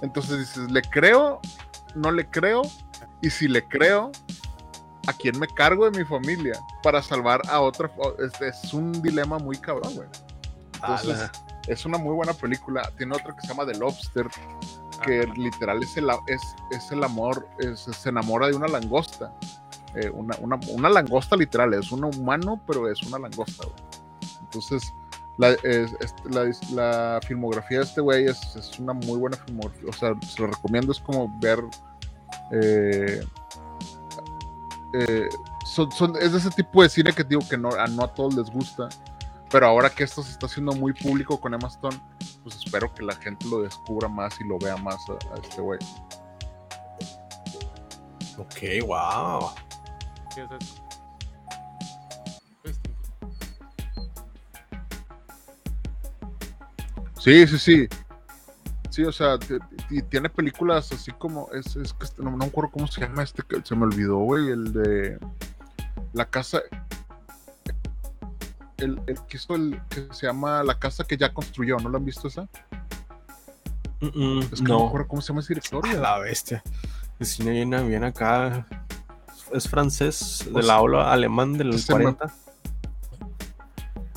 Entonces 0.00 0.38
dices, 0.38 0.70
¿le 0.70 0.80
creo? 0.80 1.40
¿No 1.94 2.10
le 2.10 2.26
creo? 2.28 2.62
Y 3.20 3.28
si 3.28 3.46
le 3.46 3.66
creo, 3.68 4.10
¿a 5.06 5.12
quién 5.12 5.38
me 5.38 5.46
cargo 5.48 5.90
de 5.90 5.98
mi 5.98 6.04
familia 6.04 6.58
para 6.82 7.02
salvar 7.02 7.42
a 7.48 7.60
otra? 7.60 7.90
Es, 8.18 8.40
es 8.40 8.72
un 8.72 8.92
dilema 9.02 9.38
muy 9.38 9.58
cabrón, 9.58 9.94
güey. 9.94 10.08
Entonces, 10.74 11.30
es 11.66 11.84
una 11.84 11.98
muy 11.98 12.14
buena 12.14 12.32
película. 12.32 12.90
Tiene 12.96 13.14
otra 13.16 13.34
que 13.34 13.42
se 13.42 13.48
llama 13.48 13.66
The 13.70 13.78
Lobster, 13.78 14.26
que 15.04 15.20
Ajá. 15.22 15.32
literal 15.36 15.82
es 15.82 15.96
el, 15.96 16.08
es, 16.26 16.40
es 16.70 16.90
el 16.92 17.02
amor, 17.04 17.48
es- 17.58 17.80
se 17.80 18.08
enamora 18.08 18.46
de 18.48 18.54
una 18.54 18.68
langosta. 18.68 19.32
Eh, 19.94 20.10
una, 20.10 20.36
una, 20.40 20.58
una 20.70 20.88
langosta 20.90 21.34
literal, 21.36 21.72
es 21.74 21.90
un 21.92 22.04
humano, 22.04 22.60
pero 22.66 22.90
es 22.90 23.02
una 23.02 23.18
langosta, 23.18 23.64
güey. 23.64 23.76
Entonces, 24.42 24.92
la, 25.38 25.50
es- 25.62 25.92
la, 26.24 26.50
la 26.72 27.20
filmografía 27.26 27.78
de 27.78 27.84
este 27.84 28.00
güey 28.00 28.26
es, 28.26 28.56
es 28.56 28.78
una 28.78 28.92
muy 28.92 29.18
buena 29.18 29.36
filmografía. 29.36 29.88
O 29.88 29.92
sea, 29.92 30.14
se 30.26 30.40
lo 30.42 30.48
recomiendo, 30.48 30.92
es 30.92 31.00
como 31.00 31.30
ver. 31.40 31.62
eh, 32.52 33.22
eh, 34.94 35.28
son, 35.66 35.90
son- 35.92 36.16
es 36.20 36.32
de 36.32 36.38
ese 36.38 36.50
tipo 36.50 36.82
de 36.82 36.88
cine 36.88 37.12
que 37.12 37.22
digo 37.24 37.42
que 37.48 37.56
no, 37.58 37.70
a 37.70 37.86
no 37.88 38.04
a 38.04 38.14
todos 38.14 38.34
les 38.34 38.50
gusta. 38.50 38.88
Pero 39.50 39.66
ahora 39.66 39.88
que 39.90 40.04
esto 40.04 40.22
se 40.22 40.32
está 40.32 40.46
haciendo 40.46 40.72
muy 40.72 40.92
público 40.92 41.40
con 41.40 41.54
Emma 41.54 41.68
Stone, 41.68 41.98
pues 42.42 42.56
espero 42.56 42.92
que 42.94 43.02
la 43.02 43.14
gente 43.16 43.46
lo 43.46 43.62
descubra 43.62 44.08
más 44.08 44.38
y 44.40 44.44
lo 44.44 44.58
vea 44.58 44.76
más 44.76 44.98
a, 45.08 45.34
a 45.34 45.38
este 45.42 45.60
güey. 45.62 45.78
Ok, 48.36 48.86
wow. 48.86 49.50
Sea, 50.34 50.48
es- 50.60 50.82
es 52.64 52.78
distinto. 52.82 53.28
Sí, 57.18 57.46
sí, 57.46 57.58
sí. 57.58 57.88
Sí, 58.90 59.04
o 59.04 59.12
sea, 59.12 59.38
tiene 60.10 60.28
películas 60.28 60.90
así 60.92 61.12
como. 61.12 61.48
Es, 61.52 61.76
es 61.76 61.92
que 61.94 62.04
este- 62.04 62.22
no, 62.22 62.30
no 62.32 62.36
me 62.38 62.46
acuerdo 62.46 62.70
cómo 62.72 62.86
se 62.86 63.00
llama 63.00 63.22
este, 63.22 63.42
que 63.42 63.60
se 63.64 63.74
me 63.76 63.84
olvidó, 63.84 64.18
güey. 64.18 64.48
El 64.50 64.72
de. 64.72 65.18
La 66.12 66.24
casa. 66.24 66.60
El, 68.78 69.00
el 69.06 69.18
que 69.26 69.36
hizo 69.36 69.54
el. 69.56 69.80
que 69.88 70.06
se 70.12 70.26
llama 70.26 70.62
La 70.62 70.78
casa 70.78 71.04
que 71.04 71.16
ya 71.16 71.32
construyó. 71.32 71.76
¿No 71.78 71.88
la 71.88 71.98
han 71.98 72.04
visto 72.04 72.28
esa? 72.28 72.42
Mm, 74.00 74.06
mm, 74.14 74.38
Es 74.52 74.60
que 74.60 74.68
no, 74.68 74.74
me 74.78 74.82
no. 74.82 74.86
acuerdo 74.88 75.08
cómo 75.08 75.20
se 75.22 75.28
llama 75.28 75.40
ese 75.40 75.54
director. 75.54 75.86
La 75.94 76.18
bestia. 76.18 76.62
El 77.18 77.26
cine 77.26 77.50
viene 77.50 77.82
bien 77.82 78.04
acá. 78.04 78.66
Es 79.52 79.68
francés, 79.68 80.42
de 80.46 80.52
Pues, 80.52 80.66
la 80.66 80.80
ola 80.80 81.12
alemán 81.12 81.54
del 81.54 81.78
se 81.80 81.92
me- 81.94 82.02
40. 82.04 82.32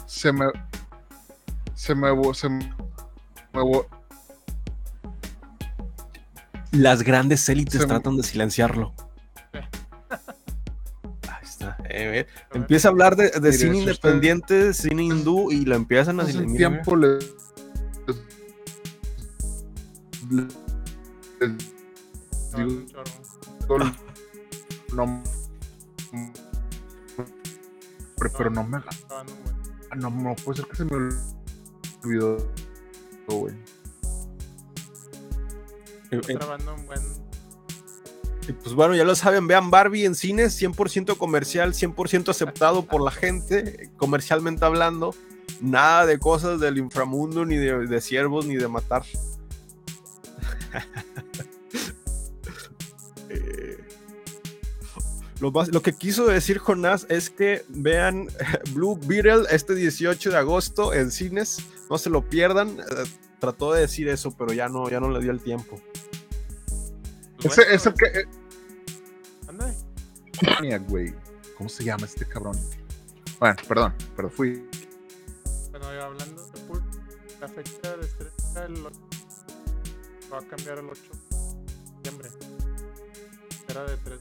Se 0.05 0.31
me. 0.31 0.45
Se 1.73 1.95
me. 1.95 2.09
Se 2.33 2.49
me. 2.49 2.73
me 3.53 3.81
Las 6.71 7.01
grandes 7.01 7.47
élites 7.49 7.73
Se 7.73 7.79
me- 7.79 7.85
tratan 7.87 8.17
de 8.17 8.23
silenciarlo. 8.23 8.93
Eh. 12.01 12.19
Eh, 12.19 12.27
Empieza 12.53 12.87
a 12.87 12.91
hablar 12.91 13.15
de, 13.15 13.29
cine 13.53 13.71
usted- 13.71 13.81
independiente, 13.81 14.73
cine 14.73 15.03
hindú 15.03 15.51
y 15.51 15.65
lo 15.65 15.75
empiezan 15.75 16.19
a 16.19 16.25
silenciar. 16.25 16.57
tiempo 16.57 16.95
le, 16.95 17.19
no, 20.29 20.43
digo, 22.57 22.83
pero, 28.17 28.31
pero 28.37 28.49
no 28.49 28.63
me 28.63 28.77
buen- 28.77 29.97
no, 29.97 30.09
no 30.09 30.35
puede 30.35 30.57
ser 30.57 30.67
que 30.67 30.75
se 30.77 30.85
me 30.85 30.91
olvidó 32.03 32.37
güey. 33.27 33.55
Grabando 36.11 36.75
un 36.75 36.85
buen 36.85 36.99
Y 38.51 38.53
pues 38.53 38.75
bueno, 38.75 38.93
ya 38.95 39.05
lo 39.05 39.15
saben, 39.15 39.47
vean 39.47 39.71
Barbie 39.71 40.03
en 40.03 40.13
cines, 40.13 40.61
100% 40.61 41.15
comercial, 41.17 41.71
100% 41.73 42.27
aceptado 42.27 42.85
por 42.85 43.01
la 43.01 43.09
gente, 43.11 43.89
comercialmente 43.95 44.65
hablando. 44.65 45.15
Nada 45.61 46.05
de 46.05 46.19
cosas 46.19 46.59
del 46.59 46.77
inframundo, 46.77 47.45
ni 47.45 47.55
de, 47.55 47.87
de 47.87 48.01
siervos, 48.01 48.45
ni 48.45 48.57
de 48.57 48.67
matar. 48.67 49.03
Eh, 53.33 53.77
lo, 55.39 55.53
más- 55.53 55.69
lo 55.71 55.81
que 55.81 55.93
quiso 55.93 56.27
decir 56.27 56.57
Jonás 56.57 57.05
es 57.07 57.29
que 57.29 57.63
vean 57.69 58.27
Blue 58.73 58.99
Beetle 59.05 59.43
este 59.51 59.73
18 59.73 60.31
de 60.31 60.37
agosto 60.37 60.93
en 60.93 61.11
cines, 61.11 61.59
no 61.89 61.97
se 61.97 62.09
lo 62.09 62.27
pierdan. 62.29 62.77
Eh, 62.81 63.03
trató 63.39 63.71
de 63.71 63.79
decir 63.81 64.09
eso, 64.09 64.35
pero 64.37 64.51
ya 64.51 64.67
no, 64.67 64.89
ya 64.89 64.99
no 64.99 65.09
le 65.09 65.21
dio 65.21 65.31
el 65.31 65.39
tiempo. 65.39 65.79
pues, 67.41 67.57
ese 67.57 67.61
bueno, 67.61 67.73
es 67.75 67.85
el 67.85 67.93
que 67.93 68.05
eh. 68.19 68.25
Maniac, 70.45 70.87
güey 70.89 71.13
cómo 71.57 71.69
se 71.69 71.83
llama 71.83 72.05
este 72.05 72.25
cabrón 72.25 72.57
bueno 73.39 73.55
perdón 73.67 73.93
pero 74.15 74.29
fui 74.29 74.67
Bueno, 75.71 75.87
hablando 75.87 76.45
de 76.47 76.59
Pulp, 76.61 76.83
la 77.39 77.47
fecha 77.47 77.95
de 77.97 78.05
estreno 78.05 78.65
el 78.65 78.85
ocho- 78.85 78.99
va 80.33 80.37
a 80.39 80.41
cambiar 80.41 80.77
el 80.79 80.85
8 80.89 81.01
de 81.29 81.37
septiembre. 81.87 82.29
Era 83.67 83.83
de 83.85 83.97
3. 83.97 84.19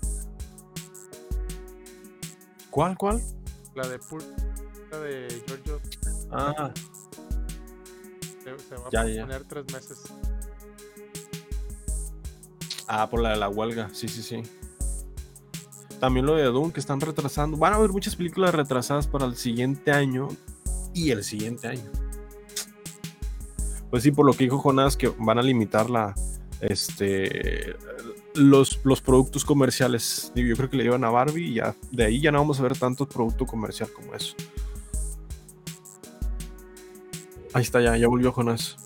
¿Cuál, 2.70 2.96
cuál? 2.96 3.20
La 3.74 3.86
de 3.88 3.98
Pulp, 3.98 4.24
la 4.90 4.98
de 5.00 5.42
Giorgio, 5.46 5.80
Ah, 6.32 6.72
se, 8.44 8.58
se 8.58 8.74
va 8.76 8.88
Ya, 8.92 9.00
a 9.02 9.08
ya. 9.08 9.22
poner 9.22 9.44
3 9.44 9.64
meses. 9.72 9.98
ah, 12.88 13.08
por 13.08 13.20
la 13.20 13.30
de 13.30 13.36
la 13.36 13.48
huelga, 13.48 13.88
sí, 13.92 14.08
sí, 14.08 14.22
sí. 14.22 14.42
También 16.01 16.24
lo 16.26 16.34
de 16.34 16.44
Doom 16.44 16.72
que 16.72 16.80
están 16.80 17.01
retrasando. 17.01 17.57
Van 17.59 17.74
a 17.74 17.76
haber 17.76 17.90
muchas 17.90 18.16
películas 18.16 18.55
retrasadas 18.55 19.07
para 19.07 19.26
el 19.26 19.36
siguiente 19.36 19.92
año 19.92 20.28
y 20.94 21.11
el 21.11 21.22
siguiente 21.22 21.68
año. 21.68 21.90
Pues 23.90 24.03
sí, 24.03 24.11
por 24.11 24.24
lo 24.24 24.32
que 24.32 24.44
dijo 24.44 24.59
Jonás, 24.59 24.96
que 24.96 25.12
van 25.18 25.38
a 25.38 25.42
limitar 25.42 25.90
la, 25.90 26.14
este, 26.61 27.76
los, 28.34 28.80
los 28.84 29.01
productos 29.03 29.44
comerciales. 29.44 30.32
Yo 30.34 30.57
creo 30.57 30.70
que 30.70 30.76
le 30.78 30.84
llevan 30.84 31.05
a 31.05 31.11
Barbie 31.11 31.48
y 31.48 31.55
ya 31.55 31.74
de 31.90 32.05
ahí 32.05 32.20
ya 32.20 32.32
no 32.32 32.38
vamos 32.38 32.61
a 32.61 32.62
ver 32.62 32.78
tanto 32.78 33.07
producto 33.07 33.44
comercial 33.46 33.90
como 33.92 34.14
eso. 34.14 34.34
Ahí 37.53 37.62
está, 37.62 37.80
ya, 37.80 37.96
ya 37.96 38.07
volvió 38.07 38.32
Jonás. 38.32 38.76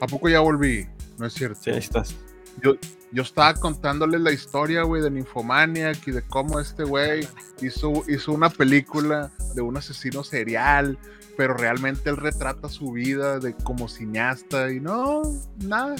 a 0.00 0.06
poco 0.06 0.28
ya 0.28 0.38
volví 0.38 0.86
no 1.18 1.26
es 1.26 1.34
cierto 1.34 1.60
Sí, 1.62 1.70
ahí 1.70 1.78
estás. 1.78 2.14
Yo 2.62 3.22
estaba 3.22 3.54
contándoles 3.54 4.20
la 4.20 4.32
historia 4.32 4.82
güey 4.82 5.02
de 5.02 5.10
Nymphomaniac 5.10 6.06
y 6.06 6.10
de 6.10 6.22
cómo 6.22 6.60
este 6.60 6.84
güey 6.84 7.28
hizo, 7.60 8.04
hizo 8.08 8.32
una 8.32 8.50
película 8.50 9.30
de 9.54 9.62
un 9.62 9.76
asesino 9.76 10.24
serial 10.24 10.98
pero 11.36 11.54
realmente 11.54 12.10
él 12.10 12.16
retrata 12.16 12.68
su 12.68 12.92
vida 12.92 13.38
de 13.38 13.54
como 13.54 13.88
cineasta 13.88 14.72
y 14.72 14.80
no 14.80 15.22
nada 15.58 15.96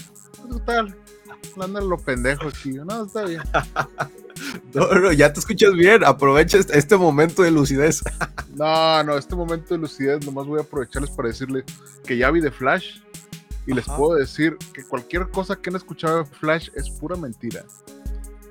total 0.48 0.96
anda 1.61 1.80
lo 1.80 1.98
pendejo 1.98 2.48
aquí 2.48 2.72
no 2.72 3.05
está 3.07 3.24
bien 3.24 3.42
No, 4.72 4.88
no, 4.88 5.12
ya 5.12 5.32
te 5.32 5.40
escuchas 5.40 5.72
bien. 5.74 6.05
Aprovecha 6.05 6.59
este, 6.59 6.76
este 6.78 6.96
momento 6.96 7.42
de 7.42 7.50
lucidez. 7.50 8.02
No, 8.55 9.02
no, 9.02 9.18
este 9.18 9.34
momento 9.34 9.74
de 9.74 9.80
lucidez 9.80 10.24
nomás 10.24 10.46
voy 10.46 10.61
a 10.61 10.62
aprovecharles 10.62 11.11
para 11.11 11.26
decirles 11.26 11.64
que 12.07 12.16
ya 12.16 12.30
vi 12.30 12.40
de 12.40 12.52
Flash 12.52 13.00
y 13.67 13.73
les 13.75 13.87
puedo 13.87 14.15
decir 14.15 14.57
que 14.73 14.85
cualquier 14.85 15.29
cosa 15.31 15.57
que 15.57 15.71
han 15.71 15.77
escuchado 15.77 16.19
de 16.19 16.25
Flash 16.25 16.69
es 16.75 16.91
pura 16.91 17.17
mentira. 17.17 17.65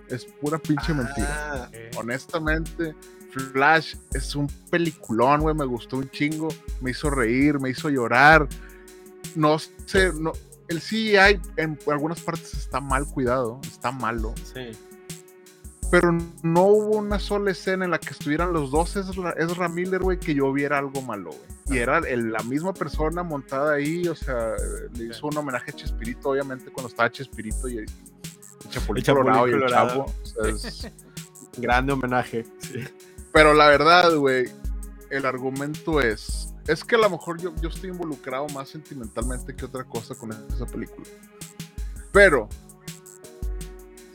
Es 0.10 0.26
pura 0.26 0.58
pinche 0.60 0.94
mentira. 0.94 1.64
Ah, 1.64 1.70
Eh, 1.72 1.92
Honestamente, 1.98 2.96
Flash 3.32 3.96
es 4.14 4.36
un 4.36 4.48
peliculón, 4.70 5.42
güey, 5.42 5.56
me 5.56 5.66
gustó 5.66 5.98
un 5.98 6.10
chingo, 6.10 6.50
me 6.82 6.92
hizo 6.92 7.10
reír, 7.10 7.60
me 7.60 7.70
hizo 7.70 7.90
llorar. 7.90 8.48
No 9.36 9.58
sé, 9.60 10.12
no, 10.14 10.34
el 10.68 10.80
CGI 10.80 11.40
en 11.58 11.80
algunas 11.88 12.20
partes 12.22 12.54
está 12.54 12.80
mal 12.80 13.06
cuidado, 13.08 13.60
está 13.64 13.92
malo 13.92 14.34
sí. 14.54 14.72
Pero 15.92 16.12
no 16.42 16.64
hubo 16.66 16.98
una 16.98 17.20
sola 17.20 17.52
escena 17.52 17.86
en 17.86 17.92
la 17.92 18.00
que 18.00 18.10
estuvieran 18.10 18.54
los 18.54 18.72
dos 18.72 18.96
Ezra, 18.96 19.32
Ezra 19.38 19.70
Miller, 19.70 20.02
güey, 20.02 20.20
que 20.20 20.34
yo 20.34 20.52
viera 20.52 20.78
algo 20.80 21.02
malo, 21.02 21.30
güey. 21.32 21.78
Y 21.78 21.82
era 21.82 22.00
el- 22.00 22.32
la 22.32 22.42
misma 22.44 22.74
persona 22.74 23.24
montada 23.24 23.74
ahí, 23.76 24.08
o 24.08 24.16
sea, 24.16 24.54
le 24.98 25.06
hizo 25.06 25.28
un 25.28 25.38
homenaje 25.38 25.72
a 25.72 25.74
Chespirito, 25.76 26.30
obviamente, 26.30 26.72
cuando 26.72 26.90
estaba 26.90 27.12
Chespirito 27.12 27.68
y, 27.70 27.86
Chapulín 28.70 28.98
El 29.02 29.04
Chapulín 29.04 29.34
Colorado 29.34 29.48
y 29.48 29.52
el. 29.54 29.68
Chavo. 29.70 30.06
o 30.06 30.26
sea, 30.26 30.44
es- 30.50 30.92
Grande 31.58 31.94
homenaje. 31.94 32.46
Sí. 32.60 32.80
pero 33.32 33.54
la 33.54 33.68
verdad, 33.68 34.16
güey, 34.16 34.50
el 35.12 35.26
argumento 35.26 36.02
es, 36.02 36.54
es 36.68 36.84
que 36.84 36.96
a 36.96 37.00
lo 37.00 37.10
mejor 37.12 37.40
yo, 37.40 37.54
yo 37.62 37.70
estoy 37.70 37.92
involucrado 37.92 38.48
más 38.50 38.70
sentimentalmente 38.70 39.56
que 39.56 39.66
otra 39.66 39.84
cosa 39.84 40.16
con 40.16 40.32
esa 40.32 40.66
película. 40.66 41.06
Pero 42.12 42.50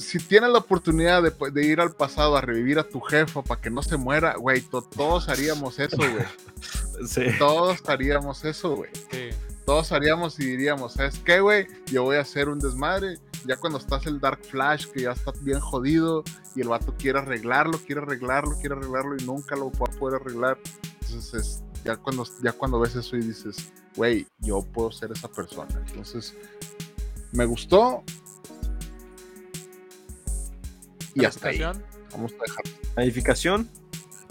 si 0.09 0.19
tienes 0.19 0.51
la 0.51 0.59
oportunidad 0.59 1.23
de, 1.23 1.33
de 1.51 1.67
ir 1.67 1.81
al 1.81 1.93
pasado 1.93 2.37
a 2.37 2.41
revivir 2.41 2.79
a 2.79 2.85
tu 2.89 3.01
jefa 3.01 3.43
para 3.43 3.61
que 3.61 3.71
no 3.71 3.83
se 3.83 3.97
muera, 3.97 4.37
güey, 4.37 4.61
to- 4.63 4.83
todos 4.83 5.29
haríamos 5.29 5.79
eso, 5.79 5.97
güey. 5.97 6.13
Sí. 7.07 7.23
Todos 7.39 7.79
haríamos 7.89 8.45
eso, 8.45 8.75
güey. 8.75 8.91
Sí. 9.13 9.29
Todos 9.65 9.93
haríamos 9.93 10.41
y 10.41 10.47
diríamos, 10.47 10.95
¿sabes 10.95 11.21
qué, 11.25 11.39
güey? 11.39 11.69
Yo 11.87 12.03
voy 12.03 12.17
a 12.17 12.23
hacer 12.23 12.49
un 12.49 12.59
desmadre. 12.59 13.19
Ya 13.47 13.57
cuando 13.57 13.79
estás 13.79 14.05
el 14.07 14.19
Dark 14.19 14.41
Flash, 14.45 14.87
que 14.89 15.03
ya 15.03 15.13
está 15.13 15.31
bien 15.43 15.61
jodido, 15.61 16.25
y 16.57 16.63
el 16.63 16.69
vato 16.69 16.93
quiere 16.99 17.21
arreglarlo, 17.21 17.79
quiere 17.87 18.01
arreglarlo, 18.03 18.57
quiere 18.59 18.75
arreglarlo, 18.75 19.15
y 19.17 19.25
nunca 19.25 19.55
lo 19.55 19.71
va 19.71 19.87
a 19.87 19.97
poder 19.99 20.21
arreglar. 20.21 20.59
Entonces, 21.03 21.35
es- 21.35 21.63
ya, 21.85 21.97
cuando, 21.97 22.27
ya 22.43 22.51
cuando 22.51 22.81
ves 22.81 22.97
eso 22.97 23.17
y 23.17 23.21
dices, 23.21 23.71
güey, 23.95 24.27
yo 24.41 24.63
puedo 24.63 24.91
ser 24.91 25.13
esa 25.13 25.29
persona. 25.29 25.69
Entonces, 25.87 26.35
me 27.31 27.45
gustó. 27.45 28.03
Y 31.21 31.25
hasta 31.25 31.49
ahí. 31.49 31.61
Vamos 32.13 32.33
a 32.33 32.43
dejar. 32.43 32.65
Calificación. 32.95 33.69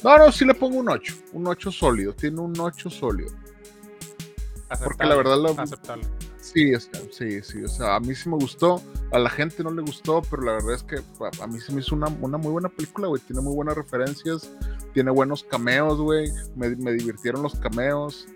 No, 0.03 0.17
no, 0.17 0.31
sí 0.31 0.45
le 0.45 0.53
pongo 0.53 0.77
un 0.77 0.89
8. 0.89 1.13
Un 1.33 1.47
8 1.47 1.71
sólido. 1.71 2.13
Tiene 2.13 2.39
un 2.39 2.59
8 2.59 2.89
sólido. 2.89 3.31
Porque 3.31 5.05
la 5.05 5.13
aceptable, 5.13 5.15
verdad 5.15 5.37
lo- 5.37 5.61
aceptable. 5.61 6.05
Sí, 6.39 6.73
o 6.73 6.79
sea, 6.79 7.01
sí, 7.11 7.41
sí. 7.41 7.63
O 7.63 7.67
sea, 7.67 7.95
a 7.95 7.99
mí 7.99 8.15
sí 8.15 8.29
me 8.29 8.35
gustó. 8.35 8.81
A 9.11 9.19
la 9.19 9.29
gente 9.29 9.63
no 9.63 9.71
le 9.71 9.81
gustó, 9.81 10.21
pero 10.29 10.43
la 10.43 10.53
verdad 10.53 10.73
es 10.75 10.83
que 10.83 10.95
a, 10.97 11.43
a 11.43 11.47
mí 11.47 11.59
se 11.59 11.71
me 11.73 11.81
hizo 11.81 11.95
una, 11.95 12.07
una 12.21 12.37
muy 12.37 12.51
buena 12.51 12.69
película, 12.69 13.07
güey. 13.07 13.21
Tiene 13.21 13.41
muy 13.41 13.53
buenas 13.55 13.75
referencias. 13.75 14.49
Tiene 14.93 15.11
buenos 15.11 15.43
cameos, 15.43 15.99
güey. 15.99 16.31
Me, 16.55 16.69
me 16.75 16.93
divirtieron 16.93 17.41
los 17.43 17.55
cameos. 17.55 18.27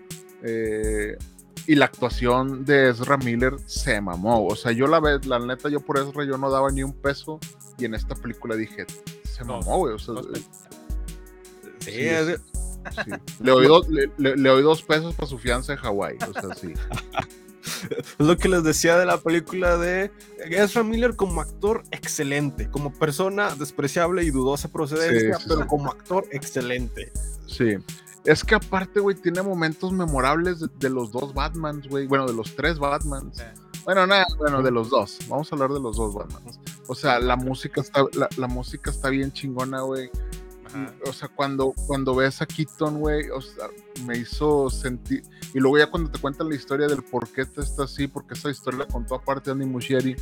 eh, 0.42 1.16
y 1.64 1.76
la 1.76 1.84
actuación 1.84 2.64
de 2.64 2.90
Ezra 2.90 3.16
Miller 3.18 3.54
se 3.66 4.00
mamó. 4.00 4.46
O 4.46 4.56
sea, 4.56 4.72
yo 4.72 4.88
la 4.88 4.98
vez, 4.98 5.24
la 5.26 5.38
neta, 5.38 5.68
yo 5.68 5.78
por 5.80 5.96
Ezra 5.96 6.24
yo 6.24 6.36
no 6.36 6.50
daba 6.50 6.70
ni 6.72 6.82
un 6.82 6.92
peso. 6.92 7.38
Y 7.78 7.84
en 7.84 7.94
esta 7.94 8.14
película 8.14 8.54
dije, 8.56 8.86
se 9.24 9.44
Dos, 9.44 9.64
mamó, 9.64 9.78
güey. 9.78 9.94
O 9.94 9.98
sea, 9.98 10.14
dos 10.14 10.26
eh. 10.34 10.42
Sí, 11.80 11.90
Sí, 11.90 12.00
es- 12.00 12.40
sí. 13.04 13.10
Le, 13.40 13.50
doy 13.52 13.66
dos, 13.66 13.88
le, 13.88 14.10
le- 14.18 14.36
le 14.36 14.48
doy 14.48 14.62
dos 14.62 14.82
pesos 14.82 15.14
para 15.14 15.28
su 15.28 15.38
fianza 15.38 15.72
en 15.72 15.78
Hawái. 15.78 16.16
O 16.28 16.32
sea, 16.40 16.54
sí. 16.54 16.72
Es 17.88 18.14
lo 18.18 18.36
que 18.36 18.48
les 18.48 18.62
decía 18.64 18.96
de 18.98 19.06
la 19.06 19.18
película 19.18 19.76
de 19.76 20.10
Ezra 20.50 20.82
Miller 20.82 21.16
como 21.16 21.40
actor 21.40 21.82
excelente, 21.90 22.70
como 22.70 22.92
persona 22.92 23.54
despreciable 23.54 24.22
y 24.24 24.30
dudosa 24.30 24.68
procedencia, 24.70 25.36
Sí, 25.36 25.42
sí, 25.42 25.48
pero 25.48 25.62
sí. 25.62 25.66
como 25.68 25.90
actor 25.90 26.24
excelente. 26.30 27.12
Sí. 27.46 27.76
Es 28.24 28.44
que 28.44 28.54
aparte, 28.54 29.00
güey, 29.00 29.16
tiene 29.16 29.42
momentos 29.42 29.92
memorables 29.92 30.60
de, 30.60 30.68
de 30.78 30.90
los 30.90 31.10
dos 31.10 31.34
Batmans, 31.34 31.88
güey. 31.88 32.06
Bueno, 32.06 32.26
de 32.26 32.34
los 32.34 32.54
tres 32.54 32.78
Batmans. 32.78 33.42
Bueno, 33.84 34.06
nada, 34.06 34.24
bueno, 34.38 34.62
de 34.62 34.70
los 34.70 34.90
dos. 34.90 35.18
Vamos 35.28 35.50
a 35.50 35.56
hablar 35.56 35.70
de 35.72 35.80
los 35.80 35.96
dos 35.96 36.14
Batmans. 36.14 36.60
O 36.88 36.94
sea, 36.94 37.18
la 37.18 37.36
música 37.36 37.80
está, 37.80 38.04
la, 38.14 38.28
la 38.36 38.48
música 38.48 38.90
está 38.90 39.08
bien 39.08 39.32
chingona, 39.32 39.82
güey. 39.82 40.10
O 41.06 41.12
sea, 41.12 41.28
cuando, 41.28 41.74
cuando 41.86 42.14
ves 42.14 42.40
a 42.40 42.46
Keaton, 42.46 42.98
güey, 42.98 43.28
o 43.30 43.40
sea, 43.40 43.66
me 44.06 44.16
hizo 44.16 44.70
sentir. 44.70 45.22
Y 45.52 45.58
luego 45.58 45.78
ya 45.78 45.90
cuando 45.90 46.10
te 46.10 46.18
cuentan 46.18 46.48
la 46.48 46.54
historia 46.54 46.86
del 46.86 47.02
por 47.02 47.28
qué 47.28 47.44
te 47.44 47.60
está 47.60 47.84
así, 47.84 48.06
porque 48.06 48.34
esa 48.34 48.50
historia 48.50 48.80
la 48.80 48.86
contó 48.86 49.14
aparte 49.14 49.50
Andy 49.50 49.66
Muschietti, 49.66 50.16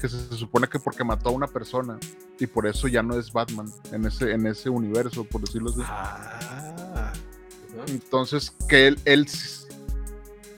que 0.00 0.08
se, 0.08 0.18
se 0.28 0.36
supone 0.36 0.68
que 0.68 0.78
porque 0.78 1.04
mató 1.04 1.28
a 1.28 1.32
una 1.32 1.46
persona 1.46 1.98
y 2.38 2.46
por 2.46 2.66
eso 2.66 2.88
ya 2.88 3.02
no 3.02 3.18
es 3.18 3.30
Batman 3.30 3.70
en 3.92 4.06
ese, 4.06 4.32
en 4.32 4.46
ese 4.46 4.70
universo, 4.70 5.24
por 5.24 5.42
decirlo 5.42 5.70
así. 5.70 5.80
Ah. 5.84 7.12
Entonces, 7.86 8.52
que 8.68 8.86
él, 8.86 8.98
él, 9.04 9.26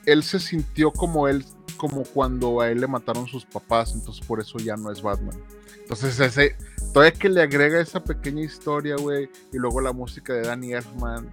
él 0.06 0.22
se 0.22 0.38
sintió 0.38 0.92
como 0.92 1.26
él, 1.26 1.44
como 1.82 2.04
cuando 2.04 2.60
a 2.60 2.70
él 2.70 2.80
le 2.80 2.86
mataron 2.86 3.26
sus 3.26 3.44
papás, 3.44 3.92
entonces 3.92 4.24
por 4.24 4.38
eso 4.38 4.56
ya 4.58 4.76
no 4.76 4.92
es 4.92 5.02
Batman. 5.02 5.36
Entonces, 5.80 6.20
ese, 6.20 6.54
todavía 6.94 7.12
que 7.18 7.28
le 7.28 7.42
agrega 7.42 7.80
esa 7.80 8.04
pequeña 8.04 8.44
historia, 8.44 8.94
güey, 8.94 9.28
y 9.52 9.58
luego 9.58 9.80
la 9.80 9.92
música 9.92 10.32
de 10.32 10.42
Danny 10.42 10.74
Elfman. 10.74 11.28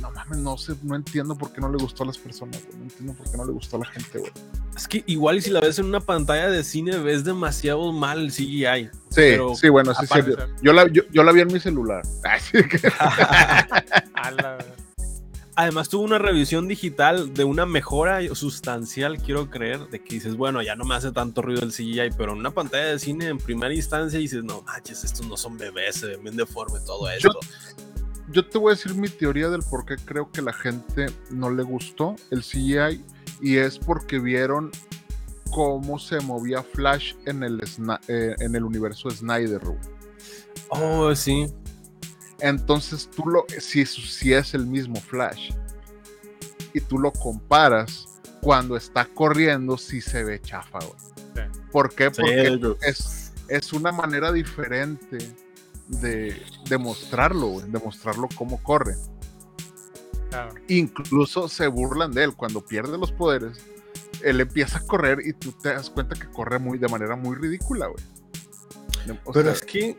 No 0.00 0.10
mames, 0.10 0.38
no 0.38 0.56
sé, 0.56 0.72
no 0.82 0.96
entiendo 0.96 1.36
por 1.36 1.52
qué 1.52 1.60
no 1.60 1.70
le 1.70 1.76
gustó 1.76 2.02
a 2.04 2.06
las 2.06 2.16
personas, 2.16 2.62
güey. 2.64 2.78
No 2.78 2.84
entiendo 2.84 3.12
por 3.12 3.30
qué 3.30 3.36
no 3.36 3.44
le 3.44 3.52
gustó 3.52 3.76
a 3.76 3.80
la 3.80 3.86
gente, 3.86 4.20
güey. 4.20 4.32
Es 4.74 4.88
que 4.88 5.04
igual 5.06 5.36
y 5.36 5.42
si 5.42 5.50
la 5.50 5.60
ves 5.60 5.78
en 5.78 5.84
una 5.84 6.00
pantalla 6.00 6.48
de 6.48 6.64
cine 6.64 6.96
ves 6.96 7.24
demasiado 7.24 7.92
mal 7.92 8.20
el 8.20 8.32
CGI. 8.32 8.86
Sí, 8.86 8.90
Pero 9.10 9.54
sí, 9.54 9.68
bueno, 9.68 9.92
sí, 9.94 10.06
sí. 10.06 10.18
Yo 10.62 10.72
la, 10.72 10.88
yo, 10.88 11.02
yo 11.12 11.22
la 11.22 11.32
vi 11.32 11.42
en 11.42 11.52
mi 11.52 11.60
celular. 11.60 12.00
Así 12.24 12.52
que, 12.68 12.80
A 12.98 14.30
la- 14.30 14.64
Además 15.54 15.90
tuvo 15.90 16.04
una 16.04 16.18
revisión 16.18 16.66
digital 16.66 17.34
de 17.34 17.44
una 17.44 17.66
mejora 17.66 18.20
sustancial, 18.34 19.18
quiero 19.18 19.50
creer, 19.50 19.86
de 19.90 20.02
que 20.02 20.14
dices, 20.14 20.36
bueno, 20.36 20.62
ya 20.62 20.76
no 20.76 20.84
me 20.84 20.94
hace 20.94 21.12
tanto 21.12 21.42
ruido 21.42 21.62
el 21.62 21.72
CGI, 21.72 22.10
pero 22.16 22.32
en 22.32 22.38
una 22.38 22.52
pantalla 22.52 22.86
de 22.86 22.98
cine 22.98 23.26
en 23.26 23.36
primera 23.36 23.74
instancia 23.74 24.18
dices, 24.18 24.42
no 24.42 24.62
manches, 24.62 25.04
estos 25.04 25.26
no 25.26 25.36
son 25.36 25.58
bebés, 25.58 25.96
se 25.96 26.06
ven 26.06 26.22
bien 26.22 26.36
deforme 26.36 26.80
todo 26.80 27.10
esto. 27.10 27.38
yo 28.30 28.46
te 28.46 28.56
voy 28.56 28.72
a 28.72 28.76
decir 28.76 28.94
mi 28.94 29.08
teoría 29.08 29.50
del 29.50 29.62
por 29.62 29.84
qué 29.84 29.96
creo 29.96 30.32
que 30.32 30.40
la 30.40 30.54
gente 30.54 31.06
no 31.30 31.50
le 31.50 31.62
gustó 31.62 32.16
el 32.30 32.42
CGI 32.42 33.04
y 33.42 33.56
es 33.58 33.78
porque 33.78 34.18
vieron 34.18 34.70
cómo 35.50 35.98
se 35.98 36.18
movía 36.20 36.62
Flash 36.62 37.14
en 37.26 37.42
el, 37.42 37.60
eh, 38.08 38.34
en 38.38 38.56
el 38.56 38.64
universo 38.64 39.10
Snyder. 39.10 39.60
Oh, 40.70 41.14
sí. 41.14 41.52
Entonces 42.42 43.08
tú 43.14 43.24
lo, 43.26 43.44
si, 43.60 43.86
si 43.86 44.32
es 44.34 44.52
el 44.52 44.66
mismo 44.66 44.96
Flash 45.00 45.52
y 46.74 46.80
tú 46.80 46.98
lo 46.98 47.12
comparas 47.12 48.08
cuando 48.40 48.76
está 48.76 49.04
corriendo, 49.06 49.78
sí 49.78 50.00
se 50.00 50.24
ve 50.24 50.40
chafa, 50.42 50.80
güey. 50.80 50.98
Sí. 51.34 51.60
¿Por 51.70 51.94
qué? 51.94 52.10
Sí, 52.12 52.20
Porque 52.20 52.76
es, 52.82 53.32
es 53.48 53.72
una 53.72 53.92
manera 53.92 54.32
diferente 54.32 55.18
de, 55.86 56.42
de 56.68 56.78
mostrarlo, 56.78 57.46
güey, 57.46 57.70
de 57.70 57.78
mostrarlo 57.78 58.28
cómo 58.34 58.60
corre. 58.62 58.96
claro. 60.30 60.54
incluso 60.68 61.48
se 61.48 61.66
burlan 61.68 62.10
de 62.12 62.24
él 62.24 62.34
cuando 62.34 62.60
pierde 62.64 62.98
los 62.98 63.12
poderes. 63.12 63.64
Él 64.22 64.40
empieza 64.40 64.78
a 64.78 64.80
correr 64.82 65.20
y 65.24 65.32
tú 65.32 65.52
te 65.52 65.70
das 65.70 65.90
cuenta 65.90 66.14
que 66.16 66.28
corre 66.30 66.58
muy 66.58 66.78
de 66.78 66.88
manera 66.88 67.14
muy 67.16 67.36
ridícula, 67.36 67.86
güey. 67.86 68.04
O 69.24 69.32
Pero 69.32 69.44
sea, 69.46 69.52
es 69.52 69.62
que 69.62 69.96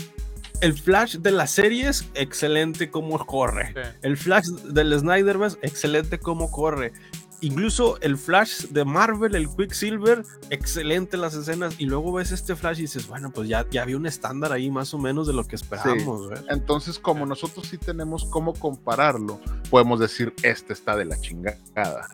el 0.63 0.73
Flash 0.73 1.17
de 1.17 1.31
las 1.31 1.51
series, 1.51 2.07
excelente 2.13 2.89
como 2.89 3.25
corre. 3.25 3.73
Sí. 3.73 3.97
El 4.01 4.15
Flash 4.15 4.45
del 4.45 4.97
Snyderverse, 4.97 5.57
excelente 5.61 6.19
como 6.19 6.49
corre. 6.49 6.93
Incluso 7.41 7.99
el 7.99 8.17
Flash 8.17 8.67
de 8.69 8.85
Marvel, 8.85 9.35
el 9.35 9.49
Quicksilver, 9.49 10.23
excelente 10.49 11.17
las 11.17 11.33
escenas. 11.33 11.75
Y 11.79 11.85
luego 11.85 12.13
ves 12.13 12.31
este 12.31 12.55
Flash 12.55 12.79
y 12.79 12.83
dices, 12.83 13.07
bueno, 13.09 13.29
pues 13.31 13.49
ya, 13.49 13.65
ya 13.69 13.81
había 13.81 13.97
un 13.97 14.05
estándar 14.05 14.53
ahí 14.53 14.71
más 14.71 14.93
o 14.93 14.97
menos 14.97 15.27
de 15.27 15.33
lo 15.33 15.45
que 15.45 15.57
esperábamos. 15.57 16.31
entonces, 16.49 16.97
como 16.97 17.25
nosotros 17.25 17.67
sí 17.67 17.77
tenemos 17.77 18.23
cómo 18.23 18.53
compararlo, 18.53 19.41
podemos 19.69 19.99
decir, 19.99 20.33
este 20.43 20.71
está 20.71 20.95
de 20.95 21.03
la 21.03 21.19
chingada. 21.19 22.07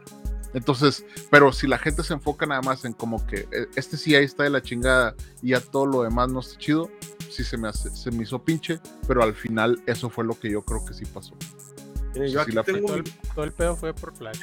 Entonces, 0.55 1.05
pero 1.29 1.51
si 1.51 1.67
la 1.67 1.77
gente 1.77 2.01
se 2.01 2.13
enfoca 2.13 2.47
nada 2.47 2.63
más 2.63 2.83
en 2.83 2.93
como 2.93 3.23
que 3.27 3.47
eh, 3.51 3.67
este 3.75 3.97
sí 3.97 4.15
ahí 4.15 4.25
está 4.25 4.41
de 4.41 4.49
la 4.49 4.63
chingada 4.63 5.13
y 5.43 5.49
ya 5.49 5.61
todo 5.61 5.85
lo 5.85 6.01
demás 6.01 6.31
no 6.31 6.39
está 6.39 6.57
chido, 6.57 6.89
sí 7.30 7.43
se 7.43 7.57
me, 7.57 7.68
hace- 7.69 7.95
se 7.95 8.11
me 8.11 8.23
hizo 8.23 8.43
pinche, 8.43 8.80
pero 9.07 9.23
al 9.23 9.34
final 9.34 9.81
eso 9.85 10.10
fue 10.10 10.23
lo 10.26 10.38
que 10.39 10.49
yo 10.51 10.64
creo 10.64 10.84
que 10.85 10.93
sí 10.93 11.06
pasó. 11.06 11.35
Mire, 12.14 12.27
Sí, 12.27 12.34
yo 12.34 12.39
sí 12.39 12.43
aquí 12.47 12.51
la 12.53 12.64
tengo 12.64 12.88
Todo 12.88 12.95
el, 12.97 13.03
todo 13.35 13.43
el 13.45 13.51
pedo 13.53 13.76
fue 13.76 13.93
por 13.93 14.15
Flash. 14.15 14.39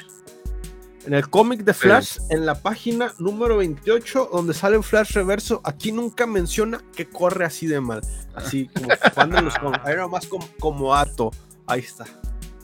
En 1.04 1.14
el 1.14 1.28
cómic 1.30 1.60
de 1.62 1.72
Flash, 1.72 2.18
en 2.30 2.46
la 2.46 2.56
página 2.60 3.14
número 3.18 3.58
28, 3.58 4.28
donde 4.32 4.52
sale 4.54 4.82
Flash 4.82 5.12
reverso, 5.12 5.60
aquí 5.62 5.92
nunca 5.92 6.26
menciona 6.26 6.80
que 6.96 7.08
corre 7.08 7.44
así 7.44 7.66
de 7.68 7.80
mal. 7.80 8.00
Así 8.34 8.68
como 8.68 8.88
fan 9.14 9.30
de 9.30 9.40
los 9.42 9.56
cómics. 9.58 9.84
Ahí 9.84 9.94
nomás 9.96 10.26
como, 10.26 10.48
como 10.58 10.94
Ato. 10.94 11.30
Ahí 11.66 11.80
está. 11.80 12.04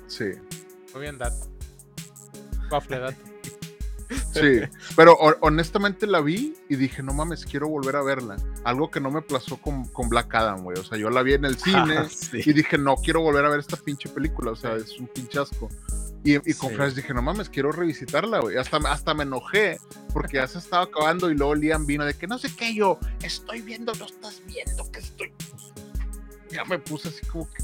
Sí. 0.09 0.25
Muy 0.93 1.03
bien, 1.03 1.19
dato. 1.19 1.47
Bafle 2.69 2.99
dato. 2.99 3.17
Sí, 4.33 4.61
pero 4.97 5.13
ho- 5.15 5.37
honestamente 5.41 6.07
la 6.07 6.21
vi 6.21 6.55
y 6.69 6.77
dije, 6.77 7.03
no 7.03 7.13
mames, 7.15 7.45
quiero 7.47 7.69
volver 7.69 7.97
a 7.97 8.03
verla. 8.03 8.37
Algo 8.65 8.91
que 8.91 9.01
no 9.01 9.11
me 9.11 9.23
plazó 9.23 9.57
con, 9.59 9.87
con 9.89 10.09
Black 10.09 10.35
Adam, 10.35 10.63
güey. 10.63 10.79
O 10.79 10.85
sea, 10.85 10.99
yo 10.99 11.11
la 11.11 11.23
vi 11.23 11.35
en 11.35 11.45
el 11.45 11.57
cine 11.59 11.99
Ah, 11.99 12.09
sí. 12.09 12.41
y 12.45 12.53
dije, 12.53 12.79
no, 12.79 12.97
quiero 12.97 13.21
volver 13.23 13.45
a 13.45 13.51
ver 13.51 13.61
esta 13.61 13.77
pinche 13.77 14.09
película. 14.09 14.53
O 14.53 14.57
sea, 14.57 14.75
es 14.77 14.99
un 14.99 15.07
pinchasco. 15.09 15.69
Y, 16.25 16.37
y 16.37 16.55
con 16.55 16.71
Sí. 16.71 16.77
Flash 16.77 16.93
dije, 16.95 17.13
no 17.15 17.21
mames, 17.23 17.49
quiero 17.49 17.73
revisitarla, 17.73 18.39
güey. 18.41 18.57
Hasta, 18.57 18.77
hasta 18.77 19.13
me 19.15 19.25
enojé 19.25 19.79
porque 20.13 20.37
ya 20.37 20.47
se 20.47 20.59
estaba 20.59 20.85
acabando 20.85 21.31
y 21.31 21.35
luego 21.35 21.55
Liam 21.57 21.85
vino 21.85 22.05
de 22.05 22.15
que 22.15 22.27
no 22.29 22.39
sé 22.39 22.55
qué 22.55 22.75
yo, 22.75 22.99
estoy 23.23 23.61
viendo, 23.63 23.93
no 23.95 24.05
estás 24.07 24.41
viendo 24.47 24.89
que 24.93 25.01
estoy. 25.01 25.33
Ya 26.51 26.65
me 26.65 26.79
puse 26.79 27.09
así 27.09 27.25
como 27.27 27.49
que. 27.51 27.63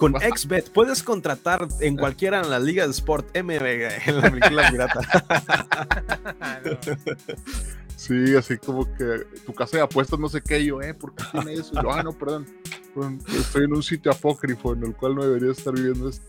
Con 0.00 0.14
XBet 0.36 0.72
puedes 0.72 1.02
contratar 1.02 1.68
en 1.80 1.96
cualquiera 1.96 2.40
de 2.40 2.48
las 2.48 2.62
ligas 2.62 2.86
de 2.86 2.92
Sport 2.92 3.36
MB 3.36 4.08
en 4.08 4.16
la 4.16 4.30
película 4.30 4.70
pirata. 4.70 5.00
No. 6.62 6.78
Sí, 7.96 8.34
así 8.36 8.56
como 8.56 8.86
que 8.94 9.26
tu 9.44 9.52
casa 9.52 9.76
de 9.76 9.82
apuestas, 9.82 10.18
no 10.18 10.28
sé 10.28 10.40
qué, 10.42 10.64
yo, 10.64 10.80
eh, 10.80 10.94
¿por 10.94 11.14
qué 11.14 11.24
tiene 11.32 11.54
eso? 11.54 11.72
Yo, 11.74 11.92
ah, 11.92 12.02
no, 12.02 12.12
perdón. 12.12 12.46
perdón, 12.94 13.18
Estoy 13.28 13.64
en 13.64 13.74
un 13.74 13.82
sitio 13.82 14.10
apócrifo 14.10 14.72
en 14.72 14.84
el 14.84 14.94
cual 14.94 15.14
no 15.14 15.24
debería 15.24 15.52
estar 15.52 15.74
viviendo 15.74 16.08
esto. 16.08 16.24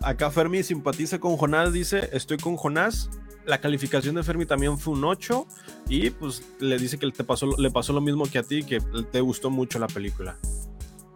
Acá 0.00 0.30
Fermi 0.30 0.62
simpatiza 0.62 1.20
con 1.20 1.36
Jonás, 1.36 1.72
dice, 1.72 2.10
estoy 2.12 2.38
con 2.38 2.56
Jonás. 2.56 3.08
la 3.44 3.60
calificación 3.60 4.16
de 4.16 4.24
Fermi 4.24 4.46
también 4.46 4.78
fue 4.78 4.94
un 4.94 5.04
8 5.04 5.46
y 5.88 6.10
pues 6.10 6.42
le 6.58 6.76
dice 6.78 6.98
que 6.98 7.10
te 7.10 7.24
pasó, 7.24 7.46
le 7.56 7.70
pasó 7.70 7.92
lo 7.92 8.00
mismo 8.00 8.24
que 8.26 8.38
a 8.38 8.42
ti, 8.42 8.64
que 8.64 8.80
te 9.10 9.20
gustó 9.20 9.50
mucho 9.50 9.78
la 9.78 9.86
película. 9.86 10.38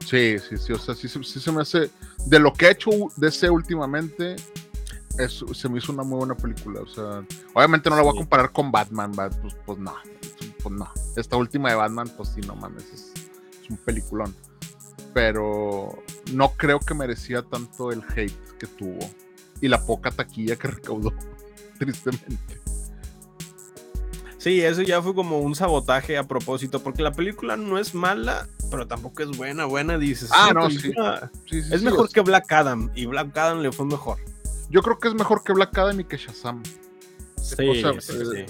Sí, 0.06 0.38
sí, 0.38 0.56
sí, 0.56 0.72
o 0.72 0.78
sea, 0.78 0.94
sí, 0.94 1.08
sí 1.08 1.40
se 1.40 1.50
me 1.50 1.62
hace, 1.62 1.90
de 2.26 2.38
lo 2.38 2.52
que 2.52 2.66
ha 2.66 2.70
hecho 2.70 2.90
DC 3.16 3.50
últimamente, 3.50 4.36
es, 5.18 5.44
se 5.52 5.68
me 5.68 5.78
hizo 5.78 5.90
una 5.90 6.04
muy 6.04 6.18
buena 6.18 6.36
película, 6.36 6.80
o 6.80 6.86
sea, 6.86 7.24
obviamente 7.54 7.90
no 7.90 7.96
la 7.96 8.02
voy 8.02 8.12
a 8.14 8.18
comparar 8.18 8.52
con 8.52 8.70
Batman, 8.70 9.10
pues, 9.10 9.56
pues 9.66 9.78
no, 9.80 9.92
pues 10.62 10.74
no, 10.76 10.88
esta 11.16 11.36
última 11.36 11.70
de 11.70 11.74
Batman, 11.74 12.08
pues 12.16 12.28
sí, 12.28 12.40
no 12.42 12.54
mames, 12.54 12.84
es, 12.94 13.12
es 13.60 13.68
un 13.68 13.78
peliculón, 13.78 14.32
pero 15.12 16.04
no 16.32 16.52
creo 16.52 16.78
que 16.78 16.94
merecía 16.94 17.42
tanto 17.42 17.90
el 17.90 18.04
hate 18.14 18.56
que 18.60 18.68
tuvo 18.68 19.10
y 19.60 19.66
la 19.66 19.84
poca 19.84 20.12
taquilla 20.12 20.54
que 20.54 20.68
recaudó, 20.68 21.12
tristemente. 21.80 22.65
Sí, 24.47 24.62
eso 24.62 24.82
ya 24.82 25.02
fue 25.02 25.12
como 25.12 25.40
un 25.40 25.56
sabotaje 25.56 26.16
a 26.16 26.23
propósito, 26.23 26.81
porque 26.81 27.02
la 27.02 27.10
película 27.10 27.56
no 27.56 27.81
es 27.81 27.97
mala, 27.97 28.47
pero 28.70 28.86
tampoco 28.86 29.24
es 29.24 29.36
buena, 29.36 29.64
buena, 29.64 29.98
dices. 29.98 30.31
Ah, 30.32 30.52
no, 30.55 30.70
sí. 30.70 30.93
es 31.51 31.82
mejor 31.82 32.09
que 32.09 32.20
Black 32.20 32.52
Adam, 32.52 32.89
y 32.94 33.06
Black 33.06 33.36
Adam 33.36 33.59
le 33.59 33.73
fue 33.73 33.86
mejor. 33.86 34.18
Yo 34.70 34.82
creo 34.82 35.01
que 35.01 35.09
es 35.09 35.14
mejor 35.14 35.43
que 35.43 35.52
Black 35.52 35.77
Adam 35.77 35.98
y 35.98 36.05
que 36.05 36.16
Shazam. 36.16 36.62
Sí, 37.43 37.56
sí, 37.98 38.12
eh, 38.36 38.47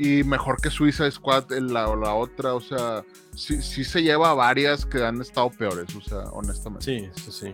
Y 0.00 0.24
mejor 0.24 0.60
que 0.60 0.70
Suiza 0.70 1.08
Squad, 1.08 1.52
la, 1.52 1.94
la 1.94 2.14
otra, 2.14 2.54
o 2.54 2.60
sea, 2.60 3.04
sí, 3.36 3.62
sí 3.62 3.84
se 3.84 4.02
lleva 4.02 4.34
varias 4.34 4.84
que 4.84 5.04
han 5.04 5.20
estado 5.20 5.50
peores, 5.50 5.94
o 5.94 6.00
sea, 6.00 6.24
honestamente. 6.32 6.84
Sí, 6.84 7.22
sí, 7.22 7.30
sí. 7.30 7.52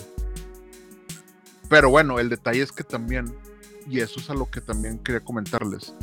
Pero 1.69 1.91
bueno, 1.91 2.19
el 2.19 2.31
detalle 2.31 2.63
es 2.63 2.73
que 2.73 2.83
también, 2.83 3.27
y 3.87 4.01
eso 4.01 4.21
es 4.21 4.31
a 4.31 4.35
lo 4.35 4.51
que 4.51 4.63
también 4.63 4.99
quería 5.01 5.21
comentarles, 5.21 5.95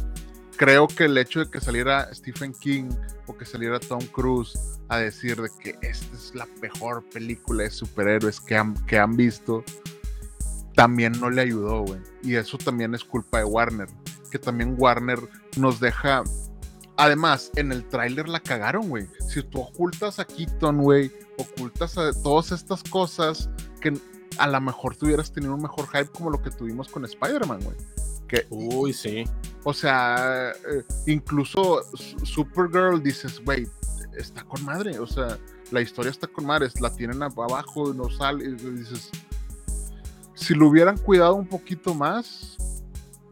creo 0.57 0.87
que 0.87 1.05
el 1.05 1.17
hecho 1.17 1.39
de 1.39 1.49
que 1.49 1.61
saliera 1.61 2.13
Stephen 2.13 2.53
King 2.53 2.89
o 3.27 3.37
que 3.37 3.45
saliera 3.45 3.79
Tom 3.79 4.01
Cruise 4.11 4.57
a 4.89 4.97
decir 4.97 5.41
de 5.41 5.49
que 5.59 5.77
esta 5.81 6.15
es 6.15 6.33
la 6.35 6.47
mejor 6.61 7.03
película 7.09 7.63
de 7.63 7.69
superhéroes 7.69 8.41
que 8.41 8.55
han, 8.55 8.73
que 8.85 8.97
han 8.97 9.15
visto, 9.15 9.63
también 10.75 11.13
no 11.19 11.29
le 11.29 11.41
ayudó, 11.41 11.81
güey. 11.83 11.99
Y 12.23 12.35
eso 12.35 12.57
también 12.57 12.93
es 12.95 13.03
culpa 13.03 13.39
de 13.39 13.45
Warner, 13.45 13.87
que 14.31 14.39
también 14.39 14.75
Warner 14.77 15.19
nos 15.57 15.79
deja... 15.79 16.23
Además, 16.99 17.51
en 17.55 17.71
el 17.71 17.87
tráiler 17.87 18.27
la 18.27 18.39
cagaron, 18.39 18.89
güey. 18.89 19.07
Si 19.29 19.43
tú 19.43 19.61
ocultas 19.61 20.17
a 20.17 20.25
Keaton, 20.25 20.81
güey, 20.81 21.11
ocultas 21.37 21.95
a 21.95 22.11
todas 22.23 22.51
estas 22.51 22.81
cosas 22.81 23.51
que 23.81 23.93
a 24.39 24.47
lo 24.47 24.61
mejor 24.61 24.95
tuvieras 24.95 25.31
tenido 25.31 25.53
un 25.53 25.61
mejor 25.61 25.87
hype 25.89 26.09
como 26.11 26.31
lo 26.31 26.41
que 26.41 26.49
tuvimos 26.49 26.87
con 26.87 27.05
Spider-Man, 27.05 27.59
güey. 27.63 27.77
Que, 28.27 28.47
Uy, 28.49 28.93
sí. 28.93 29.25
O 29.69 29.73
sea, 29.73 30.53
eh, 30.71 30.85
incluso 31.07 31.81
Supergirl 32.23 33.03
dices, 33.03 33.43
güey, 33.43 33.67
está 34.15 34.41
con 34.45 34.63
madre. 34.63 34.97
O 34.97 35.05
sea, 35.05 35.37
la 35.71 35.81
historia 35.81 36.09
está 36.09 36.25
con 36.25 36.45
madre. 36.45 36.69
La 36.79 36.89
tienen 36.89 37.21
abajo, 37.21 37.93
no 37.93 38.09
sale. 38.09 38.45
Y 38.45 38.53
dices, 38.53 39.09
si 40.35 40.53
lo 40.53 40.69
hubieran 40.69 40.97
cuidado 40.97 41.35
un 41.35 41.45
poquito 41.45 41.93
más 41.93 42.55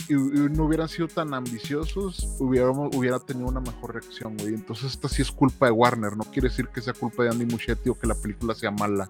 y, 0.09 0.15
no 0.15 0.65
hubieran 0.65 0.89
sido 0.89 1.07
tan 1.07 1.33
ambiciosos, 1.33 2.27
hubiéramos, 2.37 2.93
hubiera 2.93 3.17
tenido 3.17 3.47
una 3.47 3.61
mejor 3.61 3.93
reacción, 3.93 4.35
güey. 4.35 4.55
Entonces, 4.55 4.91
esta 4.91 5.07
sí 5.07 5.21
es 5.21 5.31
culpa 5.31 5.67
de 5.67 5.71
Warner. 5.71 6.17
No 6.17 6.25
quiere 6.25 6.49
decir 6.49 6.67
que 6.67 6.81
sea 6.81 6.91
culpa 6.91 7.23
de 7.23 7.29
Andy 7.29 7.45
Muschietti 7.45 7.87
o 7.87 7.97
que 7.97 8.07
la 8.07 8.15
película 8.15 8.53
sea 8.55 8.71
mala 8.71 9.09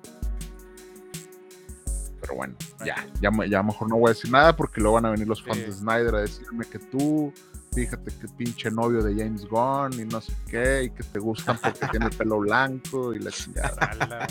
pero 2.25 2.37
bueno, 2.37 2.55
ya, 2.83 3.07
ya, 3.21 3.31
ya 3.47 3.61
mejor 3.61 3.87
no 3.87 3.97
voy 3.97 4.09
a 4.09 4.13
decir 4.13 4.31
nada 4.31 4.55
porque 4.55 4.81
luego 4.81 4.95
van 4.95 5.05
a 5.05 5.11
venir 5.11 5.27
los 5.27 5.43
fans 5.43 5.59
de 5.59 5.71
Snyder 5.71 6.15
a 6.15 6.21
decirme 6.21 6.65
que 6.65 6.79
tú, 6.79 7.31
fíjate 7.71 8.11
que 8.19 8.27
pinche 8.29 8.71
novio 8.71 9.03
de 9.03 9.15
James 9.15 9.45
Gunn 9.45 9.93
y 9.99 10.05
no 10.05 10.21
sé 10.21 10.33
qué, 10.49 10.83
y 10.85 10.89
que 10.89 11.03
te 11.03 11.19
gustan 11.19 11.59
porque 11.61 11.85
tiene 11.91 12.07
el 12.07 12.11
pelo 12.15 12.39
blanco 12.39 13.13
y 13.13 13.19
la 13.19 13.29
chingada. 13.29 14.27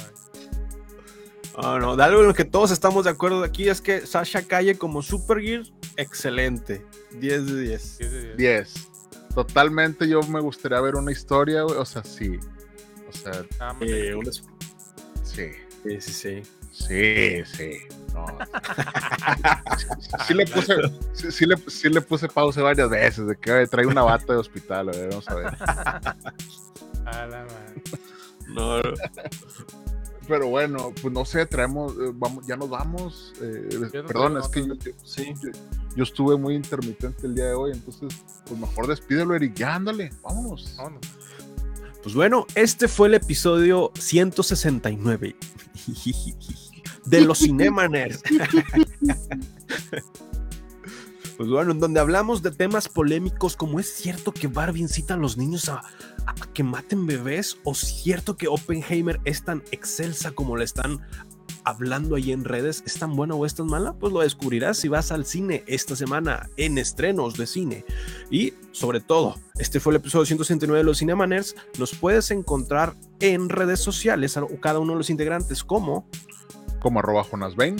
Oh, 1.56 1.78
no, 1.78 1.94
de 1.94 2.02
algo 2.02 2.22
en 2.22 2.26
lo 2.26 2.34
que 2.34 2.44
todos 2.44 2.72
estamos 2.72 3.04
de 3.04 3.10
acuerdo 3.10 3.44
aquí 3.44 3.68
es 3.68 3.80
que 3.80 4.04
Sasha 4.06 4.42
Calle 4.42 4.76
como 4.76 5.02
Supergear, 5.02 5.62
excelente. 5.96 6.84
10 7.20 7.46
de 7.46 7.60
10. 7.60 7.98
10 8.36 8.88
Totalmente 9.36 10.08
yo 10.08 10.20
me 10.22 10.40
gustaría 10.40 10.80
ver 10.80 10.96
una 10.96 11.12
historia, 11.12 11.64
o 11.64 11.84
sea, 11.84 12.02
sí. 12.02 12.40
O 13.08 13.12
sea, 13.12 13.44
ah, 13.60 13.76
eh, 13.80 14.16
sí. 15.22 15.50
Sí, 15.84 16.00
sí, 16.00 16.12
sí. 16.12 16.42
Sí, 16.74 17.42
sí. 17.44 17.70
sí, 20.26 20.34
le 20.34 20.44
puse, 20.46 20.74
sí, 21.30 21.46
le, 21.46 21.56
sí, 21.56 21.88
le, 21.88 22.00
puse 22.00 22.28
pausa 22.28 22.62
varias 22.62 22.90
veces 22.90 23.26
de 23.28 23.36
que 23.36 23.66
trae 23.68 23.86
una 23.86 24.02
bata 24.02 24.32
de 24.32 24.38
hospital, 24.40 24.88
a 24.88 24.92
ver, 24.92 25.08
vamos 25.10 25.28
a 25.28 25.34
ver. 25.34 25.56
no. 28.48 28.82
Pero 30.26 30.48
bueno, 30.48 30.92
pues 31.00 31.14
no 31.14 31.24
sé, 31.24 31.46
traemos, 31.46 31.92
eh, 31.92 32.10
vamos, 32.12 32.44
ya 32.46 32.56
nos 32.56 32.68
vamos. 32.68 33.32
Eh, 33.40 33.68
perdón, 33.92 34.38
es 34.38 34.48
que 34.48 34.66
yo, 34.66 34.74
sí. 35.04 35.32
yo, 35.94 36.02
estuve 36.02 36.36
muy 36.36 36.54
intermitente 36.54 37.26
el 37.26 37.34
día 37.34 37.46
de 37.46 37.54
hoy, 37.54 37.72
entonces, 37.72 38.20
pues 38.46 38.58
mejor 38.58 38.88
despídelo, 38.88 39.34
Eric. 39.34 39.54
Ya, 39.54 39.76
ándale, 39.76 40.10
vámonos. 40.22 40.74
vámonos. 40.76 41.00
Pues 42.02 42.14
bueno, 42.14 42.46
este 42.54 42.88
fue 42.88 43.08
el 43.08 43.14
episodio 43.14 43.92
169 43.98 45.36
de 47.06 47.20
los 47.22 47.38
Cinemaners. 47.38 48.22
Pues 51.36 51.48
bueno, 51.48 51.72
en 51.72 51.80
donde 51.80 51.98
hablamos 51.98 52.44
de 52.44 52.52
temas 52.52 52.88
polémicos 52.88 53.56
como 53.56 53.80
es 53.80 53.92
cierto 53.92 54.32
que 54.32 54.46
Barbie 54.46 54.82
incita 54.82 55.14
a 55.14 55.16
los 55.16 55.36
niños 55.36 55.68
a, 55.68 55.82
a, 56.26 56.34
que 56.52 56.62
maten 56.62 57.06
bebés 57.06 57.58
o 57.64 57.74
cierto 57.74 58.36
que 58.36 58.46
Oppenheimer 58.46 59.20
es 59.24 59.42
tan 59.42 59.60
excelsa 59.72 60.30
como 60.30 60.56
le 60.56 60.64
están 60.64 61.00
hablando 61.64 62.14
ahí 62.14 62.30
en 62.30 62.44
redes, 62.44 62.82
¿es 62.86 62.94
tan 62.98 63.16
buena 63.16 63.34
o 63.34 63.46
es 63.46 63.54
tan 63.54 63.66
mala? 63.66 63.94
Pues 63.94 64.12
lo 64.12 64.20
descubrirás 64.20 64.78
si 64.78 64.88
vas 64.88 65.10
al 65.10 65.24
cine 65.24 65.64
esta 65.66 65.96
semana 65.96 66.48
en 66.56 66.78
estrenos 66.78 67.34
de 67.34 67.46
cine. 67.46 67.84
Y 68.30 68.54
sobre 68.72 69.00
todo, 69.00 69.36
este 69.58 69.80
fue 69.80 69.92
el 69.92 69.96
episodio 69.96 70.26
169 70.26 70.78
de 70.78 70.84
los 70.84 70.98
Cinemaners. 70.98 71.56
Nos 71.78 71.94
puedes 71.94 72.30
encontrar 72.30 72.94
en 73.20 73.48
redes 73.48 73.80
sociales, 73.80 74.38
cada 74.60 74.78
uno 74.78 74.92
de 74.92 74.98
los 74.98 75.10
integrantes, 75.10 75.64
como... 75.64 76.06
Como 76.84 76.98
arroba 76.98 77.24
Jonas 77.24 77.56
Bain. 77.56 77.76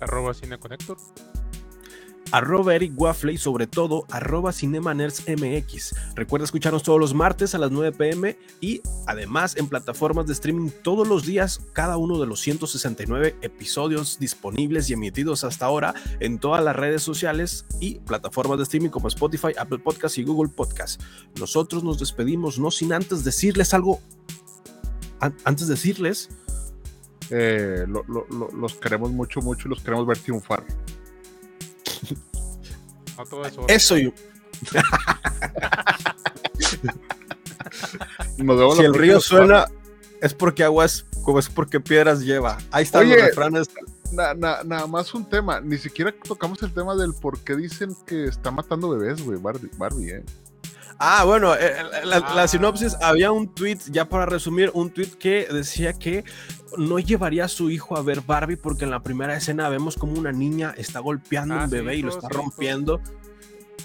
Arroba 0.00 0.34
Cineconector 0.34 0.96
arroba 2.32 2.74
Eric 2.74 2.92
Waffle 2.96 3.32
y 3.32 3.38
sobre 3.38 3.66
todo 3.66 4.04
arroba 4.10 4.50
MX. 4.52 5.94
Recuerda 6.14 6.44
escucharnos 6.44 6.82
todos 6.82 7.00
los 7.00 7.14
martes 7.14 7.54
a 7.54 7.58
las 7.58 7.70
9 7.70 7.92
pm 7.92 8.36
y 8.60 8.82
además 9.06 9.56
en 9.56 9.68
plataformas 9.68 10.26
de 10.26 10.32
streaming 10.32 10.70
todos 10.82 11.06
los 11.06 11.24
días, 11.24 11.60
cada 11.72 11.96
uno 11.96 12.18
de 12.18 12.26
los 12.26 12.40
169 12.40 13.36
episodios 13.42 14.18
disponibles 14.18 14.90
y 14.90 14.94
emitidos 14.94 15.44
hasta 15.44 15.66
ahora 15.66 15.94
en 16.20 16.38
todas 16.38 16.62
las 16.62 16.76
redes 16.76 17.02
sociales 17.02 17.64
y 17.80 18.00
plataformas 18.00 18.58
de 18.58 18.64
streaming 18.64 18.90
como 18.90 19.08
Spotify, 19.08 19.52
Apple 19.56 19.78
Podcast 19.78 20.18
y 20.18 20.24
Google 20.24 20.52
Podcast. 20.52 21.00
Nosotros 21.38 21.84
nos 21.84 21.98
despedimos 21.98 22.58
no 22.58 22.70
sin 22.70 22.92
antes 22.92 23.24
decirles 23.24 23.72
algo. 23.72 24.00
antes 25.20 25.68
de 25.68 25.74
decirles... 25.74 26.28
Eh, 27.30 27.84
los 27.86 28.74
queremos 28.74 29.10
mucho, 29.10 29.40
mucho 29.40 29.68
y 29.68 29.70
los 29.70 29.82
queremos 29.82 30.06
ver 30.06 30.18
triunfar 30.18 30.64
eso. 33.68 33.96
yo. 33.96 34.12
si 38.76 38.82
el 38.82 38.94
río 38.94 39.20
suena, 39.20 39.66
es 40.20 40.34
porque 40.34 40.64
aguas, 40.64 41.06
como 41.22 41.38
es 41.38 41.48
porque 41.48 41.80
piedras 41.80 42.20
lleva. 42.20 42.58
Ahí 42.70 42.84
están 42.84 43.08
los 43.08 43.20
refranes. 43.20 43.68
nada 44.12 44.86
más 44.86 45.14
un 45.14 45.28
tema, 45.28 45.60
ni 45.60 45.78
siquiera 45.78 46.12
tocamos 46.12 46.62
el 46.62 46.72
tema 46.72 46.94
del 46.96 47.12
por 47.14 47.40
qué 47.40 47.56
dicen 47.56 47.96
que 48.06 48.24
está 48.24 48.50
matando 48.50 48.90
bebés, 48.90 49.22
güey, 49.22 49.38
Barbie, 49.38 49.70
Barbie, 49.76 50.10
eh. 50.10 50.24
Ah, 50.98 51.24
bueno, 51.24 51.54
eh, 51.54 51.58
eh, 51.60 52.06
la, 52.06 52.18
la, 52.20 52.48
sinopsis, 52.48 52.96
había 53.00 53.30
un 53.30 53.54
tweet, 53.54 53.78
ya 53.90 54.08
para 54.08 54.26
resumir, 54.26 54.72
un 54.74 54.90
tweet 54.90 55.10
que 55.18 55.46
decía 55.50 55.92
que 55.92 56.24
no 56.76 56.98
llevaría 56.98 57.44
a 57.44 57.48
su 57.48 57.70
hijo 57.70 57.96
a 57.96 58.02
ver 58.02 58.20
Barbie 58.22 58.56
porque 58.56 58.84
en 58.84 58.90
la 58.90 59.02
primera 59.02 59.36
escena 59.36 59.68
vemos 59.68 59.96
como 59.96 60.18
una 60.18 60.32
niña 60.32 60.74
está 60.76 60.98
golpeando 60.98 61.54
a 61.54 61.58
un 61.58 61.62
ah, 61.64 61.66
bebé 61.68 61.96
y 61.96 62.02
lo 62.02 62.10
está 62.10 62.28
rompiendo. 62.28 63.00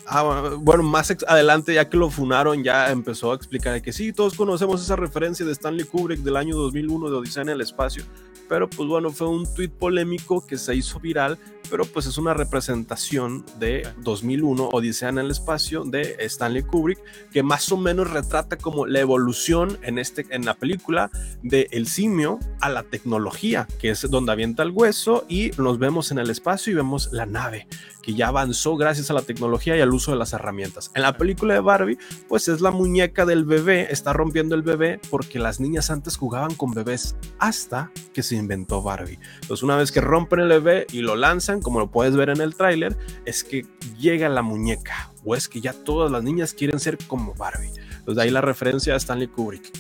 Ah, 0.06 0.58
bueno, 0.58 0.84
más 0.84 1.16
adelante, 1.28 1.74
ya 1.76 1.88
que 1.88 1.98
lo 1.98 2.10
funaron, 2.10 2.64
ya 2.64 2.92
empezó 2.92 3.32
a 3.32 3.36
explicar 3.36 3.82
que 3.82 3.94
sí, 3.94 4.12
todos 4.12 4.34
conocemos 4.34 4.82
esa 4.82 4.96
referencia 4.96 5.46
de 5.46 5.54
Stanley 5.54 5.86
Kubrick 5.86 6.20
del 6.22 6.36
año 6.36 6.56
2001 6.58 7.10
de 7.10 7.16
Odisea 7.16 7.44
en 7.44 7.50
el 7.50 7.62
espacio, 7.62 8.04
pero 8.50 8.70
pues 8.70 8.90
bueno, 8.90 9.12
fue 9.12 9.30
un 9.30 9.52
tweet 9.54 9.70
polémico 9.70 10.46
que 10.46 10.58
se 10.58 10.76
hizo 10.76 11.00
viral, 11.00 11.38
pero 11.74 11.86
pues 11.86 12.06
es 12.06 12.20
una 12.20 12.36
representación 12.36 13.44
de 13.58 13.90
2001, 14.04 14.70
Odisea 14.72 15.10
en 15.10 15.18
el 15.18 15.32
espacio, 15.32 15.84
de 15.84 16.18
Stanley 16.20 16.62
Kubrick, 16.62 17.00
que 17.32 17.42
más 17.42 17.72
o 17.72 17.78
menos 17.78 18.12
retrata 18.12 18.60
como 18.60 18.86
la 18.86 19.00
evolución 19.00 19.80
en, 19.82 19.98
este, 19.98 20.24
en 20.30 20.46
la 20.46 20.54
película 20.54 21.10
de 21.42 21.70
el 21.72 21.88
simio 21.88 22.38
a 22.62 22.70
la 22.70 22.84
tecnología, 22.84 23.68
que 23.80 23.90
es 23.90 24.08
donde 24.08 24.32
avienta 24.32 24.62
el 24.62 24.70
hueso 24.70 25.26
y 25.28 25.50
nos 25.58 25.80
vemos 25.80 26.12
en 26.12 26.20
el 26.20 26.30
espacio 26.30 26.74
y 26.74 26.76
vemos 26.76 27.10
la 27.12 27.26
nave 27.26 27.68
que 28.04 28.14
ya 28.14 28.28
avanzó 28.28 28.76
gracias 28.76 29.10
a 29.10 29.14
la 29.14 29.24
tecnología 29.24 29.76
y 29.76 29.82
al 29.82 29.94
uso 29.94 30.12
de 30.12 30.18
las 30.18 30.34
herramientas. 30.34 30.92
En 30.94 31.02
la 31.02 31.18
película 31.18 31.56
de 31.56 31.62
Barbie, 31.62 31.98
pues 32.28 32.48
es 32.50 32.62
la 32.62 32.70
muñeca 32.70 33.26
del 33.26 33.46
bebé, 33.46 33.88
está 33.90 34.14
rompiendo 34.14 34.54
el 34.54 34.62
bebé 34.62 35.00
porque 35.10 35.40
las 35.40 35.60
niñas 35.60 35.90
antes 35.90 36.18
jugaban 36.18 36.54
con 36.54 36.74
bebés 36.74 37.16
hasta 37.40 37.92
que 38.14 38.22
se 38.22 38.36
inventó 38.36 38.84
Barbie. 38.84 39.20
Entonces 39.42 39.64
una 39.64 39.78
vez 39.78 39.92
que 39.92 40.02
rompen 40.02 40.42
el 40.42 40.50
bebé 40.50 40.86
y 40.92 41.00
lo 41.00 41.16
lanzan, 41.16 41.62
como 41.64 41.80
lo 41.80 41.90
puedes 41.90 42.16
ver 42.16 42.30
en 42.30 42.42
el 42.42 42.56
tráiler, 42.56 42.96
es 43.26 43.44
que 43.44 43.66
llega 43.98 44.30
la 44.30 44.42
muñeca 44.42 45.12
o 45.26 45.36
es 45.36 45.50
que 45.50 45.62
ya 45.62 45.74
todas 45.74 46.12
las 46.12 46.24
niñas 46.24 46.54
quieren 46.54 46.80
ser 46.80 46.98
como 47.08 47.34
Barbie. 47.34 47.72
Entonces 47.92 48.16
de 48.16 48.22
ahí 48.22 48.30
la 48.30 48.42
referencia 48.42 48.94
a 48.94 48.98
Stanley 48.98 49.28
Kubrick. 49.28 49.72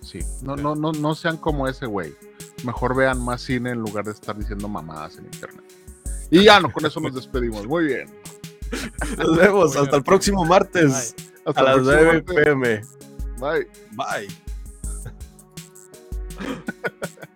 Sí, 0.00 0.20
no, 0.42 0.56
no, 0.56 0.74
no, 0.74 0.92
no 0.92 1.14
sean 1.14 1.36
como 1.36 1.68
ese 1.68 1.86
güey. 1.86 2.14
Mejor 2.64 2.96
vean 2.96 3.22
más 3.22 3.42
cine 3.42 3.70
en 3.70 3.78
lugar 3.78 4.04
de 4.04 4.12
estar 4.12 4.36
diciendo 4.36 4.68
mamadas 4.68 5.18
en 5.18 5.26
internet. 5.26 5.64
Y 6.30 6.44
ya 6.44 6.58
no, 6.60 6.72
con 6.72 6.84
eso 6.86 7.00
nos 7.00 7.14
despedimos. 7.14 7.66
Muy 7.66 7.84
bien. 7.84 8.10
Nos 9.18 9.36
vemos 9.36 9.76
hasta 9.76 9.96
el 9.96 10.02
próximo 10.02 10.44
martes 10.44 11.14
Hasta 11.44 11.60
a 11.60 11.64
las 11.64 11.76
el 11.76 11.84
próximo 11.84 12.24
9 12.24 12.24
martes. 12.24 12.44
pm. 12.44 12.80
Bye. 13.38 13.68
Bye. 13.92 14.28